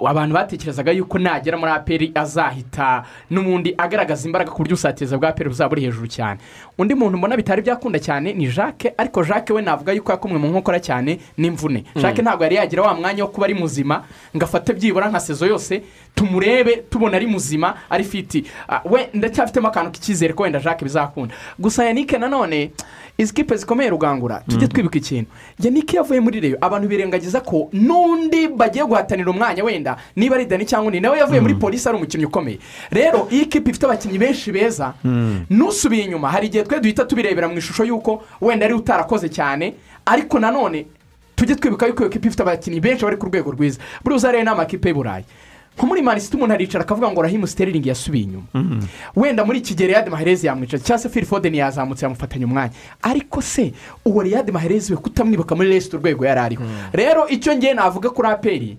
abantu 0.06 0.34
batekerezaga 0.34 0.92
yuko 0.92 1.18
nagera 1.18 1.56
muri 1.58 1.72
aperi 1.72 2.12
azahita 2.14 3.04
n'ubundi 3.30 3.74
agaragaza 3.78 4.26
imbaraga 4.26 4.50
ku 4.50 4.58
buryo 4.58 4.74
ubusatiriza 4.74 5.18
bwa 5.18 5.28
aperi 5.28 5.48
buzaba 5.48 5.68
buri 5.68 5.82
hejuru 5.82 6.06
cyane. 6.06 6.40
Undi 6.78 6.94
muntu 6.94 7.18
mbona 7.18 7.36
bitari 7.36 7.62
byakunda 7.62 7.98
cyane 7.98 8.32
ni 8.32 8.46
jacques 8.46 8.92
ariko 8.98 9.24
jacques 9.24 9.50
we 9.56 9.62
navuga 9.62 9.92
yuko 9.92 10.12
yakomwe 10.12 10.38
mu 10.38 10.48
nkokora 10.48 10.80
cyane 10.80 11.18
n'imvune. 11.38 11.84
Jacques 11.96 12.22
ntabwo 12.24 12.44
yari 12.44 12.56
yagira 12.56 12.82
wa 12.82 12.94
mwanya 12.94 13.24
wo 13.24 13.30
kuba 13.30 13.46
ari 13.46 13.54
muzima 13.54 14.04
ngo 14.36 14.44
afate 14.44 14.72
byibura 14.72 15.08
nka 15.08 15.20
sezo 15.20 15.46
yose 15.46 15.82
tumurebe 16.14 16.76
tubona 16.90 17.16
ari 17.16 17.26
muzima 17.26 17.74
ari 17.90 18.04
fiti 18.04 18.44
Ah, 18.68 18.80
we 18.84 19.08
ndacyafitemo 19.14 19.68
akantu 19.68 19.90
k'icyizere 19.90 20.32
ko 20.34 20.42
wenda 20.42 20.58
jacques 20.60 20.82
bizakunda. 20.84 21.34
Gusa 21.58 21.84
yannick 21.84 22.12
nanone 22.18 22.70
izi 23.18 23.32
kipe 23.34 23.56
zikomeye 23.56 23.90
rugangura 23.90 24.42
tujye 24.48 24.68
twibuka 24.68 24.98
ikintu. 24.98 25.30
Yannick 25.62 25.94
yavuye 25.94 26.20
muri 26.20 26.40
reyo 26.40 26.58
abantu 26.60 26.88
birengagiza 26.88 27.40
ko 27.40 27.68
n'undi 27.72 28.48
bagiye 28.48 28.84
guhatanira 28.84 29.30
umwanya 29.30 29.64
wenda 29.64 29.96
niba 30.16 30.34
ari 30.36 30.46
dani 30.46 30.64
cyangwa 30.66 30.86
undi 30.86 31.00
nawe 31.00 31.18
yavuye 31.18 31.40
muri 31.40 31.54
polisi 31.54 31.88
ari 31.88 31.96
umukinnyi 31.98 32.24
ukomeye. 32.26 32.58
Rero 32.90 33.28
iyi 33.30 33.46
kipe 33.46 33.70
ifite 33.70 33.84
abakinnyi 33.86 34.18
benshi 34.18 34.52
beza. 34.52 34.94
N'usubiye 35.50 36.04
inyuma. 36.04 36.30
Hari 36.30 36.46
igihe 36.46 36.64
twe 36.64 36.80
duhita 36.80 37.04
tubirebera 37.04 37.48
mu 37.48 37.58
ishusho 37.58 37.84
y'uko 37.84 38.22
wenda 38.40 38.64
ari 38.66 38.74
utarakoze 38.74 39.28
cyane. 39.28 39.74
Ariko 40.06 40.38
nanone 40.38 40.86
tujye 41.36 41.54
twibuka 41.54 41.86
yuko 41.86 42.02
iyo 42.02 42.10
kipe 42.10 42.26
ifite 42.28 42.42
abakinnyi 42.42 42.80
benshi 42.80 43.04
bari 43.04 43.16
ku 43.16 43.26
rwego 43.26 43.50
rwiza. 43.52 43.78
Buriya 44.04 44.32
rero 44.32 44.42
ni 44.44 44.50
amakipe 44.50 44.88
y'i 44.88 44.94
burayi. 44.94 45.24
Nko 45.76 45.86
muri 45.86 46.02
manisiti 46.02 46.36
umuntu 46.36 46.54
aricara 46.54 46.84
akavuga 46.84 47.10
ngo 47.10 47.22
rahimu 47.22 47.46
siteringi 47.46 47.88
yasubiye 47.88 48.24
inyuma. 48.24 48.46
Wenda 49.16 49.44
muri 49.44 49.58
iki 49.58 49.74
gihe 49.74 49.86
reyadi 49.88 50.10
maherezi 50.10 50.46
yamwicaza 50.46 50.84
cyangwa 50.84 51.02
se 51.02 51.08
fili 51.08 51.26
fodeni 51.26 51.58
yazamutse 51.58 52.04
yamufatanya 52.04 52.46
umwanya. 52.46 52.72
Ariko 53.02 53.42
se 53.42 53.72
uwo 54.04 54.22
reyadi 54.22 54.52
maherezi 54.52 54.92
we 54.92 54.98
kutamwibuka 54.98 55.54
muri 55.54 55.68
resito 55.68 55.96
urwego 55.96 56.26
yari 56.26 56.40
ariho? 56.40 56.62
Rero 56.92 57.28
icyo 57.28 57.56
ngiye 57.56 57.74
navuga 57.74 58.10
kuri 58.10 58.28
aperi 58.28 58.76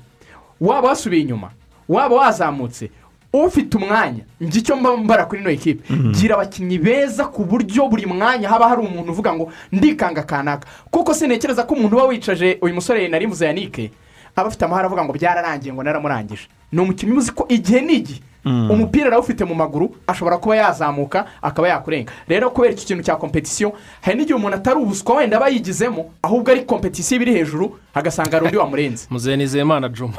waba 0.61 0.87
wasubiye 0.87 1.21
inyuma 1.21 1.49
waba 1.89 2.15
wazamutse 2.15 2.89
ufite 3.33 3.77
umwanya 3.77 4.23
njye 4.41 4.59
icyo 4.59 4.75
mba 4.75 4.97
mbara 4.97 5.25
kuri 5.25 5.41
ino 5.41 5.49
ekipe 5.49 5.93
gira 6.11 6.35
abakinnyi 6.35 6.77
beza 6.77 7.25
ku 7.25 7.43
buryo 7.45 7.87
buri 7.89 8.05
mwanya 8.05 8.49
haba 8.49 8.69
hari 8.69 8.81
umuntu 8.81 9.11
uvuga 9.11 9.33
ngo 9.33 9.51
ndikanga 9.71 10.23
kanaka. 10.23 10.67
Kuko 10.91 11.13
sintekereza 11.13 11.63
ko 11.63 11.73
umuntu 11.75 11.95
uba 11.97 12.05
wicaje 12.05 12.57
uyu 12.61 12.73
musore 12.75 13.07
nari 13.07 13.27
mvuze 13.27 13.45
yanike 13.45 13.91
aba 14.35 14.47
afite 14.47 14.65
amahara 14.65 14.85
avuga 14.85 15.03
ngo 15.05 15.13
byararangiye 15.13 15.73
ngo 15.73 15.83
naramurangije 15.83 16.47
ni 16.73 16.81
umukinnyi 16.81 17.13
uzi 17.17 17.31
ko 17.31 17.45
igihe 17.49 17.81
ni 17.81 17.93
igihe 18.01 18.19
umupira 18.43 19.07
arawufite 19.07 19.45
mu 19.47 19.55
maguru 19.55 19.95
ashobora 20.07 20.35
kuba 20.37 20.55
yazamuka 20.55 21.25
akaba 21.41 21.67
yakurenga 21.67 22.11
rero 22.27 22.49
kubera 22.51 22.73
iki 22.73 22.85
kintu 22.85 23.03
cya 23.03 23.15
kompetisiyo 23.15 23.71
hari 24.01 24.17
n'igihe 24.19 24.35
umuntu 24.35 24.57
atari 24.59 24.79
ubuswa 24.83 25.15
wenda 25.15 25.37
aba 25.39 25.47
yigizemo 25.47 26.11
ahubwo 26.23 26.51
ari 26.51 26.61
kompetisiyo 26.67 27.15
iba 27.21 27.31
iri 27.31 27.39
hejuru 27.39 27.79
agasanga 27.95 28.31
hari 28.35 28.45
undi 28.45 28.57
wamurenze 28.57 29.07
muzehe 29.09 29.37
nizeyimana 29.37 29.89
juma 29.89 30.17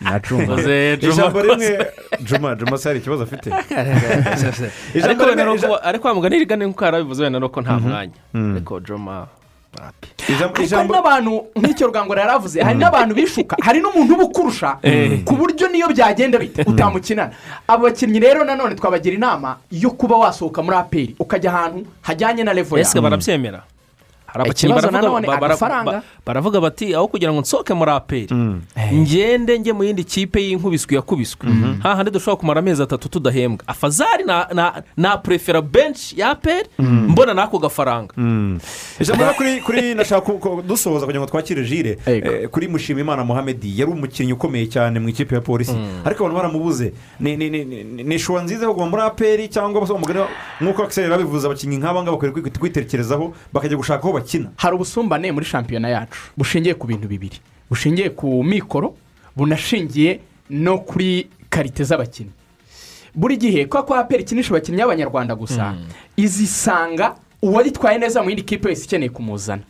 na 0.00 0.20
juma 0.20 0.56
ijambo 1.16 1.40
rimwe 1.42 1.86
juma 2.20 2.54
juma 2.54 2.78
se 2.78 2.88
hari 2.88 2.98
ikibazo 3.00 3.22
afite 3.22 3.48
ariko 5.02 5.24
wenda 5.24 5.44
rimwe- 5.44 5.62
nuko 5.62 5.76
ariko 5.82 6.08
wa 6.08 6.14
mugani 6.14 6.38
rigana 6.38 6.64
nk'uko 6.66 6.84
yarabivuze 6.84 7.22
wenda 7.22 7.40
nuko 7.40 7.60
nta 7.60 7.78
mwanya 7.78 8.12
ariko 8.34 8.80
juma 8.80 9.26
hari 10.76 10.88
n'abantu 10.88 11.44
nk'icyo 11.56 11.86
rugangura 11.86 12.20
yaravuze 12.22 12.62
hari 12.62 12.78
n'abantu 12.78 13.14
bishuka 13.14 13.56
hari 13.62 13.80
n'umuntu 13.80 14.14
uba 14.14 14.24
ukurusha 14.24 14.78
ku 15.24 15.34
buryo 15.36 15.68
niyo 15.68 15.88
byagenda 15.88 16.38
bite 16.38 16.62
utamukinana. 16.66 17.32
Abo 17.68 17.84
bakinnyi 17.88 18.20
rero 18.20 18.44
nanone 18.44 18.74
twabagira 18.74 19.14
inama 19.16 19.56
yo 19.70 19.90
kuba 19.90 20.16
wasohoka 20.16 20.62
muri 20.62 20.76
aperi 20.76 21.14
ukajya 21.18 21.50
ahantu 21.52 21.86
hajyanye 22.02 22.44
na 22.44 22.52
ese 22.52 22.98
yawe 22.98 23.02
barabyemera? 23.02 23.62
Hari 24.32 24.44
abakinnyi 24.44 24.72
baravuga 26.26 26.60
bati 26.60 26.94
aho 26.94 27.08
kugira 27.08 27.32
ngo 27.32 27.40
nsohoke 27.40 27.74
muri 27.74 27.90
aperi 27.90 28.28
ngende 28.92 29.58
njye 29.58 29.72
mu 29.72 29.84
yindi 29.84 30.04
kipe 30.04 30.40
y'inkubiswi 30.40 30.94
yakubiswe. 30.94 31.48
Hahandi 31.82 32.10
dushobora 32.10 32.36
kumara 32.40 32.58
amezi 32.60 32.82
atatu 32.82 33.08
tudahembwa. 33.08 33.64
Afazari 33.66 34.24
na 34.24 34.46
na 34.54 34.82
na 34.96 35.16
purefera 35.16 35.62
benshi 35.62 36.20
ya 36.20 36.30
aperi 36.30 36.68
mbona 36.78 37.34
n'ako 37.34 37.58
gafaranga. 37.58 38.14
Ijambo 39.00 39.22
rero 39.24 39.34
kuri 39.34 39.60
kuri 39.60 39.94
nashaka 39.94 40.32
dusoza 40.66 41.06
kugira 41.06 41.20
ngo 41.20 41.26
twakire 41.30 41.64
jire 41.64 41.98
eh, 42.06 42.48
kuri 42.48 42.68
mushimimana 42.68 43.24
muhamedi 43.24 43.80
yari 43.80 43.92
umukinnyi 43.92 44.32
ukomeye 44.32 44.66
cyane 44.66 45.00
mu 45.00 45.08
ikipe 45.08 45.34
ya 45.34 45.40
polisi. 45.40 45.74
Ariko 46.04 46.24
abantu 46.26 46.36
baramubuze. 46.36 46.92
Ni 47.20 47.36
ni 47.36 47.50
ni 47.50 47.64
ni- 47.64 48.04
ni 48.04 48.14
ishuwa 48.14 48.42
nziza 48.42 48.64
yo 48.64 48.70
kuguma 48.74 48.90
muri 48.90 49.02
aperi 49.02 49.48
cyangwa 49.48 49.86
se 49.86 49.92
umugani 49.92 50.20
nk'uko 50.60 50.82
akiseri 50.82 51.08
babivuze 51.10 51.46
abakinnyi 51.46 51.76
nk'aba 51.78 52.02
ngaba 52.02 52.16
bakwiye 52.16 52.32
kwi- 52.32 52.58
kwitekerezaho 52.58 53.34
bakajya 53.52 53.76
gushaka 53.76 54.02
aho 54.02 54.12
bakina 54.22 54.48
hari 54.56 54.74
ubusumbane 54.78 55.32
muri 55.34 55.44
shampiyona 55.46 55.88
yacu 55.90 56.18
bushingiye 56.38 56.74
ku 56.78 56.86
bintu 56.86 57.08
bibiri. 57.10 57.38
Bushingiye 57.70 58.10
ku 58.14 58.44
mikoro 58.46 58.94
bunashingiye 59.36 60.20
no 60.50 60.78
kuri 60.78 61.26
karite 61.50 61.84
z'abakinnyi. 61.84 62.30
Buri 63.14 63.36
gihe 63.36 63.64
kubera 63.66 63.82
ko 63.86 63.94
aperi 63.94 64.22
ikinisha 64.22 64.50
abakinnyi 64.54 64.78
b'abanyarwanda 64.80 65.34
gusa 65.36 65.74
izisanga 66.16 67.14
uwaritwaye 67.42 67.98
neza 67.98 68.22
mu 68.22 68.28
yindi 68.30 68.42
kipe 68.42 68.68
wese 68.68 68.84
ikeneye 68.84 69.08
kumuzana. 69.10 69.62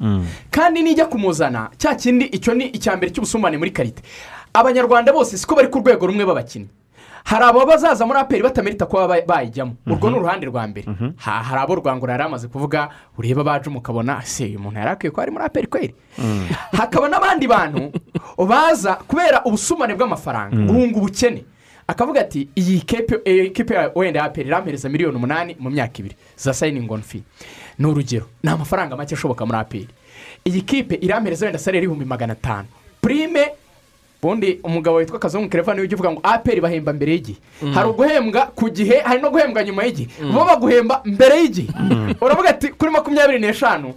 Kandi 0.50 0.82
nijya 0.82 1.06
kumuzana 1.06 1.70
cya 1.78 1.94
kindi 1.94 2.24
icyo 2.30 2.54
ni 2.54 2.64
icya 2.70 2.96
mbere 2.96 3.10
cy'ubusumbane 3.12 3.56
muri 3.58 3.70
karite. 3.70 4.02
Abanyarwanda 4.54 5.12
bose 5.12 5.38
siko 5.38 5.54
bari 5.56 5.68
ku 5.68 5.78
rwego 5.80 6.06
rumwe 6.06 6.24
b'abakinnyi. 6.24 6.68
Hari 7.24 7.44
abo 7.44 7.66
bazaza 7.66 8.06
muri 8.06 8.18
aperi 8.18 8.42
batamerita 8.42 8.86
kuba 8.86 9.08
ba- 9.08 9.22
bayijyamo. 9.26 9.74
Urwo 9.86 10.10
ni 10.10 10.16
uruhande 10.16 10.46
rwa 10.46 10.66
mbere. 10.66 10.86
Ha- 11.16 11.42
hari 11.42 11.60
abo 11.62 11.74
rwangura 11.74 12.12
yari 12.12 12.24
amaze 12.24 12.48
kuvuga 12.48 12.88
ureba 13.18 13.44
baje 13.44 13.70
mukabona 13.70 14.22
se 14.22 14.44
uyu 14.44 14.58
muntu 14.58 14.78
yari 14.78 14.90
akwiye 14.90 15.10
kuba 15.10 15.22
ari 15.22 15.30
muri 15.32 15.44
aperi 15.44 15.66
kweri? 15.66 15.94
Hakaba 16.78 17.08
n'abandi 17.08 17.46
bantu 17.48 17.92
baza 18.48 18.94
kubera 19.06 19.44
ubusumbane 19.44 19.94
bw'amafaranga. 19.94 20.56
Guhunga 20.56 20.98
ubukene. 20.98 21.44
Akavuga 21.86 22.20
ati 22.20 22.48
iyi 22.56 22.80
kepe 22.80 23.20
eh, 23.24 23.52
kipe 23.52 23.74
ya 23.74 23.90
wenda 23.94 24.20
ya 24.20 24.24
aperi 24.26 24.48
irampereza 24.48 24.88
miliyoni 24.88 25.16
umunani 25.16 25.56
mu 25.58 25.70
myaka 25.70 25.98
ibiri. 25.98 26.16
Za 26.36 26.54
sayiningi 26.54 26.92
onu 26.92 27.02
fi 27.02 27.22
ni 27.78 27.86
urugero 27.86 28.26
ni 28.42 28.50
amafaranga 28.50 28.96
make 28.96 29.14
ashoboka 29.14 29.46
muri 29.46 29.58
aperi 29.58 29.88
iyi 30.44 30.62
kipe 30.62 30.94
irampereza 30.94 31.46
wenda 31.46 31.58
salari 31.58 31.78
y'ibihumbi 31.78 32.04
magana 32.04 32.32
atanu. 32.32 32.68
Purime 33.00 33.51
ubundi 34.24 34.60
umugabo 34.62 34.96
witwa 34.96 35.18
kazungu 35.18 35.48
kereva 35.48 35.74
ni 35.74 35.80
we 35.80 35.84
ujya 35.86 35.96
uvuga 35.96 36.10
ngo 36.12 36.20
aperi 36.22 36.60
bahemba 36.60 36.92
mbere 36.92 37.12
y'igihe 37.12 37.38
hari 37.74 37.88
uguhembwa 37.88 38.42
ku 38.54 38.70
gihe 38.70 38.98
hari 39.00 39.20
no 39.22 39.30
guhembwa 39.30 39.64
nyuma 39.64 39.82
y'igihe 39.84 40.08
bo 40.32 40.44
baguhemba 40.44 41.02
mbere 41.04 41.36
y'igihe 41.42 41.68
uravuga 42.20 42.48
ati 42.50 42.68
kuri 42.68 42.90
makumyabiri 42.90 43.38
n'eshanu 43.38 43.94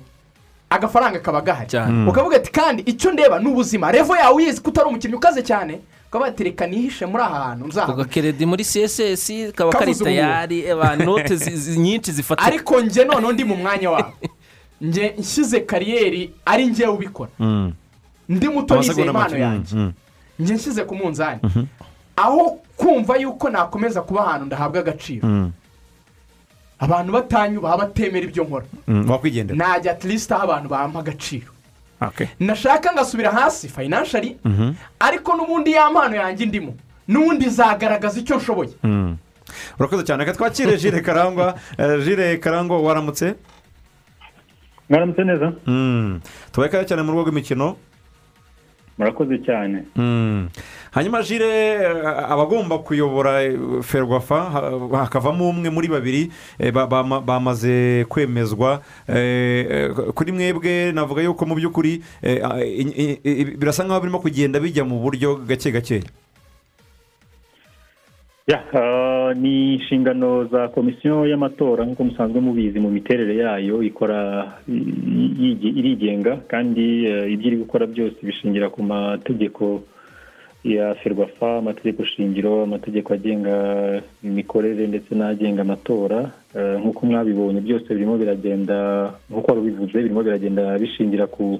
agafaranga 0.69 1.19
kaba 1.19 1.41
gahari. 1.41 1.69
Cyane. 1.69 2.09
ukavuga 2.09 2.35
ati 2.37 2.51
kandi 2.51 2.81
icyo 2.89 3.11
ndeba 3.11 3.39
ni 3.39 3.47
ubuzima. 3.49 3.91
Revo 3.91 4.15
yawe 4.15 4.35
uyizi 4.35 4.61
ko 4.61 4.69
utari 4.69 4.87
umukinnyi 4.89 5.15
ukaze 5.15 5.41
cyane. 5.45 5.79
Ukavuga 6.09 6.29
ati 6.29 6.43
reka 6.43 6.67
nihishe 6.67 7.05
muri 7.05 7.23
aha 7.23 7.39
hantu 7.43 7.67
nzahabwa 7.67 7.95
agakeredi 7.95 8.45
muri 8.45 8.63
css 8.65 9.31
kaba 9.55 9.71
kari 9.71 9.95
tayari 9.95 10.65
eba 10.65 10.95
note 10.95 11.37
nyinshi 11.77 12.11
zifatika 12.11 12.47
ariko 12.47 12.81
njye 12.81 13.05
noneho 13.05 13.31
ndi 13.31 13.43
mu 13.43 13.55
mwanya 13.55 13.91
wawe 13.91 14.13
njye 14.81 15.13
nshyize 15.17 15.59
kariyeri 15.59 16.31
ari 16.45 16.65
njyewe 16.65 16.93
ubikora. 16.93 17.29
Ndi 18.29 18.47
muto 18.49 18.75
nizeye 18.77 19.07
impano 19.07 19.37
yanjye. 19.37 19.75
Mm, 19.75 19.93
njye 20.39 20.55
nshyize 20.55 20.83
ku 20.85 20.95
munzani. 20.95 21.39
Aho 22.15 22.59
kumva 22.77 23.17
yuko 23.17 23.49
nakomeza 23.49 24.01
kuba 24.01 24.25
ahantu 24.27 24.45
ndahabwa 24.45 24.79
agaciro. 24.79 25.27
Mm, 25.27 25.51
abantu 26.79 27.11
batanyubaha 27.13 27.77
batemera 27.77 28.25
ibyo 28.25 28.43
nkora. 28.43 28.65
Mm, 28.87 29.09
wakwigendera. 29.09 29.57
Najya 29.57 29.91
at 29.91 30.03
least 30.03 30.31
aho 30.31 30.43
abantu 30.43 30.69
bampa 30.69 30.99
agaciro. 30.99 31.51
Nashaka 32.39 32.93
ngasubira 32.93 33.31
hasi 33.31 33.67
fayinanshari 33.69 34.37
ariko 34.99 35.35
n'ubundi 35.35 35.71
ya 35.71 35.89
mpano 35.89 36.15
yanjye 36.15 36.45
ndimo. 36.45 36.73
N'ubundi 37.07 37.49
zagaragaza 37.49 38.19
icyo 38.19 38.37
nshoboye. 38.37 38.73
Mm. 38.83 39.17
urakoze 39.79 40.03
cyane. 40.03 40.25
Reka 40.25 40.37
twakire 40.37 40.77
jire 40.81 41.01
karangwa. 41.01 41.55
Eh, 41.77 42.03
jire 42.03 42.37
karangwa 42.37 42.81
waramutse? 42.81 43.35
Mwaramutse 44.89 45.23
neza. 45.23 45.51
Tubaye 46.51 46.71
kare 46.71 46.85
cyane 46.85 47.01
mu 47.01 47.11
rugo 47.11 47.23
rw'imikino. 47.29 47.75
Murakoze 48.97 49.37
cyane 49.45 49.83
Mm. 49.95 50.47
hanyuma 50.91 51.23
jire 51.23 51.83
abagomba 52.29 52.77
kuyobora 52.79 53.43
eh, 53.43 53.59
ferwafa 53.83 54.39
ha- 54.49 54.71
hakavamo 55.03 55.49
umwe 55.49 55.69
muri 55.69 55.87
babiri 55.87 56.31
eh, 56.59 56.71
ba- 56.71 56.87
bama- 56.87 57.21
bamaze 57.21 58.05
kwemezwa 58.09 58.81
Eh, 59.07 59.91
kuri 60.15 60.31
mwebwe 60.31 60.91
navuga 60.91 61.21
yuko 61.21 61.45
mu 61.45 61.55
by'ukuri 61.55 62.01
birasa 63.57 63.83
nkaho 63.83 63.99
birimo 64.01 64.19
kugenda 64.19 64.59
bijya 64.59 64.83
mu 64.87 64.99
buryo 65.03 65.35
gake 65.35 65.71
gake 65.71 66.03
ni 69.35 69.73
inshingano 69.73 70.45
za 70.45 70.67
komisiyo 70.67 71.25
y'amatora 71.25 71.85
nk'uko 71.85 72.03
musanzwe 72.03 72.39
mubizi 72.41 72.79
mu 72.79 72.89
miterere 72.93 73.35
yayo 73.37 73.83
ikora 73.83 74.19
irigenga 75.79 76.37
kandi 76.47 77.05
eh, 77.05 77.31
ibyo 77.33 77.47
iri 77.47 77.57
gukora 77.57 77.85
byose 77.87 78.17
bishingira 78.21 78.69
ku 78.69 78.83
mategeko 78.83 79.81
ya 80.63 80.93
ferwafa 80.95 81.57
amategeko 81.57 82.05
shingiro 82.05 82.63
amategeko 82.63 83.13
agenga 83.13 83.55
imikorere 84.23 84.87
ndetse 84.87 85.15
n'agenga 85.15 85.61
amatora. 85.61 86.29
Eh, 86.55 86.77
nk'uko 86.79 87.05
mwabibonye 87.05 87.61
byose 87.61 87.87
birimo 87.93 88.17
biragenda 88.17 88.77
nk'uko 89.29 89.47
wari 89.51 89.61
ubivuze 89.61 89.97
birimo 89.97 90.23
biragenda 90.23 90.77
bishingira 90.77 91.25
ku 91.27 91.59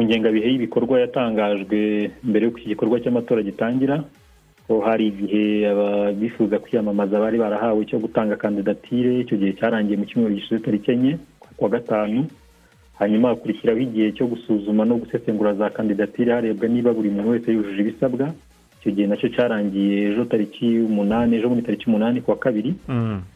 ngengabihe 0.00 0.48
y'ibikorwa 0.48 1.00
yatangajwe 1.00 2.10
mbere 2.24 2.44
y'uko 2.44 2.58
iki 2.58 2.68
gikorwa 2.68 3.00
cy'amatora 3.00 3.42
gitangira. 3.42 4.04
Ko 4.66 4.80
hari 4.80 5.06
igihe 5.12 5.68
abifuza 5.68 6.58
kwiyamamaza 6.58 7.20
bari 7.20 7.38
barahawe 7.38 7.84
cyo 7.84 7.98
gutanga 7.98 8.36
kandidatire 8.36 9.20
icyo 9.20 9.36
gihe 9.36 9.52
cyarangiye 9.52 9.96
mu 9.96 10.04
cyumweru 10.08 10.34
gishize 10.34 10.58
tariki 10.64 10.90
enye 10.90 11.18
kuwa 11.56 11.70
gatanu. 11.70 12.26
Hanyuma 12.98 13.28
hakurikiraho 13.28 13.78
igihe 13.80 14.12
cyo 14.12 14.26
gusuzuma 14.26 14.84
no 14.84 14.96
gusesengura 14.96 15.54
za 15.54 15.70
kandidatire 15.70 16.32
harebwa 16.32 16.68
niba 16.68 16.92
buri 16.94 17.10
muntu 17.10 17.30
wese 17.30 17.52
yujuje 17.52 17.80
ibisabwa. 17.82 18.32
Icyo 18.80 18.92
gihe 18.92 19.06
na 19.06 19.16
cyo 19.16 19.28
cyarangiye 19.28 20.12
ejo 20.12 20.24
tariki 20.24 20.78
umunani 20.78 21.36
ejo 21.36 21.48
muri 21.48 21.62
tariki 21.62 21.86
umunani 21.86 22.20
kuwa 22.20 22.36
kabiri. 22.36 22.74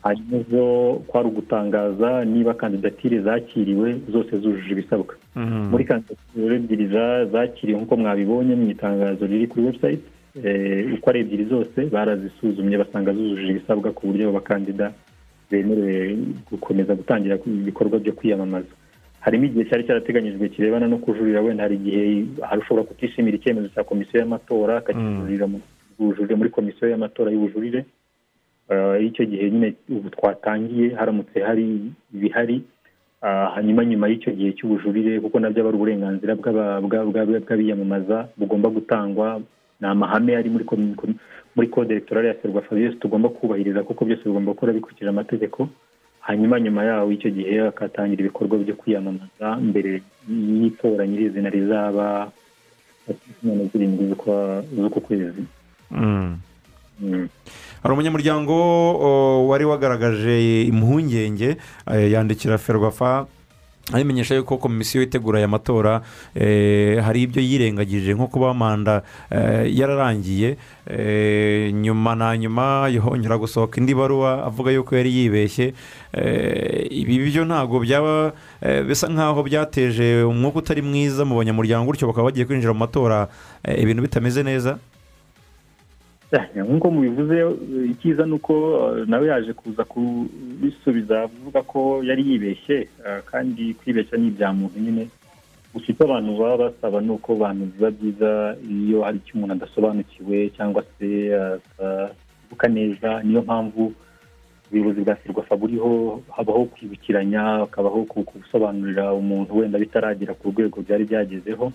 Hanyuma 0.03 0.37
ejo 0.41 0.64
kwari 1.07 1.29
ugutangaza 1.29 2.24
niba 2.24 2.55
kandidatire 2.55 3.20
zakiriwe 3.20 4.01
zose 4.12 4.39
zujuje 4.39 4.72
ibisabwa. 4.72 5.14
Muri 5.70 5.85
kandidatire 5.85 6.55
ebyiri 6.57 6.87
za- 6.87 7.24
zakiriwe 7.26 7.79
nk'uko 7.79 7.97
mwabibonye 7.97 8.55
mu 8.55 8.70
itangazo 8.70 9.26
riri 9.26 9.47
kuri 9.47 9.66
eh, 9.83 9.99
uko 10.95 11.11
ari 11.11 11.20
ebyiri 11.20 11.45
zose 11.45 11.78
barazisuzumye 11.93 12.76
basanga 12.78 13.12
zujuje 13.12 13.49
ibisabwa 13.51 13.93
ku 13.93 14.07
buryo 14.07 14.28
abakandida 14.28 14.93
bemerewe 15.51 16.16
gukomeza 16.51 16.95
gutangira 16.95 17.39
ibikorwa 17.47 17.99
byo 17.99 18.12
kwiyamamaza. 18.12 18.72
Harimo 19.20 19.45
igihe 19.45 19.64
cyari 19.64 19.84
cyarateganyijwe 19.86 20.49
kirebana 20.49 20.86
no 20.89 20.99
kujurira 20.99 21.41
wenda 21.41 21.62
hari 21.64 21.74
igihe 21.76 22.24
hari 22.49 22.61
ushobora 22.62 22.86
kutishimira 22.86 23.36
icyemezo 23.36 23.68
cya 23.74 23.84
komisiyo 23.84 24.20
y'amatora 24.20 24.76
akakijurira 24.78 25.47
mu 25.47 25.59
bujurire 25.99 26.34
muri 26.39 26.51
komisiyo 26.51 26.89
y'amatora 26.91 27.30
y'ubujurire. 27.32 27.84
Eh, 28.70 28.97
icyo 29.07 29.24
gihe 29.26 29.51
nyine 29.51 29.74
ubu 29.91 30.11
twatangiye 30.11 30.95
haramutse 30.95 31.41
hari 31.43 31.91
ibihari. 32.14 32.62
Ah, 33.22 33.51
hanyuma 33.59 33.82
nyuma 33.84 34.07
y'icyo 34.09 34.30
gihe 34.32 34.53
cy'ubujurire 34.55 35.18
kuko 35.20 35.41
na 35.41 35.51
byo 35.51 35.61
aba 35.61 35.68
ari 35.68 35.76
uburenganzira 35.78 36.32
bw'abiyamamaza 36.39 38.28
bugomba 38.39 38.68
gutangwa 38.70 39.41
ni 39.81 39.87
amahame 39.89 40.37
ari 40.37 40.51
muri 40.51 41.68
code 41.68 41.91
electorale 41.93 42.29
ya 42.29 42.35
serwafa 42.43 42.74
byose 42.76 42.97
tugomba 42.99 43.29
kubahiriza 43.29 43.83
kuko 43.83 44.05
byose 44.05 44.22
bigomba 44.24 44.53
gukora 44.53 44.72
bikurikije 44.72 45.09
amategeko. 45.11 45.68
Hanyuma 46.20 46.61
nyuma 46.61 46.85
yaho 46.85 47.12
icyo 47.12 47.31
gihe 47.31 47.61
hakatangira 47.61 48.20
ibikorwa 48.20 48.59
byo 48.59 48.74
kwiyamamaza 48.74 49.57
mbere 49.57 50.03
y'itora 50.29 51.07
nyirizina 51.07 51.51
rizaba 51.51 52.31
zirindwi 53.72 54.14
z'uku 54.76 55.01
kwezi. 55.01 55.43
Mm. 55.91 56.37
hari 57.83 57.93
umunyamuryango 57.95 58.55
wari 59.49 59.64
wagaragaje 59.64 60.62
impungenge 60.62 61.57
eh, 61.93 62.12
yandikira 62.12 62.59
ferwafa 62.59 63.26
abimenyesha 63.93 64.34
yuko 64.34 64.57
komisiyo 64.57 65.03
itegura 65.03 65.39
aya 65.39 65.49
matora 65.49 66.03
eh, 66.34 67.01
hari 67.05 67.22
ibyo 67.22 67.43
yirengagije 67.43 68.14
nko 68.14 68.26
kuba 68.26 68.55
manda 68.55 69.03
eh, 69.30 69.64
yararangiye 69.78 70.57
eh, 70.86 71.72
nyuma 71.72 72.14
na 72.14 72.36
nyuma 72.36 72.89
yongera 72.89 73.39
gusohoka 73.39 73.80
indi 73.80 73.95
baruwa 73.95 74.45
avuga 74.45 74.70
yuko 74.70 74.97
yari 74.97 75.16
yibeshye. 75.16 75.74
Ibi 76.91 77.18
byo 77.18 77.45
ntabwo 77.45 77.80
byaba 77.80 78.32
bisa 78.89 79.09
nk'aho 79.09 79.43
byateje 79.43 80.24
umwuka 80.24 80.59
utari 80.59 80.82
mwiza 80.82 81.24
mu 81.24 81.36
banyamuryango 81.36 81.86
gutyo 81.86 82.09
bakaba 82.09 82.28
bagiye 82.32 82.47
kwinjira 82.47 82.72
mu 82.72 82.80
matora. 82.80 83.28
Ibintu 83.64 84.03
bitameze 84.03 84.43
neza? 84.43 84.78
nk'uko 86.64 86.91
mubivuze 86.91 87.37
icyiza 87.93 88.26
ni 88.26 88.35
uko 88.37 88.55
eh, 88.99 89.09
nawe 89.09 89.26
yaje 89.29 89.53
kuza 89.53 89.85
kubisubiza 89.85 91.22
avuga 91.22 91.62
ko 91.62 91.81
yari 92.05 92.22
yibeshye 92.29 92.76
eh, 93.07 93.20
kandi 93.31 93.74
kwibeshya 93.74 94.18
ni 94.18 94.29
ibya 94.29 94.53
muntu 94.53 94.76
nyine. 94.81 95.09
Gusa 95.72 95.87
icyo 95.93 96.05
abantu 96.05 96.31
baba 96.39 96.57
basaba 96.64 97.01
ni 97.01 97.11
uko 97.11 97.33
abantu 97.33 97.62
biba 97.72 97.91
byiza 97.91 98.31
iyo 98.68 98.99
hari 99.03 99.18
icyo 99.18 99.33
umuntu 99.35 99.55
adasobanukiwe 99.55 100.37
cyangwa 100.57 100.81
se 100.95 101.09
atavuga 101.57 102.66
neza. 102.68 103.22
Niyo 103.22 103.43
mpamvu 103.43 103.93
ubuyobozi 104.68 105.01
bwa 105.01 105.16
ferwafa 105.16 105.57
buriho 105.57 106.22
habaho 106.37 106.64
kwibukiranya 106.64 107.41
hakabaho 107.41 108.05
gusobanurira 108.05 109.12
umuntu 109.12 109.57
wenda 109.59 109.79
bitaragera 109.79 110.35
ku 110.35 110.53
rwego 110.53 110.76
byari 110.85 111.05
byagezeho. 111.05 111.72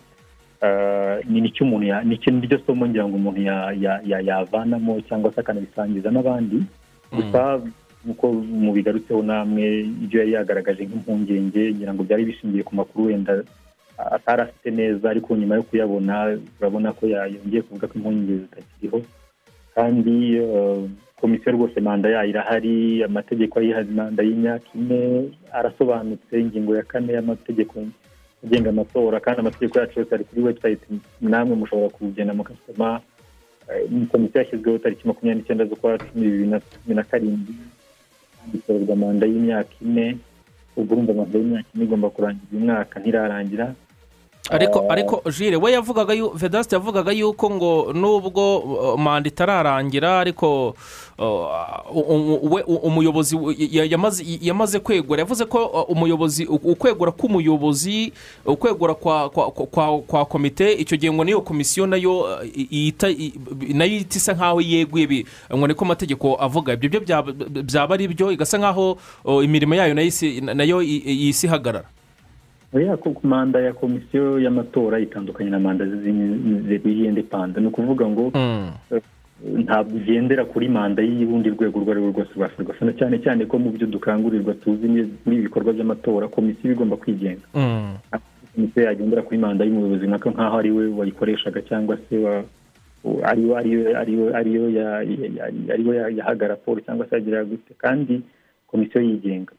Ni 1.30 1.42
ni 1.42 1.52
cyo 1.52 1.66
umuntu 1.66 1.86
niryo 2.32 2.58
somo 2.66 2.88
ngira 2.88 3.04
ngo 3.08 3.16
umuntu 3.20 3.42
ya- 3.42 3.76
ya- 3.76 4.02
ya- 4.06 4.24
yavanamo 4.24 5.02
cyangwa 5.08 5.34
se 5.34 5.40
akanabisangiza 5.42 6.12
n'abandi. 6.12 6.64
Gusa 7.12 7.60
nk'uko 8.06 8.26
mubigarutseho 8.64 9.22
namwe 9.24 9.88
ibyo 10.04 10.20
yari 10.20 10.32
yagaragaje 10.36 10.84
nk'impungenge 10.88 11.74
ngira 11.76 11.94
ngo 11.94 12.04
byari 12.04 12.26
bishingiye 12.26 12.64
ku 12.64 12.76
makuru 12.76 13.08
wenda 13.12 13.44
atari 13.98 14.42
afite 14.42 14.72
neza 14.72 15.06
ariko 15.10 15.36
nyuma 15.36 15.56
yo 15.56 15.64
kuyabona 15.64 16.36
urabona 16.60 16.92
ko 16.98 17.08
yongeye 17.08 17.62
kuvuga 17.64 17.88
ko 17.88 17.94
impungenge 18.00 18.34
zitakiriho. 18.48 19.00
Kandi 19.76 20.16
eh, 20.38 20.80
komisiyo 21.22 21.52
rwose 21.56 21.80
manda 21.80 22.10
yayo 22.10 22.30
irahari 22.30 23.04
amategeko 23.04 23.60
manda 23.96 24.24
y'imyaka 24.24 24.68
ine 24.76 25.32
arasobanutse 25.54 26.34
ingingo 26.40 26.76
ya 26.76 26.84
kane 26.84 27.14
y'amategeko 27.14 27.80
agenga 28.46 28.70
amatora 28.70 29.20
kandi 29.20 29.40
amategeko 29.40 29.80
yacu 29.80 30.00
yose 30.00 30.12
ari 30.16 30.24
kuri 30.24 30.42
website 30.42 30.82
namwe 31.22 31.56
mushobora 31.56 31.90
kugenda 31.90 32.34
mugasoma 32.34 33.02
Eh, 33.64 33.88
komisiyo 34.12 34.40
yashyizweho 34.44 34.78
tariki 34.78 35.08
makumyabiri 35.08 35.40
n'icyenda 35.40 35.66
z'ukwa 35.66 35.96
cumi 35.98 36.26
bibiri 36.28 36.48
na 36.52 36.60
cumi 36.60 36.96
na 36.96 37.04
karindwi 37.04 37.56
itorerwa 38.54 38.96
manda 38.96 39.26
y'imyaka 39.26 39.72
ine 39.82 40.18
ubwo 40.76 40.92
urumva 40.94 41.14
manda 41.14 41.40
y'imyaka 41.40 41.70
ine 41.76 41.84
igomba 41.86 42.10
kurangira 42.10 42.48
uyu 42.52 42.60
mwaka 42.66 43.00
ntirarangira. 43.00 43.66
Ariko 44.50 44.80
Ah, 44.90 44.94
ariko 44.94 45.24
jire 45.32 45.56
we 45.58 45.72
yavugaga 45.72 46.14
vedasite 46.36 46.76
yavugaga 46.76 47.12
yuko 47.12 47.50
ngo 47.50 47.94
nubwo 47.94 48.58
uh, 48.60 49.00
manda 49.00 49.28
itararangira 49.30 50.20
ariko 50.20 50.76
u- 51.94 52.80
umuyobozi 52.84 53.38
yamaze 54.42 54.80
kwegura 54.80 55.20
yavuze 55.22 55.46
ko 55.46 55.66
umuyobozi 55.90 56.46
ukwegura 56.46 57.12
k'umuyobozi 57.12 58.14
ukwegura 58.46 58.94
kwa 58.94 59.30
kwa 59.30 59.52
kwa 59.52 60.00
kwa 60.00 60.26
komite 60.26 60.74
icyo 60.74 60.98
gihe 60.98 61.12
ngo 61.14 61.24
niyo 61.24 61.42
komisiyo 61.42 61.88
na 61.88 61.96
yo 61.98 62.28
na 63.74 63.86
yo 63.86 64.04
isa 64.16 64.34
nk'aho 64.34 64.62
yeguye 64.62 65.08
bi- 65.08 65.26
ngo 65.56 65.68
niko 65.68 65.86
amategeko 65.86 66.36
avuga. 66.36 66.74
Ibyo 66.74 66.90
byo 66.90 67.00
byaba 67.64 67.94
ari 67.96 68.08
byo 68.08 68.32
igasa 68.32 68.58
nk'aho 68.58 68.98
uh, 69.24 69.40
imirimo 69.46 69.76
yayo 69.76 69.94
na 69.94 70.02
yo 70.02 70.08
isi- 70.08 70.42
na 70.42 70.64
yo 70.64 70.82
i- 70.82 71.04
i- 71.06 71.30
isi 71.30 71.48
ihagarara. 71.48 71.88
Oya 72.74 72.98
ko 72.98 73.14
manda 73.24 73.60
ya 73.62 73.74
komisiyo 73.74 74.40
y'amatora 74.40 75.00
itandukanye 75.00 75.50
na 75.50 75.60
manda 75.60 75.86
z'iyindi 75.86 77.24
panda 77.24 77.62
ni 77.62 77.68
ukuvuga 77.68 78.06
ngo 78.08 78.32
eh, 78.92 79.02
ntabwo 79.44 79.98
ugendera 79.98 80.46
kuri 80.46 80.70
manda 80.70 81.02
y'urundi 81.04 81.50
rwego 81.50 81.80
urwo 81.80 81.92
ari 81.92 82.00
rwo 82.02 82.12
rwose 82.12 82.32
rwa 82.36 82.48
ferwafa 82.50 82.94
cyane 83.00 83.20
cyane 83.20 83.46
ko 83.46 83.60
mu 83.60 83.70
byo 83.76 83.88
dukangurirwa 83.88 84.54
tuzi 84.64 84.88
ni- 84.88 85.14
muri 85.26 85.38
ibi 85.38 85.48
bikorwa 85.52 85.74
by'amatora 85.74 86.28
komisiyo 86.32 86.64
iba 86.72 86.74
igomba 86.74 86.98
kwigenga. 86.98 87.46
Mm. 87.54 87.98
komisiyo 88.56 88.86
yagendera 88.86 89.22
kuri 89.22 89.38
manda 89.38 89.66
y'umuyobozi 89.66 90.06
runaka 90.06 90.30
nk'aho 90.32 90.56
ari 90.58 90.72
we 90.72 90.84
wayikoreshaga 90.88 91.62
cyangwa 91.62 91.98
se 92.10 92.18
wa- 92.18 92.46
ariyo 93.28 93.58
ariyo 93.58 94.00
ariyo 94.00 94.26
ariyo 94.38 94.64
ya- 94.70 95.04
ya- 95.04 95.32
ya- 95.38 95.74
ariyo 95.74 95.94
ya- 95.94 96.10
yahaga 96.10 96.48
raporo 96.48 96.80
cyangwa 96.82 97.06
se 97.10 97.16
yagira 97.16 97.44
gute. 97.44 97.74
Kandi 97.78 98.22
komisiyo 98.68 99.02
yigenga. 99.04 99.52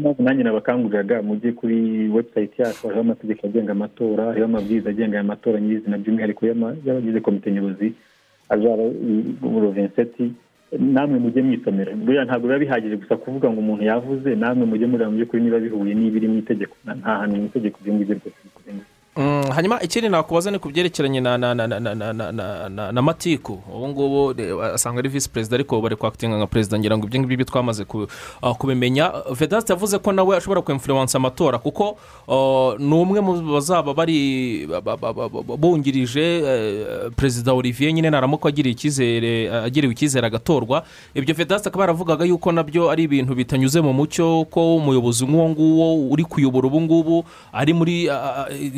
Impamvu 0.00 0.22
nanjye 0.22 0.42
nabakanguriraga 0.44 1.22
mujye 1.22 1.52
kuri 1.52 2.08
webusayiti 2.14 2.62
yacu 2.62 2.86
hariho 2.86 3.00
amategeko 3.04 3.40
agenga 3.46 3.72
amatora 3.72 4.24
hariho 4.24 4.46
amabwiriza 4.46 4.90
agenga 4.90 5.14
aya 5.16 5.30
matora 5.32 5.60
nyirizina 5.60 6.00
by'umwihariko 6.00 6.42
y'abagize 6.46 7.20
komite 7.20 7.52
nyobozi 7.52 7.88
azaba 8.48 8.82
vinseti 9.76 10.32
namwe 10.94 11.18
mujye 11.18 11.42
mwisomera 11.42 11.92
buriya 12.04 12.24
ntabwo 12.24 12.46
biba 12.46 12.58
bihagije 12.64 12.96
gusa 12.96 13.16
kuvuga 13.22 13.50
ngo 13.50 13.60
umuntu 13.60 13.84
yavuze 13.90 14.28
namwe 14.40 14.64
mujye 14.70 14.86
mureba 14.88 15.10
mu 15.10 15.16
by'ukuri 15.18 15.42
niba 15.42 15.58
bihuye 15.64 15.92
n'ibiri 15.94 16.26
mu 16.32 16.38
itegeko. 16.42 16.74
Nta 17.00 17.12
hantu 17.20 17.34
mu 17.36 17.44
itegeko 17.50 17.76
ngibyo 17.84 18.14
rwose 18.18 18.40
Mm, 19.20 19.50
hanyuma 19.52 19.82
ikindi 19.82 20.08
nakubaza 20.08 20.50
ni 20.50 20.58
ku 20.58 20.68
byerekeranye 20.68 21.20
na 21.20 21.36
na 21.38 21.54
na 21.54 21.66
na 21.68 22.92
na 22.92 23.02
matiku 23.02 23.60
ubu 23.74 23.88
ngubu 23.88 24.34
asanga 24.74 24.98
ari 24.98 25.08
visi 25.08 25.28
perezida 25.28 25.54
ariko 25.56 25.80
bari 25.80 25.96
kwakitinga 25.96 26.36
nka 26.36 26.46
perezida 26.46 26.78
ngira 26.78 26.98
ngo 26.98 27.06
ibyo 27.06 27.20
ngibyo 27.20 27.44
twamaze 27.44 27.84
uh, 28.42 28.56
kubimenya. 28.56 29.12
Vedasite 29.30 29.72
yavuze 29.72 29.98
ko 29.98 30.12
nawe 30.12 30.36
ashobora 30.36 30.62
kwemfuruwansa 30.62 31.18
amatora 31.18 31.58
kuko 31.58 31.98
uh, 32.28 32.80
ni 32.80 32.94
umwe 32.94 33.20
mu 33.20 33.52
bazaba 33.52 33.94
bari 33.94 34.66
bungirije 35.58 36.40
uh, 36.42 37.12
perezida 37.12 37.52
olivier 37.52 37.92
nyine 37.92 38.10
naramuka 38.10 38.48
agiriwe 38.48 38.72
icyizere 39.92 40.26
agatorwa. 40.26 40.84
Ibyo 41.14 41.34
vedasite 41.34 41.68
akaba 41.68 41.82
yaravugaga 41.84 42.24
yuko 42.24 42.52
na 42.52 42.62
byo 42.62 42.90
ari 42.90 43.02
ibintu 43.02 43.34
bitanyuze 43.34 43.80
mu 43.80 43.92
mucyo 43.92 44.44
ko 44.50 44.76
umuyobozi 44.76 45.26
nk'uwo 45.26 45.48
nguwo 45.48 46.08
uri 46.08 46.24
kuyobora 46.24 46.66
ubu 46.66 46.80
ngubu 46.80 47.24
ari 47.52 47.72
muri 47.74 48.08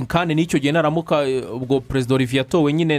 kandi 0.08 0.31
kandi 0.32 0.42
n'icyo 0.42 0.58
gihe 0.58 0.72
naramuka 0.72 1.20
ubwo 1.52 1.80
perezida 1.80 2.14
olivier 2.14 2.40
atowe 2.42 2.72
nyine 2.72 2.96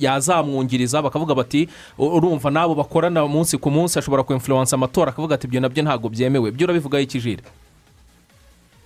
yazamwungiriza 0.00 1.02
bakavuga 1.02 1.34
bati 1.34 1.68
"U- 1.98 2.06
urumva 2.16 2.50
n'abo 2.50 2.74
bakorana 2.74 3.24
umunsi 3.24 3.58
ku 3.58 3.70
munsi 3.70 3.98
ashobora 3.98 4.22
kwemfurewansa 4.22 4.76
amatora 4.78 5.10
akavuga 5.10 5.34
ati 5.34 5.46
ibyo 5.50 5.60
na 5.60 5.68
byo 5.68 5.82
ntabwo 5.82 6.08
byemewe. 6.08 6.50
Byo 6.54 6.64
urabivugaho 6.66 7.02
ikijire 7.02 7.42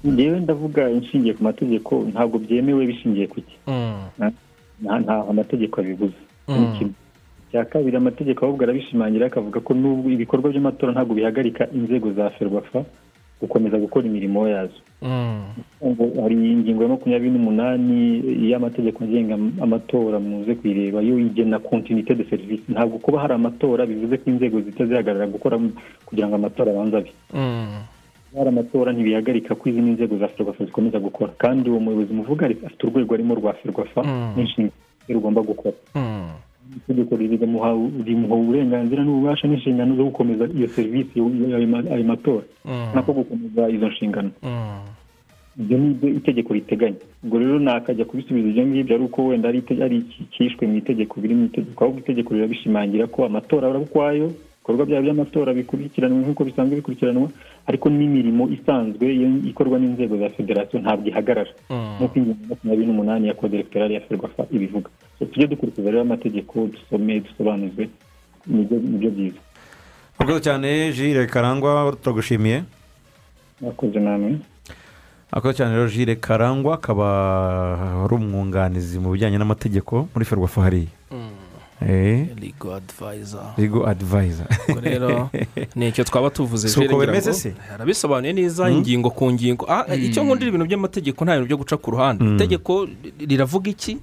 ngewe 0.06 0.40
ndavuga 0.40 0.90
inshingiye 0.90 1.34
ku 1.34 1.44
mategeko 1.44 2.04
ntabwo 2.12 2.38
byemewe 2.38 2.86
bishingiye 2.86 3.26
ku 3.28 3.40
ki? 3.44 3.56
Nta 4.80 4.98
ntaho 5.00 5.30
amategeko 5.30 5.80
abibuza. 5.80 6.16
Kimwe. 6.46 6.92
Cya 7.52 7.64
kabiri 7.64 7.96
amategeko 7.96 8.44
ahubwo 8.44 8.64
arabishimangira 8.64 9.26
akavuga 9.28 9.60
ko 9.60 9.74
n'ubwo 9.74 10.10
ibikorwa 10.10 10.50
by'amatora 10.50 10.92
ntabwo 10.92 11.14
bihagarika 11.14 11.68
inzego 11.72 12.12
za 12.12 12.30
ferwafa. 12.30 12.84
Gukomeza 13.40 13.78
gukora 13.78 14.06
imirimo 14.06 14.48
yazo. 14.48 14.80
Ngo 15.84 16.22
hari 16.22 16.34
ingingo 16.34 16.82
ya 16.82 16.88
makumyabiri 16.88 17.30
n'umunani 17.30 17.98
y'amategeko 18.50 19.04
agenga 19.04 19.34
amatora 19.62 20.18
muze 20.20 20.54
kuyireba 20.54 21.00
yo 21.02 21.18
igena 21.18 21.58
kontinite 21.58 22.14
de 22.14 22.24
serivisi 22.24 22.72
ntabwo 22.72 22.98
kuba 22.98 23.20
hari 23.20 23.34
amatora 23.34 23.86
bivuze 23.86 24.16
ko 24.18 24.30
inzego 24.30 24.60
zihita 24.60 24.86
zihagarara 24.86 25.26
gukora 25.26 25.60
kugira 26.06 26.28
ngo 26.28 26.34
amatora 26.36 26.72
abanze 26.72 26.96
abe. 26.96 27.12
Hari 28.36 28.48
amatora 28.48 28.92
ntibihagarika 28.92 29.54
ko 29.54 29.68
izindi 29.68 29.90
nzego 29.90 30.18
za 30.18 30.28
ferwafa 30.28 30.64
zikomeza 30.64 30.98
gukora. 30.98 31.32
Kandi 31.38 31.70
uwo 31.70 31.80
muyobozi 31.80 32.12
muvuga 32.14 32.46
afite 32.46 32.82
urwego 32.86 33.14
arimo 33.14 33.34
rwa 33.34 33.52
ferwafa. 33.52 34.00
N'inshingano 34.36 34.72
rugomba 35.08 35.42
gukora. 35.42 35.76
Itegeko 36.76 37.16
rimuha 37.16 38.34
uburenganzira 38.34 39.04
n'ububasha 39.04 39.48
n'inshingano 39.48 39.96
zo 39.96 40.04
gukomeza 40.10 40.44
iyo 40.56 40.68
serivisi 40.68 41.20
ayo 41.94 42.04
matora 42.04 42.44
nako 42.94 43.12
gukomeza 43.12 43.68
izo 43.70 43.88
nshingano 43.88 44.30
ibyo 45.60 45.78
ni 45.78 45.90
ibyo 45.90 46.08
itegeko 46.08 46.50
riteganya 46.54 46.96
ubwo 47.24 47.38
rero 47.38 47.58
nakajya 47.58 48.04
kubisubiza 48.04 48.48
ibyo 48.48 48.66
ngibyo 48.66 48.94
ari 48.96 49.04
uko 49.04 49.26
wenda 49.26 49.48
ari 49.48 49.58
ikishwe 50.20 50.66
mu 50.66 50.76
itegeko 50.76 51.20
biri 51.20 51.34
mu 51.34 51.44
itegeko 51.46 51.78
ahubwo 51.84 52.00
itegeko 52.00 52.34
rirabishimangira 52.34 53.06
ko 53.06 53.24
amatora 53.26 53.68
aba 53.70 53.78
ukwayo 53.78 54.32
ibikorwa 54.64 54.86
byabo 54.88 55.02
by'amatora 55.04 55.52
bikurikiranwa 55.52 56.18
nk'uko 56.24 56.44
bisanzwe 56.48 56.76
bikurikiranwa 56.80 57.28
ariko 57.68 57.86
n'imirimo 57.92 58.48
isanzwe 58.48 59.04
ikorwa 59.44 59.76
n'inzego 59.78 60.16
za 60.16 60.30
federasiyo 60.32 60.80
ntabwo 60.80 61.04
ihagarara. 61.12 61.52
Nk'uko 62.00 62.14
ingingo 62.16 62.40
makumyabiri 62.48 62.86
n'umunani 62.88 63.28
ya 63.28 63.34
kode 63.36 63.54
elegitoral 63.60 63.92
ya 63.92 64.00
ferwafa 64.00 64.42
ibivuga. 64.50 64.88
Tujye 65.20 65.46
dukurikiza 65.52 65.90
rero 65.90 66.00
amategeko 66.00 66.64
dusome 66.72 67.20
dusobanuzwe 67.20 67.88
ni 68.48 68.64
byo 68.64 69.10
byiza. 69.12 69.40
Murakoze 70.18 70.40
cyane 70.40 70.92
jire 70.96 71.26
karangwa 71.26 71.92
turagushimiye 72.00 72.64
murakoze 73.60 74.00
namwe 74.00 74.40
akoze 75.32 75.54
cyane 75.60 75.76
rero 75.76 75.88
jire 75.92 76.16
karangwa 76.16 76.74
akaba 76.80 77.06
ari 78.04 78.14
umwunganizi 78.16 78.96
mu 78.96 79.12
bijyanye 79.12 79.36
n'amategeko 79.36 80.08
muri 80.14 80.24
ferwafa 80.24 80.62
hariya. 80.64 80.88
Ligo 82.40 82.74
adivayiza 82.74 83.54
ligo 83.58 83.86
adivayiza 83.86 84.44
rero 84.82 85.30
ni 85.76 85.88
icyo 85.88 86.04
twaba 86.04 86.30
tuvuze 86.30 86.68
si 86.68 86.80
uko 86.80 86.98
bimeze 86.98 87.32
se? 87.32 87.54
arabisobanuye 87.74 88.32
neza 88.32 88.70
ingingo 88.70 89.10
ku 89.10 89.32
ngingo. 89.32 89.68
Icyo 89.96 90.24
nkundira 90.24 90.48
ibintu 90.48 90.66
by'amategeko 90.66 91.24
nta 91.24 91.34
bintu 91.36 91.46
byo 91.46 91.56
guca 91.56 91.76
ku 91.76 91.90
ruhande. 91.90 92.24
Itegeko 92.24 92.88
riravuga 93.18 93.70
iki? 93.70 93.98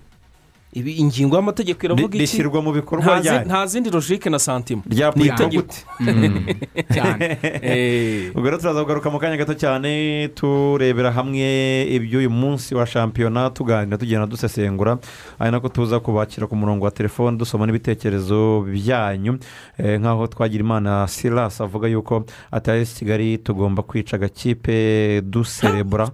Ingingo 0.73 1.35
y'amategeko 1.35 1.85
iravuga 1.85 2.15
iki? 2.15 2.17
rishyirwa 2.17 2.61
mu 2.61 2.71
bikorwa 2.71 3.19
ryari? 3.19 3.45
nta 3.45 3.67
zindi 3.67 3.89
logike 3.89 4.29
na 4.29 4.39
santima 4.39 4.81
ni 5.15 5.25
itegeko. 5.25 5.75
ubwo 8.35 8.49
rero 8.49 8.57
turaza 8.57 8.81
kugaruka 8.81 9.09
mu 9.09 9.19
kanya 9.19 9.37
gato 9.37 9.53
cyane 9.53 10.29
turebera 10.35 11.11
hamwe 11.11 11.83
iby'uyu 11.91 12.29
munsi 12.29 12.75
wa 12.75 12.85
shampiyona 12.85 13.49
tuganira 13.49 13.97
tugenda 13.97 14.25
dusesengura. 14.25 14.97
Ari 15.39 15.51
nako 15.51 15.69
tuza 15.69 15.99
kubakira 15.99 16.47
ku 16.47 16.55
murongo 16.55 16.85
wa 16.85 16.91
telefone 16.91 17.37
dusoma 17.37 17.65
n'ibitekerezo 17.65 18.63
byanyu. 18.71 19.39
Nk'aho 19.75 20.27
twagira 20.27 20.63
imana 20.63 21.07
silas 21.07 21.61
avuga 21.61 21.87
yuko 21.87 22.23
atari 22.51 22.85
kigali 22.85 23.37
tugomba 23.37 23.83
kwica 23.83 24.13
agakipe 24.15 25.21
duserebura. 25.21 26.07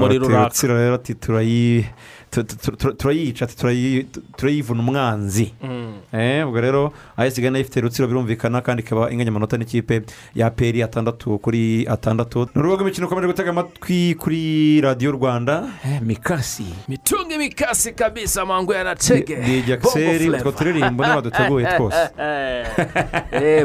Muri 0.00 0.18
ruraka 0.18 0.66
rero 0.68 0.98
turayi 0.98 1.86
turayica 2.96 3.46
turayivuna 4.36 4.80
umwanzi. 4.80 5.54
Ubwo 6.46 6.60
rero 6.60 6.92
ayisigaye 7.16 7.50
na 7.50 7.58
yo 7.58 7.62
ifite 7.62 7.80
rutsiro 7.80 8.08
birumvikana 8.08 8.60
kandi 8.60 8.82
ikaba 8.82 9.10
inganya 9.10 9.30
amanota 9.30 9.56
n'ikipe 9.56 10.02
ya 10.34 10.50
peri 10.50 10.82
atandatu 10.82 11.38
kuri 11.38 11.86
atandatu 11.88 12.48
ni 12.54 12.60
urubuga 12.60 12.82
rw'imikino 12.82 13.06
ukomeje 13.06 13.26
gutega 13.26 13.50
amatwi 13.50 14.14
kuri 14.14 14.80
radiyo 14.80 15.12
rwanda. 15.12 15.68
Mikasi 16.02 16.66
mitunge 16.88 17.38
mikasi 17.38 17.92
kabisa 17.92 18.44
mango 18.46 18.74
ya 18.74 18.84
nacege 18.84 19.36
ni 19.36 19.62
jakiseri 19.62 20.30
utwo 20.30 20.52
turirimbo 20.52 21.06
niba 21.06 21.20
duteguye 21.20 21.66
twose 21.76 22.10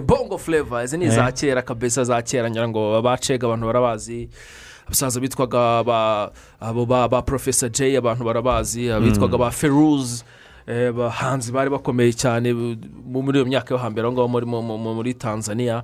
bongo 0.01 0.37
fureva 0.37 0.83
izi 0.83 0.97
ni 0.97 1.05
iza 1.05 1.31
kera 1.31 1.61
kabisa 1.61 2.03
za 2.03 2.21
kera 2.21 2.49
ngira 2.49 2.67
ngo 2.69 2.95
abacega 2.97 3.47
abantu 3.47 3.65
barabazi 3.65 4.29
abasaza 4.89 5.19
bitwaga 5.21 5.85
abo 6.59 6.85
ba 6.85 7.21
porofesa 7.21 7.69
jay 7.69 7.93
abantu 7.97 8.23
barabazi 8.25 8.89
abitwaga 8.91 9.37
ba 9.37 9.51
feruze 9.53 10.23
abahanzi 10.67 11.51
bari 11.53 11.69
bakomeye 11.69 12.13
cyane 12.13 12.53
muri 13.05 13.37
iyo 13.37 13.45
myaka 13.45 13.73
yo 13.73 13.77
hambere 13.77 14.07
aho 14.07 14.13
ngaho 14.13 14.27
muri 14.97 15.13
tanzania. 15.13 15.83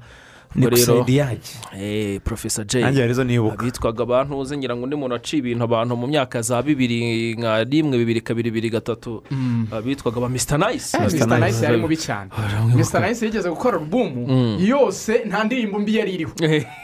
Ni 0.56 0.66
rero 0.66 0.76
kusayidiyage 0.78 2.20
porofesa 2.24 2.64
jay 2.64 2.84
abitwaga 2.84 4.04
abantu 4.04 4.40
uzi 4.40 4.58
ngira 4.58 4.76
ngo 4.76 4.84
undi 4.84 4.96
muntu 4.96 5.16
aciye 5.16 5.40
ibintu 5.40 5.64
abantu 5.64 5.96
mu 5.96 6.08
myaka 6.08 6.42
za 6.42 6.62
bibiri 6.62 7.36
nka 7.36 7.64
rimwe 7.64 7.98
bibiri 7.98 8.22
kabiri 8.22 8.50
bibiri 8.52 8.70
gatatu. 8.70 9.24
Abitwaga 9.72 10.20
ba 10.22 10.30
misita 10.30 10.58
nayisi 10.58 10.98
misita 11.00 11.38
nayisi 11.38 11.64
yari 11.64 11.78
mubi 11.78 11.98
cyane. 11.98 12.30
Misita 12.76 13.00
nayisi 13.00 13.26
yigeze 13.26 13.50
gukora 13.50 13.78
alubumu 13.78 14.28
yose 14.60 15.22
nta 15.28 15.44
ndirimbo 15.44 15.80
mbi 15.80 15.96
yari 15.96 16.12
iriho. 16.14 16.32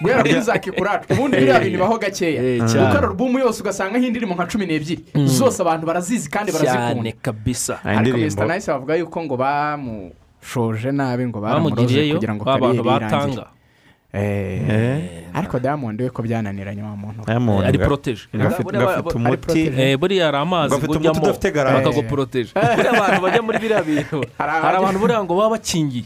Guhera 0.01 0.22
kuri 0.24 0.41
za 0.41 0.57
kikuracu 0.59 1.13
ubundi 1.13 1.38
biriya 1.38 1.59
bintu 1.59 1.78
bibaho 1.78 1.97
gakeya. 1.97 2.59
Gukora 2.67 3.07
alubumu 3.07 3.39
yose 3.39 3.61
ugasangaho 3.61 4.03
indirimbo 4.05 4.36
nka 4.36 4.45
cumi 4.51 4.65
n'ebyiri. 4.65 5.03
Zose 5.26 5.61
abantu 5.61 5.86
barazizi 5.88 6.30
kandi 6.30 6.51
barazikunda. 6.51 6.93
cyane 6.93 7.11
kabisa 7.22 7.80
ariko 7.84 8.17
misita 8.17 8.45
nayisi 8.45 8.67
bavuga 8.67 8.95
yuko 8.95 9.24
ngo 9.24 9.36
bamushoje 9.38 10.91
nabi 10.91 11.26
ngo 11.28 11.39
baramuroze 11.39 12.13
kugira 12.13 12.36
ngo 12.36 12.43
kariyeri 12.45 12.80
irangire 12.80 13.45
ariko 14.14 15.59
diamond 15.59 16.01
we 16.01 16.09
ko 16.09 16.22
byananiranye 16.22 16.84
wa 16.84 16.95
muntu. 16.95 17.24
Ari 17.64 17.78
poroteje 17.78 18.28
gafite 18.34 19.16
umuti. 19.16 19.72
buriya 19.97 20.26
hari 20.26 20.38
amazi 20.38 20.76
ujyamo 20.76 21.22
bakaguporoteje 21.22 22.51
buriya 22.76 22.91
abantu 22.91 23.22
bajya 23.22 23.41
muri 23.41 23.57
biriya 23.59 23.84
bintu. 23.84 24.20
Hari 24.38 24.78
abantu 24.78 24.99
buriya 24.99 25.24
ngo 25.24 25.36
baba 25.36 25.49
bakingiye. 25.55 26.05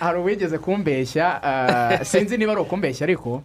Hari 0.00 0.18
uwigeze 0.18 0.58
kumbeshya 0.58 1.40
sinzi 2.10 2.36
niba 2.36 2.52
ari 2.52 2.60
ukumbeshya 2.60 3.04
ariko 3.06 3.42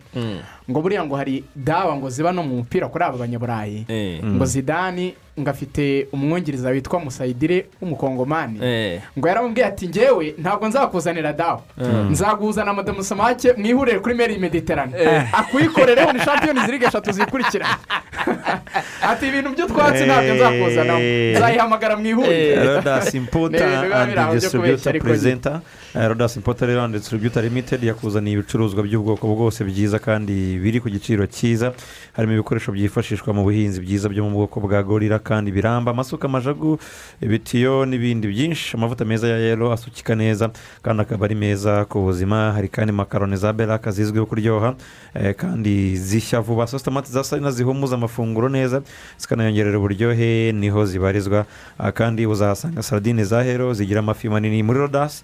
ngo 0.69 0.79
buriya 0.81 1.05
ngo 1.05 1.15
hari 1.15 1.43
dawa 1.55 1.95
ngo 1.95 2.09
ziba 2.09 2.31
no 2.31 2.43
mu 2.43 2.55
mupira 2.61 2.87
kuri 2.91 3.03
aba 3.03 3.17
banyaburayi. 3.17 3.85
Ngo 4.23 4.45
zidani 4.45 5.15
ngo 5.39 5.49
afite 5.49 6.07
umwungiriza 6.13 6.69
witwa 6.69 6.99
musayidire 6.99 7.65
w'umukongomani. 7.81 8.59
Ngo 9.17 9.27
yaramubwiye 9.27 9.65
ati 9.65 9.87
ngewe 9.89 10.35
ntabwo 10.37 10.67
nzakuzanira 10.67 11.33
dawa 11.33 11.61
nzaguzana 12.09 12.73
madamu 12.73 13.03
samake 13.03 13.53
mwihurire 13.53 13.99
kuri 13.99 14.15
meri 14.15 14.37
mediterane. 14.37 14.93
Akuyikorereho 15.33 16.13
ni 16.13 16.19
shampiyoni 16.19 16.59
ziriga 16.65 16.87
eshatu 16.87 17.11
zikurikirana. 17.11 17.77
Ati 19.09 19.27
ibintu 19.27 19.49
by'utwatsi 19.49 20.03
ntabwo 20.05 20.33
nzakuzanamo 20.35 20.99
nzayihamagara 21.35 21.97
mwihurire. 21.97 22.55
Rodasi 22.75 23.17
impota 23.17 23.65
andi 24.01 24.35
disitiribiyuta 24.35 24.91
perezida 24.91 25.61
rodasi 25.95 26.39
impota 26.39 26.65
rero 26.65 26.81
andi 26.83 26.97
disitiribiyuta 26.97 27.41
limitedi 27.41 27.87
yakuzaniye 27.87 28.33
ibicuruzwa 28.37 28.83
by'ubwoko 28.83 29.27
bwose 29.27 29.63
byiza 29.63 29.99
kandi 29.99 30.59
biri 30.61 30.79
ku 30.79 30.89
giciro 30.89 31.25
cyiza. 31.25 31.73
Harimo 32.13 32.33
ibikoresho 32.33 32.71
byifashishwa 32.71 33.33
mu 33.33 33.43
buhinzi 33.43 33.81
byiza 33.81 34.09
byo 34.09 34.23
mu 34.23 34.29
bwoko 34.37 34.59
bwa 34.59 34.83
gorira 34.83 35.19
kandi 35.19 35.51
biramba 35.51 35.91
amasuka 35.91 36.27
amajagu 36.29 36.79
ibitiyo 37.21 37.85
n'ibindi 37.85 38.27
byinshi. 38.27 38.77
Amavuta 38.77 39.05
meza 39.05 39.27
ya 39.27 39.37
yero 39.37 39.73
asukika 39.73 40.15
neza 40.15 40.49
kandi 40.81 41.01
akaba 41.01 41.25
ari 41.25 41.35
meza 41.35 41.85
ku 41.85 42.01
buzima. 42.05 42.51
Hari 42.53 42.67
kandi 42.69 42.91
makaroni 42.93 43.37
za 43.37 43.53
beraka 43.53 43.91
zizwiho 43.91 44.25
kuryoha 44.25 44.75
kandi 45.37 45.97
zishya 45.97 46.41
vuba. 46.41 46.67
Sositomati 46.67 47.11
za 47.11 47.23
sayina 47.23 47.51
zihumuza 47.51 47.95
amafunguro 47.95 48.49
neza 48.49 48.81
zikanayongerera 49.17 49.77
uburyohe 49.77 50.51
ni 50.51 50.69
ho 50.69 50.85
zibarizwa. 50.85 51.45
Kandi 51.93 52.25
uzahasanga 52.27 52.83
saradine 52.83 53.23
za 53.23 53.43
hero 53.43 53.73
zigira 53.73 53.99
amafi 53.99 54.29
manini. 54.29 54.63
Muri 54.63 54.79
rodasi 54.79 55.23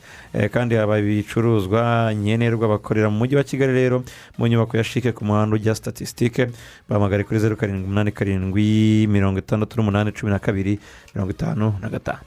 kandi 0.55 0.75
haba 0.79 0.99
ibicuruzwa 1.03 2.13
nkenerwa 2.15 2.67
bakorera 2.79 3.09
mu 3.11 3.17
mujyi 3.19 3.35
wa 3.35 3.43
kigali 3.43 3.73
rero 3.73 4.03
mu 4.39 4.47
nyubako 4.47 4.77
ya 4.77 4.83
shike 4.83 5.11
ku 5.11 5.25
muhanda 5.27 5.55
ujya 5.55 5.75
statisitike 5.75 6.47
bahamagare 6.89 7.23
kuri 7.27 7.39
zeru 7.39 7.57
karindwi 7.59 7.83
umunani 7.83 8.11
karindwi 8.11 9.07
mirongo 9.11 9.39
itandatu 9.39 9.75
n'umunani 9.77 10.11
cumi 10.15 10.31
na 10.31 10.39
kabiri 10.39 10.79
mirongo 11.15 11.31
itanu 11.31 11.73
na 11.81 11.89
gatanu. 11.89 12.19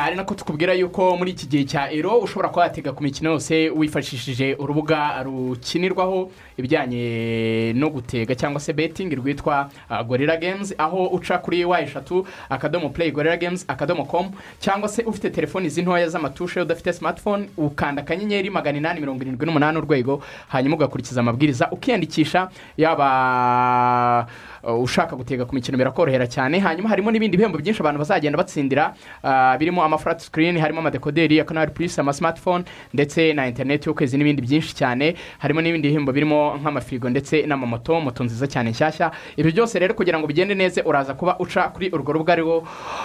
Ari 0.00 0.16
nako 0.16 0.34
tukubwira 0.34 0.74
yuko 0.74 1.16
muri 1.16 1.30
iki 1.30 1.46
gihe 1.46 1.64
cya 1.64 1.92
ero 1.92 2.18
ushobora 2.18 2.48
kuba 2.48 2.62
watega 2.62 2.92
ku 2.92 3.02
mikino 3.02 3.30
yose 3.30 3.70
wifashishije 3.70 4.56
urubuga 4.58 5.22
rukinirwaho. 5.22 6.30
Ibijyanye 6.58 7.72
no 7.76 7.90
gutega 7.90 8.34
cyangwa 8.34 8.60
se 8.60 8.72
betingi 8.72 9.14
rwitwa 9.14 9.70
gorira 10.06 10.36
gemuzi 10.36 10.74
aho 10.78 11.06
uca 11.06 11.38
kuri 11.42 11.64
wa 11.64 11.80
eshatu 11.80 12.26
akadomo 12.50 12.88
pureyi 12.88 13.12
gorira 13.12 13.36
gemuzi 13.36 13.64
akadomo 13.68 14.04
komu 14.04 14.30
cyangwa 14.60 14.88
se 14.88 15.02
ufite 15.02 15.30
telefoni 15.30 15.66
izi 15.66 15.82
ntoya 15.82 16.08
z'amatushe 16.08 16.60
udafite 16.60 16.92
simatifone 16.92 17.48
ukanda 17.56 18.02
akanyenyeri 18.02 18.50
magana 18.50 18.78
inani 18.78 19.00
mirongo 19.00 19.22
irindwi 19.22 19.46
n'umunani 19.46 19.78
urwego 19.78 20.22
hanyuma 20.48 20.76
ugakurikiza 20.76 21.20
amabwiriza 21.20 21.70
ukiyandikisha 21.70 22.48
yaba 22.76 24.26
uh, 24.28 24.53
ushaka 24.72 25.16
gutega 25.16 25.44
ku 25.44 25.54
mikino 25.54 25.78
birakorohera 25.78 26.26
cyane. 26.26 26.58
Hanyuma 26.58 26.88
harimo 26.88 27.10
n'ibindi 27.10 27.36
bihembo 27.36 27.58
byinshi 27.58 27.80
abantu 27.80 27.98
bazagenda 27.98 28.38
batsindira 28.38 28.94
uh, 29.22 29.56
birimo 29.58 29.84
ama 29.84 29.98
flat 29.98 30.20
screen 30.20 30.58
harimo 30.58 30.80
amadekoderi 30.80 31.36
ya 31.36 31.44
canal 31.44 31.70
plus 31.70 31.98
ama 31.98 32.12
smartphone 32.12 32.64
ndetse 32.94 33.32
na 33.34 33.46
interineti 33.46 33.88
y'ukwezi 33.88 34.16
n'ibindi 34.18 34.42
byinshi 34.42 34.74
cyane. 34.74 35.14
Harimo 35.38 35.60
n'ibindi 35.60 35.88
bihembo 35.88 36.12
birimo 36.12 36.56
nk'amafirigo 36.56 37.10
ndetse 37.10 37.46
n'amamoto 37.46 38.00
moto 38.00 38.24
nziza 38.24 38.46
cyane 38.46 38.70
nshyashya. 38.70 39.10
Ibyo 39.36 39.52
byose 39.52 39.78
rero 39.78 39.94
kugira 39.94 40.18
ngo 40.18 40.26
bigende 40.26 40.54
neza 40.54 40.82
uraza 40.84 41.14
kuba 41.14 41.36
uca 41.38 41.68
kuri 41.74 41.90
urwo 41.92 42.12
rubuga 42.12 42.32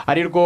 ari 0.07 0.23
rwo 0.23 0.43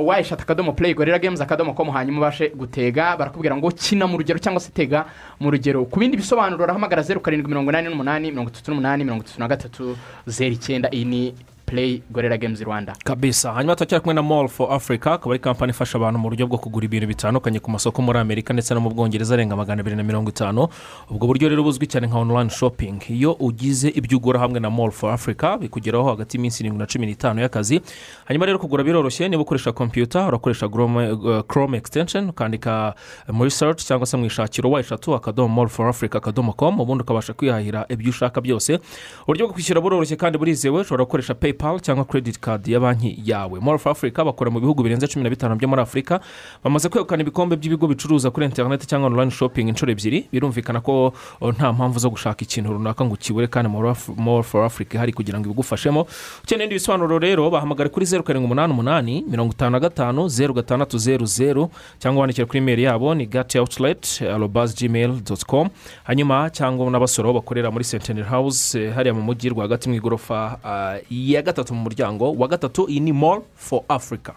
uh, 0.00 0.06
wayishata 0.08 0.42
akadomo 0.42 0.72
play 0.72 0.94
gorilla 0.94 1.18
games 1.18 1.40
akadomo 1.40 1.74
com 1.74 1.88
hanyuma 1.90 2.18
ubashe 2.18 2.48
gutega. 2.50 3.16
Barakubwira 3.16 3.56
ngo 3.56 3.70
kina 3.70 4.06
mu 4.06 4.18
rugero 4.18 4.38
cyangwa 4.38 4.60
se 4.60 4.70
tega 4.72 5.04
mu 5.40 5.50
rugero. 5.50 5.84
Ku 5.84 6.00
bindi 6.00 6.16
bisobanuro 6.16 6.64
urahamagara 6.64 7.02
zeru 7.02 7.20
karindwi 7.20 7.48
mirongo 7.48 7.70
inani 7.70 7.88
n'umunani 7.88 8.30
mirongo 8.30 8.50
itatu 8.50 8.70
n'umunani 8.70 9.04
mirongo 9.04 9.22
itatu 9.22 9.40
na 9.40 9.48
gatatu 9.48 9.96
zeru 10.26 10.39
icyenda 10.48 10.88
iyi 10.92 11.04
ni 11.04 11.34
play 11.70 12.02
gorilla 12.10 12.36
games 12.38 12.60
rwanda. 12.62 12.92
Kabisa. 13.04 13.52
Hanyuma 13.52 13.76
turacyari 13.76 14.00
kumwe 14.02 14.14
na 14.14 14.22
mall 14.22 14.48
for 14.48 14.72
africa 14.72 15.06
akaba 15.06 15.34
ari 15.34 15.38
kampani 15.38 15.70
ifasha 15.70 15.98
abantu 15.98 16.18
mu 16.18 16.28
buryo 16.30 16.46
bwo 16.46 16.58
kugura 16.58 16.84
ibintu 16.84 17.06
bitandukanye 17.06 17.60
ku 17.60 17.70
masoko 17.70 18.02
muri 18.02 18.18
amerika 18.18 18.52
ndetse 18.52 18.74
no 18.74 18.80
mu 18.80 18.90
bwongereza 18.90 19.34
arenga 19.34 19.56
magana 19.56 19.80
abiri 19.80 19.96
na 19.96 20.02
mirongo 20.02 20.30
itanu. 20.30 20.68
Ubwo 21.10 21.26
buryo 21.26 21.48
rero 21.48 21.62
buzwi 21.62 21.86
cyane 21.86 22.06
nka 22.06 22.18
online 22.18 22.50
shopping. 22.50 22.98
Iyo 23.08 23.32
ugize 23.32 23.88
ibyo 23.88 24.18
ugura 24.18 24.40
hamwe 24.40 24.60
na 24.60 24.70
mall 24.70 24.90
for 24.90 25.12
africa 25.12 25.56
bikugeraho 25.60 26.08
hagati 26.10 26.36
y'iminsi 26.36 26.62
irindwi 26.62 26.78
na 26.78 26.86
cumi 26.86 27.06
n'itanu 27.06 27.40
y'akazi. 27.40 27.80
Hanyuma 28.24 28.46
rero 28.46 28.58
kugura 28.58 28.84
biroroshye 28.84 29.28
niba 29.28 29.42
ukoresha 29.42 29.72
kompiyuta 29.72 30.26
urakoresha 30.26 30.66
uh, 30.66 31.40
chrome 31.48 31.78
extension 31.78 32.28
ukandika 32.28 32.94
muri 33.28 33.50
search 33.50 33.84
cyangwa 33.84 34.06
se 34.06 34.16
mu 34.16 34.26
ishakiro 34.26 34.70
wa 34.70 34.80
eshatu 34.80 35.14
akadomo 35.14 35.54
mall 35.54 35.68
for 35.68 35.88
africa 35.88 36.14
akadomo 36.16 36.52
com 36.52 36.80
ubundi 36.80 37.02
ukabasha 37.02 37.32
kwihahira 37.32 37.86
ibyo 37.88 38.10
ushaka 38.10 38.40
byose. 38.40 38.78
Uburyo 39.22 39.46
bwo 39.46 39.52
kwishyura 39.54 39.80
buroroshye 39.80 40.16
kandi 40.16 40.38
burizewe 40.38 40.80
ushobora 40.80 41.04
gukoresha 41.04 41.34
paypal 41.60 41.80
cyangwa 41.80 42.04
credit 42.04 42.38
card 42.40 42.68
ya 42.68 42.80
banki 42.80 43.22
yawe. 43.24 43.60
Mall 43.60 43.78
for 43.78 43.92
africa 43.92 44.24
bakora 44.24 44.50
mu 44.50 44.60
bihugu 44.60 44.82
birenze 44.82 45.06
cumi 45.06 45.24
na 45.24 45.30
bitanu 45.30 45.56
byo 45.56 45.68
muri 45.68 45.82
afurika 45.82 46.20
bamaze 46.64 46.88
kwegukana 46.88 47.22
ibikombe 47.22 47.56
by'ibigo 47.56 47.86
bicuruza 47.86 48.30
kuri 48.30 48.46
interineti 48.46 48.86
cyangwa 48.86 49.06
online 49.10 49.30
shopping 49.30 49.68
inshuro 49.68 49.92
ebyiri. 49.92 50.28
Birumvikana 50.32 50.80
ko 50.80 51.12
nta 51.56 51.72
mpamvu 51.72 51.98
zo 51.98 52.10
gushaka 52.10 52.42
ikintu 52.44 52.72
runaka 52.72 53.04
ngo 53.04 53.14
ukibure 53.14 53.46
kandi 53.46 53.70
mall 54.16 54.42
for 54.42 54.64
africa 54.64 54.94
ihari 54.94 55.12
kugira 55.12 55.38
ngo 55.38 55.46
ibigufashemo. 55.46 56.06
Ukeneye 56.44 56.66
ibindi 56.66 56.74
bisobanuro 56.74 57.18
rero 57.18 57.50
bahamagare 57.50 57.88
kuri 57.90 58.06
zeru 58.06 58.22
karindwi 58.22 58.46
umunani 58.46 58.72
umunani 58.72 59.24
mirongo 59.28 59.52
itanu 59.52 59.70
na 59.70 59.80
gatanu 59.80 60.28
zeru 60.28 60.54
gatandatu 60.54 60.98
zeru 60.98 61.26
zeru 61.26 61.70
cyangwa 61.98 62.20
wandikira 62.20 62.46
kuri 62.46 62.58
imeri 62.58 62.82
yabo 62.82 63.14
ni 63.14 63.26
gati 63.26 63.58
awutireti 63.58 64.24
arobazi 64.26 64.74
gmail 64.88 65.20
doti 65.22 65.44
komu 65.46 65.70
hanyuma 66.04 66.50
cyangwa 66.50 66.90
n'abasore 66.90 67.28
aho 67.28 67.34
bakorera 67.40 67.70
muri 67.70 67.84
sentineri 67.84 68.26
hawuze 68.28 68.84
eh, 68.84 68.94
hariya 68.94 69.14
mu 69.14 69.22
mujyi 69.22 69.48
rwagati 69.48 69.88
mu 69.88 69.94
igorofa 69.94 70.58
ah, 70.64 70.96
ya 71.10 71.42
gatatu 71.52 71.74
mu 71.74 71.82
muryango 71.82 72.32
wa 72.32 72.48
gatatu 72.48 72.86
iyi 72.88 73.00
ni 73.00 73.12
mall 73.12 73.42
for 73.56 73.82
africa. 73.88 74.32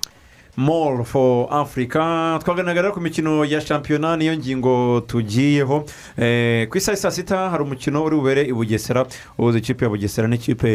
Mall 0.55 1.03
for 1.03 1.47
africa. 1.49 2.37
Twaganiraga 2.45 2.81
rero 2.81 2.93
ku 2.93 3.01
mikino 3.01 3.45
ya 3.45 3.61
shampiyona 3.61 4.17
niyo 4.17 4.37
ngingo 4.37 5.01
tugiyeho. 5.07 5.83
Eh, 6.17 6.67
ku 6.69 6.77
isaha 6.77 6.97
saa 6.97 7.11
sita 7.11 7.49
hari 7.49 7.63
umukino 7.63 8.03
uri 8.05 8.15
bubere 8.15 8.41
i 8.45 8.53
bugesera 8.53 9.05
uhuza 9.37 9.57
ikipe 9.57 9.85
ya 9.85 9.89
bugesera 9.89 10.27
n'ikipe 10.27 10.69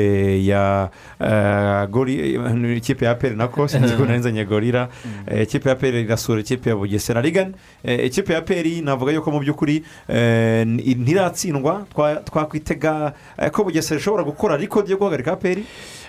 ya 0.45 0.91
eh, 1.21 1.87
gori 1.91 2.35
eh, 2.35 2.77
ikipe 2.77 3.05
ya 3.05 3.15
peri 3.15 3.37
nako 3.37 3.69
sinzi 3.69 3.95
ko 3.95 4.05
narinzanye 4.05 4.45
gorira 4.45 4.89
Eh, 5.31 5.43
ikipe 5.43 5.69
ya 5.69 5.75
peri 5.77 6.01
irasura 6.03 6.41
ikipe 6.41 6.71
ya 6.71 6.77
bugesera. 6.77 7.23
Rigani 7.23 7.55
Eh, 7.85 8.07
ikipe 8.07 8.33
ya 8.33 8.41
peri 8.43 8.81
navuga 8.83 9.13
yuko 9.13 9.31
mu 9.31 9.39
by'ukuri 9.41 9.85
eh, 10.09 10.67
ntiratsindwa 10.67 11.87
Twa- 11.95 12.23
twakwitega 12.25 13.13
eh, 13.39 13.51
ko 13.51 13.65
bugesera 13.65 14.01
ishobora 14.01 14.25
gukora 14.25 14.55
ariko 14.55 14.83
ryo 14.83 14.97
guhagarika 14.99 15.37
peri 15.37 15.65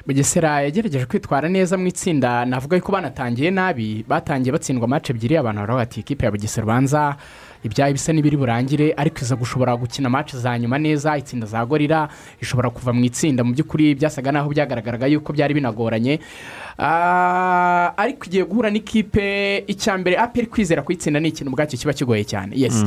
bugesera 0.07 0.61
yagerageje 0.61 1.05
kwitwara 1.05 1.49
neza 1.49 1.77
mu 1.77 1.87
itsinda 1.87 2.45
navuga 2.45 2.79
ko 2.81 2.91
banatangiye 2.91 3.51
nabi 3.51 4.05
batangiye 4.07 4.51
batsindwa 4.51 4.85
amace 4.87 5.13
ebyiri 5.13 5.37
abantu 5.37 5.61
baravuga 5.61 5.83
bati 5.85 5.99
ikipe 5.99 6.25
ya 6.25 6.31
bugesera 6.31 6.63
ubanza 6.65 7.15
ibyayo 7.63 7.91
bisa 7.93 8.13
n'ibiri 8.13 8.37
burangire 8.37 8.93
ariko 8.97 9.19
iza 9.21 9.35
gushobora 9.35 9.75
gukina 9.75 10.07
amace 10.07 10.37
za 10.37 10.55
nyuma 10.59 10.77
neza 10.79 11.17
itsinda 11.17 11.45
za 11.47 11.65
gorira 11.65 12.07
ishobora 12.41 12.69
kuva 12.71 12.93
mu 12.95 13.03
itsinda. 13.03 13.43
Mu 13.43 13.51
by'ukuri 13.51 13.95
byasaga 13.99 14.31
naho 14.31 14.47
byagaragaraga 14.49 15.07
yuko 15.11 15.33
byari 15.35 15.53
binagoranye. 15.59 16.19
Ah, 16.79 17.91
ariko 17.97 18.25
igiye 18.31 18.43
guhura 18.47 18.69
n'ikipe 18.71 19.63
icya 19.67 19.97
mbere 19.99 20.15
aperi 20.17 20.47
kwizera 20.47 20.81
kuyitsinda 20.81 21.19
ni 21.19 21.27
ikintu 21.35 21.51
ubwacyo 21.51 21.75
kiba 21.79 21.93
kigoye 21.93 22.23
cyane. 22.23 22.55
Yesi 22.55 22.85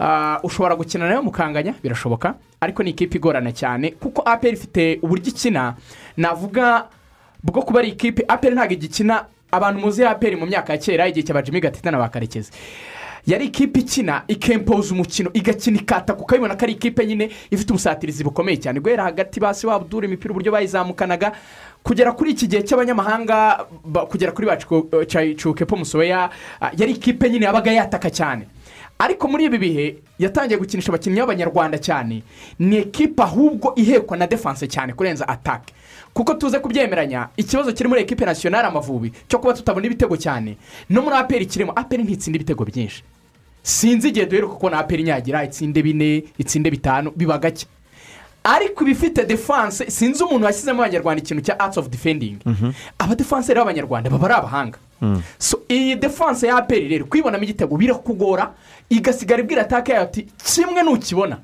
Ah, 0.00 0.40
ushobora 0.42 0.72
gukina 0.76 1.04
na 1.08 1.14
yo 1.14 1.22
mukanganya 1.22 1.74
birashoboka 1.82 2.34
ariko 2.60 2.82
ni 2.82 2.90
ikipe 2.96 3.18
igorana 3.20 3.52
cyane 3.52 3.90
kuko 4.00 4.22
aperi 4.24 4.56
ifite 4.56 4.98
uburyo 5.04 5.28
ikina 5.28 5.74
navuga 6.16 6.86
bwo 7.42 7.62
kuba 7.62 7.80
ari 7.80 7.88
ikipe 7.88 8.24
aperi 8.28 8.54
ntabwo 8.54 8.72
igikina 8.74 9.24
abantu 9.52 9.80
muzi 9.80 10.04
aperi 10.04 10.36
mu 10.36 10.46
myaka 10.46 10.72
ya 10.72 10.78
kera 10.78 11.08
igihe 11.08 11.26
cya 11.26 11.34
bajimi 11.34 11.60
gatita 11.60 11.90
na 11.90 11.98
ba 11.98 12.08
karekezi 12.08 12.50
yari 13.26 13.44
ikipe 13.46 13.80
ikina 13.80 14.22
ikempoza 14.28 14.92
umukino 14.94 15.30
igakina 15.32 15.80
ikataka 15.80 16.20
ukabibona 16.20 16.56
ko 16.56 16.64
ari 16.64 16.72
ikipe 16.72 17.06
nyine 17.06 17.30
ifite 17.50 17.70
ubusatirizi 17.72 18.24
bukomeye 18.24 18.56
cyane. 18.60 18.80
Guhera 18.80 19.02
hagati 19.04 19.40
basi 19.40 19.66
waba 19.66 19.84
udura 19.84 20.06
imipira 20.06 20.30
uburyo 20.32 20.52
bayizamukanaga 20.52 21.32
kugera 21.82 22.12
kuri 22.12 22.30
iki 22.36 22.46
gihe 22.46 22.62
cy'abanyamahanga 22.62 23.64
ba- 23.84 24.04
kugera 24.06 24.32
kuri 24.32 24.46
ba 24.46 24.56
Chuko- 24.60 25.04
Chai- 25.08 25.34
cukepo 25.36 25.76
musoya 25.76 26.28
ah, 26.60 26.70
yari 26.76 26.92
ikipe 26.92 27.30
nyine 27.30 27.46
yabaga 27.46 27.72
yataka 27.72 28.10
cyane. 28.10 28.44
Ariko 28.98 29.28
muri 29.28 29.44
ibi 29.48 29.58
bihe 29.58 29.96
yatangiye 30.20 30.58
gukinisha 30.60 30.92
abakinnyi 30.92 31.20
b'abanyarwanda 31.24 31.78
cyane. 31.80 32.22
Ni 32.58 32.76
ekipa 32.76 33.24
ahubwo 33.24 33.72
ihekwa 33.76 34.16
na 34.16 34.26
defanse 34.26 34.68
cyane 34.68 34.92
kurenza 34.92 35.24
atake 35.28 35.72
kuko 36.14 36.34
tuze 36.34 36.58
kubyemeranya 36.58 37.28
ikibazo 37.36 37.72
kiri 37.72 37.88
muri 37.88 38.00
ekipe 38.00 38.24
nasiyonari 38.24 38.68
amavubi 38.68 39.12
cyo 39.28 39.38
kuba 39.38 39.52
tutabona 39.54 39.86
ibitego 39.86 40.16
cyane. 40.16 40.56
No 40.90 41.02
muri 41.02 41.16
aperi 41.16 41.46
kirimo 41.46 41.72
aperi 41.76 42.02
ntitsinda 42.02 42.36
ibitego 42.36 42.64
byinshi. 42.64 43.02
Sinzi 43.62 44.08
igihe 44.08 44.26
duheruka 44.26 44.54
kubona 44.54 44.78
aperi 44.78 45.02
nyagira 45.02 45.44
itsinde 45.44 45.82
bine 45.82 46.24
itsinde 46.38 46.70
bitanu 46.70 47.10
biba 47.16 47.38
gake. 47.38 47.66
Ariko 48.44 48.84
ibifite 48.84 49.24
defanse 49.26 49.90
sinzi 49.90 50.22
umuntu 50.24 50.46
washyizemo 50.46 50.82
abanyarwanda 50.82 51.22
ikintu 51.22 51.42
cya 51.42 51.58
arts 51.60 51.78
of 51.78 51.88
defending. 51.88 52.36
Abadefanseri 52.98 53.58
b'abanyarwanda 53.58 54.10
baba 54.10 54.24
ari 54.26 54.34
abahanga. 54.34 54.78
So 55.38 55.60
iyi 55.68 55.96
defanse 55.96 56.46
ya 56.46 56.56
aperi 56.56 56.88
rero 56.88 57.04
kuyibonamo 57.06 57.44
igitego 57.44 57.76
birakugora 57.76 58.52
igasigara 58.90 59.42
ibwira 59.42 59.62
ataka 59.62 59.92
yayo 59.92 60.04
ati 60.04 60.22
kimwe 60.44 60.82
nukibona. 60.82 61.38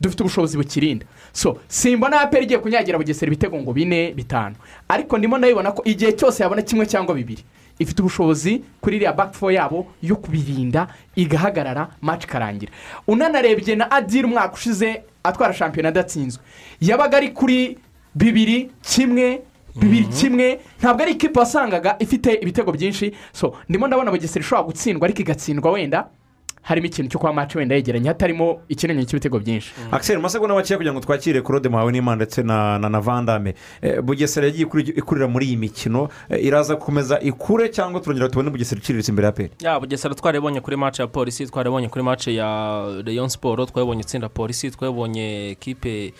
Dufite 0.00 0.22
ubushobozi 0.22 0.56
bukirinda 0.56 1.06
so 1.32 1.58
simbona 1.68 2.20
aperi 2.20 2.44
igiye 2.44 2.58
kunyagira 2.58 2.98
bugesera 2.98 3.26
ibitego 3.32 3.56
ngo 3.58 3.72
bine 3.72 4.12
bitanu. 4.12 4.56
Ariko 4.88 5.18
ndimo 5.18 5.38
ndabibona 5.38 5.72
ko 5.72 5.82
igihe 5.84 6.12
cyose 6.12 6.42
yabona 6.42 6.62
kimwe 6.62 6.86
cyangwa 6.86 7.14
bibiri. 7.14 7.44
Ifite 7.78 8.00
ubushobozi 8.02 8.62
kuri 8.80 8.96
iriya 8.96 9.12
bakifo 9.12 9.50
yabo 9.50 9.86
yo 10.02 10.16
kubirinda 10.16 10.88
igahagarara 11.16 11.88
maci 12.00 12.26
ikarangira. 12.26 12.72
Unanarebye 13.06 13.76
na 13.76 13.90
adiri 13.90 14.24
umwaka 14.24 14.54
ushize 14.54 15.02
atwara 15.24 15.54
shampiyona 15.54 15.88
adatsinzwe. 15.88 16.42
Yabaga 16.80 17.16
ari 17.16 17.28
kuri 17.28 17.78
bibiri 18.14 18.70
kimwe 18.82 19.40
bibiri 19.76 20.04
kimwe 20.04 20.60
ntabwo 20.78 21.02
ari 21.02 21.12
ikipe 21.12 21.38
wasangaga 21.38 21.96
ifite 21.98 22.34
ibitego 22.42 22.72
byinshi. 22.72 23.12
So 23.32 23.54
ndimo 23.68 23.86
ndabona 23.86 24.10
bugesera 24.10 24.40
ishobora 24.44 24.66
gutsindwa 24.66 25.04
ariko 25.06 25.20
igatsindwa 25.22 25.70
wenda 25.72 26.06
harimo 26.62 26.86
ikintu 26.86 27.10
cyo 27.10 27.18
kuba 27.18 27.32
maci 27.32 27.58
wenda 27.58 27.74
yegeranye 27.74 28.08
hatarimo 28.08 28.60
ikinyuranyo 28.68 29.04
cy'ibitego 29.06 29.38
byinshi. 29.40 29.72
Akiseri 29.90 30.16
mu 30.18 30.22
masegonda 30.22 30.54
makeya 30.54 30.76
kugira 30.78 30.92
ngo 30.92 31.00
twakire 31.00 31.40
claude 31.42 31.68
muhawe 31.68 31.92
n'imana 31.92 32.16
ndetse 32.16 32.42
na 32.42 32.78
na 32.78 32.88
na 32.88 33.00
vandame. 33.00 33.54
Eh, 33.82 34.00
bugesera 34.02 34.46
yagiye 34.46 34.66
ikuri- 34.66 34.92
ikurira 34.98 35.28
muri 35.28 35.46
iyi 35.46 35.56
mikino. 35.56 36.08
Eh, 36.30 36.44
iraza 36.44 36.74
gukomeza 36.74 37.20
ikure 37.20 37.68
cyangwa 37.68 38.00
turongera 38.00 38.28
tubone 38.28 38.50
bugesera 38.50 38.80
iciriritse 38.80 39.10
imbere 39.12 39.26
ya 39.26 39.32
peri 39.32 39.50
ya 39.60 39.80
bugesera 39.80 40.14
twaribonye 40.14 40.60
kuri 40.60 40.76
match 40.76 40.98
ya 41.00 41.06
polisi 41.06 41.46
twaribonye 41.46 41.88
kuri 41.88 42.04
match 42.04 42.26
ya 42.28 42.84
leon 43.04 43.28
siporo 43.28 43.66
twabonye 43.66 44.00
itsinda 44.02 44.28
polisi 44.28 44.70
twabonye 44.70 45.56
kipe 45.60 46.04
eh, 46.06 46.12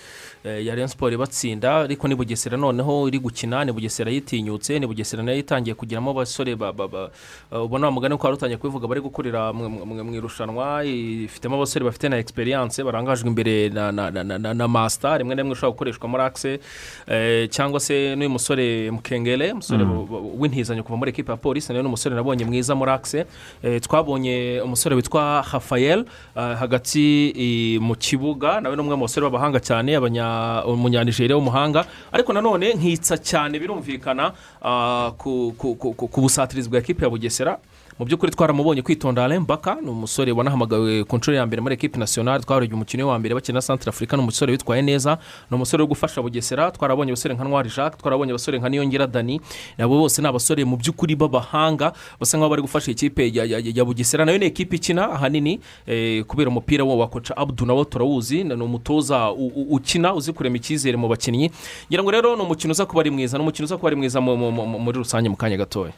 ya 0.44 0.74
leon 0.74 0.88
siporo 0.88 1.12
ibatsinda 1.14 1.76
ariko 1.84 2.08
ni 2.08 2.14
bugesera 2.14 2.56
noneho 2.56 3.08
iri 3.08 3.18
gukina 3.18 3.64
ni 3.64 3.72
bugesera 3.72 4.10
yitinyutse 4.10 4.78
ni 4.78 4.86
bugesera 4.86 5.22
na 5.22 5.32
yo 5.32 5.38
itangiye 5.38 5.74
kugiramo 5.74 6.10
abasore 6.10 6.56
ba- 6.56 6.72
ba- 6.72 6.88
ba- 6.88 7.10
eh, 7.52 7.60
ubona 7.64 7.86
wa 7.86 7.92
mugani 7.92 8.16
ko 8.16 8.24
wari 8.26 8.36
utangiye 8.36 8.56
kubivuga 8.56 8.88
bari 8.88 9.00
gukurira 9.00 9.52
mu- 9.52 10.14
irushanwa 10.16 10.84
ifitemo 10.84 11.56
abasore 11.56 11.84
bafite 11.84 12.08
na 12.08 12.16
egisperiyanse 12.16 12.80
barangajwe 12.84 13.28
imbere 13.28 13.68
na 13.68 13.92
na 13.92 14.10
na- 14.10 14.24
na 14.24 14.38
na 14.38 14.54
na 14.54 14.68
masita 14.68 15.18
rimwe 15.18 15.34
na 15.34 15.42
rimwe 15.42 15.52
ushobora 15.52 15.72
gukoreshwa 15.76 16.08
muri 16.08 16.22
akise 16.22 16.60
eh, 17.06 17.48
cyangwa 17.52 17.80
se 17.80 18.16
n'uyu 18.16 18.30
musore 18.30 18.90
mukengere 18.90 19.52
umusore 19.52 19.84
Mm. 19.84 20.08
w'intizanyo 20.40 20.82
kuva 20.82 20.96
muri 20.96 21.10
ekipa 21.12 21.32
ya 21.32 21.36
polisi 21.36 21.68
nawe 21.72 21.82
ni 21.82 21.88
umusore 21.88 22.14
nabonye 22.16 22.44
mwiza 22.44 22.72
muri 22.74 22.90
akise 22.90 23.26
Eh, 23.62 23.80
twabonye 23.80 24.60
umusore 24.64 24.96
witwa 24.96 25.42
hafayel 25.42 26.04
eh, 26.36 26.56
hagati 26.56 27.28
eh, 27.36 27.80
mu 27.80 27.94
kibuga 27.94 28.60
nawe 28.60 28.72
ni 28.76 28.80
umwe 28.82 28.96
mu 28.96 29.04
basore 29.04 29.26
b'abahanga 29.28 29.60
cyane 29.60 29.96
abanya- 29.96 30.29
umunyanijeriya 30.66 31.36
w'umuhanga 31.36 31.84
ariko 32.12 32.32
nanone 32.32 32.74
nkitsa 32.74 33.18
cyane 33.18 33.58
birumvikana 33.58 34.32
ah, 34.62 35.10
ku 35.16 36.18
busatirizi 36.20 36.68
bwa 36.68 36.78
ekipa 36.78 37.04
ya 37.04 37.10
bugesera. 37.10 37.58
Mu 37.98 38.06
by'ukuri 38.06 38.32
twaramubonye 38.32 38.82
kwitonda 38.82 39.24
alain 39.24 39.44
baka 39.46 39.76
ni 39.80 39.88
umusore 39.90 40.32
wanahamagawe 40.32 41.04
ku 41.04 41.16
nshuro 41.16 41.36
ya 41.36 41.46
mbere 41.46 41.60
muri 41.62 41.74
ekipi 41.74 41.98
nasiyonari 41.98 42.42
twarebye 42.44 42.74
umukino 42.74 43.08
wa 43.08 43.18
mbere 43.18 43.34
bakina 43.34 43.60
santire 43.60 43.88
afurika 43.90 44.16
ni 44.16 44.22
umusore 44.22 44.52
witwaye 44.52 44.82
neza 44.82 45.18
ni 45.50 45.54
umusore 45.56 45.82
wo 45.82 45.86
gufasha 45.88 46.22
bugesera. 46.22 46.70
Twarabonye 46.70 47.12
abasore 47.12 47.34
nka 47.34 47.44
ntwari 47.44 47.68
jacques 47.76 48.00
twarabonye 48.00 48.32
abasore 48.32 48.58
nka 48.58 48.68
niyongera 48.68 49.06
dani 49.06 49.40
nabo 49.78 49.98
bose 49.98 50.22
ni 50.22 50.28
abasore 50.28 50.64
mu 50.64 50.76
by'ukuri 50.76 51.12
b'abahanga 51.16 51.92
basa 52.20 52.38
nk'aho 52.38 52.50
bari 52.50 52.62
gufasha 52.62 52.90
ikipe 52.90 53.28
ya, 53.34 53.84
bugesera. 53.84 54.24
Nayo 54.24 54.38
ni 54.38 54.46
ekipi 54.46 54.76
ikina 54.76 55.12
ahanini 55.12 55.60
eh, 55.86 56.24
kubera 56.24 56.48
umupira 56.48 56.84
wo 56.84 56.96
wa 56.98 57.08
koca 57.08 57.36
abudu 57.36 57.66
nawo 57.66 57.84
turawuzi 57.84 58.44
ni 58.44 58.54
umutoza 58.54 59.28
ukina 59.70 60.14
uzi 60.14 60.32
kurema 60.32 60.56
icyizere 60.56 60.96
mu 60.96 61.08
bakinnyi. 61.08 61.50
Ngira 61.88 62.02
ngo 62.02 62.10
rero 62.10 62.36
ni 62.36 62.42
umukino 62.42 62.72
uza 62.72 62.86
kuba 62.86 63.00
ari 63.00 63.10
mwiza 63.10 63.36
ni 63.36 63.42
umukino 63.44 63.64
uza 63.64 63.76
kuba 63.76 63.88
ari 63.88 63.96
mwiza 63.96 64.20
mu- 64.20 64.36
mu- 64.36 64.52
mu- 64.52 64.78
muri 64.80 64.98
rusange 64.98 65.28
mu 65.28 65.36
kanya 65.36 65.56
gatoya. 65.56 65.92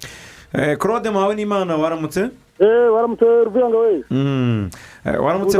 Claude 0.78 1.10
muhawe 1.10 1.34
n'imana 1.34 1.76
waramutse 1.76 2.28
waramutse 2.94 3.24
ruvuyanga 3.44 3.78
we 3.78 4.04
waramutse 5.18 5.58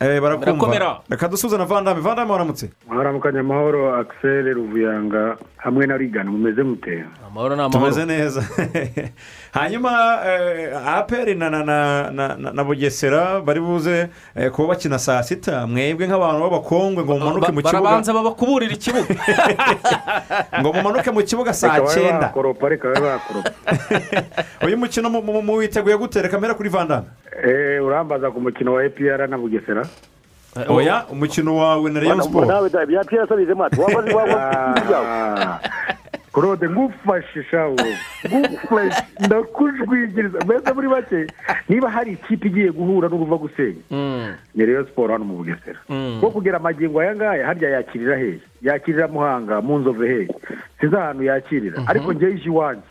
Eh, 0.00 0.20
Birakomera. 0.20 1.00
reka 1.10 1.28
dusuze 1.28 1.58
na 1.58 1.64
vandame 1.64 2.00
vandame 2.00 2.32
waramutse 2.32 2.70
mwaramukanya 2.88 3.40
amahoro 3.40 3.94
akiseri 3.96 4.52
ruvuyanga 4.54 5.36
hamwe 5.56 5.86
na 5.86 5.96
rigana 5.96 6.30
mumeze 6.30 6.62
mute 6.62 7.04
amahoro 7.26 7.56
ni 7.56 7.70
tumeze 7.70 8.04
neza 8.06 8.42
hanyuma 9.52 10.18
eh, 10.26 10.72
aperi 10.96 11.34
na 11.34 11.50
na 11.50 11.60
na 11.64 12.10
na 12.10 12.24
na- 12.36 12.52
na 12.52 12.62
bugesera 12.64 13.40
bari 13.44 13.60
buze 13.60 14.08
eh, 14.36 14.50
kuba 14.50 14.68
bakina 14.68 14.98
saa 14.98 15.22
sita. 15.22 15.66
Mwebwe 15.66 16.08
nk'abantu 16.08 16.40
b'abakongwe 16.48 17.04
ngo 17.04 17.12
mumanuke 17.20 17.52
mu 17.52 17.60
kibuga. 17.60 17.72
barabanza 17.80 18.12
babakuburira 18.16 18.72
ikibuga. 18.72 19.12
Ngo 20.60 20.72
mumanuke 20.72 21.10
mu 21.12 21.20
kibuga 21.22 21.52
saa 21.52 21.68
cyenda. 21.92 22.28
uyu 24.66 24.76
mukino 24.80 25.10
mu- 25.12 25.22
mu- 25.22 25.42
muwiteguye 25.44 25.96
gute? 26.00 26.22
Reka 26.22 26.38
mbere 26.38 26.54
kuri 26.56 26.68
vandame 26.72 27.06
eee 27.44 27.78
urambaza 27.80 28.30
ku 28.32 28.40
mukino 28.40 28.72
wa 28.72 28.84
epr 28.84 29.28
na 29.28 29.36
bugesera? 29.38 29.84
Oya 30.68 31.04
umukino 31.12 31.56
wawe 31.56 31.90
na 31.90 32.00
rayon 32.00 32.16
siporo 32.24 32.46
claude 36.32 36.68
ngufashe 36.68 37.42
shawo 37.50 37.76
ngufashe. 38.28 39.02
Ndakujwigiriza. 39.26 40.38
Mbese 40.44 40.72
muri 40.72 40.88
make 40.88 41.26
niba 41.68 41.90
hari 41.90 42.12
ikipe 42.12 42.48
igiye 42.48 42.70
guhura 42.72 43.08
n'uruva 43.08 43.36
gusenya 43.36 43.80
ni 44.54 44.66
rayon 44.66 44.86
siporo 44.86 45.12
hano 45.12 45.24
mu 45.24 45.36
bugesera. 45.36 45.78
Kuko 46.20 46.30
kugera 46.30 46.56
amagingo 46.56 47.00
aya 47.00 47.16
ngaya 47.16 47.46
harya 47.46 47.70
yakirira 47.70 48.16
hehe 48.16 48.40
yakirira 48.62 49.08
muhanga 49.08 49.60
mu 49.60 49.78
nzove 49.78 50.08
hehe 50.08 50.28
sinzi 50.80 50.96
ahantu 50.96 51.22
yakirira. 51.22 51.82
Ariko 51.86 52.14
ngewe 52.14 52.32
ije 52.32 52.48
iwanjye 52.48 52.82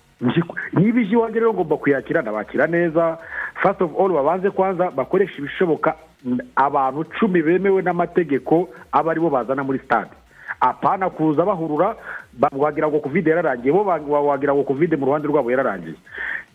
niba 0.74 1.02
ije 1.02 1.14
iwanjye 1.14 1.40
rero 1.40 1.54
ngomba 1.54 1.78
kuyakira 1.78 2.22
ndabakira 2.22 2.68
neza. 2.68 3.18
Fasiti 3.62 3.84
ofu 3.84 4.02
oru 4.04 4.14
babanze 4.16 4.50
kwanza 4.50 4.92
bakoresha 4.92 5.38
ibishoboka 5.38 5.96
abantu 6.56 7.04
cumi 7.04 7.42
bemewe 7.42 7.82
n'amategeko 7.82 8.70
aba 8.92 9.12
ari 9.12 9.20
bo 9.20 9.30
bazana 9.30 9.64
muri 9.64 9.80
stade. 9.80 10.10
Apana 10.62 11.10
kuza 11.10 11.42
bahurura 11.46 11.96
ba- 12.34 12.50
wagira 12.54 12.88
ngo 12.88 13.00
kovide 13.02 13.30
yararangiye. 13.30 13.74
Bo 13.74 13.84
wagira 13.84 14.54
ngo 14.54 14.64
kovide 14.64 14.96
mu 14.96 15.06
ruhande 15.06 15.28
rwabo 15.28 15.52
yararangiye. 15.52 15.96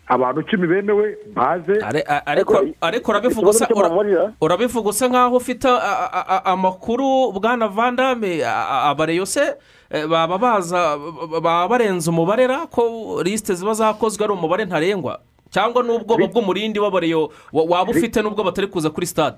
Abantu 0.08 0.40
icumi 0.40 0.66
bemewe 0.66 1.18
baze. 1.34 1.82
Ariko 2.26 2.62
urabivuga 4.40 4.88
usa 4.90 5.08
nkaho 5.08 5.36
ufite 5.36 5.66
amakuru 6.44 7.32
bwana 7.32 7.68
vandame 7.68 8.44
abareyo 8.46 9.26
se 9.26 9.54
eh, 9.90 10.06
baba 10.06 10.38
baza 10.38 10.98
baba 11.42 11.68
barenze 11.68 12.10
umubare 12.10 12.46
ra 12.46 12.66
ko 12.66 13.22
lisite 13.22 13.54
ziba 13.54 13.74
zakozwe 13.74 14.24
ari 14.24 14.32
umubare 14.32 14.64
ntarengwa? 14.64 15.18
Cyangwa 15.50 15.82
n'ubwoba 15.82 16.26
bw'umurindi 16.26 16.78
w'abareyo 16.78 17.30
wa- 17.52 17.64
waba 17.64 17.90
ufite 17.90 18.22
n'ubwo 18.22 18.44
batari 18.44 18.66
kuza 18.66 18.90
kuri 18.90 19.06
stade? 19.06 19.36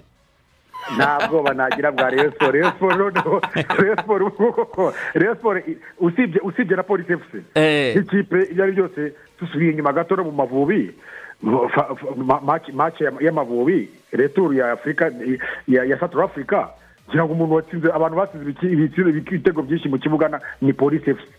Nta 0.97 1.29
bwoba 1.29 1.55
nagira 1.55 1.93
bwa 1.93 2.11
reyo 2.11 2.31
siporo 2.31 2.53
reyo 2.53 2.71
siporo 2.71 2.97
noneho 2.97 3.41
reyo 3.79 3.97
siporo 3.97 4.31
koko. 4.31 4.93
Reyo 5.15 5.35
siporo 5.35 5.61
usibye 6.01 6.41
usibye 6.41 6.77
na 6.77 6.83
polisi 6.83 7.13
efuse 7.13 7.39
nk'ikipe 7.97 8.49
iyo 8.53 8.63
ari 8.65 8.73
byose 8.73 9.13
dusubiye 9.41 9.71
inyuma 9.73 9.93
gato 9.93 10.17
no 10.17 10.25
mu 10.25 10.33
mavubi. 10.33 10.91
Mu- 11.43 11.69
fa- 11.69 11.95
fa- 11.95 12.15
ma- 12.17 12.41
maci 12.41 12.73
maci 12.73 13.05
ya- 13.05 13.13
y'amavubi 13.21 13.89
returu 14.13 14.53
ya 14.55 14.73
afurika 14.73 15.13
ya 15.69 15.99
saturu 16.01 16.23
afurika 16.25 16.69
ngira 17.09 17.25
ngo 17.25 17.33
umuntu 17.33 17.55
watsinze 17.55 17.89
abantu 17.93 18.17
batsinze 18.17 18.67
ibitego 19.31 19.63
byinshi 19.63 19.89
mu 19.89 19.99
kibuga 19.99 20.41
ni 20.61 20.73
polisi 20.73 21.11
efuse 21.11 21.31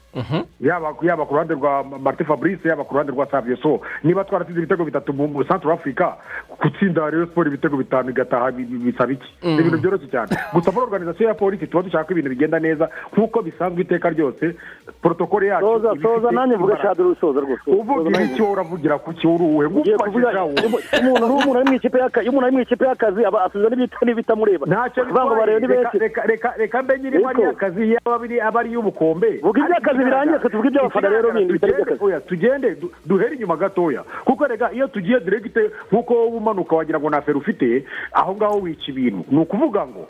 yaba 0.59 0.93
yaba 1.01 1.25
ku 1.25 1.33
ruhande 1.33 1.53
rwa 1.53 1.83
marite 1.83 2.23
fabrice 2.23 2.67
yaba 2.69 2.83
ku 2.83 2.93
ruhande 2.93 3.11
rwa 3.11 3.25
savio 3.31 3.55
so. 3.57 3.81
Niba 4.03 4.23
twaratsinze 4.23 4.59
ibitego 4.59 4.85
bitatu 4.85 5.13
mu 5.13 5.43
centre 5.43 5.71
africa 5.71 6.17
gutsinda 6.61 7.09
rero 7.09 7.25
siporo 7.25 7.47
ibitego 7.49 7.77
bitanu 7.77 8.09
igataha 8.09 8.51
bi- 8.51 8.63
bi- 8.65 8.77
bisaba 8.91 9.11
iki 9.13 9.29
Mm. 9.43 9.49
ni 9.55 9.59
ibintu 9.61 9.77
byoroshye 9.81 10.07
cyane. 10.11 10.29
Gusa 10.53 10.71
muri 10.71 10.85
organizasiyo 10.85 11.29
ya 11.29 11.33
polisi 11.35 11.67
tuba 11.67 11.83
dushaka 11.83 12.03
ko 12.05 12.11
ibintu 12.13 12.29
bigenda 12.29 12.59
neza 12.59 12.89
nk'uko 13.13 13.41
bisanzwe 13.41 13.81
iteka 13.81 14.09
ryose 14.09 14.55
protokole 15.01 15.47
yacu 15.47 15.65
soza 15.65 15.93
ifite 15.93 16.35
nanjye 16.35 16.55
mvuga 16.57 16.73
imbaraga. 16.73 16.89
shaduru 16.89 17.09
usoza 17.11 17.39
rwose. 17.39 17.61
Uvugira 17.67 18.23
icyo 18.23 18.51
uravugira 18.51 18.97
ku 18.99 19.13
umuntu 21.45 21.59
ari 21.59 21.69
mu 21.69 21.75
ikipe 21.77 21.97
y'akazi 21.99 22.23
iyo 22.25 22.31
umuntu 22.31 22.45
ari 22.47 22.55
mu 22.55 22.61
ikipe 22.61 22.83
y'akazi 22.85 23.21
aba 23.25 23.45
asubiza 23.45 23.69
n'ibita 23.69 23.97
n'ibitamureba 24.05 24.65
ntacyo 24.65 25.03
kuvuga 25.05 25.23
ngo 25.25 25.35
barebe 25.35 25.59
ni 25.59 25.67
reka 25.67 25.81
benshi 25.91 25.97
reka 25.99 26.49
reka 26.57 26.77
mbe 26.83 26.93
ari 28.19 28.39
aba 28.41 28.59
ari 28.59 28.69
iy'ubukombe. 28.73 29.29
Iby'akazi 30.01 30.29
birangiye, 30.29 30.49
tuvuge 30.49 30.67
iby'abafana 30.69 31.09
rero 31.09 31.31
bindi 31.31 31.53
bitari 31.53 31.73
iby'akazi. 31.73 32.27
tugende 32.27 32.75
du- 32.75 32.91
duhere 33.05 33.35
inyuma 33.35 33.55
gatoya. 33.57 34.03
Kuko 34.25 34.45
reka 34.47 34.71
iyo 34.73 34.87
tugiye 34.87 35.19
diregite 35.19 35.71
nk'uko 35.91 36.13
wowe 36.13 36.37
umanuka 36.37 36.75
wagira 36.75 36.99
ngo 36.99 37.09
nta 37.09 37.21
feri 37.21 37.37
ufite 37.37 37.85
aho 38.13 38.35
ngaho 38.35 38.59
wica 38.61 38.87
ibintu. 38.91 39.25
Ni 39.31 39.37
ukuvuga 39.39 39.87
ngo 39.87 40.07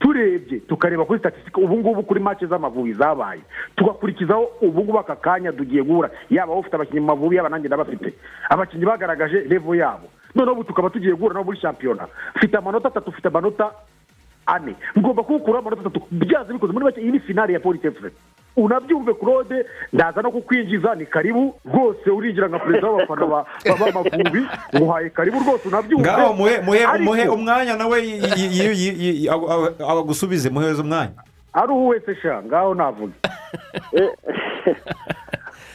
turebye 0.00 0.60
tukareba 0.66 1.04
kuri 1.04 1.18
statisitike 1.18 1.60
ubu 1.60 1.76
ngubu 1.78 2.02
kuri 2.02 2.20
make 2.20 2.46
z'amavubi 2.46 2.92
zabaye. 2.92 3.40
Tugakurikizaho 3.76 4.50
ubu 4.60 4.82
ngubu 4.84 4.98
aka 4.98 5.16
kanya 5.16 5.52
tugiye 5.52 5.82
guhura. 5.82 6.10
Yaba 6.30 6.54
ufite 6.54 6.74
abakinnyi 6.76 7.00
mu 7.00 7.06
mavubi 7.06 7.36
yaba 7.36 7.48
nanjye 7.48 7.68
ndabafite. 7.68 8.14
Abakinnyi 8.50 8.84
bagaragaje 8.86 9.40
revo 9.48 9.74
yabo. 9.74 10.08
Noneho 10.34 10.52
ubu 10.54 10.64
tukaba 10.64 10.90
tugiye 10.90 11.14
guhura 11.14 11.34
nabo 11.34 11.44
muri 11.44 11.58
shampiyona 11.60 12.06
mfite 12.36 12.56
amanota 12.56 12.88
atatu 12.88 13.10
ufite 13.10 13.28
amanota 13.28 13.70
ane. 14.46 14.74
Ngomba 14.98 15.22
kuwukuraho 15.22 15.58
amanota 15.62 15.80
atatu. 15.86 16.02
Byanze 16.10 16.52
bikoze. 16.52 16.72
Muri 16.72 16.84
make 16.84 17.00
iyi 17.00 17.12
ni 17.12 17.20
finale 17.20 17.52
ya 17.52 17.60
polisi 17.60 17.86
efuse 17.86 18.10
unabyumve 18.56 19.14
claude 19.14 19.66
ndaza 19.92 20.22
no 20.22 20.30
kukwinjiza 20.30 20.94
ni 20.94 21.06
karibu 21.06 21.54
rwose 21.64 22.10
urinjira 22.10 22.48
nka 22.48 22.58
perezida 22.58 22.88
w'abafana 22.90 23.26
ba- 23.26 23.46
ba- 23.64 23.76
b'amavubi 23.80 24.42
nguhaye 24.76 25.10
karibu 25.10 25.38
rwose 25.40 25.68
unabyumve. 25.68 26.04
Ngaho 26.10 26.32
muhe 26.34 26.60
muhe 27.00 27.28
umwanya 27.28 27.76
nawe 27.76 27.98
yi- 28.06 28.20
yi- 28.36 28.52
yi- 28.58 28.78
yi- 28.82 28.96
yi- 29.22 29.28
agu- 29.28 29.48
agu- 29.50 30.00
agusubize 30.00 30.50
muheze 30.50 30.82
umwanya. 30.82 31.12
Ari 31.52 31.72
uwo 31.72 31.88
wese 31.88 32.14
sha 32.22 32.42
ngaho 32.42 32.74
navuga. 32.74 33.12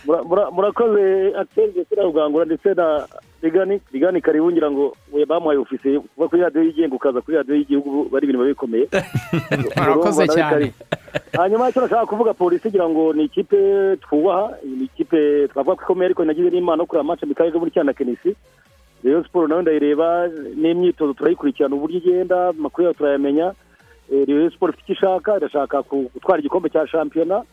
Mura- 0.07 0.51
murakoze 0.51 1.33
akiseri 1.35 1.85
na 1.97 2.03
rugangura 2.03 2.45
ndetse 2.45 2.73
na 2.73 3.07
rigani 3.41 3.81
rigani 3.93 4.21
karibu 4.21 4.51
ngira 4.51 4.71
ngo 4.71 4.95
bamuhaye 5.27 5.59
ofisiye 5.59 5.99
kuva 5.99 6.27
kuri 6.27 6.41
radiyo 6.41 6.63
yigenga 6.63 6.95
ukaza 6.95 7.21
kuri 7.21 7.37
radiyo 7.37 7.55
y'igihugu 7.55 8.09
bari 8.09 8.23
ibintu 8.25 8.39
biba 8.39 8.53
bikomeye. 8.53 8.85
Murakoze 9.77 10.27
cyane. 10.27 10.73
hanyuma 11.37 11.69
icyo 11.69 11.81
nashaka 11.81 12.05
kuvuga 12.05 12.33
polisi 12.33 12.69
ngira 12.69 12.89
ngo 12.89 13.13
ni 13.13 13.23
ikipe 13.23 13.57
twubaha 14.01 14.57
ni 14.65 14.85
ikipe 14.85 15.47
twavuga 15.47 15.75
ko 15.75 15.83
ikomeye 15.83 16.05
ariko 16.05 16.25
nagize 16.25 16.49
n'imana 16.49 16.83
yo 16.83 16.87
kureba 16.87 17.05
amace 17.05 17.25
mikaye 17.25 17.51
muri 17.51 17.71
cyana 17.71 17.93
kenisi 17.93 18.35
rero 19.03 19.23
siporo 19.23 19.47
nawe 19.47 19.61
ndayireba 19.61 20.27
n'imyitozo 20.55 21.13
turayikurikirana 21.13 21.75
uburyo 21.75 21.97
igenda 21.97 22.49
amakuru 22.49 22.83
yayo 22.83 22.93
turayamenya. 22.93 23.53
Eh, 24.11 24.27
rero 24.27 24.49
siporo 24.49 24.73
ifite 24.73 24.83
icyo 24.83 24.93
ishaka 24.93 25.37
irashaka 25.37 25.81
gutwara 26.13 26.39
igikombe 26.39 26.69
cya 26.69 26.87
shampiyona 26.87 27.43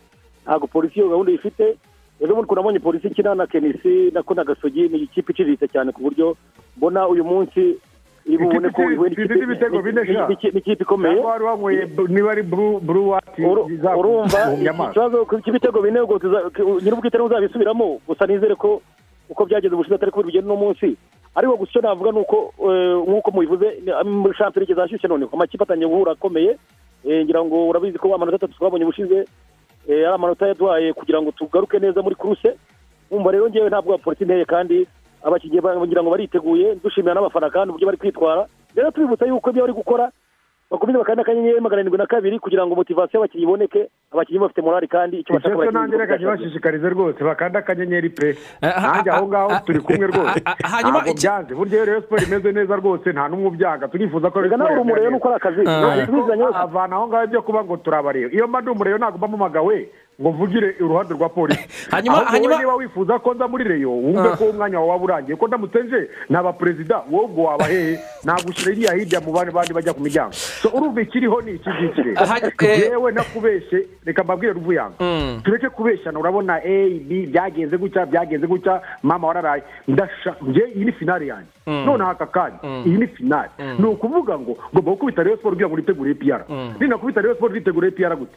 ntabwo 0.44 0.66
polisi 0.66 0.98
iyo 0.98 1.08
gahunda 1.08 1.32
ifite. 1.32 1.76
Ejo 2.20 2.34
bundi 2.34 2.48
kunabonye 2.48 2.78
polisi 2.78 3.06
ikina 3.08 3.34
na 3.34 3.46
kenisi 3.46 4.10
nako 4.14 4.34
na 4.34 4.44
gasogi 4.44 4.88
ni 4.88 4.98
ikipe 5.08 5.32
iciriritse 5.32 5.68
cyane 5.68 5.92
ku 5.92 6.00
buryo 6.02 6.36
mbona 6.76 7.08
uyu 7.08 7.24
munsi 7.24 7.76
iri 8.24 8.38
bubone 8.40 8.70
ko 8.72 8.82
ihuye 8.90 9.10
n'ikipe 10.54 10.82
ikomeye. 10.82 11.14
Niba 12.08 12.30
ari 12.32 12.42
buru 12.42 12.80
buru 12.80 13.08
wati 13.10 13.42
urumva 13.98 14.40
ikibazo 14.88 15.26
cy'ibitego 15.44 15.82
bine 15.82 16.00
nyir'ubwite 16.82 17.16
ntuzabisubiramo 17.18 18.00
gusa 18.08 18.26
nizere 18.26 18.54
ko 18.56 18.80
uko 19.28 19.44
byageze 19.44 19.74
ubushize 19.74 19.94
atari 19.94 20.12
kubera 20.12 20.26
bigenda 20.26 20.52
uno 20.52 20.56
munsi. 20.62 20.96
Ariko 21.34 21.56
gusa 21.56 21.70
icyo 21.70 21.80
navuga 21.82 22.12
ni 22.12 22.18
uko 22.24 22.36
eh, 22.64 22.96
nk'uko 23.08 23.28
mubivuze 23.30 23.66
muri 24.08 24.34
shampiyona 24.38 24.64
igeze 24.64 24.80
ahashyushye 24.80 25.08
none 25.08 25.26
amakipe 25.32 25.62
atangiye 25.64 25.88
guhura 25.88 26.12
akomeye. 26.16 26.56
Eh, 27.04 27.24
ngira 27.24 27.44
ngo 27.44 27.68
urabizi 27.68 27.98
ko 27.98 28.14
amanota 28.14 28.36
atatu 28.36 28.56
twabonye 28.56 28.84
ubushize 28.88 29.28
ari 29.88 30.04
amanota 30.04 30.46
yaduhaye 30.48 30.92
kugira 30.92 31.22
ngo 31.22 31.30
tugaruke 31.32 31.78
neza 31.78 32.02
muri 32.02 32.14
kuruse 32.14 32.56
wumva 33.10 33.30
rero 33.32 33.48
ngewe 33.50 33.68
ntabwo 33.68 33.98
polisi 33.98 34.22
inteye 34.24 34.44
kandi 34.44 34.86
abakinnyi 35.24 35.60
ba- 35.60 35.76
ngira 35.76 36.02
ngo 36.02 36.10
bariteguye 36.10 36.74
dushimira 36.84 37.14
n'abafana 37.14 37.50
kandi 37.50 37.70
uburyo 37.70 37.86
bari 37.86 37.98
kwitwara. 37.98 38.46
Rero 38.76 38.90
tubibutsa 38.90 39.26
yuko 39.26 39.50
ibyo 39.50 39.62
bari 39.62 39.72
gukora 39.72 40.10
bakomeze 40.74 40.98
bakanda 40.98 41.22
akanyenyeri 41.22 41.60
magana 41.60 41.80
arindwi 41.80 41.98
na 41.98 42.06
kabiri 42.06 42.38
kugira 42.42 42.66
ngo 42.66 42.74
motivasiyo 42.74 43.20
y'abakinnyi 43.22 43.44
iboneke 43.46 43.80
abakinnyi 44.12 44.40
bafite 44.42 44.60
morali 44.62 44.88
kandi 44.88 45.16
icyo 45.22 45.34
bashaka 45.34 45.54
icyo 45.62 45.70
nanjye 45.70 45.96
reka 45.98 46.16
ntibashishikarize 46.16 46.88
rwose 46.90 47.20
bakanda 47.24 47.58
akanyenyeri 47.62 48.10
pe. 48.10 48.28
Nanjye 48.62 49.10
aho 49.10 49.24
ngaho 49.28 49.50
turi 49.66 49.80
kumwe 49.80 50.06
rwose. 50.10 50.40
ntabwo 50.82 51.12
byanze. 51.14 51.52
Burya 51.54 51.74
iyo 51.76 51.84
rero 51.84 52.00
siporo 52.02 52.22
imeze 52.26 52.52
neza 52.52 52.74
rwose 52.76 53.06
nta 53.12 53.28
n'umwe 53.28 53.46
ubyanga 53.48 53.88
turifuza 53.88 54.30
ko 54.30 54.40
Reka 54.42 54.56
nawe 54.56 54.72
uri 54.72 54.80
umureyo 54.80 55.10
nuko 55.10 55.28
ari 55.28 55.36
akazi. 55.36 55.62
avana 56.54 56.96
aho 56.96 57.04
ngaho 57.08 57.24
ibyo 57.24 57.42
kuba 57.42 57.64
ngo 57.64 57.76
turabareba. 57.76 58.32
Iyo 58.34 58.48
mba 58.48 58.60
ndi 58.60 58.70
umureyo 58.70 58.98
ntabwo 58.98 59.18
mba 59.18 59.28
mpamagawe. 59.28 59.76
Ngo 60.20 60.32
mvugire 60.32 60.74
uruhande 60.80 61.14
rwa 61.14 61.28
polisi 61.28 61.68
Hanyuma- 61.90 62.24
hanyuma- 62.24 62.58
niba 62.58 62.74
wifuza 62.74 63.18
ko 63.18 63.34
nza 63.34 63.48
muri 63.48 63.64
reyo 63.64 63.90
wumve 63.90 64.28
Ah. 64.28 64.36
ko 64.36 64.44
umwanya 64.44 64.78
wawe 64.80 64.90
waba 64.90 65.04
urangiye 65.04 65.36
ko 65.36 65.46
ndamutse 65.48 65.82
nje 65.82 66.10
naba 66.30 66.52
perezida 66.52 67.02
wowe 67.10 67.24
ubwo 67.24 67.42
waba 67.44 67.64
hehe 67.66 67.98
nagushyira 68.24 68.72
iriya 68.72 68.94
hirya 68.94 69.20
mu 69.20 69.32
bandi 69.32 69.50
bandi 69.52 69.72
bajya 69.74 69.92
ku 69.94 70.00
miryango 70.00 70.32
So, 70.32 70.68
urumva 70.74 71.00
ikiriho 71.02 71.40
ni 71.42 71.52
iki 71.58 71.70
ngiki 71.70 72.02
rero 72.02 73.08
eh, 73.08 73.14
nakubeshye 73.14 73.86
reka 74.06 74.24
mbabwire 74.24 74.52
ruvuyanga 74.52 74.94
Mm. 75.00 75.40
tureke 75.44 75.68
kubeshyana 75.68 76.18
urabona 76.18 76.54
a 76.62 76.88
b 77.08 77.26
byagenze 77.26 77.76
gutya 77.76 78.06
byagenze 78.06 78.46
gutya 78.46 78.80
mama 79.02 79.26
wararaye 79.28 79.62
ndasha 79.88 80.36
njye 80.42 80.64
iyi 80.74 80.84
ni 80.84 80.92
finale 80.92 81.26
yanjye 81.26 81.50
Mm. 81.66 81.84
noneho 81.86 82.10
aka 82.10 82.26
kanya 82.26 82.58
Mm. 82.62 82.82
iyi 82.86 82.96
ni 82.98 83.06
finale 83.06 83.50
Mm. 83.58 83.76
ni 83.78 83.86
ukuvuga 83.86 84.38
ngo 84.38 84.56
ngomba 84.74 84.90
gukubita 84.90 85.22
reyo 85.22 85.36
siporo 85.36 85.54
kugira 85.54 85.68
ngo 85.68 85.76
nitegure 85.76 86.10
epiyara 86.10 86.44
Mm. 86.48 86.74
ninakubita 86.80 87.20
reyo 87.20 87.34
siporo 87.34 87.54
nitegure 87.54 87.88
epiyara 87.88 88.16
gute 88.16 88.36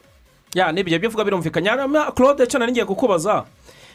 ya 0.57 0.71
n'ibyo 0.71 0.97
byo 0.99 1.09
uvuga 1.09 1.23
birumvikanye 1.23 1.69
claude 2.17 2.45
cana 2.49 2.65
ngiye 2.67 2.85
kukubaza. 2.85 3.45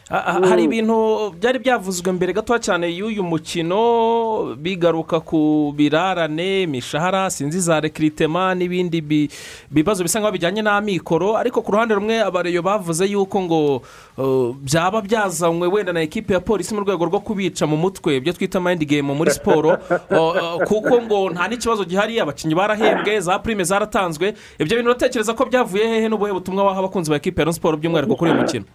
Hari 0.09 0.63
ibintu 0.63 1.31
byari 1.39 1.59
byavuzwe 1.59 2.11
mbere 2.11 2.33
gato 2.33 2.57
cyane 2.59 2.91
y'uyu 2.91 3.23
mukino 3.23 4.55
bigaruka 4.59 5.19
ku 5.19 5.71
birarane 5.75 6.63
imishahara 6.67 7.29
sinzi 7.29 7.59
za 7.59 7.79
rekiritema 7.79 8.55
n'ibindi 8.55 9.01
bi- 9.01 9.29
bibazo 9.71 10.03
bisa 10.03 10.19
nk'aho 10.19 10.31
bijyanye 10.35 10.61
n'amikoro. 10.61 11.37
Ariko 11.37 11.61
ku 11.63 11.71
ruhande 11.71 11.95
rumwe 11.95 12.19
abareyo 12.19 12.61
bavuze 12.61 13.05
yuko 13.07 13.41
ngo 13.41 13.81
uh, 14.17 14.55
byaba 14.59 15.01
byazanywe 15.01 15.67
wenda 15.67 15.93
na 15.93 16.01
ekipe 16.01 16.33
ya 16.33 16.39
polisi 16.39 16.75
mu 16.75 16.81
rwego 16.83 17.05
rwo 17.05 17.19
kubica 17.23 17.63
mu 17.65 17.77
mutwe. 17.77 18.15
Ibyo 18.19 18.33
twita 18.33 18.59
mayindi 18.59 18.85
gemu 18.85 19.15
muri 19.15 19.31
siporo 19.31 19.77
kuko 20.67 21.01
ngo 21.01 21.29
nta 21.31 21.47
n'ikibazo 21.47 21.85
gihari 21.87 22.19
abakinnyi 22.19 22.55
barahembwe 22.55 23.19
za 23.23 23.39
prime 23.39 23.63
zaratanzwe. 23.63 24.35
Ibyo 24.59 24.75
bintu 24.77 24.89
uratekereza 24.91 25.33
ko 25.33 25.45
byavuye 25.47 25.87
hehe 25.87 26.07
n'ubuhe 26.11 26.33
butumwa 26.35 26.63
waha 26.67 26.79
abakunzi 26.79 27.09
ba 27.09 27.15
ekipe 27.15 27.39
ya 27.41 27.53
siporo 27.53 27.77
by'umwihariko 27.79 28.15
kuri 28.15 28.31
uyu 28.31 28.41
mukino? 28.41 28.65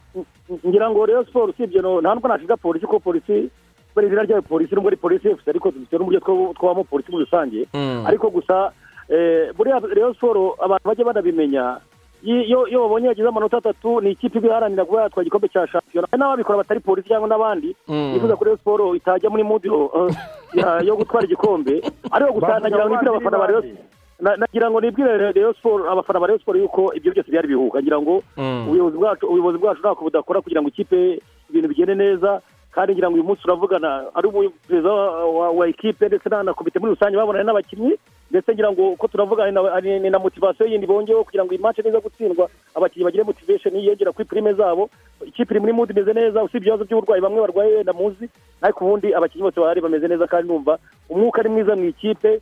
Ngira 0.66 0.90
ngo 0.90 1.06
rero 1.06 1.17
siporo 1.24 1.52
usibye 1.52 1.80
nta 1.80 2.14
nubwo 2.14 2.28
nashinja 2.28 2.56
polisi 2.56 2.86
ko 2.86 2.98
polisi 3.00 3.50
kubera 3.94 4.06
izina 4.06 4.22
ryayo 4.22 4.42
polisi 4.42 4.74
nubwo 4.74 4.88
ari 4.88 4.96
polisi 4.96 5.28
efuse 5.28 5.50
ariko 5.50 5.70
dufite 5.70 5.98
n'uburyo 5.98 6.20
twabamo 6.54 6.84
polisi 6.84 7.10
muri 7.12 7.24
rusange. 7.24 7.66
Mm. 7.74 8.06
ariko 8.06 8.30
gusa 8.30 8.72
eh, 9.08 9.50
buriya 9.56 9.80
rero 9.94 10.14
siporo 10.14 10.54
abantu 10.60 10.84
bajya 10.88 11.04
banabimenya. 11.04 11.80
Iyo 12.22 12.66
babonye 12.82 13.06
yagize 13.08 13.28
amanota 13.28 13.56
atatu 13.62 14.00
ni 14.00 14.10
ikipe 14.10 14.38
iba 14.38 14.48
iharanira 14.48 14.84
kuba 14.84 15.02
yatwara 15.02 15.22
igikombe 15.22 15.48
cya 15.48 15.66
shampiyona. 15.70 16.08
Hari 16.10 16.18
n'ababikora 16.20 16.58
batari 16.58 16.80
polisi 16.80 17.08
cyangwa 17.08 17.28
n'abandi. 17.30 17.76
Bifuza 17.86 18.34
ko 18.36 18.44
rero 18.44 18.56
siporo 18.56 18.94
itajya 18.98 19.30
muri 19.30 19.42
mudi 19.46 19.68
uh, 19.70 20.10
ya- 20.54 20.82
yo 20.82 20.96
gutwara 20.98 21.24
igikombe. 21.30 21.78
Ariko 22.10 22.32
gusa 22.32 22.58
nagira 22.58 22.84
ngo 22.86 22.90
nibwire 22.90 23.08
abandi 23.08 23.08
abafana 23.08 23.38
ba 23.38 23.46
Rayon- 23.46 23.62
bandi. 23.62 23.78
Na- 24.20 24.36
nagira 24.36 24.70
ngo 24.70 24.80
nibwire 24.80 25.18
Rayon 25.32 25.54
siporo 25.54 25.90
abafana 25.90 26.20
ba 26.20 26.26
Rayon 26.26 26.38
siporo 26.40 26.58
yuko 26.58 26.94
ibyo 26.94 27.12
byose 27.12 27.30
byari 27.30 27.48
bihuha 27.48 27.82
ngira 27.82 27.98
ngo 28.02 28.22
Mm. 28.36 28.66
ubuyobozi 28.68 28.96
bwacu 28.98 29.26
ubuyobozi 29.26 29.58
bwacu 29.58 29.80
ntako 29.80 30.04
budakora 30.04 30.40
kugira 30.42 30.60
ngo 30.62 30.68
ikipe 30.68 31.20
ibintu 31.50 31.68
bigende 31.68 31.94
neza 31.94 32.40
kandi 32.74 32.92
ngira 32.94 33.08
ngo 33.10 33.14
uyu 33.14 33.24
munsi 33.24 33.42
uravugana 33.44 34.10
ari 34.14 34.28
umu- 34.28 34.52
perezida 34.68 34.92
wa, 34.92 35.66
ekipe 35.68 36.06
ndetse 36.06 36.28
na 36.28 36.54
komite 36.54 36.78
muri 36.78 36.92
rusange 36.94 37.16
babonanye 37.16 37.44
n'abakinnyi 37.46 37.94
ndetse 38.30 38.52
ngira 38.54 38.70
ngo 38.72 38.92
uko 38.92 39.08
turavugana 39.08 39.80
ni 39.80 40.10
na- 40.10 40.18
motivasiyo 40.18 40.66
yindi 40.68 40.86
bongeyeho 40.86 41.24
kugira 41.24 41.44
ngo 41.44 41.52
iyi 41.54 41.62
match 41.62 41.78
niza 41.80 41.98
gutsindwa 42.00 42.46
abakinnyi 42.74 43.04
bagire 43.08 43.24
motivation 43.24 43.74
yiyongera 43.74 44.12
kuri 44.12 44.28
prime 44.28 44.52
zabo 44.52 44.90
ikipe 45.26 45.54
iri 45.54 45.60
muri 45.60 45.72
mood 45.72 45.90
imeze 45.90 46.12
neza 46.12 46.42
usibye 46.44 46.68
ibibazo 46.68 46.84
by'uburwayi 46.84 47.22
bamwe 47.22 47.40
barwaye 47.40 47.76
wenda 47.82 47.92
muzi 47.92 48.28
ariko 48.62 48.84
ubundi 48.84 49.14
abakinnyi 49.14 49.42
bose 49.48 49.58
bahari 49.60 49.80
bameze 49.80 50.06
neza 50.08 50.26
kandi 50.26 50.48
numva 50.48 50.78
umwuka 51.08 51.40
ari 51.40 51.48
mwiza 51.50 51.74
mu 51.76 51.84
ikipe 51.88 52.40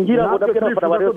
ngira 0.00 0.26
ngo 0.26 0.38
ba 0.82 0.98
Rayon 0.98 1.14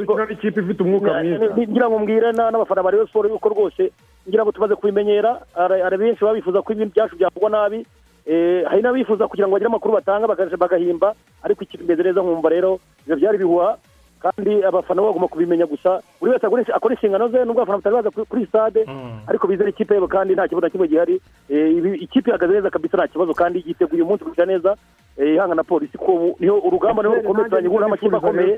Ni- 1.58 1.68
ngira 1.68 1.90
ngo 1.90 1.98
mbwire 2.00 2.32
na- 2.32 2.52
n'abafana 2.52 2.84
ba 2.84 2.92
Rayon 2.92 3.08
siporo 3.08 3.30
yuko 3.30 3.50
rwose 3.50 3.92
ngira 4.30 4.44
ngo 4.44 4.52
tumaze 4.52 4.76
kubimenyera 4.76 5.42
hari 5.56 5.98
benshi 5.98 6.22
baba 6.22 6.36
bifuza 6.38 6.62
ko 6.62 6.74
ibintu 6.74 6.94
byacu 6.94 7.16
byavugwa 7.18 7.50
nabi 7.50 7.86
Eh, 8.26 8.64
hari 8.70 8.80
n'abifuza 8.82 9.28
kugira 9.28 9.48
ngo 9.48 9.54
bagire 9.60 9.68
amakuru 9.68 9.94
batanga 10.00 10.28
bagahimba 10.32 11.12
ariko 11.44 11.64
ikipe 11.68 11.84
imeze 11.84 12.04
neza 12.08 12.22
nkumva 12.24 12.50
rero 12.50 12.80
ibyo 13.04 13.16
byari 13.20 13.38
bihuha 13.38 13.76
kandi 14.24 14.64
abafana 14.64 15.02
bo 15.04 15.08
bagomba 15.12 15.28
kubimenya 15.28 15.66
gusa 15.68 16.00
buri 16.24 16.32
wese 16.32 16.48
akora- 16.48 16.96
inshingano 16.96 17.28
ze 17.28 17.44
nubwo 17.44 17.62
abafana 17.68 17.84
batari 17.84 17.96
baza 18.00 18.12
kuri- 18.16 18.28
kuri 18.32 18.46
stade 18.48 18.88
ariko 19.28 19.44
bizere 19.48 19.70
ikipe 19.76 19.94
yabo 20.00 20.08
kandi 20.08 20.34
nta 20.40 20.48
kibazo 20.48 20.64
na 20.64 20.72
kimwe 20.72 20.88
gihari. 20.88 21.20
Eh, 21.52 22.00
ikipe 22.00 22.30
ihagaze 22.32 22.54
neza 22.64 22.70
kabisa 22.72 22.96
nta 22.98 23.08
kibazo 23.12 23.34
kandi 23.36 23.60
yiteguye 23.68 24.04
umunsi 24.08 24.24
gukina 24.24 24.46
neza 24.48 24.72
eh, 25.18 25.36
ihanga 25.36 25.56
na 25.56 25.64
polisi 25.64 25.98
ko 25.98 26.12
ubu 26.14 26.36
ni 26.40 26.48
ho 26.48 26.58
urugamba 26.60 27.04
ni 27.04 27.10
ho 27.10 27.16
rukomeye 27.16 27.50
turanye 27.50 27.68
guhura 27.70 27.86
n'amakipe 27.86 28.16
akomeye. 28.18 28.58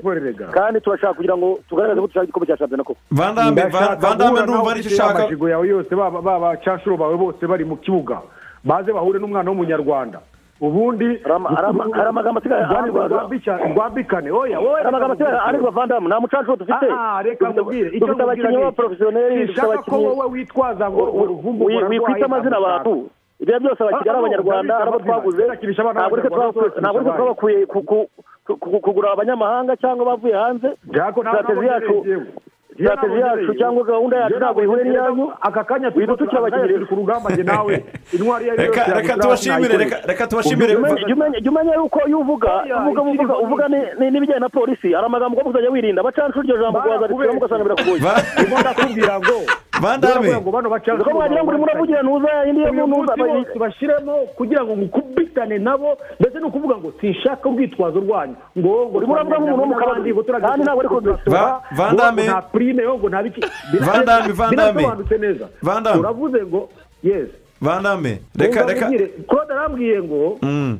kandi 0.52 0.80
turashaka 0.80 1.14
kugira 1.14 1.36
ngo 1.36 1.58
tugaragaze 1.68 2.00
ko 2.00 2.06
dushaka 2.06 2.24
igikombe 2.24 2.46
cya 2.46 2.56
shampiyona 2.58 2.84
koko. 2.84 3.00
Vandame 3.10 3.62
vandame 4.00 4.40
ndumva 4.42 4.70
ari 4.70 4.82
cyo 4.82 4.90
ushaka. 4.90 5.18
Amajigo 5.18 5.48
yawe 5.48 5.68
yose 5.68 5.92
baba 5.96 6.56
cashuro 6.56 6.96
bawe 6.96 7.16
bose 7.16 7.46
bari 7.46 7.64
mu 7.64 7.76
kibuga. 7.76 8.20
Baze 8.64 8.92
bahure 8.92 9.18
n'umwana 9.18 9.50
w'umunyarwanda. 9.50 10.20
Ubundi 10.60 11.20
hari 11.20 12.08
amagambo 12.08 12.40
asigaye 12.40 12.64
rwambikane 13.74 14.30
oya 14.30 14.60
wowe 14.60 14.74
hari 14.76 14.88
amagambo 14.88 15.12
asigaye 15.14 15.38
ariko 15.46 15.70
vandamu 15.70 16.08
nta 16.08 16.20
mucancuro 16.20 16.56
dufite. 16.56 16.86
Ah, 16.90 17.16
ah, 17.18 17.22
reka 17.22 17.48
nkubwire. 17.48 17.88
Icyo 17.96 18.06
nkubwira 18.06 18.50
ni- 18.50 19.46
sinshaka 19.46 19.82
ko 19.82 19.96
wowe 20.02 20.26
witwaza 20.32 20.90
ngo 20.90 21.02
uruvumbura 21.12 21.88
wikwita 21.88 22.24
amazina 22.24 22.56
abantu 22.56 23.10
ibyo 23.40 23.58
byose 23.60 23.80
abakinnyi 23.82 24.10
ari 24.10 24.18
abanyarwanda 24.18 24.72
hari 24.78 24.88
abo 24.90 24.98
twaguze. 25.04 25.42
ntabwo 25.92 26.14
uretse 26.14 26.30
twabakuye- 27.16 27.66
kugura 28.84 29.08
abanyamahanga 29.12 29.76
cyangwa 29.76 30.04
bavuye 30.06 30.34
hanze. 30.34 30.68
Sitrategi 31.42 31.66
yacu 31.66 31.94
sitrategi 32.76 33.18
yacu 33.20 33.54
cyangwa 33.58 33.82
gahunda 33.84 34.16
yacu 34.20 34.36
ntabwo 34.36 34.60
ihuye 34.62 34.84
n'iyanyu 34.84 35.26
aka 35.40 35.62
kanya 35.64 35.88
widutukira 35.96 36.38
abakinnyi. 36.40 36.68
turi 36.72 36.86
ku 36.86 36.94
rugamba 36.94 37.30
njye 37.32 37.42
nawe. 37.44 37.74
Intwari 38.14 38.44
iyo 38.44 38.52
ari 38.52 38.62
yo 38.62 38.68
yose 38.68 38.92
reka 39.00 39.14
tubashimire, 39.22 39.74
reka- 39.82 40.00
tubashimire. 40.30 40.72
Jya 41.42 41.50
umenya- 41.52 41.74
yuko 41.80 41.98
iyo 42.08 42.18
uvuga 42.20 42.52
uvuga 42.88 43.00
uvuga 43.02 43.34
uvuga 43.44 43.64
ni- 43.68 43.88
ni- 43.98 44.10
n'ibijyanye 44.10 44.40
na 44.40 44.48
polisi. 44.48 44.92
Hari 44.92 45.06
amagambo 45.06 45.32
ugomba 45.34 45.50
kuzajya 45.50 45.70
wirinda. 45.74 46.00
Abacancuro 46.00 46.44
iryo 46.44 46.56
jambo 46.62 46.78
rwazaritsiramo 46.84 47.38
ugasanga 47.40 47.64
birakugoye 47.64 48.00
ndimo 48.38 48.56
ndakubwira 48.60 49.14
ngo 49.20 49.36
ngo 49.80 50.50
bacancuro 50.70 51.02
Uko 51.10 51.10
mwagira 51.14 51.42
ngo 51.44 51.50
urimo 51.50 51.64
uravugira 51.64 52.02
ntuza 52.02 52.30
indi 52.48 52.60
yo 52.62 52.86
ntuza 52.86 53.12
bashyiremo 53.60 54.12
kugira 54.36 54.64
ngo 54.64 54.76
mukubitane 54.76 55.58
nabo 55.58 55.96
ndetse 56.20 56.38
ni 56.38 56.44
ukuvuga 56.44 56.76
ngo 56.76 56.92
sinshaka 57.00 57.48
urwitwazo 57.48 58.00
rwanyu 58.00 58.34
ngo 58.58 58.72
ngo 58.88 58.96
Urimo 58.98 59.12
uravuga 59.12 59.36
nk'umuntu 59.38 59.60
wo 59.62 59.66
mu 59.66 59.74
kabari, 59.74 60.14
kandi 60.40 60.62
ntabwo 60.64 60.80
ari 60.80 60.88
kubisura. 60.88 61.40
Va- 61.42 61.60
Vandame. 61.76 62.22
nta 62.24 62.42
prime 62.42 62.82
yo 62.82 62.98
ngo 62.98 63.08
nta 63.08 63.22
biki 63.22 63.40
Vandame, 63.80 64.32
Vandame. 64.32 64.82
Vandame. 65.62 66.00
uravuze 66.00 66.38
ngo 66.46 66.68
yes 67.02 67.28
vandame 67.60 68.20
reka 68.38 68.62
reka 68.66 68.86
claude 69.28 69.52
arambwiye 69.52 70.02
ngo 70.02 70.38
Mm. 70.42 70.78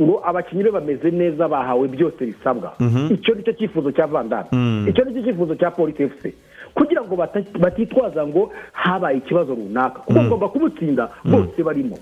Ngo 0.00 0.22
abakinnyi 0.24 0.62
be 0.64 0.70
bameze 0.70 1.10
neza 1.10 1.48
bahawe 1.48 1.88
byose 1.88 2.26
bisabwa 2.26 2.72
Mhm. 2.80 3.14
icyo 3.14 3.34
ni 3.34 3.42
cyo 3.42 3.52
cyifuzo 3.52 3.90
cya 3.92 4.06
vandame 4.06 4.48
Mm. 4.52 4.86
icyo 4.88 5.04
ni 5.04 5.14
cyo 5.14 5.22
cyifuzo 5.22 5.54
cya 5.54 5.70
polisi 5.70 6.02
efuse 6.02 6.34
kugira 6.74 7.02
ngo 7.02 7.16
batitwaza 7.58 8.26
ngo 8.26 8.52
habaye 8.72 9.18
ikibazo 9.18 9.54
runaka 9.54 9.98
kuko 10.06 10.20
Mm. 10.20 10.26
ngomba 10.26 10.48
kumutsinda 10.48 11.08
bose 11.24 11.62
barimo 11.62 11.98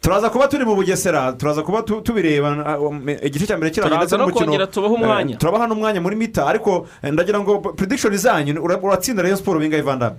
turaza 0.00 0.30
kuba 0.30 0.46
turi 0.48 0.64
mu 0.64 0.74
bugesera 0.78 1.32
turaza 1.34 1.62
kuba 1.62 1.82
tu- 1.82 2.00
tubireba 2.00 2.78
um, 2.78 3.02
igice 3.08 3.46
cya 3.50 3.56
mbere 3.58 3.70
Turaza 3.74 3.96
ndetse 3.98 4.16
no 4.16 4.24
n'umukino. 4.30 4.54
Eh, 4.54 5.36
turabaha 5.38 5.66
n'umwanya 5.66 6.00
muri 6.00 6.14
mita 6.16 6.46
ariko 6.46 6.86
eh, 7.02 7.10
ndagira 7.12 7.40
ngo 7.42 7.58
prediction 7.74 8.14
zanyu 8.16 8.62
ura- 8.62 8.78
uratsinda 8.78 9.22
rayon 9.22 9.36
siporo 9.36 9.58
bingahe 9.58 9.82
vandame 9.82 10.16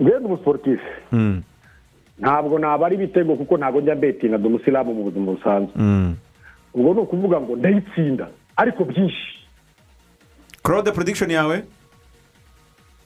ngende 0.00 0.26
umusiporutifu 0.26 0.82
Mm. 1.12 1.42
Ntabwo 2.20 2.58
nabara 2.58 2.94
ibitego 2.94 3.34
kuko 3.36 3.56
ntabwo 3.56 3.80
njya 3.80 3.94
mbetinga 3.96 4.38
ndi 4.38 4.46
umusilamu 4.48 4.94
mu 4.94 5.02
buzima 5.10 5.32
busanzwe. 5.32 5.72
Mm. 5.76 6.14
ubwo 6.74 6.94
ni 6.94 7.00
ukuvuga 7.00 7.40
ngo 7.40 7.56
ndayitsinda 7.56 8.28
ariko 8.56 8.84
byinshi. 8.84 9.26
Claude 10.62 10.92
prediction 10.92 11.30
yawe? 11.30 11.64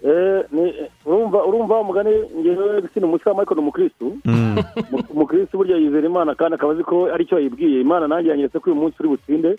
Eh, 0.04 0.44
ni- 0.52 0.74
urumva 1.06 1.44
urumva 1.46 1.80
umugani 1.80 2.10
ngewe 2.40 2.80
gusina 2.80 3.06
umusilamu 3.06 3.40
ariko 3.40 3.54
ni 3.54 3.60
umukirisitu 3.60 4.16
Mm. 4.24 4.56
Mu- 4.90 5.04
umukirisitu 5.10 5.56
burya 5.56 5.76
yizera 5.76 6.06
imana 6.06 6.34
kandi 6.34 6.54
akaba 6.54 6.72
azi 6.72 6.84
ko 6.84 7.08
ari 7.14 7.24
cyo 7.26 7.36
yayibwiye 7.40 7.80
imana 7.80 8.08
nanjye 8.08 8.30
yanyeretse 8.30 8.58
ko 8.60 8.70
uyu 8.70 8.80
munsi 8.80 8.96
uri 9.00 9.08
butsinde. 9.08 9.56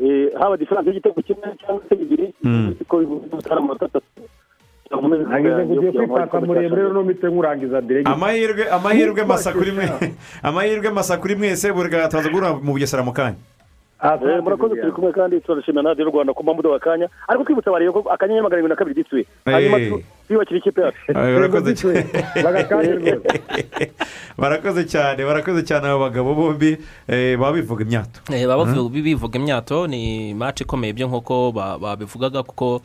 Eh, 0.00 0.32
haba 0.40 0.56
diferanse 0.56 0.88
y'igitego 0.90 1.20
kimwe 1.22 1.48
cyangwa 1.60 1.82
se 1.88 1.94
bibiri 1.94 2.32
Mm. 4.92 5.00
ko 5.00 5.08
bitari 5.08 5.24
amanota 5.24 5.24
atatu 5.24 5.28
nageze 5.32 5.62
ngo 5.64 5.72
ugiye 5.74 5.92
kwipata 5.92 6.40
muremure 6.40 6.82
no 6.92 7.02
mite 7.02 7.26
nkurangiza 7.26 7.80
direge 7.80 8.08
Eh, 14.02 14.42
murakoze 14.42 14.74
turi 14.74 14.92
kumwe 14.92 15.12
kandi 15.12 15.40
turashimira 15.40 15.82
na 15.82 15.88
radiyo 15.94 16.10
rwanda 16.10 16.34
ku 16.34 16.42
mpamvu 16.42 16.74
akanya 16.74 17.06
ariko 17.30 17.44
twibutsa 17.46 17.70
bareba 17.70 17.92
ko 17.94 18.00
akanyenyeri 18.10 18.42
magana 18.42 18.58
arindwi 18.58 18.74
na 18.74 18.76
kabiri 18.76 18.98
gitsuye 18.98 19.24
hanyuma 19.46 19.78
twiyubakire 20.26 20.58
ikipe 20.58 20.80
yacu 20.82 20.98
barakoze 24.38 24.82
cyane 24.84 25.22
barakoze 25.24 25.62
cyane 25.62 25.86
abo 25.86 26.00
bagabo 26.02 26.34
bombi 26.34 26.76
baba 27.38 27.52
bivuga 27.54 27.84
imyato 27.86 28.18
Eh, 28.34 28.42
baba 28.46 28.64
bivuga 28.90 29.38
imyato 29.38 29.86
ni 29.86 30.34
match 30.34 30.60
ikomeye 30.66 30.92
byo 30.92 31.06
nk'uko 31.06 31.52
ba- 31.54 31.78
babivugaga 31.78 32.42
kuko 32.42 32.82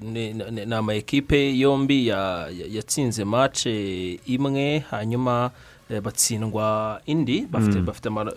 ni 0.00 0.32
ni- 0.32 0.66
ni 0.66 0.74
ama 0.74 0.94
ekipe 0.94 1.58
yombi 1.58 2.06
ya- 2.06 2.48
ya- 2.58 2.66
yatsinze 2.70 3.24
match 3.24 3.66
imwe 4.26 4.78
hanyuma 4.90 5.50
eh, 5.90 6.00
batsindwa 6.00 7.00
indi 7.06 7.46
bafite 7.50 7.78
Mm. 7.78 7.84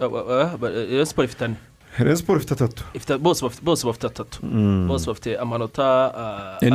uh, 0.06 0.62
Rayon 0.62 1.06
Sport 1.06 1.26
ifite 1.30 1.46
ane 1.46 1.56
Rayon 1.98 2.16
Sport 2.16 2.42
ifite 2.42 2.54
atatu 2.54 2.84
bose 3.64 3.86
bafite 3.88 4.08
atatu 4.08 4.40
Mm. 4.46 4.88
bose 4.88 5.06
bafite 5.08 5.38
amanota 5.38 6.12
Eh, 6.62 6.70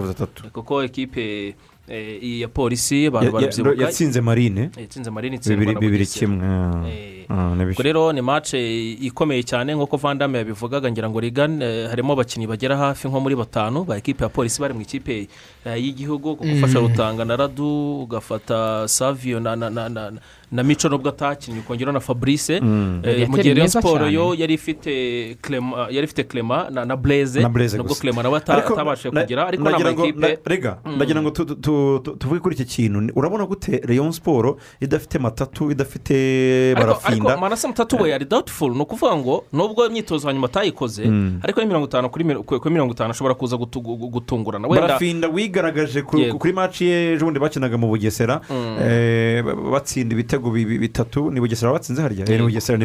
bafite 0.00 0.22
atatu. 0.22 0.42
kuko 0.52 0.82
ekipe 0.82 1.54
eh, 1.88 2.22
iyi 2.22 2.40
ya 2.40 2.48
polisi 2.48 3.06
abantu 3.06 3.32
barabyibuka 3.32 3.82
yatsinze 3.84 4.20
marine 4.20 4.70
yatsinze 4.76 5.10
marine 5.10 5.38
bibiri 5.80 6.06
kimwe 6.06 6.46
ah. 6.46 6.84
Eh, 6.88 7.16
Ah, 7.30 7.54
ubwo 7.54 7.82
rero 7.82 8.10
ni 8.12 8.20
match 8.22 8.54
ikomeye 8.54 9.42
cyane 9.46 9.70
nk'uko 9.74 9.96
vandame 9.96 10.38
yabivugaga 10.42 10.90
ngira 10.90 11.06
ngo 11.10 11.20
rigane 11.22 11.62
eh, 11.64 11.86
harimo 11.88 12.12
abakinnyi 12.12 12.46
bagera 12.50 12.74
hafi 12.76 13.06
nko 13.08 13.20
muri 13.22 13.36
batanu 13.38 13.84
ba 13.86 13.96
ekipe 14.02 14.24
ya 14.24 14.28
polisi 14.30 14.58
bari 14.60 14.74
mu 14.74 14.82
ikipe 14.82 15.28
eh, 15.64 15.78
y'igihugu 15.78 16.34
kuko 16.36 16.42
ufasha 16.58 16.80
Mm. 16.82 16.86
rutanga 16.90 17.24
na 17.24 17.36
radu 17.36 18.02
ugafata 18.02 18.88
savio 18.88 19.38
na, 19.40 19.54
na, 19.56 19.70
na, 19.70 20.12
na, 20.52 20.62
mico 20.62 20.88
nubwo 20.88 21.08
atakinnye 21.08 21.58
ukongeraho 21.60 21.92
na 21.92 22.00
fabrice. 22.00 22.56
Eh, 22.56 23.28
mu 23.28 23.36
gihe 23.38 23.54
meza 23.54 23.80
siporo 23.82 24.08
yo 24.08 24.34
yari 24.34 24.54
ifite 24.54 25.36
Clema- 25.42 25.86
yari 25.90 26.04
ifite 26.04 26.24
clema 26.24 26.70
na, 26.70 26.96
blaze 26.96 27.40
nubwo 27.76 27.94
clema 27.94 28.22
nawe 28.22 28.36
atabashije 28.38 29.10
kugera 29.10 29.46
ariko 29.46 29.68
ni 29.70 29.74
amakipe 29.74 30.38
rega 30.44 30.78
Mm. 30.84 30.96
ndagira 30.96 31.22
ngo 31.22 31.30
tu- 31.30 31.44
tu- 31.44 31.54
tu- 31.54 31.98
tu- 32.04 32.16
tuvuge 32.16 32.40
kuri 32.40 32.54
iki 32.54 32.64
kintu 32.64 33.12
urabona 33.16 33.46
gute 33.46 33.80
Rayon 33.84 34.12
siporo 34.12 34.58
idafite 34.80 35.18
matatu 35.18 35.70
idafite 35.70 36.14
ariko 36.76 37.00
ariko 37.04 37.36
manase 37.40 37.66
mutatu 37.68 37.96
we 38.02 38.10
yari 38.10 38.24
doubtful 38.24 38.74
ni 38.74 38.80
ukuvuga 38.82 39.16
ngo 39.16 39.44
nubwo 39.52 39.86
imyitozo 39.86 40.26
hanyuma 40.28 40.46
atayikoze 40.46 41.04
Mm. 41.04 41.40
ariko 41.42 41.60
mirongo 41.66 41.86
itanu 41.86 42.10
kuri 42.10 42.24
mi- 42.24 42.34
kuri 42.42 42.70
mirongo 42.70 42.92
itanu 42.92 43.10
ashobora 43.10 43.34
kuza 43.34 43.56
gutu- 43.56 43.80
gu- 43.80 44.08
gutungurana 44.10 44.68
barafinda 44.68 45.28
wigaragaje 45.28 46.02
kuri 46.02 46.52
maci 46.52 46.84
ye 46.84 47.12
ejo 47.14 47.24
bundi 47.24 47.40
bakinaga 47.40 47.78
mu 47.78 47.86
bugesera 47.88 48.40
Mm. 48.50 48.76
eh, 48.82 49.44
ba- 49.44 49.54
batsinda 49.54 50.14
ibitego 50.14 50.39
bi- 50.50 50.64
bi- 50.64 50.78
bitatu 50.80 51.28
ni 51.30 51.40
bugesera 51.40 51.72
batsinze 51.72 52.00
harya? 52.02 52.24
Ni 52.24 52.38
bugesera 52.42 52.78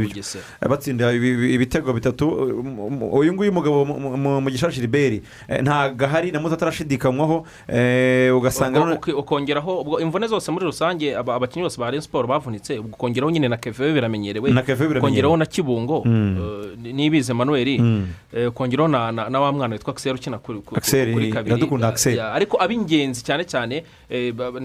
batsinda 0.69 1.13
ibi- 1.15 1.31
ibi- 1.31 1.53
ibitego 1.55 1.93
bitatu. 1.95 2.27
Um, 2.27 2.79
um, 2.79 3.03
uyu 3.15 3.31
nguyu 3.33 3.51
mugabo 3.55 3.85
mu- 3.85 4.41
mugisha 4.43 4.67
gilbert 4.67 5.23
eh, 5.47 5.61
ntabwo 5.63 6.05
ahari 6.05 6.31
na 6.31 6.39
muto 6.43 6.53
atarashidikanywaho 6.59 7.45
eh, 7.67 8.35
ugasanga 8.35 8.99
ukongeraho 9.17 9.81
ubwo 9.81 9.99
imvune 10.01 10.27
zose 10.27 10.51
muri 10.51 10.65
rusange 10.65 11.15
aba- 11.15 11.35
abakinnyi 11.35 11.63
bose 11.63 11.79
ba 11.79 11.87
Rayon 11.91 12.01
siporo 12.01 12.27
bavunitse. 12.27 12.79
Ukongeraho 12.79 13.31
nyine 13.31 13.47
na 13.47 13.57
keve 13.57 13.93
biramenyerewe 13.93 14.51
Na 14.51 14.61
ukongeraho 14.99 15.37
na 15.37 15.45
kibungo. 15.45 16.01
Mm. 16.05 16.37
eh, 16.37 16.77
ni- 16.83 16.93
nibize 16.93 17.33
manuel 17.33 17.79
Mm. 17.79 18.07
eh, 18.33 18.49
ukongeraho 18.49 18.87
na 18.89 19.11
na- 19.11 19.29
na 19.29 19.39
wa 19.39 19.51
mwana 19.51 19.75
witwa 19.75 19.93
akiseri 19.93 20.15
ukina 20.17 20.37
kuri 20.39 20.59
kabiri. 21.31 21.55
ariko 22.33 22.57
ab'ingenzi 22.59 23.23
cyane 23.23 23.43
cyane 23.45 23.83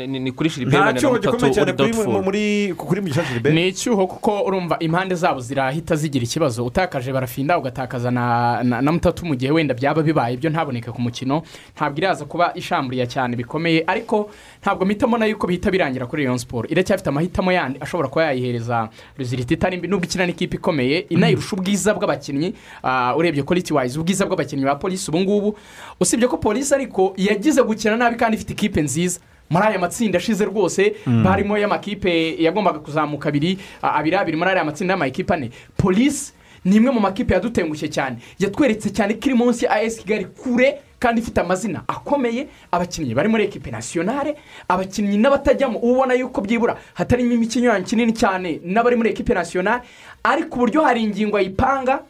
ni- 0.09 0.33
kuri 0.33 0.51
gikomeye 0.51 1.53
cyane 1.55 1.73
kuri 1.73 1.93
doubtful. 1.93 2.23
muri 2.25 2.75
kuri 2.87 3.01
mugisha 3.01 3.23
gilbert 3.23 3.55
ni 3.55 3.69
icyuho 3.69 4.07
kuko 4.07 4.43
urumva 4.43 4.77
impande 4.79 5.15
zabo 5.15 5.41
zirahita 5.41 5.97
zigira 5.97 6.25
ikibazo. 6.25 6.65
Utakaje 6.67 7.13
barafinda 7.13 7.59
ugatakaza 7.59 8.11
na, 8.11 8.63
na, 8.63 8.83
na 8.83 8.93
mutatu 8.93 9.27
mu 9.27 9.35
gihe 9.37 9.53
wenda 9.53 9.75
byaba 9.75 10.03
bibaye. 10.03 10.35
Ibyo 10.35 10.51
ntaboneke 10.51 10.91
ku 10.93 11.01
mukino. 11.03 11.43
Ntabwo 11.77 11.99
iraza 11.99 12.25
kuba 12.25 12.53
ishamburiye 12.55 13.07
cyane 13.07 13.37
bikomeye 13.37 13.85
ariko 13.87 14.31
ntabwo 14.63 14.85
mpitamo 14.85 15.19
na 15.19 15.27
yuko 15.27 15.47
bihita 15.47 15.71
birangira 15.71 16.07
kuri 16.07 16.25
Rayon 16.25 16.39
siporo 16.39 16.69
iracyafite 16.69 17.09
amahitamo 17.09 17.53
yandi 17.53 17.79
ashobora 17.81 18.09
kuba 18.09 18.25
yayihereza 18.25 18.89
ruzirita 19.19 19.55
itari 19.55 19.77
mbi 19.77 19.89
nubwo 19.89 20.05
ikina 20.07 20.27
n'ikipe 20.27 20.57
ikomeye 20.57 20.99
inayirusha 21.09 21.57
ubwiza 21.57 21.95
bw'abakinnyi 21.95 22.55
ah, 22.83 23.15
urebye 23.17 23.43
quality 23.43 23.75
wise 23.75 23.99
ubwiza 23.99 24.27
bw'abakinnyi 24.27 24.65
ba 24.65 24.75
polisi 24.77 25.11
ubu 25.11 25.21
ngubu 25.21 25.57
usibye 26.01 26.29
ko 26.29 26.37
polisi 26.37 26.75
ariko 26.75 27.15
yagize 27.17 27.63
gukina 27.63 27.97
nabi 27.97 28.17
kandi 28.17 28.37
ifite 28.37 28.53
ikipe 28.53 28.83
nziza. 28.83 29.21
Muri 29.51 29.67
aya 29.67 29.79
matsinda 29.79 30.19
ashize 30.19 30.45
rwose 30.45 30.95
Mm. 31.07 31.23
barimo 31.25 31.59
y'amakipe 31.59 32.37
yagombaga 32.43 32.79
kuzamuka 32.79 33.29
abiri 33.29 33.59
abiri 33.83 34.17
abiri 34.17 34.37
muri 34.37 34.51
ariya 34.51 34.65
matsinda 34.65 34.93
y'amakipe 34.95 35.35
ane. 35.35 35.51
Polisi 35.77 36.33
ni 36.65 36.77
imwe 36.77 36.91
mu 36.93 37.01
makipe 37.01 37.35
yadutengushye 37.35 37.89
cyane. 37.89 38.17
Yatweretse 38.39 38.91
cyane 38.93 39.15
ko 39.15 39.27
iri 39.29 39.35
munsi 39.35 39.65
ya 39.65 39.71
as 39.81 39.97
kigali 39.99 40.25
kure 40.27 40.79
kandi 41.01 41.21
ifite 41.21 41.41
amazina 41.41 41.83
akomeye. 41.89 42.47
Abakinnyi 42.73 43.15
bari 43.15 43.29
muri 43.29 43.45
ekipe 43.45 43.71
nasiyonale 43.71 44.37
abakinnyi 44.69 45.17
n'abatajyamo 45.19 45.79
uba 45.79 45.93
ubona 45.93 46.15
yuko 46.15 46.41
byibura 46.41 46.77
hatarimo 46.95 47.33
imikinyuranyo 47.33 47.85
kinini 47.85 48.13
cyane 48.13 48.61
n'abari 48.65 48.97
muri 48.97 49.11
ekipe 49.11 49.35
nasiyonale 49.35 49.83
ariko 50.23 50.57
uburyo 50.57 50.83
hari 50.85 51.03
ingingo 51.03 51.37
ayipanga 51.37 52.03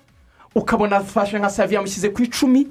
ukabona 0.54 0.96
afashe 0.96 1.38
nka 1.38 1.50
savi 1.50 1.74
yamushyize 1.74 2.08
ku 2.10 2.22
icumi 2.22 2.66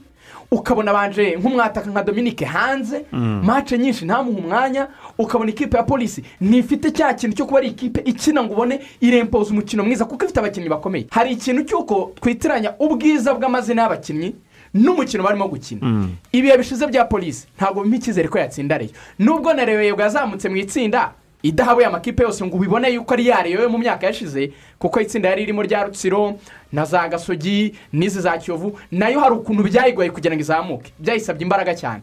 ukabona 0.52 0.94
banje 0.94 1.36
nk'umwataka 1.38 1.90
nka 1.92 2.04
dominique 2.04 2.46
hanze 2.46 3.06
Mm. 3.14 3.42
mace 3.46 3.78
nyinshi 3.78 4.06
ntamuhe 4.06 4.38
umwanya 4.42 4.88
ukabona 5.18 5.50
ikipe 5.52 5.78
ya 5.78 5.84
polisi 5.84 6.24
ntifite 6.42 6.92
cya 6.92 7.14
kintu 7.14 7.36
cyo 7.38 7.46
kuba 7.46 7.60
ari 7.60 7.68
ikipe 7.68 8.02
ikina 8.06 8.44
ngo 8.44 8.54
ubone 8.54 8.80
irempoza 9.02 9.52
umukino 9.52 9.84
mwiza 9.84 10.06
kuko 10.06 10.26
ifite 10.26 10.40
abakinnyi 10.40 10.70
bakomeye 10.70 11.06
hari 11.12 11.32
ikintu 11.32 11.64
cy'uko 11.64 12.12
twitiranya 12.22 12.74
ubwiza 12.80 13.34
bw'amazina 13.34 13.82
y'abakinnyi 13.82 14.36
n'umukino 14.74 15.24
barimo 15.24 15.48
gukina 15.48 15.82
Mm. 15.86 16.10
ibihe 16.32 16.58
bishize 16.58 16.88
bya 16.88 17.06
polisi 17.06 17.48
ntabwo 17.58 17.84
bimpa 17.84 17.98
icyizere 17.98 18.28
ko 18.28 18.38
yatsinda 18.40 18.78
reyo 18.78 18.92
nubwo 19.20 19.54
na 19.54 19.66
reyo 19.66 19.96
yazamutse 20.00 20.50
mu 20.50 20.58
itsinda 20.58 21.12
idahabuye 21.44 21.88
amakipe 21.88 22.24
yose 22.24 22.46
ngo 22.46 22.58
ubibone 22.58 22.90
yuko 22.90 23.14
ari 23.14 23.28
ya 23.28 23.44
reyo 23.44 23.62
yo 23.62 23.70
mu 23.70 23.78
myaka 23.78 24.06
yashize 24.08 24.52
kuko 24.80 25.02
itsinda 25.02 25.30
yari 25.30 25.44
irimo 25.44 25.64
rya 25.64 25.84
rutsiro 25.84 26.36
na 26.72 26.86
za 26.86 27.08
gasogi 27.08 27.76
n'izi 27.94 28.22
za 28.22 28.38
kiyovu 28.38 28.80
na 28.92 29.10
yo 29.10 29.20
hari 29.20 29.36
ukuntu 29.36 29.64
byayigoye 29.64 30.10
kugira 30.12 30.36
ngo 30.36 30.42
izamuke. 30.42 30.92
Byayisabye 31.00 31.44
imbaraga 31.44 31.76
cyane. 31.76 32.02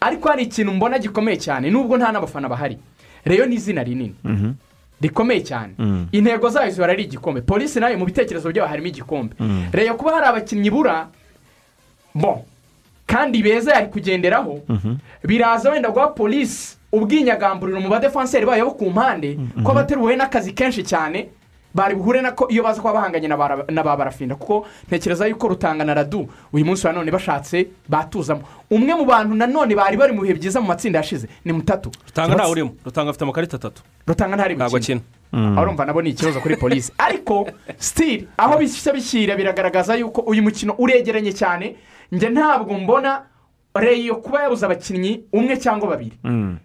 Ariko 0.00 0.28
hari 0.28 0.42
ikintu 0.42 0.72
mbona 0.72 0.98
gikomeye 0.98 1.36
cyane 1.36 1.70
nubwo 1.70 1.96
nta 1.96 2.12
n'abafana 2.12 2.48
bahari. 2.48 2.78
Reyo 3.24 3.46
ni 3.46 3.54
izina 3.54 3.82
rinini. 3.82 4.14
Mhm. 4.24 4.52
rikomeye 5.00 5.40
cyane. 5.40 5.72
Mm. 5.78 6.06
intego 6.12 6.48
zayo 6.48 6.70
zihora 6.70 6.92
ari 6.92 7.04
igikombe. 7.04 7.40
Polisi 7.40 7.80
na 7.80 7.88
yo 7.88 7.98
mu 7.98 8.04
bitekerezo 8.06 8.52
byabo 8.52 8.68
harimo 8.68 8.86
igikombe. 8.88 9.34
Mm. 9.40 9.64
reyo 9.72 9.94
kuba 9.94 10.12
hari 10.14 10.26
abakinnyi 10.26 10.68
ibura 10.68 11.08
bo 12.14 12.44
kandi 13.06 13.42
beza 13.42 13.72
yari 13.74 13.86
kugenderaho. 13.86 14.60
Mhm. 14.68 14.94
biraza 15.24 15.70
wenda 15.70 15.90
guha 15.90 16.06
polisi 16.14 16.76
ubwinyagamburiro 16.92 17.80
mu 17.80 17.88
badefanseri 17.88 18.46
bayo 18.46 18.64
bo 18.66 18.70
ku 18.74 18.90
mpande 18.90 19.38
ko 19.64 19.72
bateruwe 19.74 20.16
n'akazi 20.16 20.52
kenshi 20.54 20.82
cyane 20.82 21.28
bari 21.74 21.94
buhure 21.94 22.22
nako 22.22 22.46
iyo 22.50 22.62
baza 22.62 22.78
kuba 22.80 22.94
bahanganye 22.94 23.28
na 23.28 23.36
ba- 23.36 23.64
na 23.68 23.82
ba 23.82 23.96
barafinda. 23.96 24.34
Kuko 24.38 24.66
ntekereza 24.86 25.26
yuko 25.26 25.48
rutanga 25.48 25.84
na 25.84 25.94
radu 25.94 26.28
uyu 26.52 26.64
munsi 26.64 26.86
wa 26.86 26.92
none 26.92 27.10
bashatse 27.10 27.66
batuzamo. 27.88 28.42
Umwe 28.70 28.94
mu 28.94 29.04
bantu 29.04 29.34
nanone 29.34 29.74
bari 29.74 29.96
bari 29.96 30.12
mu 30.14 30.22
bihe 30.22 30.34
byiza 30.38 30.60
mu 30.62 30.66
matsinda 30.70 30.98
yashize 31.02 31.26
ni 31.44 31.52
mutatu. 31.52 31.90
Rutanga 32.06 32.34
ntawe 32.34 32.50
urimo. 32.50 32.70
Rutanga 32.84 33.10
afite 33.10 33.22
amakarita 33.24 33.56
atatu. 33.56 33.82
Rutanga 34.06 34.36
ntari 34.36 34.54
ntabwo 34.54 34.76
akina. 34.76 35.00
Mm. 35.32 35.58
urumva 35.58 35.84
nabo 35.84 36.02
ni 36.02 36.10
ikibazo 36.10 36.40
kuri 36.40 36.56
polisi 36.56 36.92
ariko 36.98 37.48
sitiri 37.78 38.28
aho 38.38 38.58
bishya 38.58 38.92
bishyira 38.92 39.34
biragaragaza 39.36 39.96
yuko 39.98 40.20
uyu 40.30 40.42
mukino 40.42 40.74
uregeranye 40.78 41.32
cyane 41.34 41.74
njye 42.14 42.28
ntabwo 42.30 42.74
mbona 42.78 43.22
reyo 43.74 44.16
kuba 44.22 44.42
yabuze 44.42 44.66
abakinnyi 44.66 45.20
umwe 45.32 45.56
cyangwa 45.58 45.88
babiri 45.90 46.16
Mm. 46.24 46.56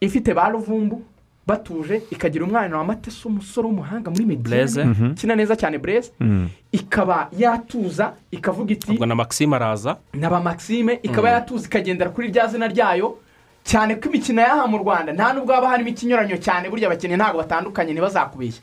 ifite 0.00 0.34
ba 0.34 0.48
ruvumbu 0.52 1.02
batuje 1.46 2.02
ikagira 2.10 2.44
umwana 2.44 2.78
wa 2.78 2.84
matese 2.84 3.26
umusore 3.28 3.66
w'umuhanga 3.66 4.10
muri 4.10 4.36
Blaise. 4.36 4.84
mediyane 4.84 4.90
Mhm. 4.90 5.12
ukina 5.12 5.34
neza 5.36 5.56
cyane 5.56 5.78
bureze 5.78 6.10
Mm. 6.20 6.48
ikaba 6.72 7.28
yatuza 7.38 8.12
ikavuga 8.30 8.72
iti 8.72 8.90
ubwo 8.92 9.06
na 9.06 9.14
maxime 9.14 9.56
araza 9.56 9.96
na 10.14 10.30
ba 10.30 10.40
maxime 10.40 11.00
ikaba 11.02 11.28
Mm. 11.28 11.34
yatuza 11.34 11.66
ikagendera 11.66 12.10
kuri 12.12 12.28
rya 12.30 12.46
zina 12.46 12.68
ryayo 12.68 13.18
cyane 13.64 13.94
ko 14.00 14.08
imikino 14.08 14.40
y'aha 14.42 14.66
mu 14.68 14.78
rwanda 14.78 15.12
nta 15.12 15.32
nubwo 15.32 15.52
haba 15.54 15.68
harimo 15.68 15.88
ikinyuranyo 15.90 16.36
cyane 16.38 16.68
burya 16.70 16.86
abakinnyi 16.88 17.16
ntabwo 17.16 17.38
batandukanye 17.42 17.92
ntibazakubeshye 17.92 18.60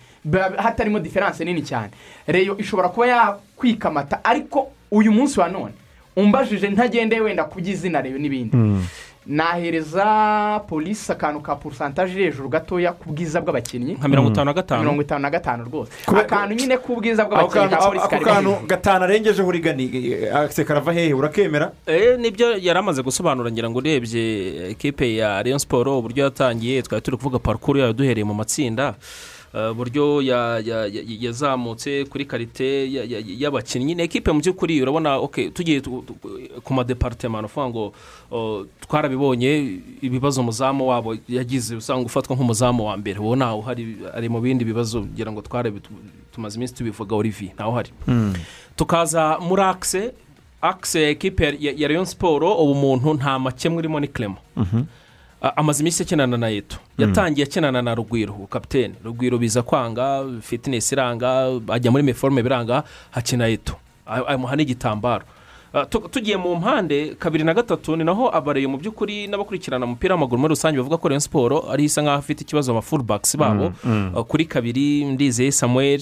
hatarimo 0.58 1.00
diferanse 1.00 1.46
nini 1.46 1.62
cyane 1.62 1.92
reyo 2.28 2.58
ishobora 2.58 2.90
kuba 2.90 3.08
yakwikamata 3.08 4.24
ariko 4.24 4.72
uyu 4.92 5.12
munsi 5.12 5.40
wa 5.40 5.50
none 5.50 5.74
umbajije 6.18 6.70
ntagendeye 6.74 7.22
wenda 7.22 7.44
ku 7.46 7.62
by'izina 7.62 8.02
reyo 8.02 8.18
n'ibindi. 8.18 8.58
Mm. 8.58 8.84
nahereza 9.28 10.60
polisi 10.70 11.12
akantu 11.12 11.42
ka 11.44 11.56
porosantaje 11.56 12.14
iri 12.16 12.24
hejuru 12.32 12.50
gatoya 12.50 12.92
ku 12.96 13.12
bwiza 13.12 13.42
bw'abakinnyi. 13.42 13.94
Nka 14.00 14.08
mirongo 14.08 14.30
itanu 14.32 14.46
na 14.46 14.54
gatanu. 14.54 14.82
Mirongo 14.82 15.02
itanu 15.02 15.22
na 15.22 15.30
gatanu 15.30 15.64
rwose. 15.68 15.92
Akantu 16.08 16.56
nyine 16.56 16.78
k'ubwiza 16.78 17.26
bw'abakinnyi 17.28 17.70
kantu 17.70 17.76
ka 17.76 17.88
polisi 17.88 18.06
ako 18.06 18.10
kari 18.10 18.26
kantu 18.26 18.50
hejuru. 18.50 18.68
gatanu 18.68 19.04
arengejeho 19.04 19.48
urigani 19.48 19.86
akise 20.32 20.64
karava 20.64 20.94
hehe 20.94 21.14
urakemera? 21.14 21.72
Eh, 21.86 22.20
ni 22.20 22.32
byo 22.32 22.56
yari 22.58 22.80
amaze 22.80 23.04
gusobanura 23.04 23.52
ngira 23.52 23.70
ngo 23.70 23.78
urebye 23.78 24.24
ekipe 24.72 25.16
ya 25.16 25.44
Rayon 25.44 25.60
siporo 25.60 26.00
uburyo 26.00 26.24
yatangiye. 26.24 26.82
Twari 26.82 27.02
turi 27.04 27.18
kuvuga 27.18 27.40
parukuru 27.40 27.80
yayo 27.80 27.94
duhereye 27.94 28.24
mu 28.24 28.34
matsinda. 28.34 28.88
eh, 28.88 29.37
uburyo 29.72 30.22
ya- 30.22 30.60
ya- 30.60 30.88
yazamutse 31.20 32.06
kuri 32.06 32.26
karite 32.26 32.94
ya- 32.94 33.04
ya- 33.04 33.24
y'abakinnyi. 33.26 33.96
Ni 33.96 34.04
ekipe 34.04 34.32
mu 34.32 34.40
by'ukuri 34.40 34.82
urabona 34.82 35.18
tugiye 35.54 35.82
tu- 35.82 36.04
tu- 36.08 36.16
ku 36.64 36.74
madeparitema 36.74 37.42
uvuga 37.42 37.68
ngo 37.70 37.94
oh, 38.32 38.66
twarabibonye 38.82 39.80
ibibazo 40.02 40.42
umuzamu 40.42 40.88
wabo 40.90 41.16
yagize 41.30 41.76
usanga 41.76 42.06
ufatwa 42.06 42.36
nk'umuzamu 42.36 42.86
wa 42.88 42.98
mbere. 42.98 43.20
Wowe 43.20 43.36
ntawe 43.38 43.58
uhari 43.60 43.98
ari 44.14 44.30
mu 44.30 44.42
bindi 44.42 44.66
bibazo 44.66 45.02
ngira 45.02 45.32
ngo 45.32 45.42
tumaze 46.34 46.56
iminsi 46.58 46.74
tubivuga 46.76 47.16
olivier 47.16 47.54
ntawe 47.56 47.72
uhari. 47.72 47.92
Tukaza 48.76 49.40
muri 49.42 49.62
akise 49.62 50.14
akise 50.62 51.10
ekipe 51.10 51.58
ya- 51.60 51.88
leon 51.88 52.06
siporo 52.06 52.54
ubu 52.58 52.76
muntu 52.76 53.14
nta 53.14 53.40
makemwa 53.40 53.80
urimo 53.80 54.00
ni 54.00 54.08
clement 54.08 54.38
A- 54.58 54.82
amaze 55.42 55.82
iminsi 55.84 56.04
akinana 56.04 56.38
na 56.38 56.50
eto 56.50 56.78
yatangiye 56.98 57.46
akinana 57.48 57.82
na 57.82 57.96
rugwiro 57.96 58.34
kapitene 58.50 58.96
rugwiro 59.04 59.38
biza 59.38 59.62
kwanga 59.62 60.26
fitinesi 60.42 60.96
iranga 60.96 61.60
ajya 61.70 61.92
muri 61.92 62.04
meforume 62.04 62.44
biranga 62.44 62.84
hakina 63.12 63.48
eto 63.48 63.76
amuha 64.06 64.56
n'igitambaro. 64.56 65.24
Tu- 65.90 66.08
tugiye 66.10 66.38
mu 66.38 66.56
mpande 66.56 67.16
kabiri 67.20 67.44
na 67.44 67.54
gatatu 67.54 67.96
ni 67.96 68.04
naho 68.04 68.32
abareye 68.34 68.68
mu 68.68 68.78
by'ukuri 68.78 69.28
n'abakurikirana 69.28 69.86
umupira 69.86 70.16
w'amaguru 70.16 70.40
muri 70.42 70.52
rusange 70.56 70.78
bavuga 70.80 70.98
ko 70.98 71.08
Rayon 71.08 71.20
siporo 71.22 71.70
ari 71.70 71.84
isa 71.86 72.02
nk'aho 72.02 72.18
afite 72.18 72.42
ikibazo 72.42 72.72
aba 72.72 72.82
fulubakisi 72.82 73.38
babo. 73.38 73.70
Mm, 73.84 73.92
mm. 73.92 74.12
Ah, 74.18 74.24
kuri 74.24 74.46
kabiri 74.46 75.06
ndizeye 75.06 75.52
samuel 75.52 76.02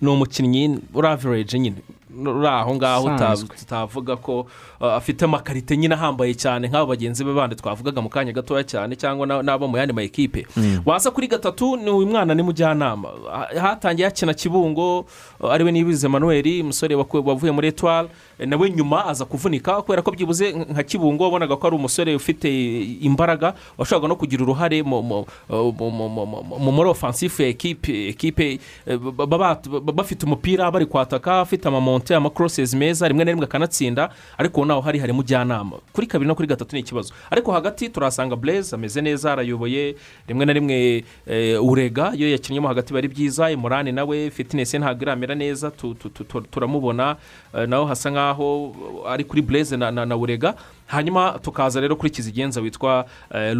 ni 0.00 0.08
umukinnyi 0.08 0.78
uri 0.94 1.06
average 1.08 1.58
nyine. 1.58 1.76
Uri 2.16 2.46
aho 2.48 2.74
ngaho 2.74 3.04
uta- 3.04 3.14
Usanzwe. 3.14 3.56
tutavuga 3.58 4.16
ko 4.16 4.46
uh, 4.80 4.92
afite 4.94 5.24
amakarite 5.24 5.76
nyine 5.76 5.94
ahambaye 5.94 6.34
cyane 6.34 6.68
nk'abo 6.68 6.86
bagenzi 6.94 7.24
be 7.24 7.34
bandi 7.34 7.56
twavugaga 7.56 8.00
mu 8.02 8.08
kanya 8.08 8.32
gatoya 8.32 8.64
cyane 8.64 8.96
cyangwa 8.96 9.26
na- 9.26 9.42
n'abo 9.42 9.68
mu 9.68 9.76
yandi 9.78 9.92
ma 9.92 10.02
ekipe 10.02 10.46
waza 10.86 11.10
kuri 11.10 11.26
gatatu 11.28 11.76
ni 11.76 11.90
uyu 11.90 12.06
mwana 12.06 12.34
ni 12.34 12.42
mujyanama. 12.42 13.08
Ha- 13.32 13.60
hatangiye 13.60 14.06
hakina 14.08 14.34
kibungo 14.34 15.06
uh, 15.40 15.52
ari 15.52 15.64
we 15.64 15.72
nibize 15.72 16.08
manuel 16.08 16.44
umusore 16.60 16.94
wavuye 16.94 17.52
muri 17.52 17.68
etwari 17.68 18.08
nawe 18.38 18.70
nyuma 18.70 19.06
aza 19.06 19.24
kuvunika 19.24 19.82
kubera 19.82 20.02
ko 20.02 20.10
byibuze 20.10 20.52
nka 20.52 20.82
kibungo 20.82 21.24
wabonaga 21.24 21.56
ko 21.56 21.66
ari 21.66 21.76
umusore 21.76 22.14
ufite 22.14 22.48
imbaraga 23.00 23.54
washobora 23.78 24.08
no 24.08 24.16
kugira 24.16 24.42
uruhare 24.42 24.82
mu 24.82 25.02
mu- 25.02 26.72
muri 26.72 26.90
ofansifu 26.90 27.42
ya 27.42 27.48
ekipe 27.48 28.58
eh, 28.86 28.98
ba- 28.98 29.26
ba- 29.26 29.38
ba- 29.38 29.92
bafite 29.92 30.26
umupira 30.26 30.70
bari 30.70 30.86
kwataka 30.86 31.40
afite 31.40 31.66
amamonte 32.04 32.14
amakorosezi 32.14 32.76
meza 32.76 33.08
rimwe 33.08 33.24
na 33.24 33.30
rimwe 33.30 33.44
akanatsinda 33.44 34.10
ariko 34.38 34.64
naho 34.64 34.80
hari 34.80 34.98
hari 34.98 35.12
mujyanama. 35.12 35.78
Kuri 35.92 36.06
kabiri 36.06 36.28
no 36.28 36.34
kuri 36.34 36.48
gatatu 36.48 36.76
ni 36.76 36.80
ikibazo. 36.80 37.14
Ariko 37.30 37.52
hagati 37.52 37.88
turahasanga 37.88 38.36
bureze 38.36 38.76
ameze 38.76 39.00
neza 39.00 39.32
arayoboye 39.32 39.96
rimwe 40.28 40.44
na 40.46 40.52
rimwe 40.52 41.04
eh, 41.26 41.64
urega 41.64 42.12
iyo 42.14 42.30
yakinnyemo 42.30 42.68
hagati 42.68 42.88
biba 42.92 42.98
ari 42.98 43.08
byiza 43.08 43.50
imurani 43.50 43.92
nawe 43.92 44.30
fitinesi 44.30 44.78
ntabwo 44.78 45.02
iramera 45.02 45.34
neza 45.34 45.70
tu- 45.70 45.94
tu- 45.94 46.08
tu- 46.10 46.24
tu- 46.24 46.40
turamubona. 46.40 47.16
Eh, 47.54 47.68
naho 47.68 47.86
hasa 47.86 48.10
nkaho 48.10 48.74
ari 49.08 49.24
kuri 49.24 49.42
bureze 49.42 49.76
na 49.76 50.16
urega. 50.16 50.54
Hanyuma 50.86 51.38
tukaza 51.42 51.80
rero 51.80 51.96
kuri 51.96 52.10
kizigenza 52.10 52.60
witwa 52.60 53.04
eh, 53.34 53.56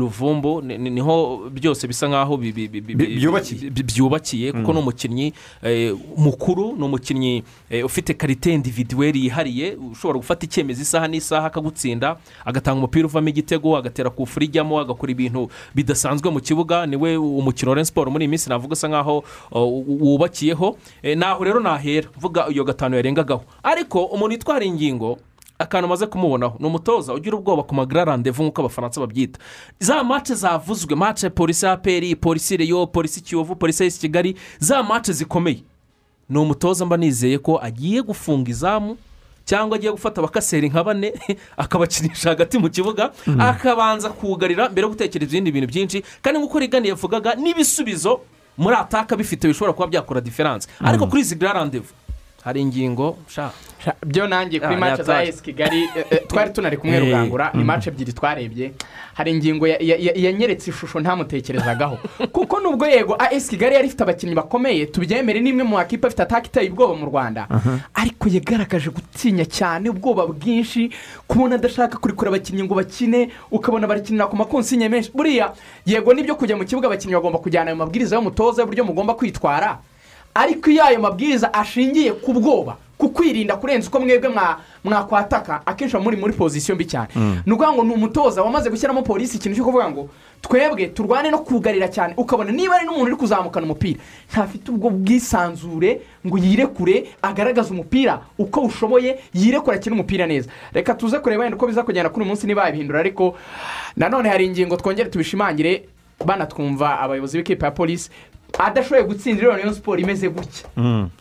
ni- 0.78 0.90
ni 0.90 1.00
ho 1.00 1.48
byose 1.52 1.86
bisa 1.88 2.08
nkaho 2.08 2.36
byubakiye. 3.84 4.52
kuko 4.52 4.72
ni 4.72 4.78
umukinnyi 4.78 5.32
eh, 5.62 5.94
mukuru 6.16 6.76
ni 6.76 6.84
umukinnyi 6.84 7.42
eh, 7.70 7.84
ufite 7.84 8.14
karite 8.14 8.54
individuweri 8.54 9.24
yihariye. 9.24 9.76
Ushobora 9.92 10.18
gufata 10.18 10.46
icyemezo 10.46 10.82
isaha 10.82 11.08
n'isaha 11.08 11.46
akagutsinda 11.46 12.16
agatanga 12.44 12.78
umupira 12.78 13.06
uvamo 13.06 13.28
igitego 13.28 13.76
agatera 13.76 14.10
ku 14.10 14.26
furi 14.26 14.46
ijyamo 14.46 14.80
agakora 14.80 15.12
ibintu 15.12 15.48
bidasanzwe 15.74 16.30
mu 16.30 16.40
kibuga. 16.40 16.86
Niwe 16.86 17.16
umukino 17.16 17.70
wa 17.72 17.84
siporo 17.84 18.10
muri 18.10 18.24
iyi 18.24 18.30
minsi 18.30 18.48
navuga 18.50 18.72
usa 18.72 18.88
nkaho 18.88 19.24
wubakiyeho. 19.52 20.76
Eh, 21.02 21.16
naho 21.18 21.44
rero 21.44 21.60
nahera. 21.60 22.08
Mvuga 22.16 22.46
iyo 22.50 22.64
gatanu 22.64 22.96
yarengagaho 22.96 23.44
ariko 23.62 24.04
umuntu 24.04 24.32
witwara 24.34 24.64
ingingo 24.64 25.18
akantu 25.64 25.86
amaze 25.86 26.06
kumubonaho. 26.06 26.56
Ni 26.60 26.66
umutoza 26.66 27.14
ugira 27.14 27.36
ubwoba 27.36 27.62
ku 27.62 27.74
magara 27.74 28.04
randevu 28.04 28.42
nk'uko 28.42 28.60
abafaransa 28.60 29.00
babyita. 29.00 29.38
Za 29.80 30.04
mace 30.04 30.34
zavuzwe 30.34 30.94
mace 30.96 31.30
polisi 31.30 31.66
ya 31.66 31.76
peri 31.76 32.16
polisi 32.16 32.56
reyo 32.56 32.86
polisi 32.86 33.20
kiyovu 33.20 33.56
polisi 33.56 33.84
y'isi 33.84 34.00
kigali 34.00 34.36
za 34.58 34.82
mace 34.82 35.12
zikomeye. 35.12 35.62
Ni 36.28 36.38
umutoza 36.38 36.86
mba 36.86 36.96
nizeye 36.96 37.38
ko 37.38 37.58
agiye 37.62 38.02
gufunga 38.02 38.50
izamu 38.50 38.96
cyangwa 39.44 39.76
agiye 39.76 39.92
gufata 39.92 40.20
abakaseri 40.20 40.68
nka 40.68 40.84
bane 40.84 41.12
akabakinisha 41.56 42.28
hagati 42.28 42.58
mu 42.58 42.70
kibuga 42.70 43.12
akabanza 43.38 44.08
kugarira 44.10 44.68
mbere 44.68 44.84
yo 44.84 44.88
gutekereza 44.88 45.32
ibindi 45.36 45.52
bintu 45.52 45.68
byinshi. 45.68 46.04
Kandi 46.22 46.40
nk'uko 46.40 46.58
rigani 46.58 46.88
yavugaga 46.88 47.34
n'ibisubizo 47.34 48.20
muri 48.56 48.76
ataka 48.76 49.16
bifite 49.16 49.48
bishobora 49.48 49.72
kuba 49.72 49.86
byakora 49.86 50.20
diferanse 50.20 50.68
ariko 50.80 51.06
kuri 51.06 51.20
izi 51.22 51.34
garandevu 51.34 51.92
hari 52.44 52.60
ingingo 52.60 53.16
sha 53.28 53.50
Sha- 53.50 53.73
byo 54.06 54.26
nanjye 54.26 54.60
kuri 54.60 54.76
mace 54.76 55.02
za 55.02 55.24
esi 55.24 55.42
kigali 55.42 55.82
eh, 55.96 56.04
eh, 56.10 56.20
twari 56.28 56.50
tunari 56.52 56.76
kumwe 56.76 56.96
Eh, 56.96 57.02
rugangura 57.02 57.50
ni 57.54 57.64
mace 57.64 57.90
ebyiri 57.90 58.12
twarebye. 58.12 58.72
Hari 59.14 59.30
ingingo 59.30 59.66
ya- 59.66 59.78
ya- 59.80 59.96
ya- 59.96 60.12
yanyeretse 60.16 60.70
ishusho 60.70 61.00
ntamutekerezagaho 61.00 61.98
kuko 62.32 62.60
nubwo 62.60 62.86
yego 62.86 63.18
esi 63.30 63.50
kigali 63.50 63.74
yari 63.74 63.86
ifite 63.88 64.02
abakinnyi 64.02 64.34
bakomeye 64.34 64.86
tubyemere 64.86 65.40
n'imwe 65.40 65.62
mu 65.62 65.76
makipe 65.76 66.06
afite 66.06 66.22
ataka 66.22 66.46
iteye 66.46 66.70
ubwoba 66.70 66.94
mu 66.94 67.06
rwanda. 67.06 67.46
Ariko 67.94 68.28
yagaragaje 68.28 68.90
gutinya 68.90 69.44
cyane 69.44 69.90
ubwoba 69.90 70.26
bwinshi 70.26 70.90
kubona 71.26 71.54
adashaka 71.54 71.98
kurekura 71.98 72.28
abakinnyi 72.30 72.64
ngo 72.64 72.74
bakine 72.74 73.30
ukabona 73.50 73.86
barakinira 73.86 74.26
ku 74.26 74.36
makonsinya 74.36 74.88
menshi. 74.88 75.10
Buriya 75.14 75.52
yego 75.86 76.14
ni 76.14 76.22
byo 76.22 76.34
kujya 76.34 76.56
mu 76.56 76.64
kibuga 76.64 76.86
abakinnyi 76.90 77.14
bagomba 77.14 77.38
kujyana 77.38 77.70
ayo 77.70 77.76
mabwiriza 77.76 78.16
y'umutoza 78.16 78.62
y'uburyo 78.62 78.84
mugomba 78.84 79.14
kwitwara. 79.14 79.78
Ariko 80.34 80.70
iyo 80.70 80.84
ayo 80.84 81.00
mabwiriza 81.00 81.54
ashingiye 81.54 82.12
ku 82.12 82.32
bwoba 82.32 82.76
ku 82.98 83.08
kwirinda 83.10 83.56
kurenza 83.56 83.88
uko 83.88 84.00
mwebwe 84.00 84.28
mwa- 84.28 84.58
mwakwataka 84.84 85.66
akenshi 85.66 85.96
muri 85.98 86.16
muri 86.16 86.32
pozisiyo 86.32 86.74
mbi 86.74 86.84
cyane. 86.86 87.08
Ni 87.46 87.52
ukuvuga 87.52 87.72
ngo 87.72 87.82
ni 87.84 87.92
umutoza 87.94 88.42
wamaze 88.42 88.70
gushyiramo 88.70 89.02
polisi 89.02 89.36
ikintu 89.36 89.56
cyo 89.58 89.64
kuvuga 89.64 89.90
ngo 89.90 90.08
twebwe 90.40 90.86
turwane 90.94 91.30
no 91.30 91.38
kugarira 91.42 91.88
cyane. 91.90 92.14
Ukabona 92.16 92.52
niba 92.52 92.76
ari 92.78 92.86
n'umuntu 92.86 93.04
uri 93.10 93.16
kuzamukana 93.16 93.66
umupira 93.66 93.98
ntafite 94.30 94.70
ubwo 94.70 94.90
bwisanzure 94.90 96.00
ngo 96.26 96.38
yirekure 96.38 97.10
agaragaze 97.22 97.70
umupira 97.74 98.20
uko 98.38 98.60
ushoboye 98.60 99.18
yirekure 99.34 99.76
akina 99.76 99.94
umupira 99.98 100.26
neza. 100.26 100.48
Reka 100.72 100.94
tuze 100.94 101.18
kureba 101.18 101.42
wenda 101.42 101.56
uko 101.56 101.66
biza 101.66 101.82
kugenda 101.82 102.08
kuri 102.10 102.22
uyu 102.22 102.28
munsi 102.30 102.46
niba 102.46 102.64
yabihindura 102.64 103.00
ariko 103.00 103.34
nanone 103.96 104.28
hari 104.28 104.46
ingingo 104.46 104.76
twongere 104.76 105.10
tubishimangire 105.10 105.88
banatwumva 106.24 107.00
abayobozi 107.00 107.38
b'ikipe 107.38 107.64
ya 107.66 107.70
polisi 107.74 108.10
adashoboye 108.58 109.02
gutsindira 109.04 109.60
iyo 109.60 109.74
siporo 109.74 109.98
imeze 110.00 110.28
gutya. 110.28 110.64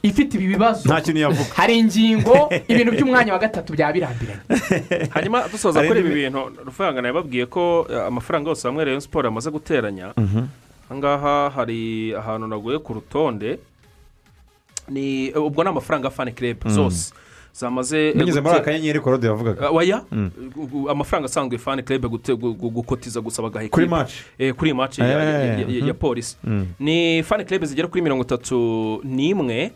Ifite 0.03 0.37
ibi 0.37 0.47
bibazo. 0.47 0.89
Nta 0.89 1.01
kintu 1.01 1.19
yavuga. 1.19 1.49
Hari 1.59 1.79
ingingo 1.79 2.49
ibintu 2.67 2.91
by'umwanya 2.91 3.33
wa 3.33 3.39
gatatu 3.39 3.73
byaba 3.73 3.93
birambiranye 3.93 4.43
hanyuma 5.15 5.47
dusoza 5.47 5.83
kuri 5.83 5.99
ibi 5.99 6.09
bintu 6.13 6.51
ruvangana 6.65 7.07
yababwiye 7.07 7.45
ko 7.45 7.87
eh, 7.89 8.07
amafaranga 8.07 8.49
yose 8.49 8.67
hamwe 8.67 8.85
Rayon 8.85 8.99
siporo 9.01 9.27
yamaze 9.27 9.49
guteranya. 9.51 10.13
Ahangaha 10.89 11.49
hari 11.55 12.13
ahantu 12.15 12.47
naguye 12.47 12.79
ku 12.79 12.93
rutonde. 12.93 13.59
Ni 14.89 15.31
ubwo 15.31 15.63
ni 15.63 15.69
amafaranga 15.69 16.07
ya 16.07 16.11
fani 16.11 16.31
kirebe 16.31 16.69
zose. 16.69 17.13
Zamaze 17.53 18.09
eh, 18.09 18.15
binyuze 18.15 18.41
muri 18.41 18.55
akanyenyeri 18.55 18.99
korode 18.99 19.27
yavugaga. 19.27 19.69
Oya 19.71 20.01
Gu- 20.55 20.67
gu- 20.67 20.89
amafaranga 20.91 21.25
asanzwe 21.25 21.57
fani 21.57 21.83
gu- 22.53 22.69
gukotiza 22.71 23.21
gusa 23.21 23.41
bagaha 23.41 23.67
Kuri 23.69 23.87
match? 23.87 24.13
Eh, 24.39 24.53
kuri 24.53 24.73
match 24.73 24.99
ya- 24.99 25.07
Eh, 25.07 25.59
polisi 25.93 26.37
Mm. 26.43 26.65
ni 26.79 27.23
fani 27.23 27.45
kirebe 27.45 27.65
zigera 27.65 27.87
kuri 27.87 28.01
mirongo 28.01 28.23
itatu 28.23 29.01
n'imwe 29.03 29.71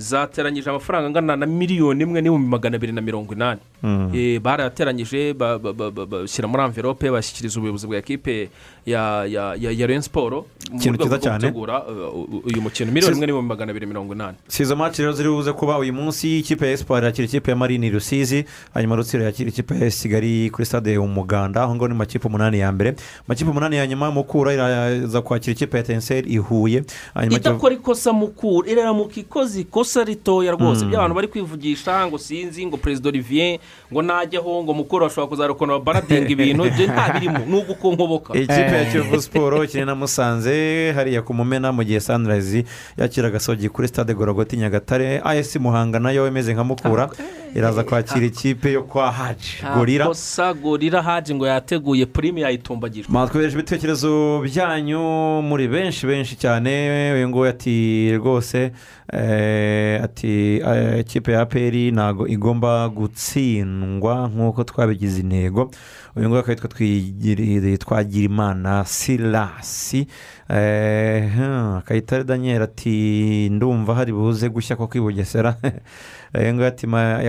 zateranyije 0.00 0.70
amafaranga 0.70 1.06
angana 1.06 1.36
na 1.36 1.46
miliyoni 1.46 2.02
imwe 2.02 2.20
n'ibihumbi 2.20 2.48
magana 2.48 2.76
abiri 2.76 2.92
na 2.92 3.00
mirongo 3.00 3.34
inani. 3.34 3.60
Mm. 3.82 4.10
Eh, 4.14 4.40
barayateranyije 4.40 5.32
ba- 5.34 5.58
ba- 5.58 5.72
ba- 5.72 5.90
ba- 5.90 6.06
bashyira 6.06 6.48
muri 6.48 6.62
amverope 6.62 7.10
bashyikiriza 7.10 7.58
ubuyobozi 7.58 7.86
bwa 7.86 7.96
ekipe 7.96 8.48
ya 8.86 9.24
ya 9.26 9.86
Rayon 9.86 10.02
siporo 10.02 10.46
mu 10.72 10.78
rwego 10.92 11.04
rwo 11.16 11.18
gutegura 11.18 11.82
uh, 11.84 12.46
uyu 12.46 12.60
mukino 12.62 12.92
miliyoni 12.92 13.16
imwe 13.16 13.26
n'ibihumbi 13.26 13.48
magana 13.48 13.70
abiri 13.70 13.86
mirongo 13.86 14.14
inani. 14.14 14.36
Si 14.48 14.62
izo 14.62 14.76
match 14.76 14.98
rero 14.98 15.12
ziri 15.12 15.28
buze 15.28 15.52
kuba 15.52 15.78
uyu 15.78 15.92
munsi 15.92 16.38
ikipe 16.38 16.66
ya 16.66 16.72
esipari 16.72 17.06
yakira 17.06 17.24
ikipe 17.28 17.50
ya 17.50 17.56
marini 17.56 17.90
rusizi 17.90 18.44
hanyuma 18.74 18.96
rutsiro 18.96 19.24
yakira 19.24 19.48
ikipe 19.48 19.74
ya 19.78 19.90
kigali 19.90 20.50
kuri 20.50 20.66
stade 20.66 20.98
umuganda. 20.98 21.62
Aho 21.62 21.74
ngaho 21.74 21.88
ni 21.88 21.94
makipe 21.94 22.28
umunani 22.28 22.58
ya 22.58 22.72
mbere. 22.72 22.94
Makipe 23.28 23.50
umunani 23.50 23.76
ya 23.76 23.86
nyuma 23.86 24.10
mukura 24.10 24.52
iraza 24.52 25.22
kwakira 25.22 25.52
ikipe 25.52 25.76
ya 25.76 25.82
tenseri 25.82 26.30
i 26.32 26.36
huye 26.38 26.84
hanyuma 27.14 27.38
Kiyovu- 27.38 27.40
idakora 27.50 27.74
ikosa 27.74 28.12
mukura 28.12 28.70
iraramuka 28.70 29.20
ikoze 29.20 29.60
ikosa 29.90 30.04
ritoya 30.04 30.52
rwose. 30.52 30.84
Mm. 30.84 30.90
by'abantu 30.90 31.14
bari 31.14 31.28
kwivugisha 31.28 32.06
ngo 32.06 32.18
sinzi 32.18 32.66
ngo 32.66 32.76
perezida 32.76 33.08
olivier 33.08 33.58
ngo 33.92 34.02
najyaho 34.02 34.62
ngo 34.64 34.74
mukuru 34.74 35.04
bashobora 35.06 35.26
kuzarukana 35.26 35.78
baradinga 35.78 36.28
ibintu. 36.30 36.66
Ibyo 36.66 36.86
nta 36.86 37.12
birimo 37.12 37.38
ni 37.38 37.56
ugukonkoboka 37.58 38.34
ikipe 38.34 38.72
ya 38.76 38.84
kiyovu 38.84 39.22
siporo 39.22 39.66
na 39.84 39.94
musanze 39.94 40.92
hariya 40.92 41.22
ku 41.22 41.34
mumena 41.34 41.72
mu 41.72 41.82
gihe 41.84 42.00
sanirayizi 42.00 42.64
yakira 42.96 43.28
agasogi 43.28 43.68
kuri 43.68 43.88
stade 43.88 44.14
gorogoti 44.14 44.56
nyagatare. 44.56 45.20
Ayesi 45.24 45.58
muhanga 45.58 45.98
na 45.98 46.10
yo 46.10 46.28
imeze 46.28 46.54
nka 46.54 46.64
mukura. 46.64 47.10
Iraza 47.54 47.84
kwakira 47.84 48.26
ikipe 48.26 48.72
yo 48.72 48.82
kwa 48.82 49.12
haji 49.12 49.58
gorira 49.74 50.06
kosa 50.06 50.54
gorira 50.54 51.02
haji 51.02 51.34
ngo 51.34 51.46
yateguye 51.46 52.06
purime 52.06 52.40
yayitumbagijwe 52.40 53.12
mwatwohereje 53.12 53.54
ibitekerezo 53.58 54.40
byanyu 54.40 55.00
muri 55.42 55.68
benshi 55.68 56.06
benshi 56.06 56.36
cyane. 56.36 56.70
Uyu 57.14 57.28
nguyu 57.28 57.50
ati 57.50 58.12
rwose 58.16 58.72
eh, 59.12 59.79
ati 60.02 60.56
ikipe 61.00 61.32
ya 61.32 61.46
peri 61.46 61.90
ntabwo 61.92 62.26
igomba 62.26 62.88
gutsindwa 62.88 64.28
nk'uko 64.28 64.64
twabigize 64.64 65.20
intego. 65.20 65.70
Uyu 66.16 66.26
nguyu 66.28 66.40
akaba 66.40 66.52
yitwa 66.52 66.68
Twigiri- 66.70 67.78
twagirimana 67.78 68.84
silasi 68.84 70.06
eh, 70.48 71.30
hmm, 71.34 71.80
kayitare 71.84 72.24
daniel 72.24 72.62
ati 72.62 73.48
ndumva 73.50 73.94
hari 73.94 74.12
buze 74.12 74.48
gushya 74.48 74.76
ko 74.76 74.86
kwibugesera. 74.86 75.56
Uyu 76.34 76.54
nguyu 76.54 76.66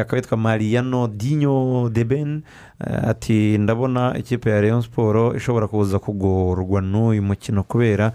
akaba 0.02 0.18
yitwa 0.18 0.38
mariyano 0.38 1.08
dinyo 1.08 1.90
deben 1.94 2.42
Eh, 2.88 3.08
ati 3.10 3.58
ndabona 3.58 4.18
ikipe 4.18 4.50
ya 4.50 4.62
leon 4.62 4.82
siporo 4.82 5.36
ishobora 5.36 5.68
kuza 5.68 6.00
kugorwa 6.00 6.82
n'uyu 6.82 7.22
mukino 7.24 7.64
kubera 7.64 8.12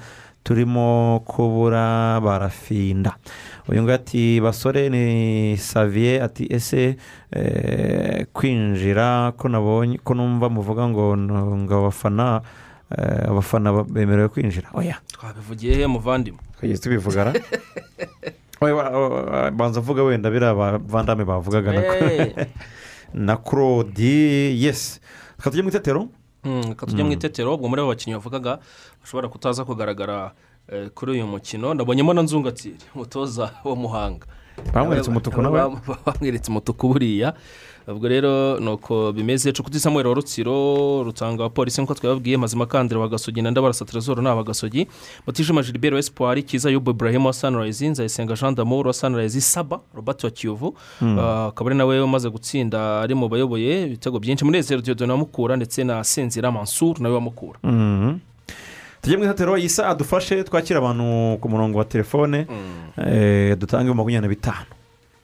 turimo 0.47 1.21
kubura 1.27 2.21
barafinda. 2.23 3.19
Uyu 3.69 3.83
nguyu 3.83 3.95
ati 3.95 4.41
basore 4.41 4.89
ni 4.89 5.57
saviye 5.59 6.23
ati 6.23 6.47
ese 6.51 6.97
eh, 7.35 8.27
kwinjira 8.33 9.33
ko 9.37 9.49
nabonye 9.49 9.99
ko 9.99 10.15
numva 10.15 10.47
muvuga 10.49 10.87
ngo 10.89 11.17
ngo 11.19 11.75
abafana 11.79 12.41
eh, 12.95 13.27
abafana 13.27 13.73
ba- 13.73 13.85
bemerewe 13.85 14.29
kwinjira? 14.29 14.71
Oya. 14.75 15.03
Twabivugiye 15.11 15.75
he 15.75 15.87
muvandimwe 15.87 16.39
twigeze 16.61 16.81
wa- 18.73 18.91
wa- 19.11 19.51
banza 19.51 19.81
uvuga 19.81 20.03
wenda 20.03 20.31
biriya 20.31 20.55
ba- 20.55 20.79
vandame 20.79 21.25
bavugaga 21.25 21.73
na 21.73 21.83
Eh. 21.83 22.47
claude. 23.37 24.55
Yesi 24.55 25.01
reka 25.39 25.51
tujye 25.51 25.63
mu 25.63 25.69
itetero. 25.75 26.07
Reka 26.47 26.87
tujye 26.87 27.03
mu 27.05 27.11
Mm. 27.11 27.17
itetero 27.19 27.55
ubwo 27.55 27.69
muri 27.69 27.81
abo 27.83 27.91
bakinnyi 27.91 28.15
bavugaga 28.17 28.59
bashobora 29.03 29.29
kutaza 29.29 29.65
kugaragara 29.65 30.33
eh, 30.73 30.89
kuri 30.95 31.13
uyu 31.13 31.27
mukino 31.27 31.75
ndabonyemo 31.75 32.15
na 32.15 32.23
nzungatsiri 32.23 32.77
umutoza 32.95 33.51
wa 33.65 33.77
muhanga 33.77 34.27
Bamweretse 34.73 35.11
umutuku 35.11 35.43
nawe? 35.43 35.59
Bam- 35.61 35.81
bamweretse 36.07 36.49
umutuku 36.51 36.89
buriya 36.89 37.35
ubwo 37.89 38.09
rero 38.09 38.59
ni 38.61 38.69
uko 38.71 39.13
bimeze 39.13 39.53
cukuti 39.53 39.81
samuel 39.81 40.07
wa 40.07 40.15
rutsiro 40.15 41.03
rutanga 41.05 41.49
polisi 41.49 41.81
nk'uko 41.83 41.95
twababwiye 41.95 42.37
mazima 42.37 42.67
kandira 42.67 43.01
wa 43.01 43.09
gasogi 43.09 43.43
na 43.43 43.51
ndabarasa 43.51 43.85
trezor 43.85 44.23
ni 44.23 44.29
abagasogi. 44.29 44.89
Mutijima 45.27 45.63
gilbert 45.63 45.93
wa 45.95 45.99
espoir 45.99 46.43
kiza 46.43 46.71
yubu 46.71 46.91
ibrahim 46.91 47.27
wa 47.27 47.33
sunrise 47.33 47.89
nzayisenga 47.89 48.35
jean 48.35 48.55
d'amour 48.55 48.87
wa 48.87 48.93
sunrise 48.93 49.41
saba 49.41 49.81
robert 49.95 50.25
wa 50.25 50.31
kiyovu. 50.31 50.75
Mm. 51.01 51.19
Ah, 51.19 51.47
akaba 51.47 51.71
ari 51.71 51.79
nawe 51.79 52.01
umaze 52.01 52.31
gutsinda 52.31 53.01
ari 53.01 53.15
mu 53.15 53.29
bayoboye 53.29 53.83
ibitego 53.87 54.19
byinshi. 54.19 54.45
Munezero 54.45 54.81
diodone 54.81 55.13
wa 55.13 55.19
mukura 55.19 55.57
ndetse 55.57 55.85
na 55.85 56.05
sinzira 56.05 56.51
mansur 56.53 57.01
nawe 57.01 57.15
wa 57.15 57.21
mukura. 57.21 57.59
Mhm. 57.63 58.19
tujye 59.03 59.17
mu 59.17 59.25
itetero 59.25 59.57
yisa 59.59 59.87
adufashe 59.89 60.43
twakira 60.45 60.79
abantu 60.79 61.39
ku 61.41 61.49
murongo 61.49 61.79
wa 61.79 61.85
telefone. 61.85 62.47
Eh, 62.99 63.57
dutange 63.59 63.95
makumyabiri 63.95 64.21
na 64.21 64.29
bitanu. 64.29 64.67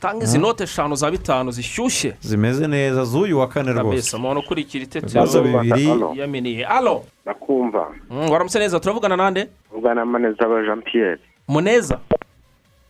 Tanga 0.03 0.25
izi 0.25 0.39
note 0.39 0.65
eshanu 0.65 0.95
za 0.95 1.11
bitanu 1.11 1.51
zishyushye. 1.51 2.15
Zimeze 2.21 2.67
neza 2.69 3.05
z'uyu 3.05 3.39
wa 3.39 3.49
kane 3.49 3.73
rwose. 3.73 3.85
kabisa 3.89 4.17
umuntu 4.17 4.41
ukurikira 4.41 4.85
itetero 4.85 5.09
Ibibazo 5.11 5.43
bibiri. 5.43 5.89
yaminiye. 6.21 6.67
Alo 6.67 7.05
ndakumva. 7.25 7.95
Mm, 8.11 8.31
waramutse 8.31 8.59
neza? 8.59 8.81
Turavugana 8.81 9.17
nande? 9.17 9.49
Uvugana 9.71 9.95
na 9.95 10.05
maneza 10.05 10.49
wa 10.49 10.63
jean 10.63 10.83
pierre 10.83 11.21
muneza. 11.49 12.01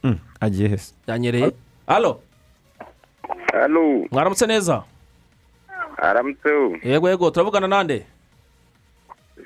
Mm, 0.02 0.18
agiye 0.40 0.68
hese. 0.68 0.94
Yanyereye 1.06 1.52
alo 1.86 2.20
mwaramutse 4.10 4.46
neza? 4.46 4.82
Aramutseho 5.96 6.76
yego 6.82 7.10
yego 7.10 7.30
turavugana 7.30 7.68
nande? 7.68 8.06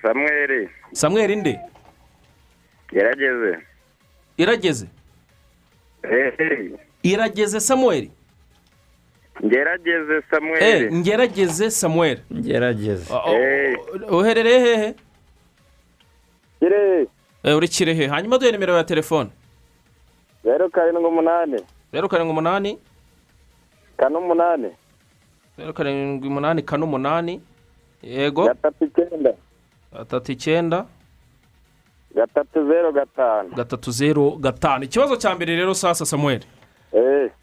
Samweri 0.03 0.69
samweri 0.93 1.37
nde 1.37 1.61
gerageze 2.93 3.59
irageze? 4.37 4.87
Eee 6.05 6.71
irageze 7.11 7.61
samuel. 7.61 8.09
Ngerageze 9.45 10.17
eh 10.17 10.23
samweri 10.31 10.95
ngerageze 10.97 11.71
samuel. 11.71 12.19
Ngerageze. 12.33 13.15
Uherereye 14.11 14.59
hehe 14.61 14.95
kirehe 16.61 17.07
Eh, 17.45 17.57
uri 17.57 17.69
kirehe 17.69 18.07
hanyuma 18.07 18.39
duhe 18.39 18.53
nimero 18.53 18.77
ya 18.77 18.85
telefone. 18.85 19.31
Zeru 20.45 20.71
karindwi 20.71 21.05
umunani 21.05 21.61
zeru 21.93 22.09
karindwi 22.09 22.33
umunani 22.33 22.79
kane 23.97 24.17
umunani 24.17 24.71
zeru 25.59 25.73
karindwi 25.75 26.29
umunani 26.29 26.63
kane 26.63 26.85
umunani 26.85 27.41
yego. 28.03 28.45
Gatatu 28.47 28.85
icyenda. 28.85 29.33
Gatatu 29.93 30.33
icyenda. 30.33 30.87
Gatatu 32.15 32.67
zeru 32.69 32.93
gatanu. 32.93 33.49
Gatatu 33.57 33.91
zeru 33.91 34.37
gatanu. 34.37 34.85
Ikibazo 34.85 35.17
cya 35.17 35.35
mbere 35.35 35.57
rero 35.57 35.75
sasa 35.75 36.07
samuel. 36.07 36.41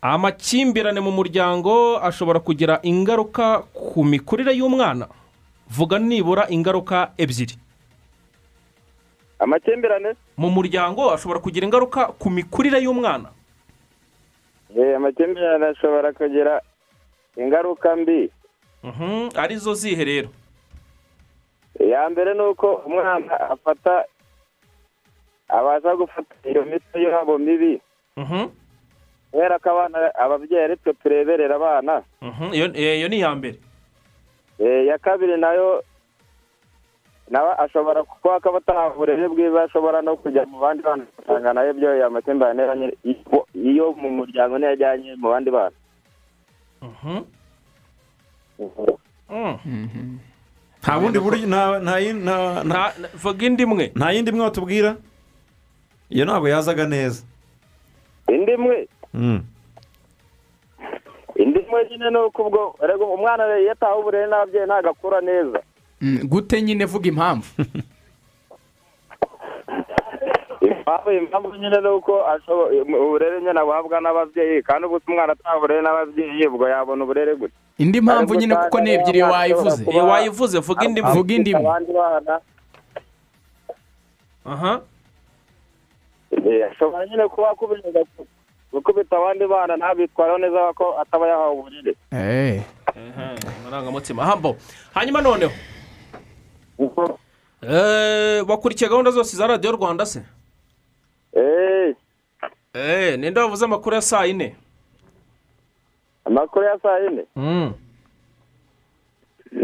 Amakimbirane 0.02 1.00
mu 1.00 1.12
muryango 1.12 1.98
ashobora 2.02 2.40
kugira 2.40 2.80
ingaruka 2.84 3.64
ku 3.74 4.04
mikurire 4.04 4.54
y'umwana. 4.56 5.08
Vuga 5.70 6.00
nibura 6.00 6.48
ingaruka 6.50 7.12
ebyiri. 7.18 7.56
Amakimbirane? 9.40 10.16
Mu 10.38 10.50
muryango 10.50 11.12
ashobora 11.12 11.40
kugira 11.40 11.66
ingaruka 11.66 12.08
ku 12.20 12.30
mikurire 12.30 12.80
y'umwana. 12.84 13.30
Eh, 14.76 14.96
amakimbirane 14.96 15.66
ashobora 15.66 16.14
kugira 16.14 16.62
ingaruka 17.38 17.96
mbi. 17.96 18.32
Mhm, 18.84 19.30
ari 19.36 19.56
zo 19.58 19.74
zihe 19.74 20.04
rero? 20.04 20.30
Iya 21.80 22.10
mbere 22.10 22.34
ni 22.34 22.42
uko 22.42 22.74
umwana 22.86 23.40
afata 23.50 24.06
abasha 25.50 25.96
gufata 25.96 26.36
iyo 26.50 26.66
miti 26.66 27.04
yabo 27.04 27.38
mibi. 27.38 27.82
Mhm, 28.18 28.50
kubera 29.34 29.58
ko 29.60 29.70
abana 29.74 29.98
ababyeyi 30.14 30.64
ari 30.64 30.76
twe 30.78 30.94
tureberera 31.02 31.56
abana. 31.58 32.04
Mhm, 32.22 32.54
iyo 32.54 32.66
iyo 32.70 33.08
ni 33.10 33.18
iya 33.18 33.34
mbere. 33.36 33.58
Eh, 34.62 34.86
iya 34.86 34.98
kabiri 35.02 35.38
na 35.42 35.54
yo 35.58 35.82
nawe 37.34 37.52
ashobora 37.58 38.04
kuba 38.06 38.36
akaba 38.38 38.58
ataha 38.62 38.94
uburere 38.94 39.26
bwiza 39.28 39.64
ashobora 39.66 40.02
no 40.06 40.14
kujya 40.22 40.46
mu 40.46 40.60
bandi 40.62 40.84
bana 40.86 41.02
ugasanga 41.18 41.54
na 41.54 41.62
yo 41.66 41.74
byo 41.74 41.90
amakimbirane 42.06 42.94
iyo- 43.02 43.48
iyo 43.58 43.86
mu 43.98 44.10
muryango 44.22 44.58
niyo 44.62 44.70
ajyanye 44.78 45.16
mu 45.18 45.30
bandi 45.34 45.50
bana. 45.50 45.76
Mhm. 46.86 47.26
nta 50.84 51.00
bundi 51.00 51.20
buryo 51.20 51.48
nta 51.48 51.80
nta 51.80 51.96
yindi- 52.00 52.24
nta- 52.28 52.64
nta- 52.64 52.94
vuga 53.18 53.46
indi 53.46 53.64
imwe 53.64 53.86
nta 53.96 54.12
yindi 54.14 54.30
imwe 54.32 54.44
watubwira? 54.46 54.96
Iyo 56.14 56.26
ntabwo 56.26 56.48
yazaga 56.52 56.86
neza. 56.86 57.24
Indi 58.30 58.52
imwe 58.54 58.76
Mm. 58.78 59.03
Indi 61.36 61.60
imwe 61.60 61.88
nyine 61.90 62.10
ni 62.10 62.18
uko 62.18 62.44
ubwo 62.48 62.76
umwana 63.14 63.60
iyo 63.60 63.72
ataha 63.72 63.96
uburere 63.96 64.28
n'ababyeyi 64.28 64.66
ntabwo 64.66 64.90
akura 64.90 65.22
neza. 65.22 65.60
Mm, 66.02 66.20
gute 66.24 66.62
nyine 66.62 66.86
vuga 66.86 67.08
impamvu. 67.10 67.50
Impamvu 70.62 71.12
impamvu 71.12 71.56
nyine 71.56 71.82
ni 71.82 71.88
uko 71.88 72.24
uburere 73.06 73.42
nyine 73.42 73.60
abuhabwa 73.60 74.02
n'ababyeyi 74.02 74.64
kandi 74.64 74.88
ubu 74.88 75.00
umwana 75.08 75.34
ataha 75.34 75.58
uburere 75.58 75.82
n'ababyeyi 75.82 76.48
ubwo 76.48 76.70
yabona 76.70 77.04
uburere 77.04 77.36
gute 77.36 77.54
indi 77.78 78.02
mpamvu 78.02 78.36
nyine 78.36 78.56
kuko 78.56 78.80
ni 78.82 78.92
ebyiri 78.94 79.22
wayivuze. 79.22 80.00
wayivuze 80.00 80.60
vuga 80.60 80.86
indi 80.86 81.02
vuga 81.02 81.34
indi 81.34 81.56
aha. 84.46 84.82
Eh, 86.32 86.72
ashobora 86.72 87.06
nyine 87.06 87.28
kuba 87.28 87.50
akubita 87.50 87.90
gukubita 88.74 89.18
abandi 89.18 89.48
bana 89.48 89.78
ntabitwareho 89.78 90.38
neza 90.38 90.74
ko 90.74 90.98
ataba 91.02 91.28
yahawe 91.28 91.54
uburere. 91.60 91.94
Eh. 92.12 92.62
amarangamutima 93.62 94.26
hambo 94.26 94.58
hanyuma 94.94 95.22
noneho. 95.22 95.52
Eh, 97.62 98.50
wakurikiye 98.50 98.90
gahunda 98.90 99.12
zose 99.12 99.38
za 99.38 99.48
radiyo 99.48 99.72
rwanda 99.72 100.06
se? 100.06 100.22
Eh, 102.74 103.20
ninde 103.20 103.40
wavuze 103.40 103.66
amakuru 103.66 103.96
ya 103.96 104.02
saa 104.02 104.26
yine? 104.26 104.56
Amakuru 106.26 106.66
ya 106.66 106.80
saa 106.84 106.98
yine? 107.00 107.24
Mm. 107.36 107.74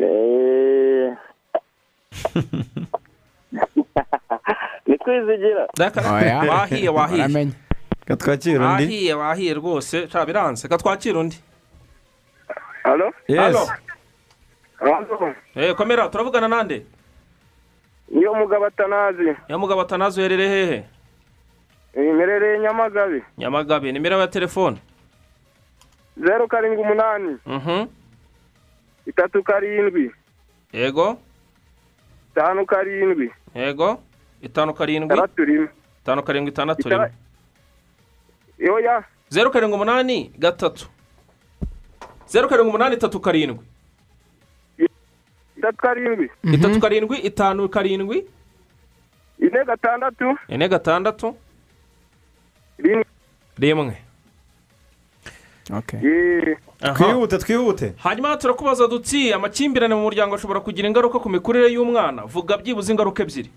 Eh, 0.01 1.17
ni 4.87 4.97
kwizigira. 4.97 5.67
Oya. 6.13 6.37
wahiye 6.39 6.89
wahiye. 6.89 7.47
Katwakira 8.09 8.59
undi 8.71 8.83
wahiye 8.83 9.13
wahiye 9.13 9.53
rwose 9.53 10.07
biranze 10.27 10.67
katwakira 10.67 11.19
undi 11.19 11.37
halo? 12.83 13.13
Yes. 13.27 13.71
Eh, 15.55 15.75
komera 15.75 16.09
turavugana 16.09 16.47
nande? 16.47 16.85
Niyo 18.09 18.33
mugabo 18.33 18.65
atanazi 18.65 19.35
ya 19.47 19.57
mugabo 19.57 19.81
atanazi 19.81 20.19
uherereye 20.19 20.49
hehe 20.65 20.83
imerereye 21.95 22.59
nyamagabe 22.59 23.23
nyamagabe 23.37 23.91
nimero 23.91 24.19
ya 24.19 24.27
telefone 24.27 24.77
zeru 26.17 26.47
karindwi 26.47 26.81
umunani. 26.81 27.37
Mhm. 27.45 27.85
itatu 29.05 29.43
karindwi. 29.43 30.11
Yego 30.73 31.17
itanu 32.31 32.65
karindwi. 32.65 33.31
Yego 33.55 33.99
itanu 34.41 34.73
karindwi? 34.73 35.15
Itandatu 35.15 35.45
rimwe. 35.45 35.69
Itanu 36.03 36.23
karindwi 36.23 36.51
itandatu 36.51 36.89
rimwe. 36.89 37.11
Yoya 38.59 39.03
zeru 39.29 39.51
karindwi 39.51 39.75
umunani 39.75 40.31
gatatu. 40.37 40.87
Zeru 42.27 42.49
karindwi 42.49 42.69
umunani 42.69 42.95
itatu 42.95 43.19
karindwi. 43.19 43.65
Itatu 45.57 45.77
karindwi. 45.77 46.29
Itatu 46.43 46.79
karindwi 46.79 47.17
itanu 47.17 47.69
karindwi. 47.69 48.27
Ine 49.39 49.65
gatandatu. 49.65 50.37
Ine 50.47 50.67
gatandatu. 50.67 51.35
Rimwe. 52.77 53.05
Rimwe. 53.57 53.97
Twihute 56.95 57.37
twihute. 57.37 57.93
Hanyuma 57.97 58.37
turakubaza 58.37 58.87
duti 58.87 59.33
amakimbirane 59.33 59.95
mu 59.95 60.01
muryango 60.01 60.35
ashobora 60.35 60.59
kugira 60.59 60.87
ingaruka 60.87 61.19
ku 61.19 61.29
mikurire 61.29 61.67
y'umwana. 61.73 62.25
Vuga 62.25 62.57
byibuze 62.57 62.91
ingaruka 62.91 63.23
ebyiri. 63.23 63.51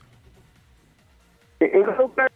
Ingaruka 1.61 2.29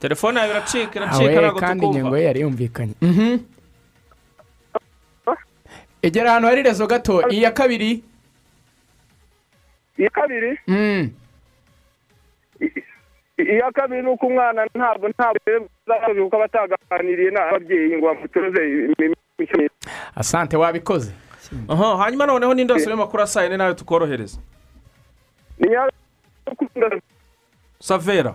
telefone 0.00 0.38
yawe 0.40 0.50
iracika 0.50 0.94
iracika 1.00 1.40
ntabwo 1.40 1.60
kandi 1.60 1.86
ingingo 1.86 1.98
tukumva 1.98 2.18
ye 2.18 2.24
yari 2.24 2.40
yumvikanye 2.40 2.94
Mhm. 3.02 3.38
egera 6.02 6.30
ahantu 6.30 6.48
hari 6.48 6.62
rezo 6.62 6.86
gato 6.86 7.28
iya 7.30 7.50
kabiri 7.50 8.02
iya 9.98 10.10
kabiri 10.10 10.58
iya 13.38 13.70
kabiri 13.72 14.02
ni 14.02 14.08
uko 14.08 14.26
umwana 14.26 14.66
ntabwo 14.74 15.08
ntabwo 15.08 15.40
uko 16.26 16.36
aba 16.36 16.44
ataganiriye 16.44 17.30
n'ababyeyi 17.30 17.96
ngo 17.98 18.06
bamutoze 18.06 18.60
imikino 19.38 19.68
asante 20.14 20.56
wabikoze 20.56 21.12
hanyuma 21.98 22.26
noneho 22.26 22.54
n'indi 22.54 22.72
yose 22.72 22.90
y'amakuru 22.90 23.22
asaye 23.22 23.48
ni 23.48 23.56
nawe 23.56 23.74
tukorohereza 23.74 24.38
savera. 27.80 28.34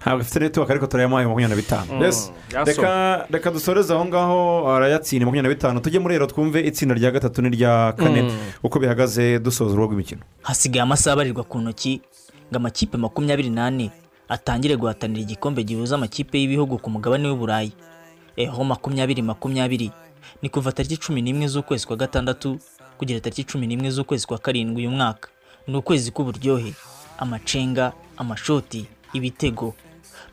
Ntabwo 0.00 0.20
ifite 0.20 0.38
netiwaka 0.40 0.72
ariko 0.72 0.86
turayamuhaye 0.86 1.26
makumyabiri 1.26 1.56
na 1.56 1.62
bitanu. 1.62 1.92
Mm, 1.92 3.22
reka 3.30 3.50
dusoreze 3.50 3.94
aho 3.94 4.04
ngaho 4.04 4.68
arayatsinda 4.76 5.24
makumyabiri 5.26 5.48
na 5.48 5.54
bitanu. 5.54 5.80
Tujye 5.80 5.98
muri 6.00 6.14
rero 6.14 6.26
twumve 6.26 6.60
itsinda 6.60 6.94
rya 6.94 7.10
gatatu 7.10 7.42
n'irya 7.42 7.92
kane 7.96 8.22
Mm. 8.22 8.38
uko 8.62 8.78
bihagaze 8.80 9.38
dusoza 9.38 9.72
urugo 9.72 9.94
rw'imikino. 9.94 10.20
Hasigaye 10.42 10.82
amasaha 10.82 11.12
abarirwa 11.14 11.44
ku 11.44 11.58
ntoki 11.58 12.02
ngo 12.52 12.56
amakipe 12.56 12.96
makumyabiri 13.00 13.48
n'ane 13.50 13.90
atangire 14.28 14.76
guhatanira 14.76 15.20
igikombe 15.24 15.64
gihuza 15.64 15.94
amakipe 15.96 16.36
y'ibihugu 16.38 16.78
ku 16.78 16.90
mugabane 16.90 17.28
w'uburayi 17.28 17.72
eho 18.36 18.64
makumyabiri 18.64 19.22
makumyabiri. 19.22 19.88
Ni 20.42 20.48
kuva 20.48 20.72
tariki 20.72 20.96
cumi 20.96 21.22
n'imwe 21.22 21.46
z'ukwezi 21.48 21.86
kwa 21.86 21.96
gatandatu 21.96 22.58
kugera 22.98 23.20
tariki 23.20 23.44
cumi 23.44 23.66
n'imwe 23.66 23.90
z'ukwezi 23.90 24.26
kwa 24.26 24.38
karindwi 24.38 24.82
uyu 24.86 24.90
mwaka. 24.90 25.28
Ni 25.66 25.76
ukwezi 25.76 26.10
k'uburyohe 26.10 26.74
amacenga 27.18 27.92
amashoti 28.16 28.86
ibitego. 29.12 29.74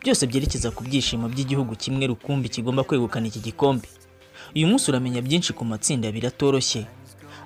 Byose 0.02 0.28
byerekeza 0.28 0.72
ku 0.72 0.84
byishimo 0.84 1.30
by'igihugu 1.30 1.76
kimwe 1.76 2.08
rukumbi 2.08 2.50
kigomba 2.50 2.84
kwegukana 2.84 3.28
iki 3.28 3.40
gikombe. 3.40 3.88
Uyu 4.56 4.68
munsi 4.68 4.92
uramenya 4.92 5.22
byinshi 5.22 5.54
ku 5.54 5.66
matsinda 5.66 6.10
abiri 6.10 6.28
atoroshye. 6.28 6.86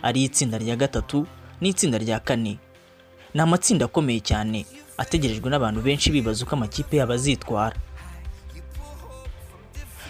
Ari 0.01 0.23
itsinda 0.23 0.57
rya 0.57 0.75
gatatu 0.75 1.27
n'itsinda 1.61 1.97
rya 1.97 2.19
kane. 2.19 2.57
Ni 3.33 3.41
amatsinda 3.41 3.85
akomeye 3.85 4.19
cyane 4.23 4.65
ategerejwe 4.97 5.49
n'abantu 5.49 5.81
benshi 5.83 6.09
bibaza 6.11 6.45
uko 6.47 6.55
amakipe 6.55 6.97
yabo 6.97 7.13
azitwara. 7.13 7.75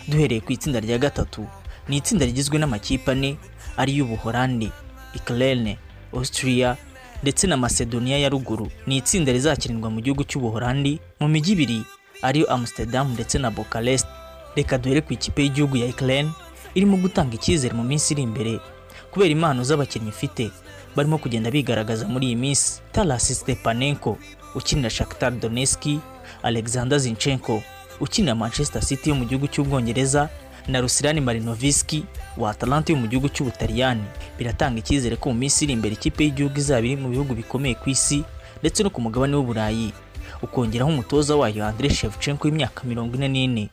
Duhereye 0.08 0.42
ku 0.42 0.52
itsinda 0.54 0.80
rya 0.80 0.98
gatatu 1.02 1.48
ni 1.90 1.98
itsinda 1.98 2.26
rigizwe 2.26 2.60
n'amakipe 2.60 3.12
ane 3.12 3.38
ariyo 3.78 4.06
ubuhorandi 4.06 4.72
ikirere 5.14 5.78
Austria 6.14 6.78
ndetse 7.22 7.48
na 7.48 7.57
macedonia 7.57 8.18
ya 8.18 8.30
ruguru. 8.30 8.72
Ni 8.88 8.98
itsinda 8.98 9.32
rizakinirwa 9.32 9.90
mu 9.90 10.02
gihugu 10.02 10.24
cy'ubuhorandi 10.24 10.99
mu 11.20 11.28
mijyi 11.28 11.52
ibiri 11.53 11.80
ariyo 12.22 12.48
amsterdam 12.53 13.14
ndetse 13.14 13.38
na 13.40 13.52
bukarest 13.52 14.07
reka 14.56 14.78
duhere 14.78 15.02
ku 15.02 15.14
ikipe 15.14 15.44
y'igihugu 15.44 15.78
ya 15.78 15.86
ikirere 15.88 16.30
irimo 16.76 16.98
gutanga 16.98 17.36
icyizere 17.36 17.74
mu 17.76 17.84
minsi 17.84 18.14
iri 18.14 18.22
imbere 18.24 18.60
kubera 19.12 19.32
impano 19.32 19.64
z'abakinnyi 19.64 20.10
ifite. 20.10 20.52
Barimo 20.95 21.18
kugenda 21.18 21.52
bigaragaza 21.52 22.07
muri 22.07 22.28
iyi 22.28 22.36
minsi 22.36 22.80
tarasi 22.91 23.36
stepanenko 23.36 24.18
ukinira 24.56 24.90
shakitar 24.90 25.32
doneski 25.40 25.99
alexander 26.44 26.99
zinchenko 26.99 27.64
ukinira 27.99 28.36
manchester 28.36 28.82
city 28.82 29.10
yo 29.10 29.16
mu 29.16 29.26
gihugu 29.26 29.48
cy'ubwongereza 29.48 30.30
na 30.68 30.82
Rusirani 30.82 31.22
Marinoviski 31.22 32.04
wa 32.38 32.52
Atalanta 32.52 32.94
yo 32.94 33.00
mu 33.00 33.08
gihugu 33.08 33.30
cy'Ubutaliyani. 33.30 34.04
Biratanga 34.38 34.80
icyizere 34.80 35.16
ko 35.16 35.30
mu 35.30 35.36
minsi 35.40 35.64
iri 35.66 35.74
imbere 35.74 35.94
ikipe 35.96 36.24
y'igihugu 36.24 36.58
izaba 36.58 36.86
iri 36.88 36.96
mu 36.98 37.10
bihugu 37.10 37.34
bikomeye 37.36 37.76
ku 37.76 37.90
isi 37.90 38.24
ndetse 38.60 38.84
no 38.84 38.90
ku 38.90 39.02
mugabane 39.02 39.36
w'Uburayi. 39.36 39.94
Ukongeraho 40.42 40.90
umutoza 40.92 41.36
wayo 41.36 41.66
Andre 41.66 41.90
Shevchenko 41.90 42.48
w'imyaka 42.48 42.84
mirongo 42.84 43.16
ine 43.16 43.28
n'ine. 43.28 43.70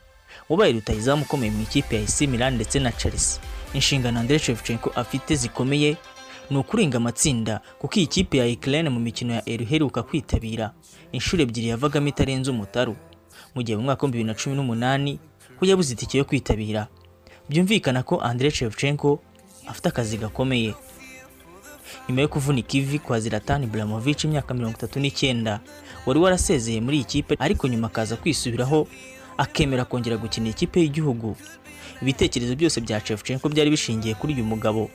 Wabaye 0.49 0.73
rutahizamu 0.73 1.23
ukomeye 1.23 1.51
mu 1.51 1.61
ikipe 1.61 1.95
ya 1.95 2.01
AC 2.03 2.21
Milan 2.27 2.55
ndetse 2.55 2.79
na 2.79 2.91
Chelsea. 2.91 3.41
Inshingano 3.73 4.19
Andre 4.19 4.39
Shevchenko 4.39 4.89
afite 4.95 5.35
zikomeye 5.35 5.97
ni 6.49 6.57
ukurenga 6.57 6.97
amatsinda 6.97 7.61
kuko 7.79 7.95
iyi 7.99 8.07
kipe 8.07 8.37
ya 8.37 8.45
Ukraine 8.45 8.89
mu 8.89 8.99
mikino 8.99 9.33
ya 9.33 9.49
Euro 9.49 9.63
iheruka 9.63 10.03
kwitabira. 10.03 10.71
Inshuro 11.11 11.43
ebyiri 11.43 11.67
yavagamo 11.67 12.07
itarenze 12.07 12.51
umutaru. 12.51 12.95
Mu 13.55 13.61
gihe 13.63 13.77
mu 13.77 13.83
mwaka 13.83 14.05
wa 14.05 14.11
2018 14.11 15.17
bujya 15.63 15.75
buza 15.75 15.93
itike 15.93 16.17
yo 16.17 16.25
kwitabira. 16.25 16.87
Byumvikana 17.49 18.03
ko 18.03 18.19
Andrei 18.21 18.51
Shevchenko 18.51 19.19
afite 19.67 19.85
akazi 19.89 20.17
gakomeye. 20.17 20.73
Nyuma 22.09 22.21
yo 22.21 22.27
kuvunika 22.27 22.77
ivi 22.77 22.99
kwa 22.99 23.19
Zlatan 23.19 23.63
Ibrahimovic 23.63 24.23
imyaka 24.23 24.53
mirongo 24.53 24.75
itatu 24.77 24.99
n'icyenda 24.99 25.59
wari 26.05 26.19
warasezeye 26.19 26.81
muri 26.81 26.97
iyi 26.97 27.03
kipe 27.05 27.35
ariko 27.39 27.67
nyuma 27.67 27.87
akaza 27.87 28.15
kwisubiraho 28.15 28.87
akemera 29.37 29.85
kongera 29.85 30.17
gukina 30.17 30.49
ikipe 30.49 30.79
y'igihugu. 30.81 31.35
Ibitekerezo 32.01 32.55
byose 32.55 32.81
bya 32.81 32.99
Shevchenko 33.05 33.49
byari 33.49 33.69
bishingiye 33.69 34.15
kuri 34.15 34.33
uyu 34.33 34.43
mugabo. 34.43 34.89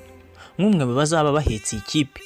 Nk'umwe 0.59 0.85
mu 0.85 0.95
bazaba 0.95 1.33
bahetse 1.33 1.77
iyi 1.77 1.83
kipe. 1.89 2.21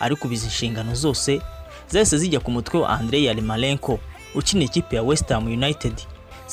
Ariko 0.00 0.26
ubizi 0.28 0.44
inshingano 0.46 0.92
zose 0.94 1.40
zahise 1.88 2.18
zijya 2.20 2.40
ku 2.40 2.50
mutwe 2.52 2.80
wa 2.84 2.88
Andrei 3.00 3.24
Yarmolenko 3.24 3.98
ukina 4.34 4.64
ikipe 4.68 4.96
ya 4.96 5.02
West 5.02 5.28
Ham 5.32 5.46
United. 5.48 5.96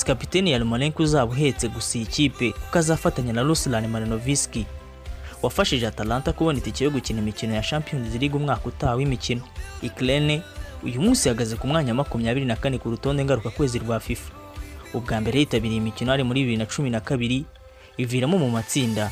Kapiteni 0.04 0.52
Yarmolenko 0.52 1.04
uzaba 1.04 1.32
uhetse 1.32 1.68
gusa 1.68 1.98
iyi 1.98 2.06
kipe 2.06 2.52
kuko 2.52 2.80
azafatanya 2.80 3.34
na 3.34 3.42
Ruslan 3.44 3.88
Marinoviski 3.88 4.66
wafashije 5.42 5.88
Atalanta 5.88 6.34
kubona 6.34 6.58
itike 6.60 6.84
yo 6.84 6.92
gukina 6.92 7.20
imikino 7.22 7.54
ya 7.56 7.62
Champions 7.62 8.16
League 8.16 8.38
umwaka 8.38 8.66
utaha 8.66 8.96
w'imikino. 8.96 9.42
Ukraine 9.84 10.42
uyu 10.84 11.02
munsi 11.02 11.28
ihagaze 11.30 11.56
ku 11.56 11.68
mwanya 11.68 11.92
wa 11.92 11.96
makumyabiri 11.96 12.46
na 12.46 12.56
kane 12.56 12.78
ku 12.78 12.90
rutonde 12.90 13.26
ngarukakwezi 13.26 13.80
rwa 13.80 14.00
FIFA. 14.00 14.32
Ubwa 14.94 15.22
mbere 15.22 15.40
yitabiriye 15.40 15.78
imikino 15.78 16.12
ari 16.14 16.24
muri 16.24 16.40
bibiri 16.42 16.58
na 16.58 16.66
cumi 16.66 16.90
na 16.90 17.00
kabiri 17.00 17.46
iviramo 17.98 18.38
mu 18.38 18.50
matsinda. 18.50 19.12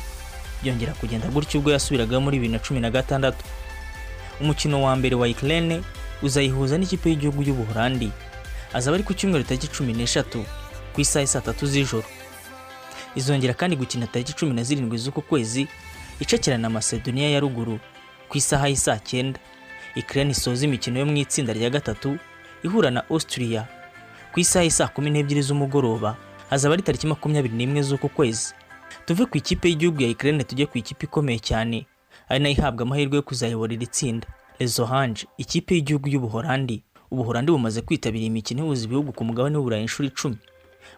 Byongera 0.62 0.92
kugenda 0.92 1.28
gutyo 1.28 1.60
ubwo 1.60 1.70
yasubiragaho 1.72 2.20
muri 2.20 2.38
bibiri 2.38 2.52
na 2.52 2.58
cumi 2.58 2.80
na 2.80 2.90
gatandatu. 2.90 3.44
Umukino 4.40 4.82
wa 4.82 4.96
mbere 4.96 5.14
wa 5.16 5.28
Ukraine 5.28 5.80
uzayihuza 6.22 6.78
n'ikipe 6.78 7.10
y'igihugu 7.10 7.42
y'ubuholandi 7.42 8.10
azaba 8.74 8.94
ari 8.98 9.04
ku 9.06 9.14
cyumweru 9.14 9.44
tariki 9.44 9.68
cumi 9.70 9.92
n'eshatu. 9.94 10.42
Ku 10.94 11.00
isaha 11.00 11.26
saa 11.26 11.40
tatu 11.40 11.66
z'ijoro. 11.66 12.04
Izongera 13.14 13.54
kandi 13.54 13.76
gukina 13.76 14.06
tariki 14.06 14.32
cumi 14.32 14.54
na 14.54 14.62
zirindwi 14.62 14.98
z'uku 14.98 15.22
kwezi 15.22 15.68
icakirana 16.20 16.62
na 16.62 16.70
macedonia 16.70 17.30
ya 17.30 17.40
ruguru 17.40 17.78
ku 18.28 18.38
isaha 18.38 18.68
y'isaa 18.68 18.98
cyenda. 18.98 19.40
Ukraine 19.96 20.30
isoza 20.30 20.64
imikino 20.66 20.98
yo 20.98 21.06
mu 21.06 21.16
itsinda 21.16 21.52
rya 21.52 21.70
gatatu 21.70 22.18
ihura 22.62 22.90
na 22.90 23.02
Austria 23.10 23.66
ku 24.32 24.40
isaha 24.40 24.64
y'isaa 24.64 24.88
kumi 24.90 25.10
n'ebyiri 25.10 25.42
z'umugoroba 25.42 26.16
hazaba 26.50 26.74
ari 26.74 26.82
tariki 26.82 27.06
makumyabiri 27.06 27.54
n'imwe 27.54 27.82
z'uku 27.82 28.08
kwezi. 28.08 28.54
Tuve 29.06 29.26
ku 29.26 29.36
ikipe 29.38 29.68
y'igihugu 29.68 30.02
ya 30.02 30.10
Ukraine 30.10 30.44
tujye 30.44 30.66
ku 30.66 30.78
ikipe 30.78 31.06
ikomeye 31.06 31.38
cyane. 31.38 31.86
Ari 32.28 32.40
na 32.42 32.48
yo 32.48 32.54
ihabwa 32.54 32.82
amahirwe 32.82 33.16
yo 33.16 33.22
kuzayobora 33.22 33.72
iri 33.74 33.86
tsinda. 33.86 34.26
Lezo 34.58 34.84
Hanje 34.86 35.26
ikipe 35.38 35.74
y'igihugu 35.74 36.08
y'ubuholandi. 36.08 36.82
Ubuholandi 37.10 37.52
bumaze 37.52 37.80
kwitabira 37.82 38.24
imikino 38.24 38.64
ihuza 38.64 38.84
ibihugu 38.86 39.12
ku 39.12 39.24
mugabane 39.24 39.56
w'uburayi 39.58 39.82
inshuro 39.82 40.08
icumi. 40.08 40.36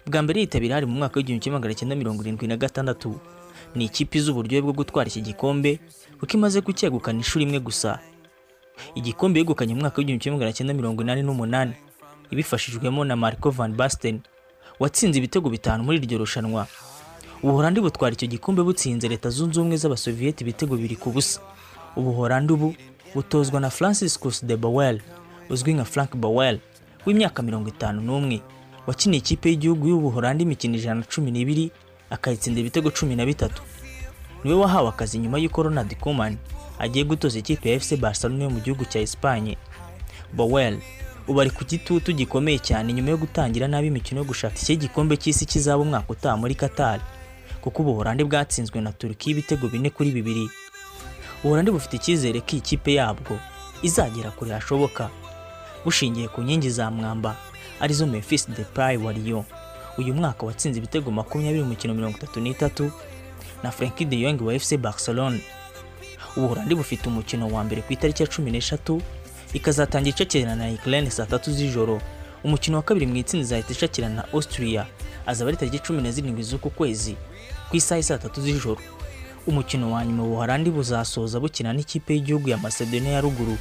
Bwa 0.07 0.23
mbere 0.23 0.41
yitabira 0.41 0.74
hari 0.74 0.87
mu 0.87 0.93
mwaka 0.95 1.16
w'igihumbi 1.19 1.43
kimwe 1.45 1.59
magana 1.59 1.74
cyenda 1.74 1.95
mirongo 1.97 2.23
irindwi 2.23 2.47
na 2.47 2.57
gatandatu. 2.57 3.20
Ni 3.74 3.85
ikipe 3.85 4.19
izi 4.19 4.31
uburyohe 4.31 4.62
bwo 4.62 4.73
gutwara 4.73 5.09
iki 5.11 5.20
gikombe 5.20 5.81
kuko 6.20 6.33
imaze 6.39 6.61
kucyegukana 6.61 7.19
inshuro 7.19 7.43
imwe 7.43 7.59
gusa. 7.61 7.99
Igikombe 8.95 9.41
yegukanye 9.41 9.74
mu 9.74 9.81
mwaka 9.81 9.99
w'igihumbi 9.99 10.23
kimwe 10.23 10.37
magana 10.39 10.53
cyenda 10.53 10.74
mirongo 10.74 11.03
inani 11.03 11.23
n'umunani 11.23 11.74
ibifashijwemo 12.31 13.05
na 13.05 13.16
Marco 13.16 13.51
van 13.51 13.74
Basten 13.74 14.20
watsinze 14.78 15.19
ibitego 15.19 15.51
bitanu 15.51 15.85
muri 15.85 15.99
iryo 15.99 16.19
rushanwa. 16.19 16.66
Ubuholandi 17.43 17.81
butwara 17.81 18.15
icyo 18.15 18.28
gikombe 18.28 18.62
butsinze 18.62 19.09
leta 19.09 19.31
zunze 19.31 19.61
ubumwe 19.61 19.77
z'abasoviyeti 19.77 20.45
ibitego 20.45 20.77
biri 20.77 20.97
ku 20.97 21.11
busa. 21.11 21.41
Ubuholandi 21.97 22.53
ubu 22.53 22.74
butozwa 23.15 23.61
na 23.61 23.70
franciscus 23.70 24.45
de 24.45 24.57
bowel 24.57 25.01
uzwi 25.51 25.74
nka 25.74 25.85
frank 25.85 26.15
bowel 26.16 26.61
w'imyaka 27.07 27.43
mirongo 27.43 27.69
itanu 27.69 28.01
n'umwe. 28.03 28.41
Wakiniye 28.87 29.19
ikipe 29.19 29.49
y'igihugu 29.51 29.89
y'ubuholandi 29.89 30.43
imikino 30.45 30.75
ijana 30.77 31.01
na 31.01 31.07
cumi 31.07 31.31
n'ibiri 31.31 31.71
akayitsindira 32.11 32.61
ibitego 32.61 32.91
cumi 32.91 33.17
na 33.17 33.27
bitatu. 33.27 33.63
Niwe 34.45 34.57
wahawe 34.57 34.89
akazi 34.89 35.19
nyuma 35.19 35.39
y'uko 35.39 35.63
ronald 35.63 35.97
koeman 35.99 36.37
agiye 36.79 37.05
gutoza 37.05 37.39
ikipe 37.39 37.73
ya 37.73 37.81
fc 37.81 37.97
barcelona 37.97 38.45
yo 38.45 38.51
mu 38.51 38.61
gihugu 38.61 38.85
cya 38.85 39.01
esipanye 39.01 39.57
bowel 40.33 40.79
ubu 41.29 41.41
ari 41.41 41.51
ku 41.51 41.65
gitutu 41.65 42.13
gikomeye 42.13 42.59
cyane 42.59 42.93
nyuma 42.93 43.11
yo 43.11 43.17
gutangira 43.17 43.69
nabi 43.69 43.87
imikino 43.89 44.21
yo 44.21 44.27
gushaka 44.27 44.55
iki 44.63 44.77
gikombe 44.77 45.17
cy'isi 45.17 45.47
kizaba 45.47 45.83
umwaka 45.83 46.13
utaha 46.13 46.37
muri 46.37 46.55
qatar 46.55 47.01
kuko 47.61 47.83
ubuholandi 47.83 48.25
bwatsinzwe 48.25 48.81
na 48.81 48.93
turukiya 48.93 49.33
ibitego 49.33 49.69
bine 49.69 49.91
kuri 49.91 50.11
bibiri. 50.11 50.47
Ubuholandi 51.43 51.71
bufite 51.75 51.97
icyizere 51.97 52.41
ko 52.41 52.57
kipe 52.63 52.95
yabwo 52.95 53.39
izagera 53.83 54.31
kure 54.31 54.53
hashoboka 54.55 55.11
bushingiye 55.85 56.29
ku 56.29 56.43
nkingi 56.47 56.71
za 56.71 56.91
mwamba. 56.91 57.35
Ari 57.81 57.94
zo 57.94 58.07
memphis 58.07 58.48
depay 58.51 58.97
wa 58.97 59.12
Lyon. 59.12 59.44
Uyu 59.98 60.15
mwaka 60.15 60.47
watsinze 60.47 60.78
ibitego 60.78 61.11
makumyabiri 61.11 61.62
mu 61.62 61.69
mikino 61.70 61.94
mirongo 61.94 62.16
itatu 62.19 62.40
n'itatu 62.40 62.90
na 63.62 63.70
Frenkie 63.70 64.07
de 64.07 64.16
Jong 64.16 64.40
wa 64.43 64.59
FC 64.59 64.77
Barcelona. 64.77 65.39
Ubuholandi 66.36 66.74
bufite 66.74 67.07
umukino 67.09 67.48
wa 67.48 67.65
mbere 67.65 67.82
ku 67.82 67.93
itariki 67.93 68.23
ya 68.23 68.28
cumi 68.28 68.51
n'eshatu 68.51 69.01
ikazatangira 69.53 70.15
icakirana 70.16 70.57
na 70.57 70.73
Ukraine 70.74 71.11
saa 71.11 71.27
tatu 71.27 71.53
z'ijoro. 71.53 72.01
Umukino 72.44 72.77
wa 72.77 72.82
kabiri 72.82 73.07
mu 73.07 73.16
itsinda 73.16 73.43
izahita 73.44 73.73
icakirana 73.73 74.15
na 74.15 74.24
Austria 74.32 74.86
azaba 75.27 75.48
ari 75.48 75.57
tariki 75.57 75.78
cumi 75.78 76.03
na 76.03 76.11
zirindwi 76.11 76.43
z'uku 76.43 76.70
kwezi 76.70 77.16
ku 77.70 77.77
isaha 77.77 78.03
saa 78.03 78.19
tatu 78.19 78.40
z'ijoro. 78.40 78.81
Umukino 79.47 79.93
wa 79.93 80.05
nyuma 80.05 80.23
ubuholandi 80.23 80.70
buzasoza 80.70 81.40
bukina 81.40 81.73
n'ikipe 81.73 82.15
y'igihugu 82.15 82.48
ya 82.48 82.59
Macedonia 82.59 83.12
ya 83.12 83.20
ruguru 83.20 83.57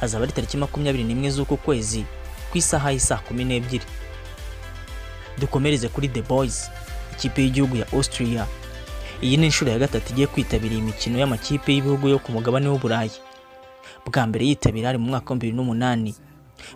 azaba 0.00 0.24
ari 0.24 0.32
tariki 0.32 0.56
makumyabiri 0.56 1.04
n'imwe 1.04 1.30
z'uku 1.30 1.56
kwezi. 1.56 2.04
Ku 2.54 2.58
isaha 2.62 2.90
y'isaa 2.94 3.16
kumi 3.26 3.42
n'ebyiri. 3.44 3.82
Dukomereze 5.38 5.88
kuri 5.88 6.08
The 6.08 6.22
Boys 6.22 6.70
ikipe 7.12 7.42
y'igihugu 7.42 7.76
ya 7.76 7.86
Austria. 7.92 8.46
Iyi 9.22 9.36
ni 9.36 9.46
inshuro 9.46 9.70
ya 9.70 9.78
gatatu 9.78 10.12
igiye 10.12 10.26
kwitabira 10.26 10.74
imikino 10.74 11.18
y'amakipe 11.18 11.72
y'ibihugu 11.74 12.08
yo 12.08 12.18
ku 12.18 12.32
mugabane 12.32 12.68
w'uburayi 12.68 13.10
bwa 14.06 14.26
mbere 14.26 14.44
yitabira 14.46 14.88
ari 14.88 14.98
mu 14.98 15.06
mwaka 15.10 15.30
wa 15.30 15.36
bibiri 15.36 15.56
n'umunani. 15.56 16.14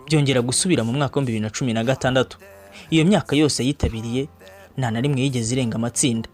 Byongera 0.07 0.41
gusubira 0.41 0.83
mu 0.83 0.91
mwaka 0.93 1.15
wa 1.15 1.21
bibiri 1.25 1.39
na 1.39 1.49
cumi 1.49 1.73
na 1.73 1.83
gatandatu. 1.83 2.37
Iyo 2.91 3.05
myaka 3.05 3.35
yose 3.35 3.63
yitabiriye 3.65 4.27
nta 4.77 4.91
na 4.91 4.99
rimwe 5.01 5.21
yigeze 5.21 5.55
irenga 5.55 5.75
amatsinda. 5.79 6.27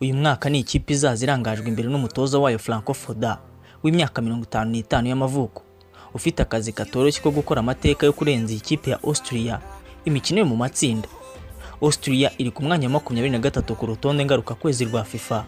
Uyu 0.00 0.14
mwaka 0.14 0.46
ni 0.50 0.58
ikipe 0.62 0.92
izaza 0.94 1.24
irangajwe 1.26 1.66
imbere 1.68 1.88
n'umutoza 1.90 2.38
wayo 2.38 2.58
Franco 2.58 2.94
Foda 2.94 3.38
w'imyaka 3.82 4.22
mirongo 4.22 4.44
itanu 4.46 4.70
n'itanu 4.70 5.08
y'amavuko. 5.10 5.62
Ufite 6.14 6.42
akazi 6.42 6.72
katoroshye 6.72 7.20
ko 7.22 7.30
gukora 7.30 7.60
amateka 7.60 8.06
yo 8.06 8.12
kurenza 8.12 8.52
iyi 8.52 8.60
kipe 8.60 8.90
ya 8.90 8.98
Austria. 9.02 9.60
Imikino 10.04 10.38
yo 10.40 10.46
mu 10.46 10.56
matsinda. 10.56 11.08
Austria 11.82 12.30
iri 12.38 12.50
ku 12.50 12.62
mwanya 12.62 12.86
wa 12.86 12.92
makumyabiri 12.92 13.30
na 13.32 13.38
gatatu 13.38 13.74
ku 13.74 13.86
rutonde 13.86 14.24
ngarukakwezi 14.24 14.84
rwa 14.84 15.04
FIFA. 15.04 15.44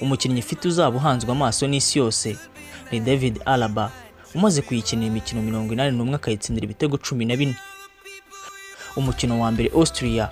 Umukinnyi 0.00 0.40
ufite 0.40 0.68
uzaba 0.68 0.96
uhanzwe 0.96 1.32
amaso 1.32 1.66
n'isi 1.66 1.98
yose 1.98 2.36
ni 2.92 3.00
David 3.00 3.40
Alaba. 3.44 3.90
Umaze 4.34 4.62
kuyikinira 4.62 5.06
imikino 5.06 5.42
mirongo 5.42 5.72
inani 5.72 5.96
n'umwe 5.96 6.14
akayitsindira 6.14 6.64
ibitego 6.64 6.96
cumi 6.98 7.24
na 7.24 7.36
bine. 7.36 7.56
Umukino 8.96 9.40
wa 9.40 9.50
mbere 9.52 9.70
Austria 9.74 10.28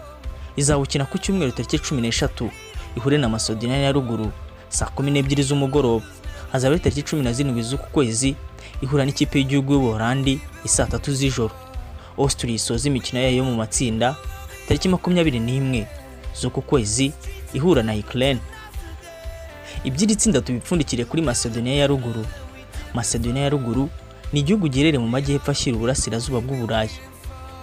izawukina 0.56 1.04
ku 1.06 1.18
cyumweru 1.18 1.52
tariki 1.52 1.78
cumi 1.78 2.00
n'eshatu. 2.02 2.50
Ihure 2.96 3.18
na 3.18 3.28
Macedonia 3.28 3.76
ya 3.76 3.92
ruguru. 3.92 4.32
Saa 4.68 4.86
kumi 4.90 5.10
n'ebyiri 5.10 5.42
z'umugoroba. 5.42 6.04
Hazaba 6.52 6.74
ari 6.74 6.82
tariki 6.82 7.02
cumi 7.02 7.22
na 7.22 7.32
zirindwi 7.32 7.62
z'uku 7.62 7.86
kwezi. 7.92 8.36
Ihura 8.82 9.04
n'ikipe 9.04 9.38
y'igihugu 9.38 9.72
y'ubuholandi 9.72 10.40
isaa 10.64 10.86
tatu 10.86 11.12
z'ijoro. 11.14 11.54
Austria 12.18 12.54
isoza 12.54 12.88
imikino 12.88 13.20
yayo 13.22 13.36
yo 13.36 13.44
mu 13.44 13.54
matsinda 13.56 14.16
tariki 14.68 14.88
makumyabiri 14.88 15.40
n'imwe 15.40 15.86
z'uku 16.40 16.62
kwezi 16.62 17.12
ihura 17.52 17.82
na 17.82 17.94
Ukraine. 17.94 18.40
Iby'iri 19.84 20.16
tsinda 20.16 20.40
tubipfundikire 20.40 21.04
kuri 21.04 21.22
Macedonia 21.22 21.74
ya 21.74 21.86
ruguru. 21.86 22.26
Macedonia 22.94 23.42
ya 23.42 23.48
ruguru 23.48 23.88
ni 24.32 24.40
igihugu 24.40 24.68
giherereye 24.68 24.98
mu 25.02 25.08
majyepfo 25.08 25.50
ashyira 25.50 25.76
uburasirazuba 25.76 26.40
bw'uburayi. 26.40 26.90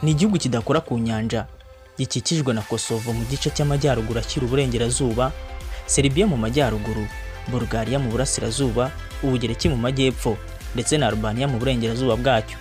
Ni 0.03 0.11
igihugu 0.11 0.37
kidakora 0.37 0.81
ku 0.81 0.97
nyanja 0.97 1.45
gikikijwe 1.97 2.53
na 2.53 2.61
Kosovo 2.61 3.13
mu 3.13 3.25
gice 3.25 3.49
cy'amajyaruguru 3.49 4.19
ashyira 4.19 4.45
uburengerazuba 4.45 5.31
Serbia 5.85 6.27
mu 6.27 6.37
majyaruguru 6.37 7.07
Bulgaria 7.47 7.99
mu 7.99 8.09
burasirazuba 8.11 8.91
Ubugereki 9.23 9.69
mu 9.69 9.77
majyepfo 9.77 10.37
ndetse 10.73 10.97
na 10.97 11.07
Albania 11.07 11.47
mu 11.47 11.57
burengerazuba 11.59 12.15
bwacyo. 12.15 12.57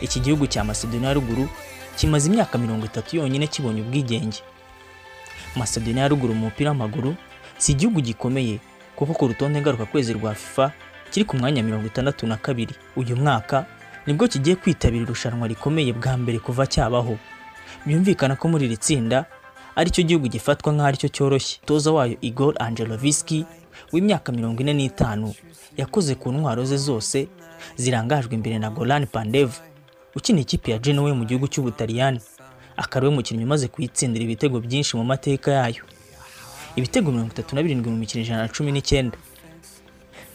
Iki 0.00 0.20
gihugu 0.20 0.46
cya 0.46 0.64
Macedonia 0.64 1.08
ya 1.08 1.14
ruguru 1.14 1.48
kimaze 1.96 2.28
imyaka 2.30 2.58
mirongo 2.58 2.86
itatu 2.86 3.16
yonyine 3.16 3.46
kibonye 3.46 3.80
ubwigenge. 3.80 4.38
Macedonia 5.56 6.02
ya 6.02 6.08
ruguru 6.08 6.34
mu 6.34 6.40
mupira 6.46 6.70
w'amaguru 6.70 7.14
si 7.58 7.72
igihugu 7.72 8.00
gikomeye 8.00 8.58
kuko 8.96 9.12
ku 9.14 9.26
rutonde 9.28 9.60
ngarukakwezi 9.60 10.12
rwa 10.12 10.34
FIFA 10.34 10.72
kiri 11.10 11.24
ku 11.24 11.36
mwanya 11.36 11.62
mirongo 11.62 11.86
itandatu 11.86 12.26
na 12.26 12.36
kabiri. 12.36 12.74
Uyu 12.96 13.16
mwaka 13.16 13.66
ni 14.06 14.12
bwo 14.14 14.28
kigiye 14.28 14.56
kwitabira 14.56 15.02
irushanwa 15.04 15.48
rikomeye 15.48 15.92
bwa 15.92 16.16
mbere 16.16 16.38
kuva 16.38 16.66
cyabaho. 16.66 17.18
Byumvikana 17.86 18.36
ko 18.36 18.48
muri 18.48 18.64
iri 18.66 18.76
tsinda 18.76 19.24
ari 19.76 19.90
cyo 19.90 20.02
gihugu 20.04 20.28
gifatwa 20.28 20.72
nk'aho 20.72 20.88
ari 20.88 20.96
cyo 20.96 21.08
cyoroshye. 21.08 21.60
Toza 21.64 21.92
wayo 21.92 22.16
Igor 22.20 22.54
Angeloviski 22.58 23.44
w'imyaka 23.92 24.32
mirongo 24.32 24.60
ine 24.62 24.72
n'itanu 24.74 25.34
yakoze 25.76 26.14
ku 26.14 26.32
ntwaro 26.32 26.64
ze 26.64 26.76
zose 26.76 27.28
zirangajwe 27.76 28.34
imbere 28.34 28.58
na 28.58 28.70
Goran 28.70 29.06
Pandev 29.06 29.50
ukina 30.16 30.40
ikipe 30.40 30.70
ya 30.70 30.78
Genoa 30.78 31.14
mu 31.14 31.24
gihugu 31.24 31.48
cy'Ubutaliyani. 31.48 32.20
Akaba 32.76 33.06
ari 33.06 33.08
we 33.08 33.14
mukinnyi 33.16 33.44
umaze 33.44 33.68
kuyitsindira 33.68 34.24
ibitego 34.24 34.60
byinshi 34.60 34.96
mu 34.96 35.04
mateka 35.04 35.50
yayo. 35.52 35.84
Ibitego 36.76 37.12
mirongo 37.12 37.32
itatu 37.32 37.54
na 37.56 37.62
birindwi 37.62 37.90
mu 37.90 37.96
mikino 37.96 38.24
ijana 38.24 38.42
na 38.42 38.48
cumi 38.48 38.72
n'icyenda. 38.72 39.16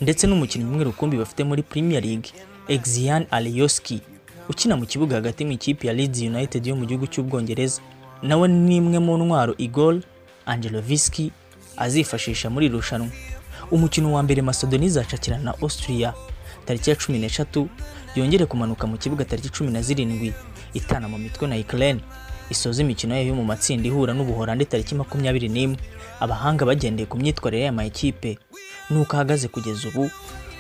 Ndetse 0.02 0.28
n'umukinnyi 0.28 0.66
umwe 0.66 0.84
rukumbi 0.84 1.18
bafite 1.18 1.44
muri 1.44 1.64
Premier 1.64 2.04
League 2.04 2.30
Exian 2.68 3.26
Alioski 3.32 4.02
ukina 4.50 4.78
mu 4.78 4.86
kibuga 4.86 5.16
hagati 5.16 5.46
mu 5.46 5.52
ikipe 5.52 5.88
ya 5.88 5.94
Leeds 5.94 6.22
United 6.22 6.66
yo 6.68 6.76
mu 6.76 6.86
gihugu 6.86 7.06
cy'Ubwongereza. 7.08 7.82
Nawe 8.22 8.48
ni 8.48 8.76
imwe 8.78 9.00
mu 9.00 9.18
ntwaro 9.18 9.54
Igor 9.58 10.02
Angeloviski 10.46 11.32
azifashisha 11.78 12.50
muri 12.50 12.66
iri 12.66 12.76
rushanwa 12.76 13.10
umukino 13.72 14.14
wa 14.14 14.24
mbere 14.24 14.42
Macedonia 14.42 14.88
izacakirana 14.88 15.44
na 15.44 15.54
Austria. 15.62 16.14
Tariki 16.66 16.90
ya 16.90 16.96
cumi 16.96 17.20
n'eshatu 17.20 17.70
yongere 18.16 18.46
kumanuka 18.46 18.88
mu 18.88 18.98
kibuga 18.98 19.26
tariki 19.26 19.50
cumi 19.50 19.72
na 19.72 19.82
zirindwi. 19.82 20.34
Itana 20.74 21.08
mu 21.08 21.18
mitwe 21.18 21.48
na 21.48 21.56
Ukraine. 21.56 22.00
Isoza 22.50 22.82
imikino 22.82 23.16
yayo 23.16 23.28
yo 23.28 23.36
mu 23.36 23.44
matsinda 23.44 23.88
ihura 23.88 24.14
n'ubuholandi 24.14 24.66
tariki 24.66 24.96
makumyabiri 24.96 25.50
n'imwe. 25.50 25.78
Abahanga 26.20 26.66
bagendeye 26.66 27.06
ku 27.08 27.18
myitwarire 27.18 27.60
y'aya 27.62 27.72
makipe. 27.72 28.38
N'uko 28.90 29.16
ahagaze 29.16 29.48
kugeza 29.48 29.88
ubu 29.90 30.10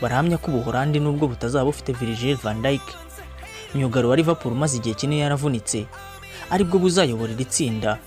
barahamya 0.02 0.38
ko 0.38 0.52
ubuholandi 0.52 1.00
nubwo 1.00 1.28
butazaba 1.28 1.66
bufite 1.66 1.94
Virgil 1.94 2.36
van 2.36 2.62
Dijk. 2.62 2.84
Myugariro 3.76 4.10
wa 4.10 4.16
Liverpool 4.16 4.54
umaze 4.54 4.78
igihe 4.78 4.96
kinini 4.96 5.22
yaravunitse. 5.22 5.86
Aribwo 6.50 6.80
buzayobora 6.80 7.32
iri 7.34 7.46
tsinda 7.46 8.00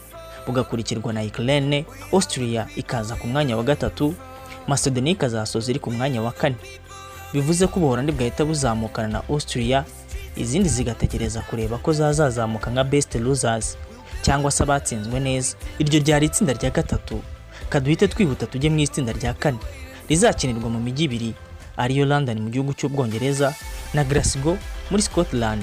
bugakurikirwa 0.47 1.13
na 1.13 1.23
Ukraine 1.23 1.85
Austria 2.13 2.67
ikaza 2.77 3.15
ku 3.17 3.27
mwanya 3.27 3.57
wa 3.57 3.63
gatatu. 3.63 4.15
Macedonia 4.67 5.13
ikazasoza 5.13 5.71
iri 5.71 5.79
ku 5.81 5.91
mwanya 5.91 6.23
wa 6.23 6.33
kane. 6.33 6.57
Bivuze 7.33 7.67
ko 7.67 7.79
ubuholandi 7.81 8.13
bwahita 8.13 8.45
buzamukana 8.45 9.09
na 9.09 9.23
Austria 9.29 9.85
izindi 10.37 10.69
zigategereza 10.69 11.41
kureba 11.41 11.79
ko 11.79 11.93
zazazamuka 11.93 12.71
nka 12.71 12.85
best 12.85 13.15
losers 13.15 13.77
cyangwa 14.23 14.51
se 14.51 14.63
abatsinzwe 14.63 15.21
neza. 15.21 15.57
Iryo 15.79 16.01
ryari 16.01 16.27
itsinda 16.27 16.53
rya 16.53 16.71
gatatu 16.71 17.23
kaduhite 17.69 18.09
twihuta 18.09 18.47
tujye 18.47 18.71
mu 18.71 18.79
itsinda 18.79 19.13
rya 19.13 19.35
kane. 19.35 19.59
Rizakinirwa 20.09 20.71
mu 20.71 20.81
mijyi 20.81 21.05
ibiri 21.05 21.35
ariyo 21.77 22.05
London 22.07 22.39
mu 22.41 22.51
gihugu 22.51 22.73
cy'Ubwongereza 22.75 23.55
na 23.95 24.05
Glasgow 24.05 24.59
muri 24.91 25.03
Scotland. 25.03 25.63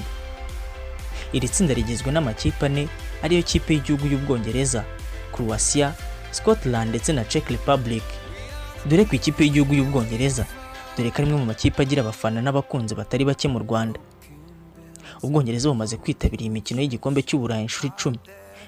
Iri 1.32 1.48
tsinda 1.48 1.74
rigizwe 1.74 2.12
n'amakipe 2.12 2.66
ane 2.66 2.88
ariyo 3.22 3.42
kipe 3.42 3.74
y'igihugu 3.74 4.06
y'Ubwongereza 4.08 4.84
Croatia 5.32 5.92
Scotland 6.32 6.88
ndetse 6.88 7.12
na 7.12 7.24
Czech 7.24 7.48
Republic. 7.50 8.02
Dore 8.86 9.04
ku 9.04 9.14
ikipe 9.16 9.44
y'igihugu 9.44 9.74
y'Ubwongereza. 9.74 10.46
Dore 10.96 11.10
ko 11.10 11.22
ari 11.22 11.30
mu 11.32 11.44
makipe 11.46 11.82
agira 11.82 12.02
abafana 12.02 12.40
n'abakunzi 12.42 12.94
batari 12.94 13.24
bake 13.24 13.48
mu 13.48 13.58
Rwanda. 13.58 14.00
Ubwongereza 15.22 15.68
bumaze 15.68 15.96
kwitabira 15.96 16.44
imikino 16.44 16.80
y'igikombe 16.82 17.22
cy'uburayi 17.22 17.62
inshuro 17.62 17.88
icumi. 17.94 18.18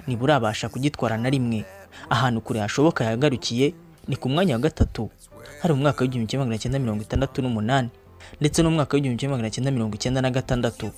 Ntiburabasha 0.06 0.68
kugitwara 0.68 1.16
na 1.18 1.30
rimwe. 1.30 1.64
Ahantu 2.10 2.40
kure 2.40 2.60
hashoboka 2.60 3.04
yagarukiye 3.04 3.74
ni 4.08 4.16
ku 4.16 4.28
mwanya 4.28 4.54
wa 4.54 4.60
gatatu. 4.60 5.10
Hari 5.62 5.74
mu 5.74 5.80
mwaka 5.82 6.02
w'igihumbi 6.04 6.30
kimwe 6.30 6.44
magana 6.44 6.58
cyenda 6.58 6.78
mirongo 6.78 7.02
itandatu 7.02 7.42
n'umunani 7.42 7.88
ndetse 8.40 8.62
n'umwaka 8.62 8.94
w'igihumbi 8.96 9.20
kimwe 9.20 9.36
magana 9.36 9.50
cyenda 9.50 9.70
mirongo 9.70 9.94
icyenda 9.94 10.20
na 10.20 10.30
gatandatu. 10.30 10.90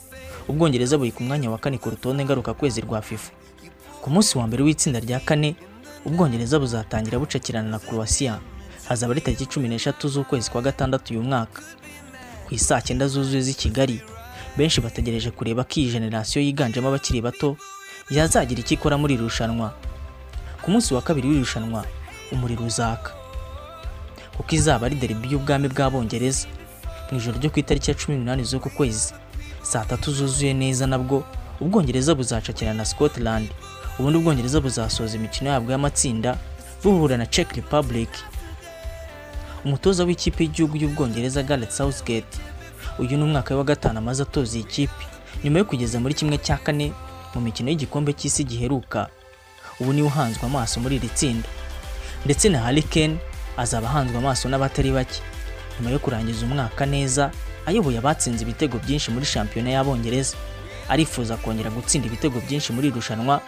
Ubwongereza 0.48 0.98
buri 0.98 1.12
ku 1.12 1.22
mwanya 1.22 1.51
wa 1.51 1.59
kane 1.59 1.78
ku 1.78 1.90
rutonde 1.90 2.24
ngarukakwezi 2.24 2.80
rwa 2.80 3.02
fifa. 3.02 3.32
Ku 4.02 4.10
munsi 4.10 4.39
wa 4.39 4.47
mbere 4.47 4.62
w'itsinda 4.62 5.01
rya 5.01 5.20
kane 5.20 5.55
ubwongereza 6.06 6.59
buzatangira 6.59 7.18
bucakirana 7.18 7.68
na 7.70 7.78
croatia. 7.78 8.39
Hazaba 8.93 9.12
ari 9.12 9.20
tariki 9.20 9.47
cumi 9.47 9.69
n'eshatu 9.69 10.09
z'ukwezi 10.09 10.51
kwa 10.51 10.62
gatandatu 10.62 11.12
uyu 11.14 11.23
mwaka. 11.23 11.62
Ku 12.48 12.55
isaa 12.55 12.81
cyenda 12.81 13.09
zuzuye 13.09 13.43
z'i 13.43 13.55
kigali 13.55 14.01
benshi 14.56 14.81
bategereje 14.81 15.31
kureba 15.32 15.64
ko 15.64 15.73
iyi 15.81 15.90
generasiyo 15.93 16.44
yiganjemo 16.44 16.89
abakiri 16.89 17.20
bato 17.24 17.56
yazagira 18.10 18.60
icyo 18.60 18.74
ikora 18.77 18.97
muri 19.01 19.14
iri 19.16 19.23
rushanwa. 19.24 19.73
Ku 20.62 20.70
munsi 20.70 20.94
wa 20.94 21.01
kabiri 21.02 21.28
w'iri 21.28 21.40
rushanwa 21.40 21.85
umuriro 22.32 22.64
uzaka. 22.69 23.10
Kuko 24.36 24.52
izaba 24.55 24.86
ari 24.86 24.97
deribi 24.97 25.32
y'ubwami 25.32 25.69
bw'abongereza. 25.73 26.47
Mu 27.10 27.19
ijoro 27.19 27.39
ryo 27.40 27.51
ku 27.51 27.59
itariki 27.60 27.90
ya 27.90 27.97
cumi 27.97 28.16
n'umunani 28.16 28.44
z'uku 28.44 28.70
kwezi 28.70 29.12
saa 29.62 29.85
tatu 29.85 30.12
zuzuye 30.12 30.52
neza 30.55 30.86
nabwo 30.86 31.24
ubwongereza 31.60 32.14
buzacakira 32.14 32.74
na 32.74 32.85
scotland. 32.85 33.48
Ubundi 33.98 34.19
ubwongereza 34.19 34.60
buzasoza 34.60 35.16
imikino 35.16 35.51
yabwo 35.51 35.73
y'amatsinda 35.73 36.36
buhura 36.85 37.16
na 37.16 37.27
czech 37.27 37.52
republic. 37.56 38.09
Umutoza 39.64 40.05
w'ikipe 40.05 40.43
y'igihugu 40.44 40.76
y'ubwongereza 40.76 41.43
gareth 41.43 41.70
southgate. 41.70 42.39
Uyu 42.98 43.16
ni 43.16 43.22
umwaka 43.24 43.56
wa 43.56 43.64
gatanu 43.64 43.98
amaze 43.98 44.22
atoza 44.22 44.56
iyi 44.56 44.64
kipe. 44.64 45.05
Nyuma 45.44 45.59
yo 45.59 45.64
kugeza 45.64 46.01
muri 46.01 46.14
kimwe 46.14 46.39
cya 46.39 46.56
kane 46.56 46.93
mu 47.34 47.40
mikino 47.40 47.70
y'igikombe 47.70 48.12
cy'isi 48.12 48.44
giheruka. 48.44 49.09
Ubu 49.80 49.93
ni 49.93 50.02
we 50.02 50.09
uhanzwe 50.09 50.47
amaso 50.47 50.80
muri 50.80 50.97
iri 50.97 51.09
tsinda. 51.09 51.48
Ndetse 52.24 52.48
na 52.48 52.59
Harry 52.60 52.82
Kane 52.82 53.16
azaba 53.56 53.89
ahanzwe 53.89 54.18
amaso 54.18 54.48
n'abatari 54.48 54.90
bake. 54.93 55.20
Nyuma 55.80 55.90
yo 55.90 55.98
kurangiza 55.98 56.47
umwaka 56.47 56.86
neza 56.86 57.30
ayoboye 57.66 57.98
abatsinze 57.98 58.43
ibitego 58.44 58.78
byinshi 58.78 59.10
muri 59.10 59.26
shampiyona 59.26 59.70
y'abongereza. 59.70 60.36
Arifuza 60.89 61.36
kongera 61.36 61.70
gutsinda 61.70 62.06
ibitego 62.06 62.40
byinshi 62.40 62.72
muri 62.72 62.86
iri 62.89 62.97
rushanwa 62.97 63.40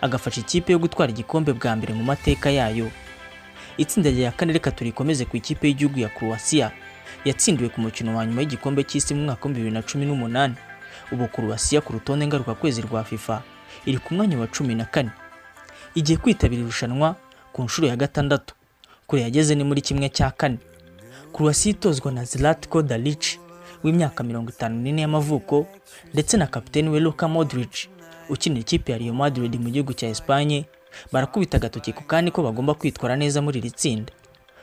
agafasha 0.00 0.40
ikipe 0.40 0.72
yo 0.72 0.78
gutwara 0.78 1.12
igikombe 1.12 1.52
bwa 1.52 1.76
mbere 1.76 1.94
mu 1.94 2.02
mateka 2.04 2.50
yayo. 2.50 2.90
Itsinda 3.80 4.10
rya 4.10 4.32
kane 4.32 4.52
reka 4.52 4.70
turikomeze 4.70 5.24
ku 5.24 5.36
ikipe 5.36 5.68
y'igihugu 5.68 5.98
ya 6.00 6.08
Croatia. 6.08 6.70
Yatsindiwe 7.24 7.68
ku 7.68 7.80
mukino 7.80 8.16
wa 8.16 8.26
nyuma 8.26 8.40
y'igikombe 8.40 8.84
cy'isi 8.84 9.14
mu 9.14 9.24
mwaka 9.24 9.48
cumi 9.82 10.06
n'umunani. 10.06 10.54
Ubu 11.12 11.28
Croatia 11.28 11.80
ku 11.80 11.92
rutonde 11.92 12.26
ngarukakwezi 12.26 12.82
rwa 12.82 13.04
FIFA 13.04 13.42
iri 13.86 13.98
ku 13.98 14.14
mwanya 14.14 14.38
wa 14.38 14.46
cumi 14.46 14.74
na 14.74 14.84
kane. 14.84 15.10
Igiye 15.94 16.18
kwitabira 16.18 16.62
irushanwa 16.62 17.16
ku 17.52 17.62
nshuro 17.62 17.88
ya 17.88 17.96
gatandatu. 17.96 18.54
Kure 19.06 19.22
yageze 19.22 19.54
ni 19.54 19.64
muri 19.64 19.80
kimwe 19.80 20.08
cya 20.08 20.30
kane. 20.30 20.58
Croatia 21.32 21.70
itozwa 21.72 22.12
na 22.12 22.24
Zlatko 22.24 22.82
Dalic 22.82 23.38
w'imyaka 23.84 24.24
mirongo 24.24 24.50
itanu 24.50 24.76
n'ine 24.82 25.02
y'amavuko 25.02 25.66
ndetse 26.12 26.36
na 26.36 26.46
kapiteni 26.46 26.88
we 26.88 27.00
Luka 27.00 27.28
Modric 27.28 27.88
ukinira 28.28 28.60
ikipe 28.60 28.92
ya 28.92 28.98
Real 28.98 29.14
Madrid 29.14 29.56
mu 29.60 29.70
gihugu 29.70 29.92
cya 29.92 30.08
Espagne 30.08 30.64
barakubita 31.12 31.56
agatoki 31.56 31.92
ku 31.92 32.02
kandi 32.04 32.30
ko 32.30 32.42
bagomba 32.42 32.74
kwitwara 32.74 33.16
neza 33.16 33.42
muri 33.42 33.58
iri 33.58 33.70
tsinda. 33.70 34.12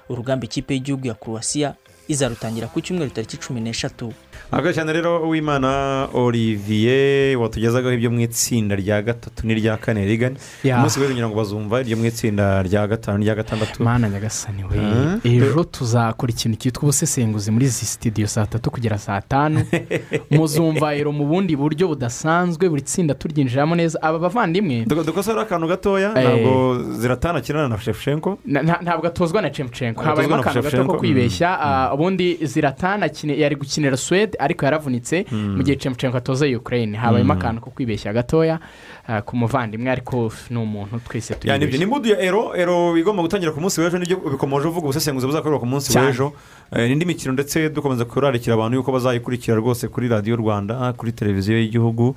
Urugamba 0.10 0.46
ikipe 0.46 0.74
y'igihugu 0.74 1.08
ya 1.08 1.14
Croatia 1.16 1.76
izarutangira 2.08 2.68
ku 2.68 2.82
cyumweru 2.82 3.12
tariki 3.12 3.38
cumi 3.38 3.62
n'eshatu. 3.62 4.14
Ntabwo 4.52 4.72
cyane 4.74 4.94
rero 4.94 5.22
uwimana 5.28 6.08
olivier 6.14 7.38
watugezagaho 7.38 7.94
ibyo 7.94 8.12
mu 8.12 8.20
itsinda 8.22 8.76
rya 8.76 9.02
gatatu 9.02 9.48
n'irya 9.48 9.78
kane 9.78 10.06
rigani 10.06 10.38
Ya. 10.64 10.78
umunsi 10.78 11.00
w'ejo 11.00 11.14
ngira 11.14 11.28
ngo 11.30 11.36
bazumva 11.36 11.82
iryo 11.82 11.98
mu 11.98 12.06
itsinda 12.06 12.64
rya 12.64 12.88
gatanu 12.88 13.18
n'irya 13.18 13.36
gatandatu. 13.36 13.84
Mana 13.84 14.10
nyagasani 14.10 14.64
we. 14.64 14.78
Ejo 15.24 15.64
tuzakora 15.64 16.32
ikintu 16.32 16.58
cyitwa 16.58 16.84
ubusesenguzi 16.84 17.52
muri 17.52 17.66
izi 17.66 17.86
sitidiyo 17.86 18.28
saa 18.28 18.46
tatu 18.46 18.72
kugera 18.72 18.98
saa 18.98 19.22
tanu. 19.22 19.64
Muzumva 20.32 20.94
rero 20.94 21.12
mu 21.12 21.26
bundi 21.26 21.56
buryo 21.56 21.88
budasanzwe 21.88 22.70
buri 22.70 22.82
tsinda 22.82 23.14
turyinjiramo 23.14 23.76
neza. 23.76 24.00
Aba 24.02 24.20
bavandimwe? 24.20 24.86
Duko- 24.88 25.04
dukosora 25.04 25.42
akantu 25.42 25.68
gatoya 25.68 26.10
Eh. 26.16 26.24
ntabwo 26.24 26.52
ziratana 27.00 27.68
na 27.68 27.78
shefushenko 27.80 28.40
ntabwo 28.46 29.08
atozwa 29.08 29.42
na 29.42 29.48
Atozwa 29.48 30.04
habayemo 30.04 30.36
akantu 30.36 30.62
gato 30.62 30.86
ko 30.86 30.94
kwibeshya. 30.98 31.50
Ah, 31.62 31.94
ubundi 31.94 32.38
ziratana 32.42 33.10
yari 33.24 33.56
gukinira 33.56 33.98
suwede 33.98 34.27
ariko 34.40 34.66
yaravunitse 34.66 35.26
mu 35.32 35.64
gihe 35.64 35.78
cemcenko 35.78 36.18
atoza 36.18 36.46
ukraine. 36.48 36.98
Habayemo 36.98 37.34
Mm. 37.34 37.40
akantu 37.40 37.62
ko 37.62 37.70
kwibeshya 37.72 38.14
gatoya 38.14 38.60
ah, 39.08 39.22
ku 39.22 39.38
muvandimwe 39.38 39.92
ariko 39.92 40.32
ni 40.50 40.58
umuntu 40.58 41.00
twese 41.08 41.36
tuyibeshya 41.36 41.80
ni 41.80 41.86
mudu 41.86 42.10
ya 42.10 42.20
ero 42.22 42.56
ero 42.56 42.98
igomba 42.98 43.22
gutangira 43.24 43.52
ku 43.52 43.62
munsi 43.62 43.82
w'ejo 43.82 43.98
ni 43.98 44.06
byo 44.06 44.18
bikomeje 44.18 44.68
uvuga 44.68 44.86
ubusesenguzi 44.90 45.28
buzakorerwa 45.28 45.60
ku 45.60 45.66
munsi 45.66 45.94
w'ejo. 45.98 46.34
Eh, 46.76 46.90
n'indi 46.90 47.06
mikino 47.06 47.32
ndetse 47.34 47.70
dukomeza 47.70 48.06
kurarikira 48.06 48.54
abantu 48.56 48.78
yuko 48.78 48.92
bazayikurikira 48.92 49.56
rwose 49.58 49.88
kuri 49.88 50.08
radiyo 50.08 50.36
rwanda 50.36 50.94
kuri 50.94 51.12
televiziyo 51.12 51.60
y'igihugu. 51.60 52.16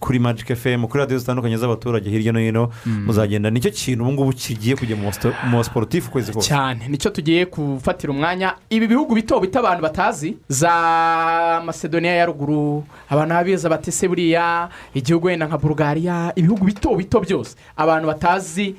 Kuri 0.00 0.18
magic 0.18 0.54
fm 0.56 0.86
kuri 0.86 1.00
radiyo 1.00 1.18
zitandukanye 1.18 1.56
z'abaturage 1.56 2.10
hirya 2.10 2.32
no 2.32 2.38
hino 2.40 2.70
Mm. 2.86 3.04
muzagenda. 3.06 3.50
Nicyo 3.50 3.70
kintu 3.70 4.02
ubu 4.04 4.12
ngubu 4.12 4.32
kigiye 4.32 4.76
kujya 4.76 4.96
mu 4.96 5.10
basiporutifu 5.58 6.08
ukwezi 6.08 6.32
kose. 6.32 6.48
Cyane. 6.48 6.88
Nicyo 6.88 7.10
tugiye 7.10 7.44
gufatira 7.46 8.12
umwanya. 8.12 8.54
Ibi 8.70 8.86
bihugu 8.86 9.14
bito 9.14 9.40
bito 9.40 9.58
abantu 9.58 9.82
batazi 9.82 10.36
za 10.48 11.62
masedoniya 11.64 12.14
ya 12.14 12.26
ruguru 12.26 12.84
abantu 13.08 13.34
babizi 13.34 13.68
batese 13.68 14.08
buriya 14.08 14.68
igihugu 14.94 15.26
wenda 15.26 15.46
nka 15.46 15.58
bulugariya 15.58 16.32
ibihugu 16.36 16.64
bito 16.64 16.94
bito 16.96 17.20
byose 17.20 17.56
abantu 17.76 18.06
batazi 18.06 18.74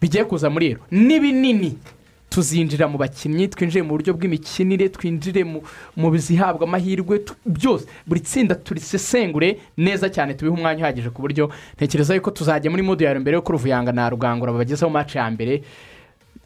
bigiye 0.00 0.24
kuza 0.24 0.50
muri 0.50 0.66
ero 0.70 0.80
ni 0.90 1.20
binini. 1.20 1.78
Tuzinjira 2.36 2.84
mu 2.88 2.98
bakinnyi 3.00 3.48
twinjire 3.48 3.80
mu 3.82 3.96
buryo 3.96 4.12
bw'imikinire 4.12 4.88
twinjire 4.92 5.40
mu- 5.44 6.10
bizihabwa 6.12 6.68
amahirwe 6.68 7.24
byose. 7.48 7.88
Buri 8.06 8.20
tsinda 8.20 8.54
turisesengure 8.54 9.56
neza 9.76 10.10
cyane 10.12 10.34
tubihe 10.36 10.52
umwanya 10.52 10.84
uhagije 10.84 11.08
ku 11.16 11.22
buryo 11.24 11.48
ntekereza 11.80 12.12
yuko 12.14 12.28
tuzajya 12.30 12.68
muri 12.70 12.82
mudu 12.84 13.04
ya 13.08 13.16
mbere 13.16 13.34
yo 13.34 13.42
kuruvuyanga 13.42 13.88
na 13.92 14.04
rugangura 14.12 14.52
babagezeho 14.52 14.90
mace 14.92 15.16
ya 15.18 15.30
mbere. 15.32 15.62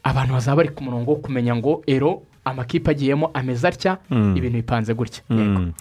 Abantu 0.03 0.33
bazaba 0.33 0.55
bari 0.63 0.69
ku 0.71 0.79
murongo 0.83 1.11
wo 1.11 1.17
kumenya 1.19 1.55
ngo 1.59 1.83
ero 1.87 2.23
amakipe 2.47 2.87
agiyemo 2.91 3.27
ameze 3.35 3.67
atya? 3.67 3.97
Mm. 4.09 4.33
ibintu 4.37 4.57
bipanze 4.63 4.93
gutya. 4.95 5.21
Mm. 5.29 5.73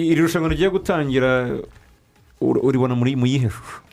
Iri 0.00 0.16
rushanwa 0.20 0.48
rigiye 0.48 0.70
gutangira 0.72 1.60
ur- 2.40 2.60
uribona 2.64 2.94
muri 2.96 3.16
mu 3.20 3.26
yihe 3.28 3.50
shusho? 3.52 3.84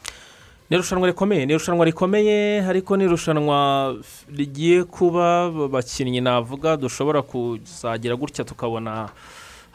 Ni 0.70 0.76
irushanwa 0.78 1.08
rikomeye 1.08 1.46
ni 1.46 1.54
irushanwa 1.54 1.86
rikomeye 1.86 2.62
ariko 2.66 2.98
ni 2.98 3.04
irushanwa 3.04 3.96
rigiye 4.36 4.84
kuba 4.84 5.46
abakinnyi 5.46 6.22
navuga 6.22 6.78
dushobora 6.78 7.22
kuzagira 7.22 8.16
gutya 8.16 8.44
tukabona 8.44 9.10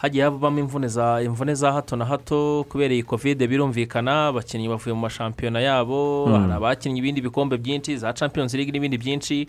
hagiye 0.00 0.24
habamo 0.24 0.58
imvune 0.60 1.54
za 1.54 1.72
hato 1.72 1.96
na 1.96 2.04
hato 2.04 2.64
kubera 2.68 2.94
iyi 2.94 3.02
kovide 3.02 3.46
birumvikana 3.46 4.26
abakinnyi 4.26 4.68
bavuye 4.68 4.94
mu 4.94 5.00
mashampiyona 5.00 5.60
yabo 5.60 6.26
Mm. 6.26 6.32
hari 6.40 6.52
abakinnye 6.52 6.98
ibindi 6.98 7.20
bikombe 7.20 7.56
byinshi 7.56 7.96
za 7.96 8.12
champions 8.12 8.54
league 8.54 8.72
n'ibindi 8.72 8.98
byinshi 8.98 9.46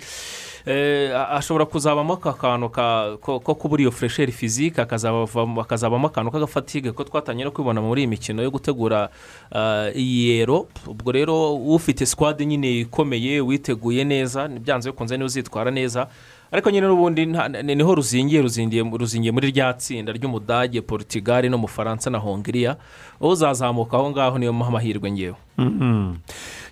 Eh, 0.66 1.10
hashobora 1.14 1.66
kuzabamo 1.66 2.14
aka 2.14 2.34
kantu 2.34 2.70
ka- 2.70 3.18
ko 3.22 3.40
kubura 3.56 3.82
iyo 3.82 3.92
furesheri 3.92 4.32
fizike 4.32 4.82
hakazabamo 4.82 6.08
akantu 6.08 6.32
k'agafatige 6.32 6.92
ko 6.94 7.04
twatangiye 7.04 7.46
no 7.46 7.52
kwibona 7.52 7.82
muri 7.82 8.02
iyi 8.02 8.08
mikino 8.08 8.44
yo 8.44 8.52
gutegura 8.52 9.10
ah, 9.52 9.90
iyi 9.96 10.38
ero 10.46 10.68
ubwo 10.88 11.12
rero 11.12 11.56
ufite 11.56 12.06
sikwade 12.06 12.46
nyine 12.46 12.80
ikomeye 12.86 13.42
witeguye 13.42 14.04
neza 14.06 14.48
byanze 14.48 14.92
bikunze 14.92 15.18
niba 15.18 15.26
uzitwara 15.26 15.72
neza 15.72 16.08
ariko 16.52 16.70
nyine 16.72 16.88
n'ubundi 16.88 17.26
ni 17.64 17.84
ho 17.84 17.96
ruzingiye 17.96 18.42
ruzingiye 18.42 19.32
muri 19.32 19.52
rya 19.52 19.74
tsinda 19.74 20.12
ry'umudage 20.12 20.82
portugal 20.82 21.50
no 21.50 21.58
mu 21.58 21.68
faransa 21.68 22.10
na 22.10 22.18
hongiriya. 22.20 22.76
Uzazamuka 23.22 23.98
aho 23.98 24.10
ngaho 24.12 24.38
niyo 24.38 24.54
muha 24.54 24.70
amahirwe 24.70 25.12
ngewe. 25.12 25.36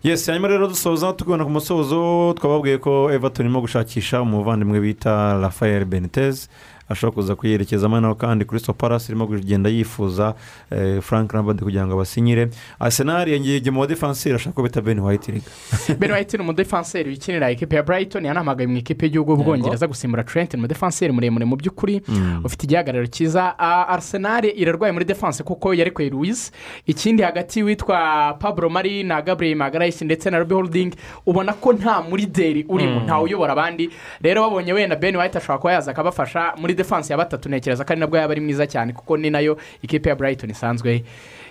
Yesi 0.03 0.31
hanyuma 0.31 0.47
rero 0.47 0.68
dusoza 0.68 1.14
tugana 1.14 1.43
ku 1.43 1.49
musozo 1.51 2.34
twababwiye 2.38 2.77
ko 2.77 3.11
everton 3.11 3.45
irimo 3.45 3.61
gushakisha 3.61 4.22
umuvandimwe 4.22 4.80
bita 4.80 5.39
rafael 5.41 5.85
benitez. 5.85 6.49
Ashobora 6.90 7.16
kuza 7.16 7.36
kuyerekezamo 7.36 7.99
nawe 7.99 8.16
kandi 8.16 8.45
kirisito 8.45 8.74
parasi 8.74 9.11
irimo 9.11 9.28
kugenda 9.28 9.70
yifuza 9.70 10.34
eh, 10.72 11.02
frank 11.02 11.32
rambadi 11.32 11.64
kugira 11.64 11.86
ngo 11.88 11.94
abasinyire. 11.94 12.49
Arsenal 12.80 13.28
yongeye 13.30 13.72
mu 13.72 13.80
badefanseri 13.80 14.36
ashaka 14.36 14.56
ko 14.56 14.64
bita 14.64 14.82
ben 14.82 14.99
white 14.99 15.28
riga 15.32 15.49
ben 15.99 16.11
white 16.11 16.34
ni 16.38 16.44
umudefanseri 16.44 17.10
wikinira 17.10 17.52
ikipe 17.52 17.76
ya 17.76 17.84
brighton 17.84 18.26
yanahamagaye 18.26 18.68
mu 18.68 18.78
ikipe 18.78 19.06
y'igihugu 19.06 19.32
y'ubwongereza 19.32 19.88
gusimbura 19.88 20.24
trent 20.24 20.53
ni 20.53 20.60
umudefanseri 20.60 21.14
muremure 21.14 21.45
mu 21.45 21.56
by'ukuri. 21.56 22.02
Mm. 22.07 22.41
ufite 22.45 22.64
igihagararo 22.66 23.07
cyiza. 23.07 23.60
Arsenal 23.90 24.45
irarwaye 24.45 24.91
muri 24.94 25.06
defanse 25.06 25.44
kuko 25.44 25.74
yarekuye 25.74 26.10
louise 26.10 26.52
ikindi 26.88 27.24
hagati 27.24 27.64
witwa 27.64 28.34
pablo 28.40 28.70
mari 28.70 29.03
na 29.03 29.22
gabriel 29.22 29.56
magarayisi 29.57 30.06
ndetse 30.06 30.30
na 30.30 30.40
robi 30.40 30.53
holding 30.53 30.91
ubona 31.26 31.53
ko 31.53 31.74
nta 31.74 32.02
murideri 32.02 32.66
urimo 32.70 32.99
Mm. 32.99 33.06
ntawe 33.06 33.24
uyobora 33.24 33.53
abandi. 33.53 33.90
Rero 34.22 34.41
babonye 34.41 34.74
wenda 34.74 34.95
ben 34.95 35.16
white 35.16 35.36
ashobora 35.38 35.57
kuba 35.60 35.74
yaza 35.74 35.91
akabafasha 35.91 36.53
muri 36.57 36.74
defanse 36.80 37.11
ya 37.14 37.18
batatu 37.19 37.49
ntekereza 37.51 37.84
ko 37.84 37.91
ari 37.93 37.99
nabwo 37.99 38.15
yaba 38.18 38.31
ari 38.31 38.41
mwiza 38.41 38.64
cyane 38.68 38.93
kuko 38.95 39.18
ni 39.19 39.30
na 39.30 39.39
yo 39.43 39.57
ikipe 39.84 40.10
ya 40.10 40.15
brighton 40.15 40.49
isanzwe 40.49 41.03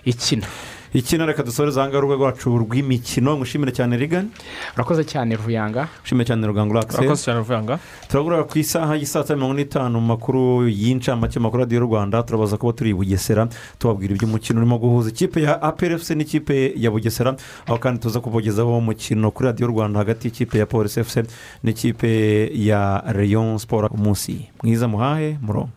ikina. 0.05 0.47
Ikina 0.93 1.25
reka 1.25 1.43
dusoreze 1.43 1.79
ahangaha 1.79 1.99
urubuga 1.99 2.17
rwacu 2.17 2.49
rw'imikino. 2.57 3.37
Ngushimire 3.37 3.71
cyane 3.71 3.97
rigani 3.97 4.29
urakoze 4.75 5.03
cyane 5.03 5.35
ruvuyanga. 5.35 5.87
Ushimire 6.03 6.25
cyane 6.25 6.47
rugangura 6.47 6.79
urakoze 6.79 6.97
akiseri 7.05 7.23
cyane 7.23 7.39
ruvanga 7.39 7.79
turagura 8.09 8.43
ku 8.43 8.57
isaha 8.59 8.95
y'isaa 8.95 9.21
sita 9.23 9.35
mirongo 9.35 9.53
n'itanu 9.53 9.99
mu 10.01 10.07
makuru 10.17 10.67
y'incamake 10.67 11.39
makuru 11.39 11.63
radiyo 11.63 11.81
rwanda. 11.81 12.23
Turabaza 12.23 12.57
kuba 12.57 12.73
turi 12.73 12.89
i 12.89 12.93
bugesera 12.93 13.47
tubabwira 13.79 14.13
iby'umukino 14.15 14.59
urimo 14.59 14.77
guhuza. 14.79 15.09
Ikipe 15.09 15.41
ya 15.41 15.61
aplfc 15.61 16.09
n'ikipe 16.17 16.73
ya 16.75 16.91
bugesera. 16.91 17.35
Aho 17.67 17.77
kandi 17.77 17.99
tuza 18.01 18.19
kubogezaho 18.19 18.77
umukino 18.77 19.31
kuri 19.31 19.45
radiyo 19.49 19.67
rwanda 19.67 19.99
hagati 19.99 20.27
y'ikipe 20.27 20.57
ya 20.57 20.65
polisi 20.65 21.03
fc 21.03 21.25
n'ikipe 21.63 22.49
ya 22.55 23.03
reyon 23.13 23.57
siporo 23.57 23.87
umunsi 23.87 24.49
mwiza 24.63 24.87
muhahe 24.87 25.37
murongo 25.41 25.69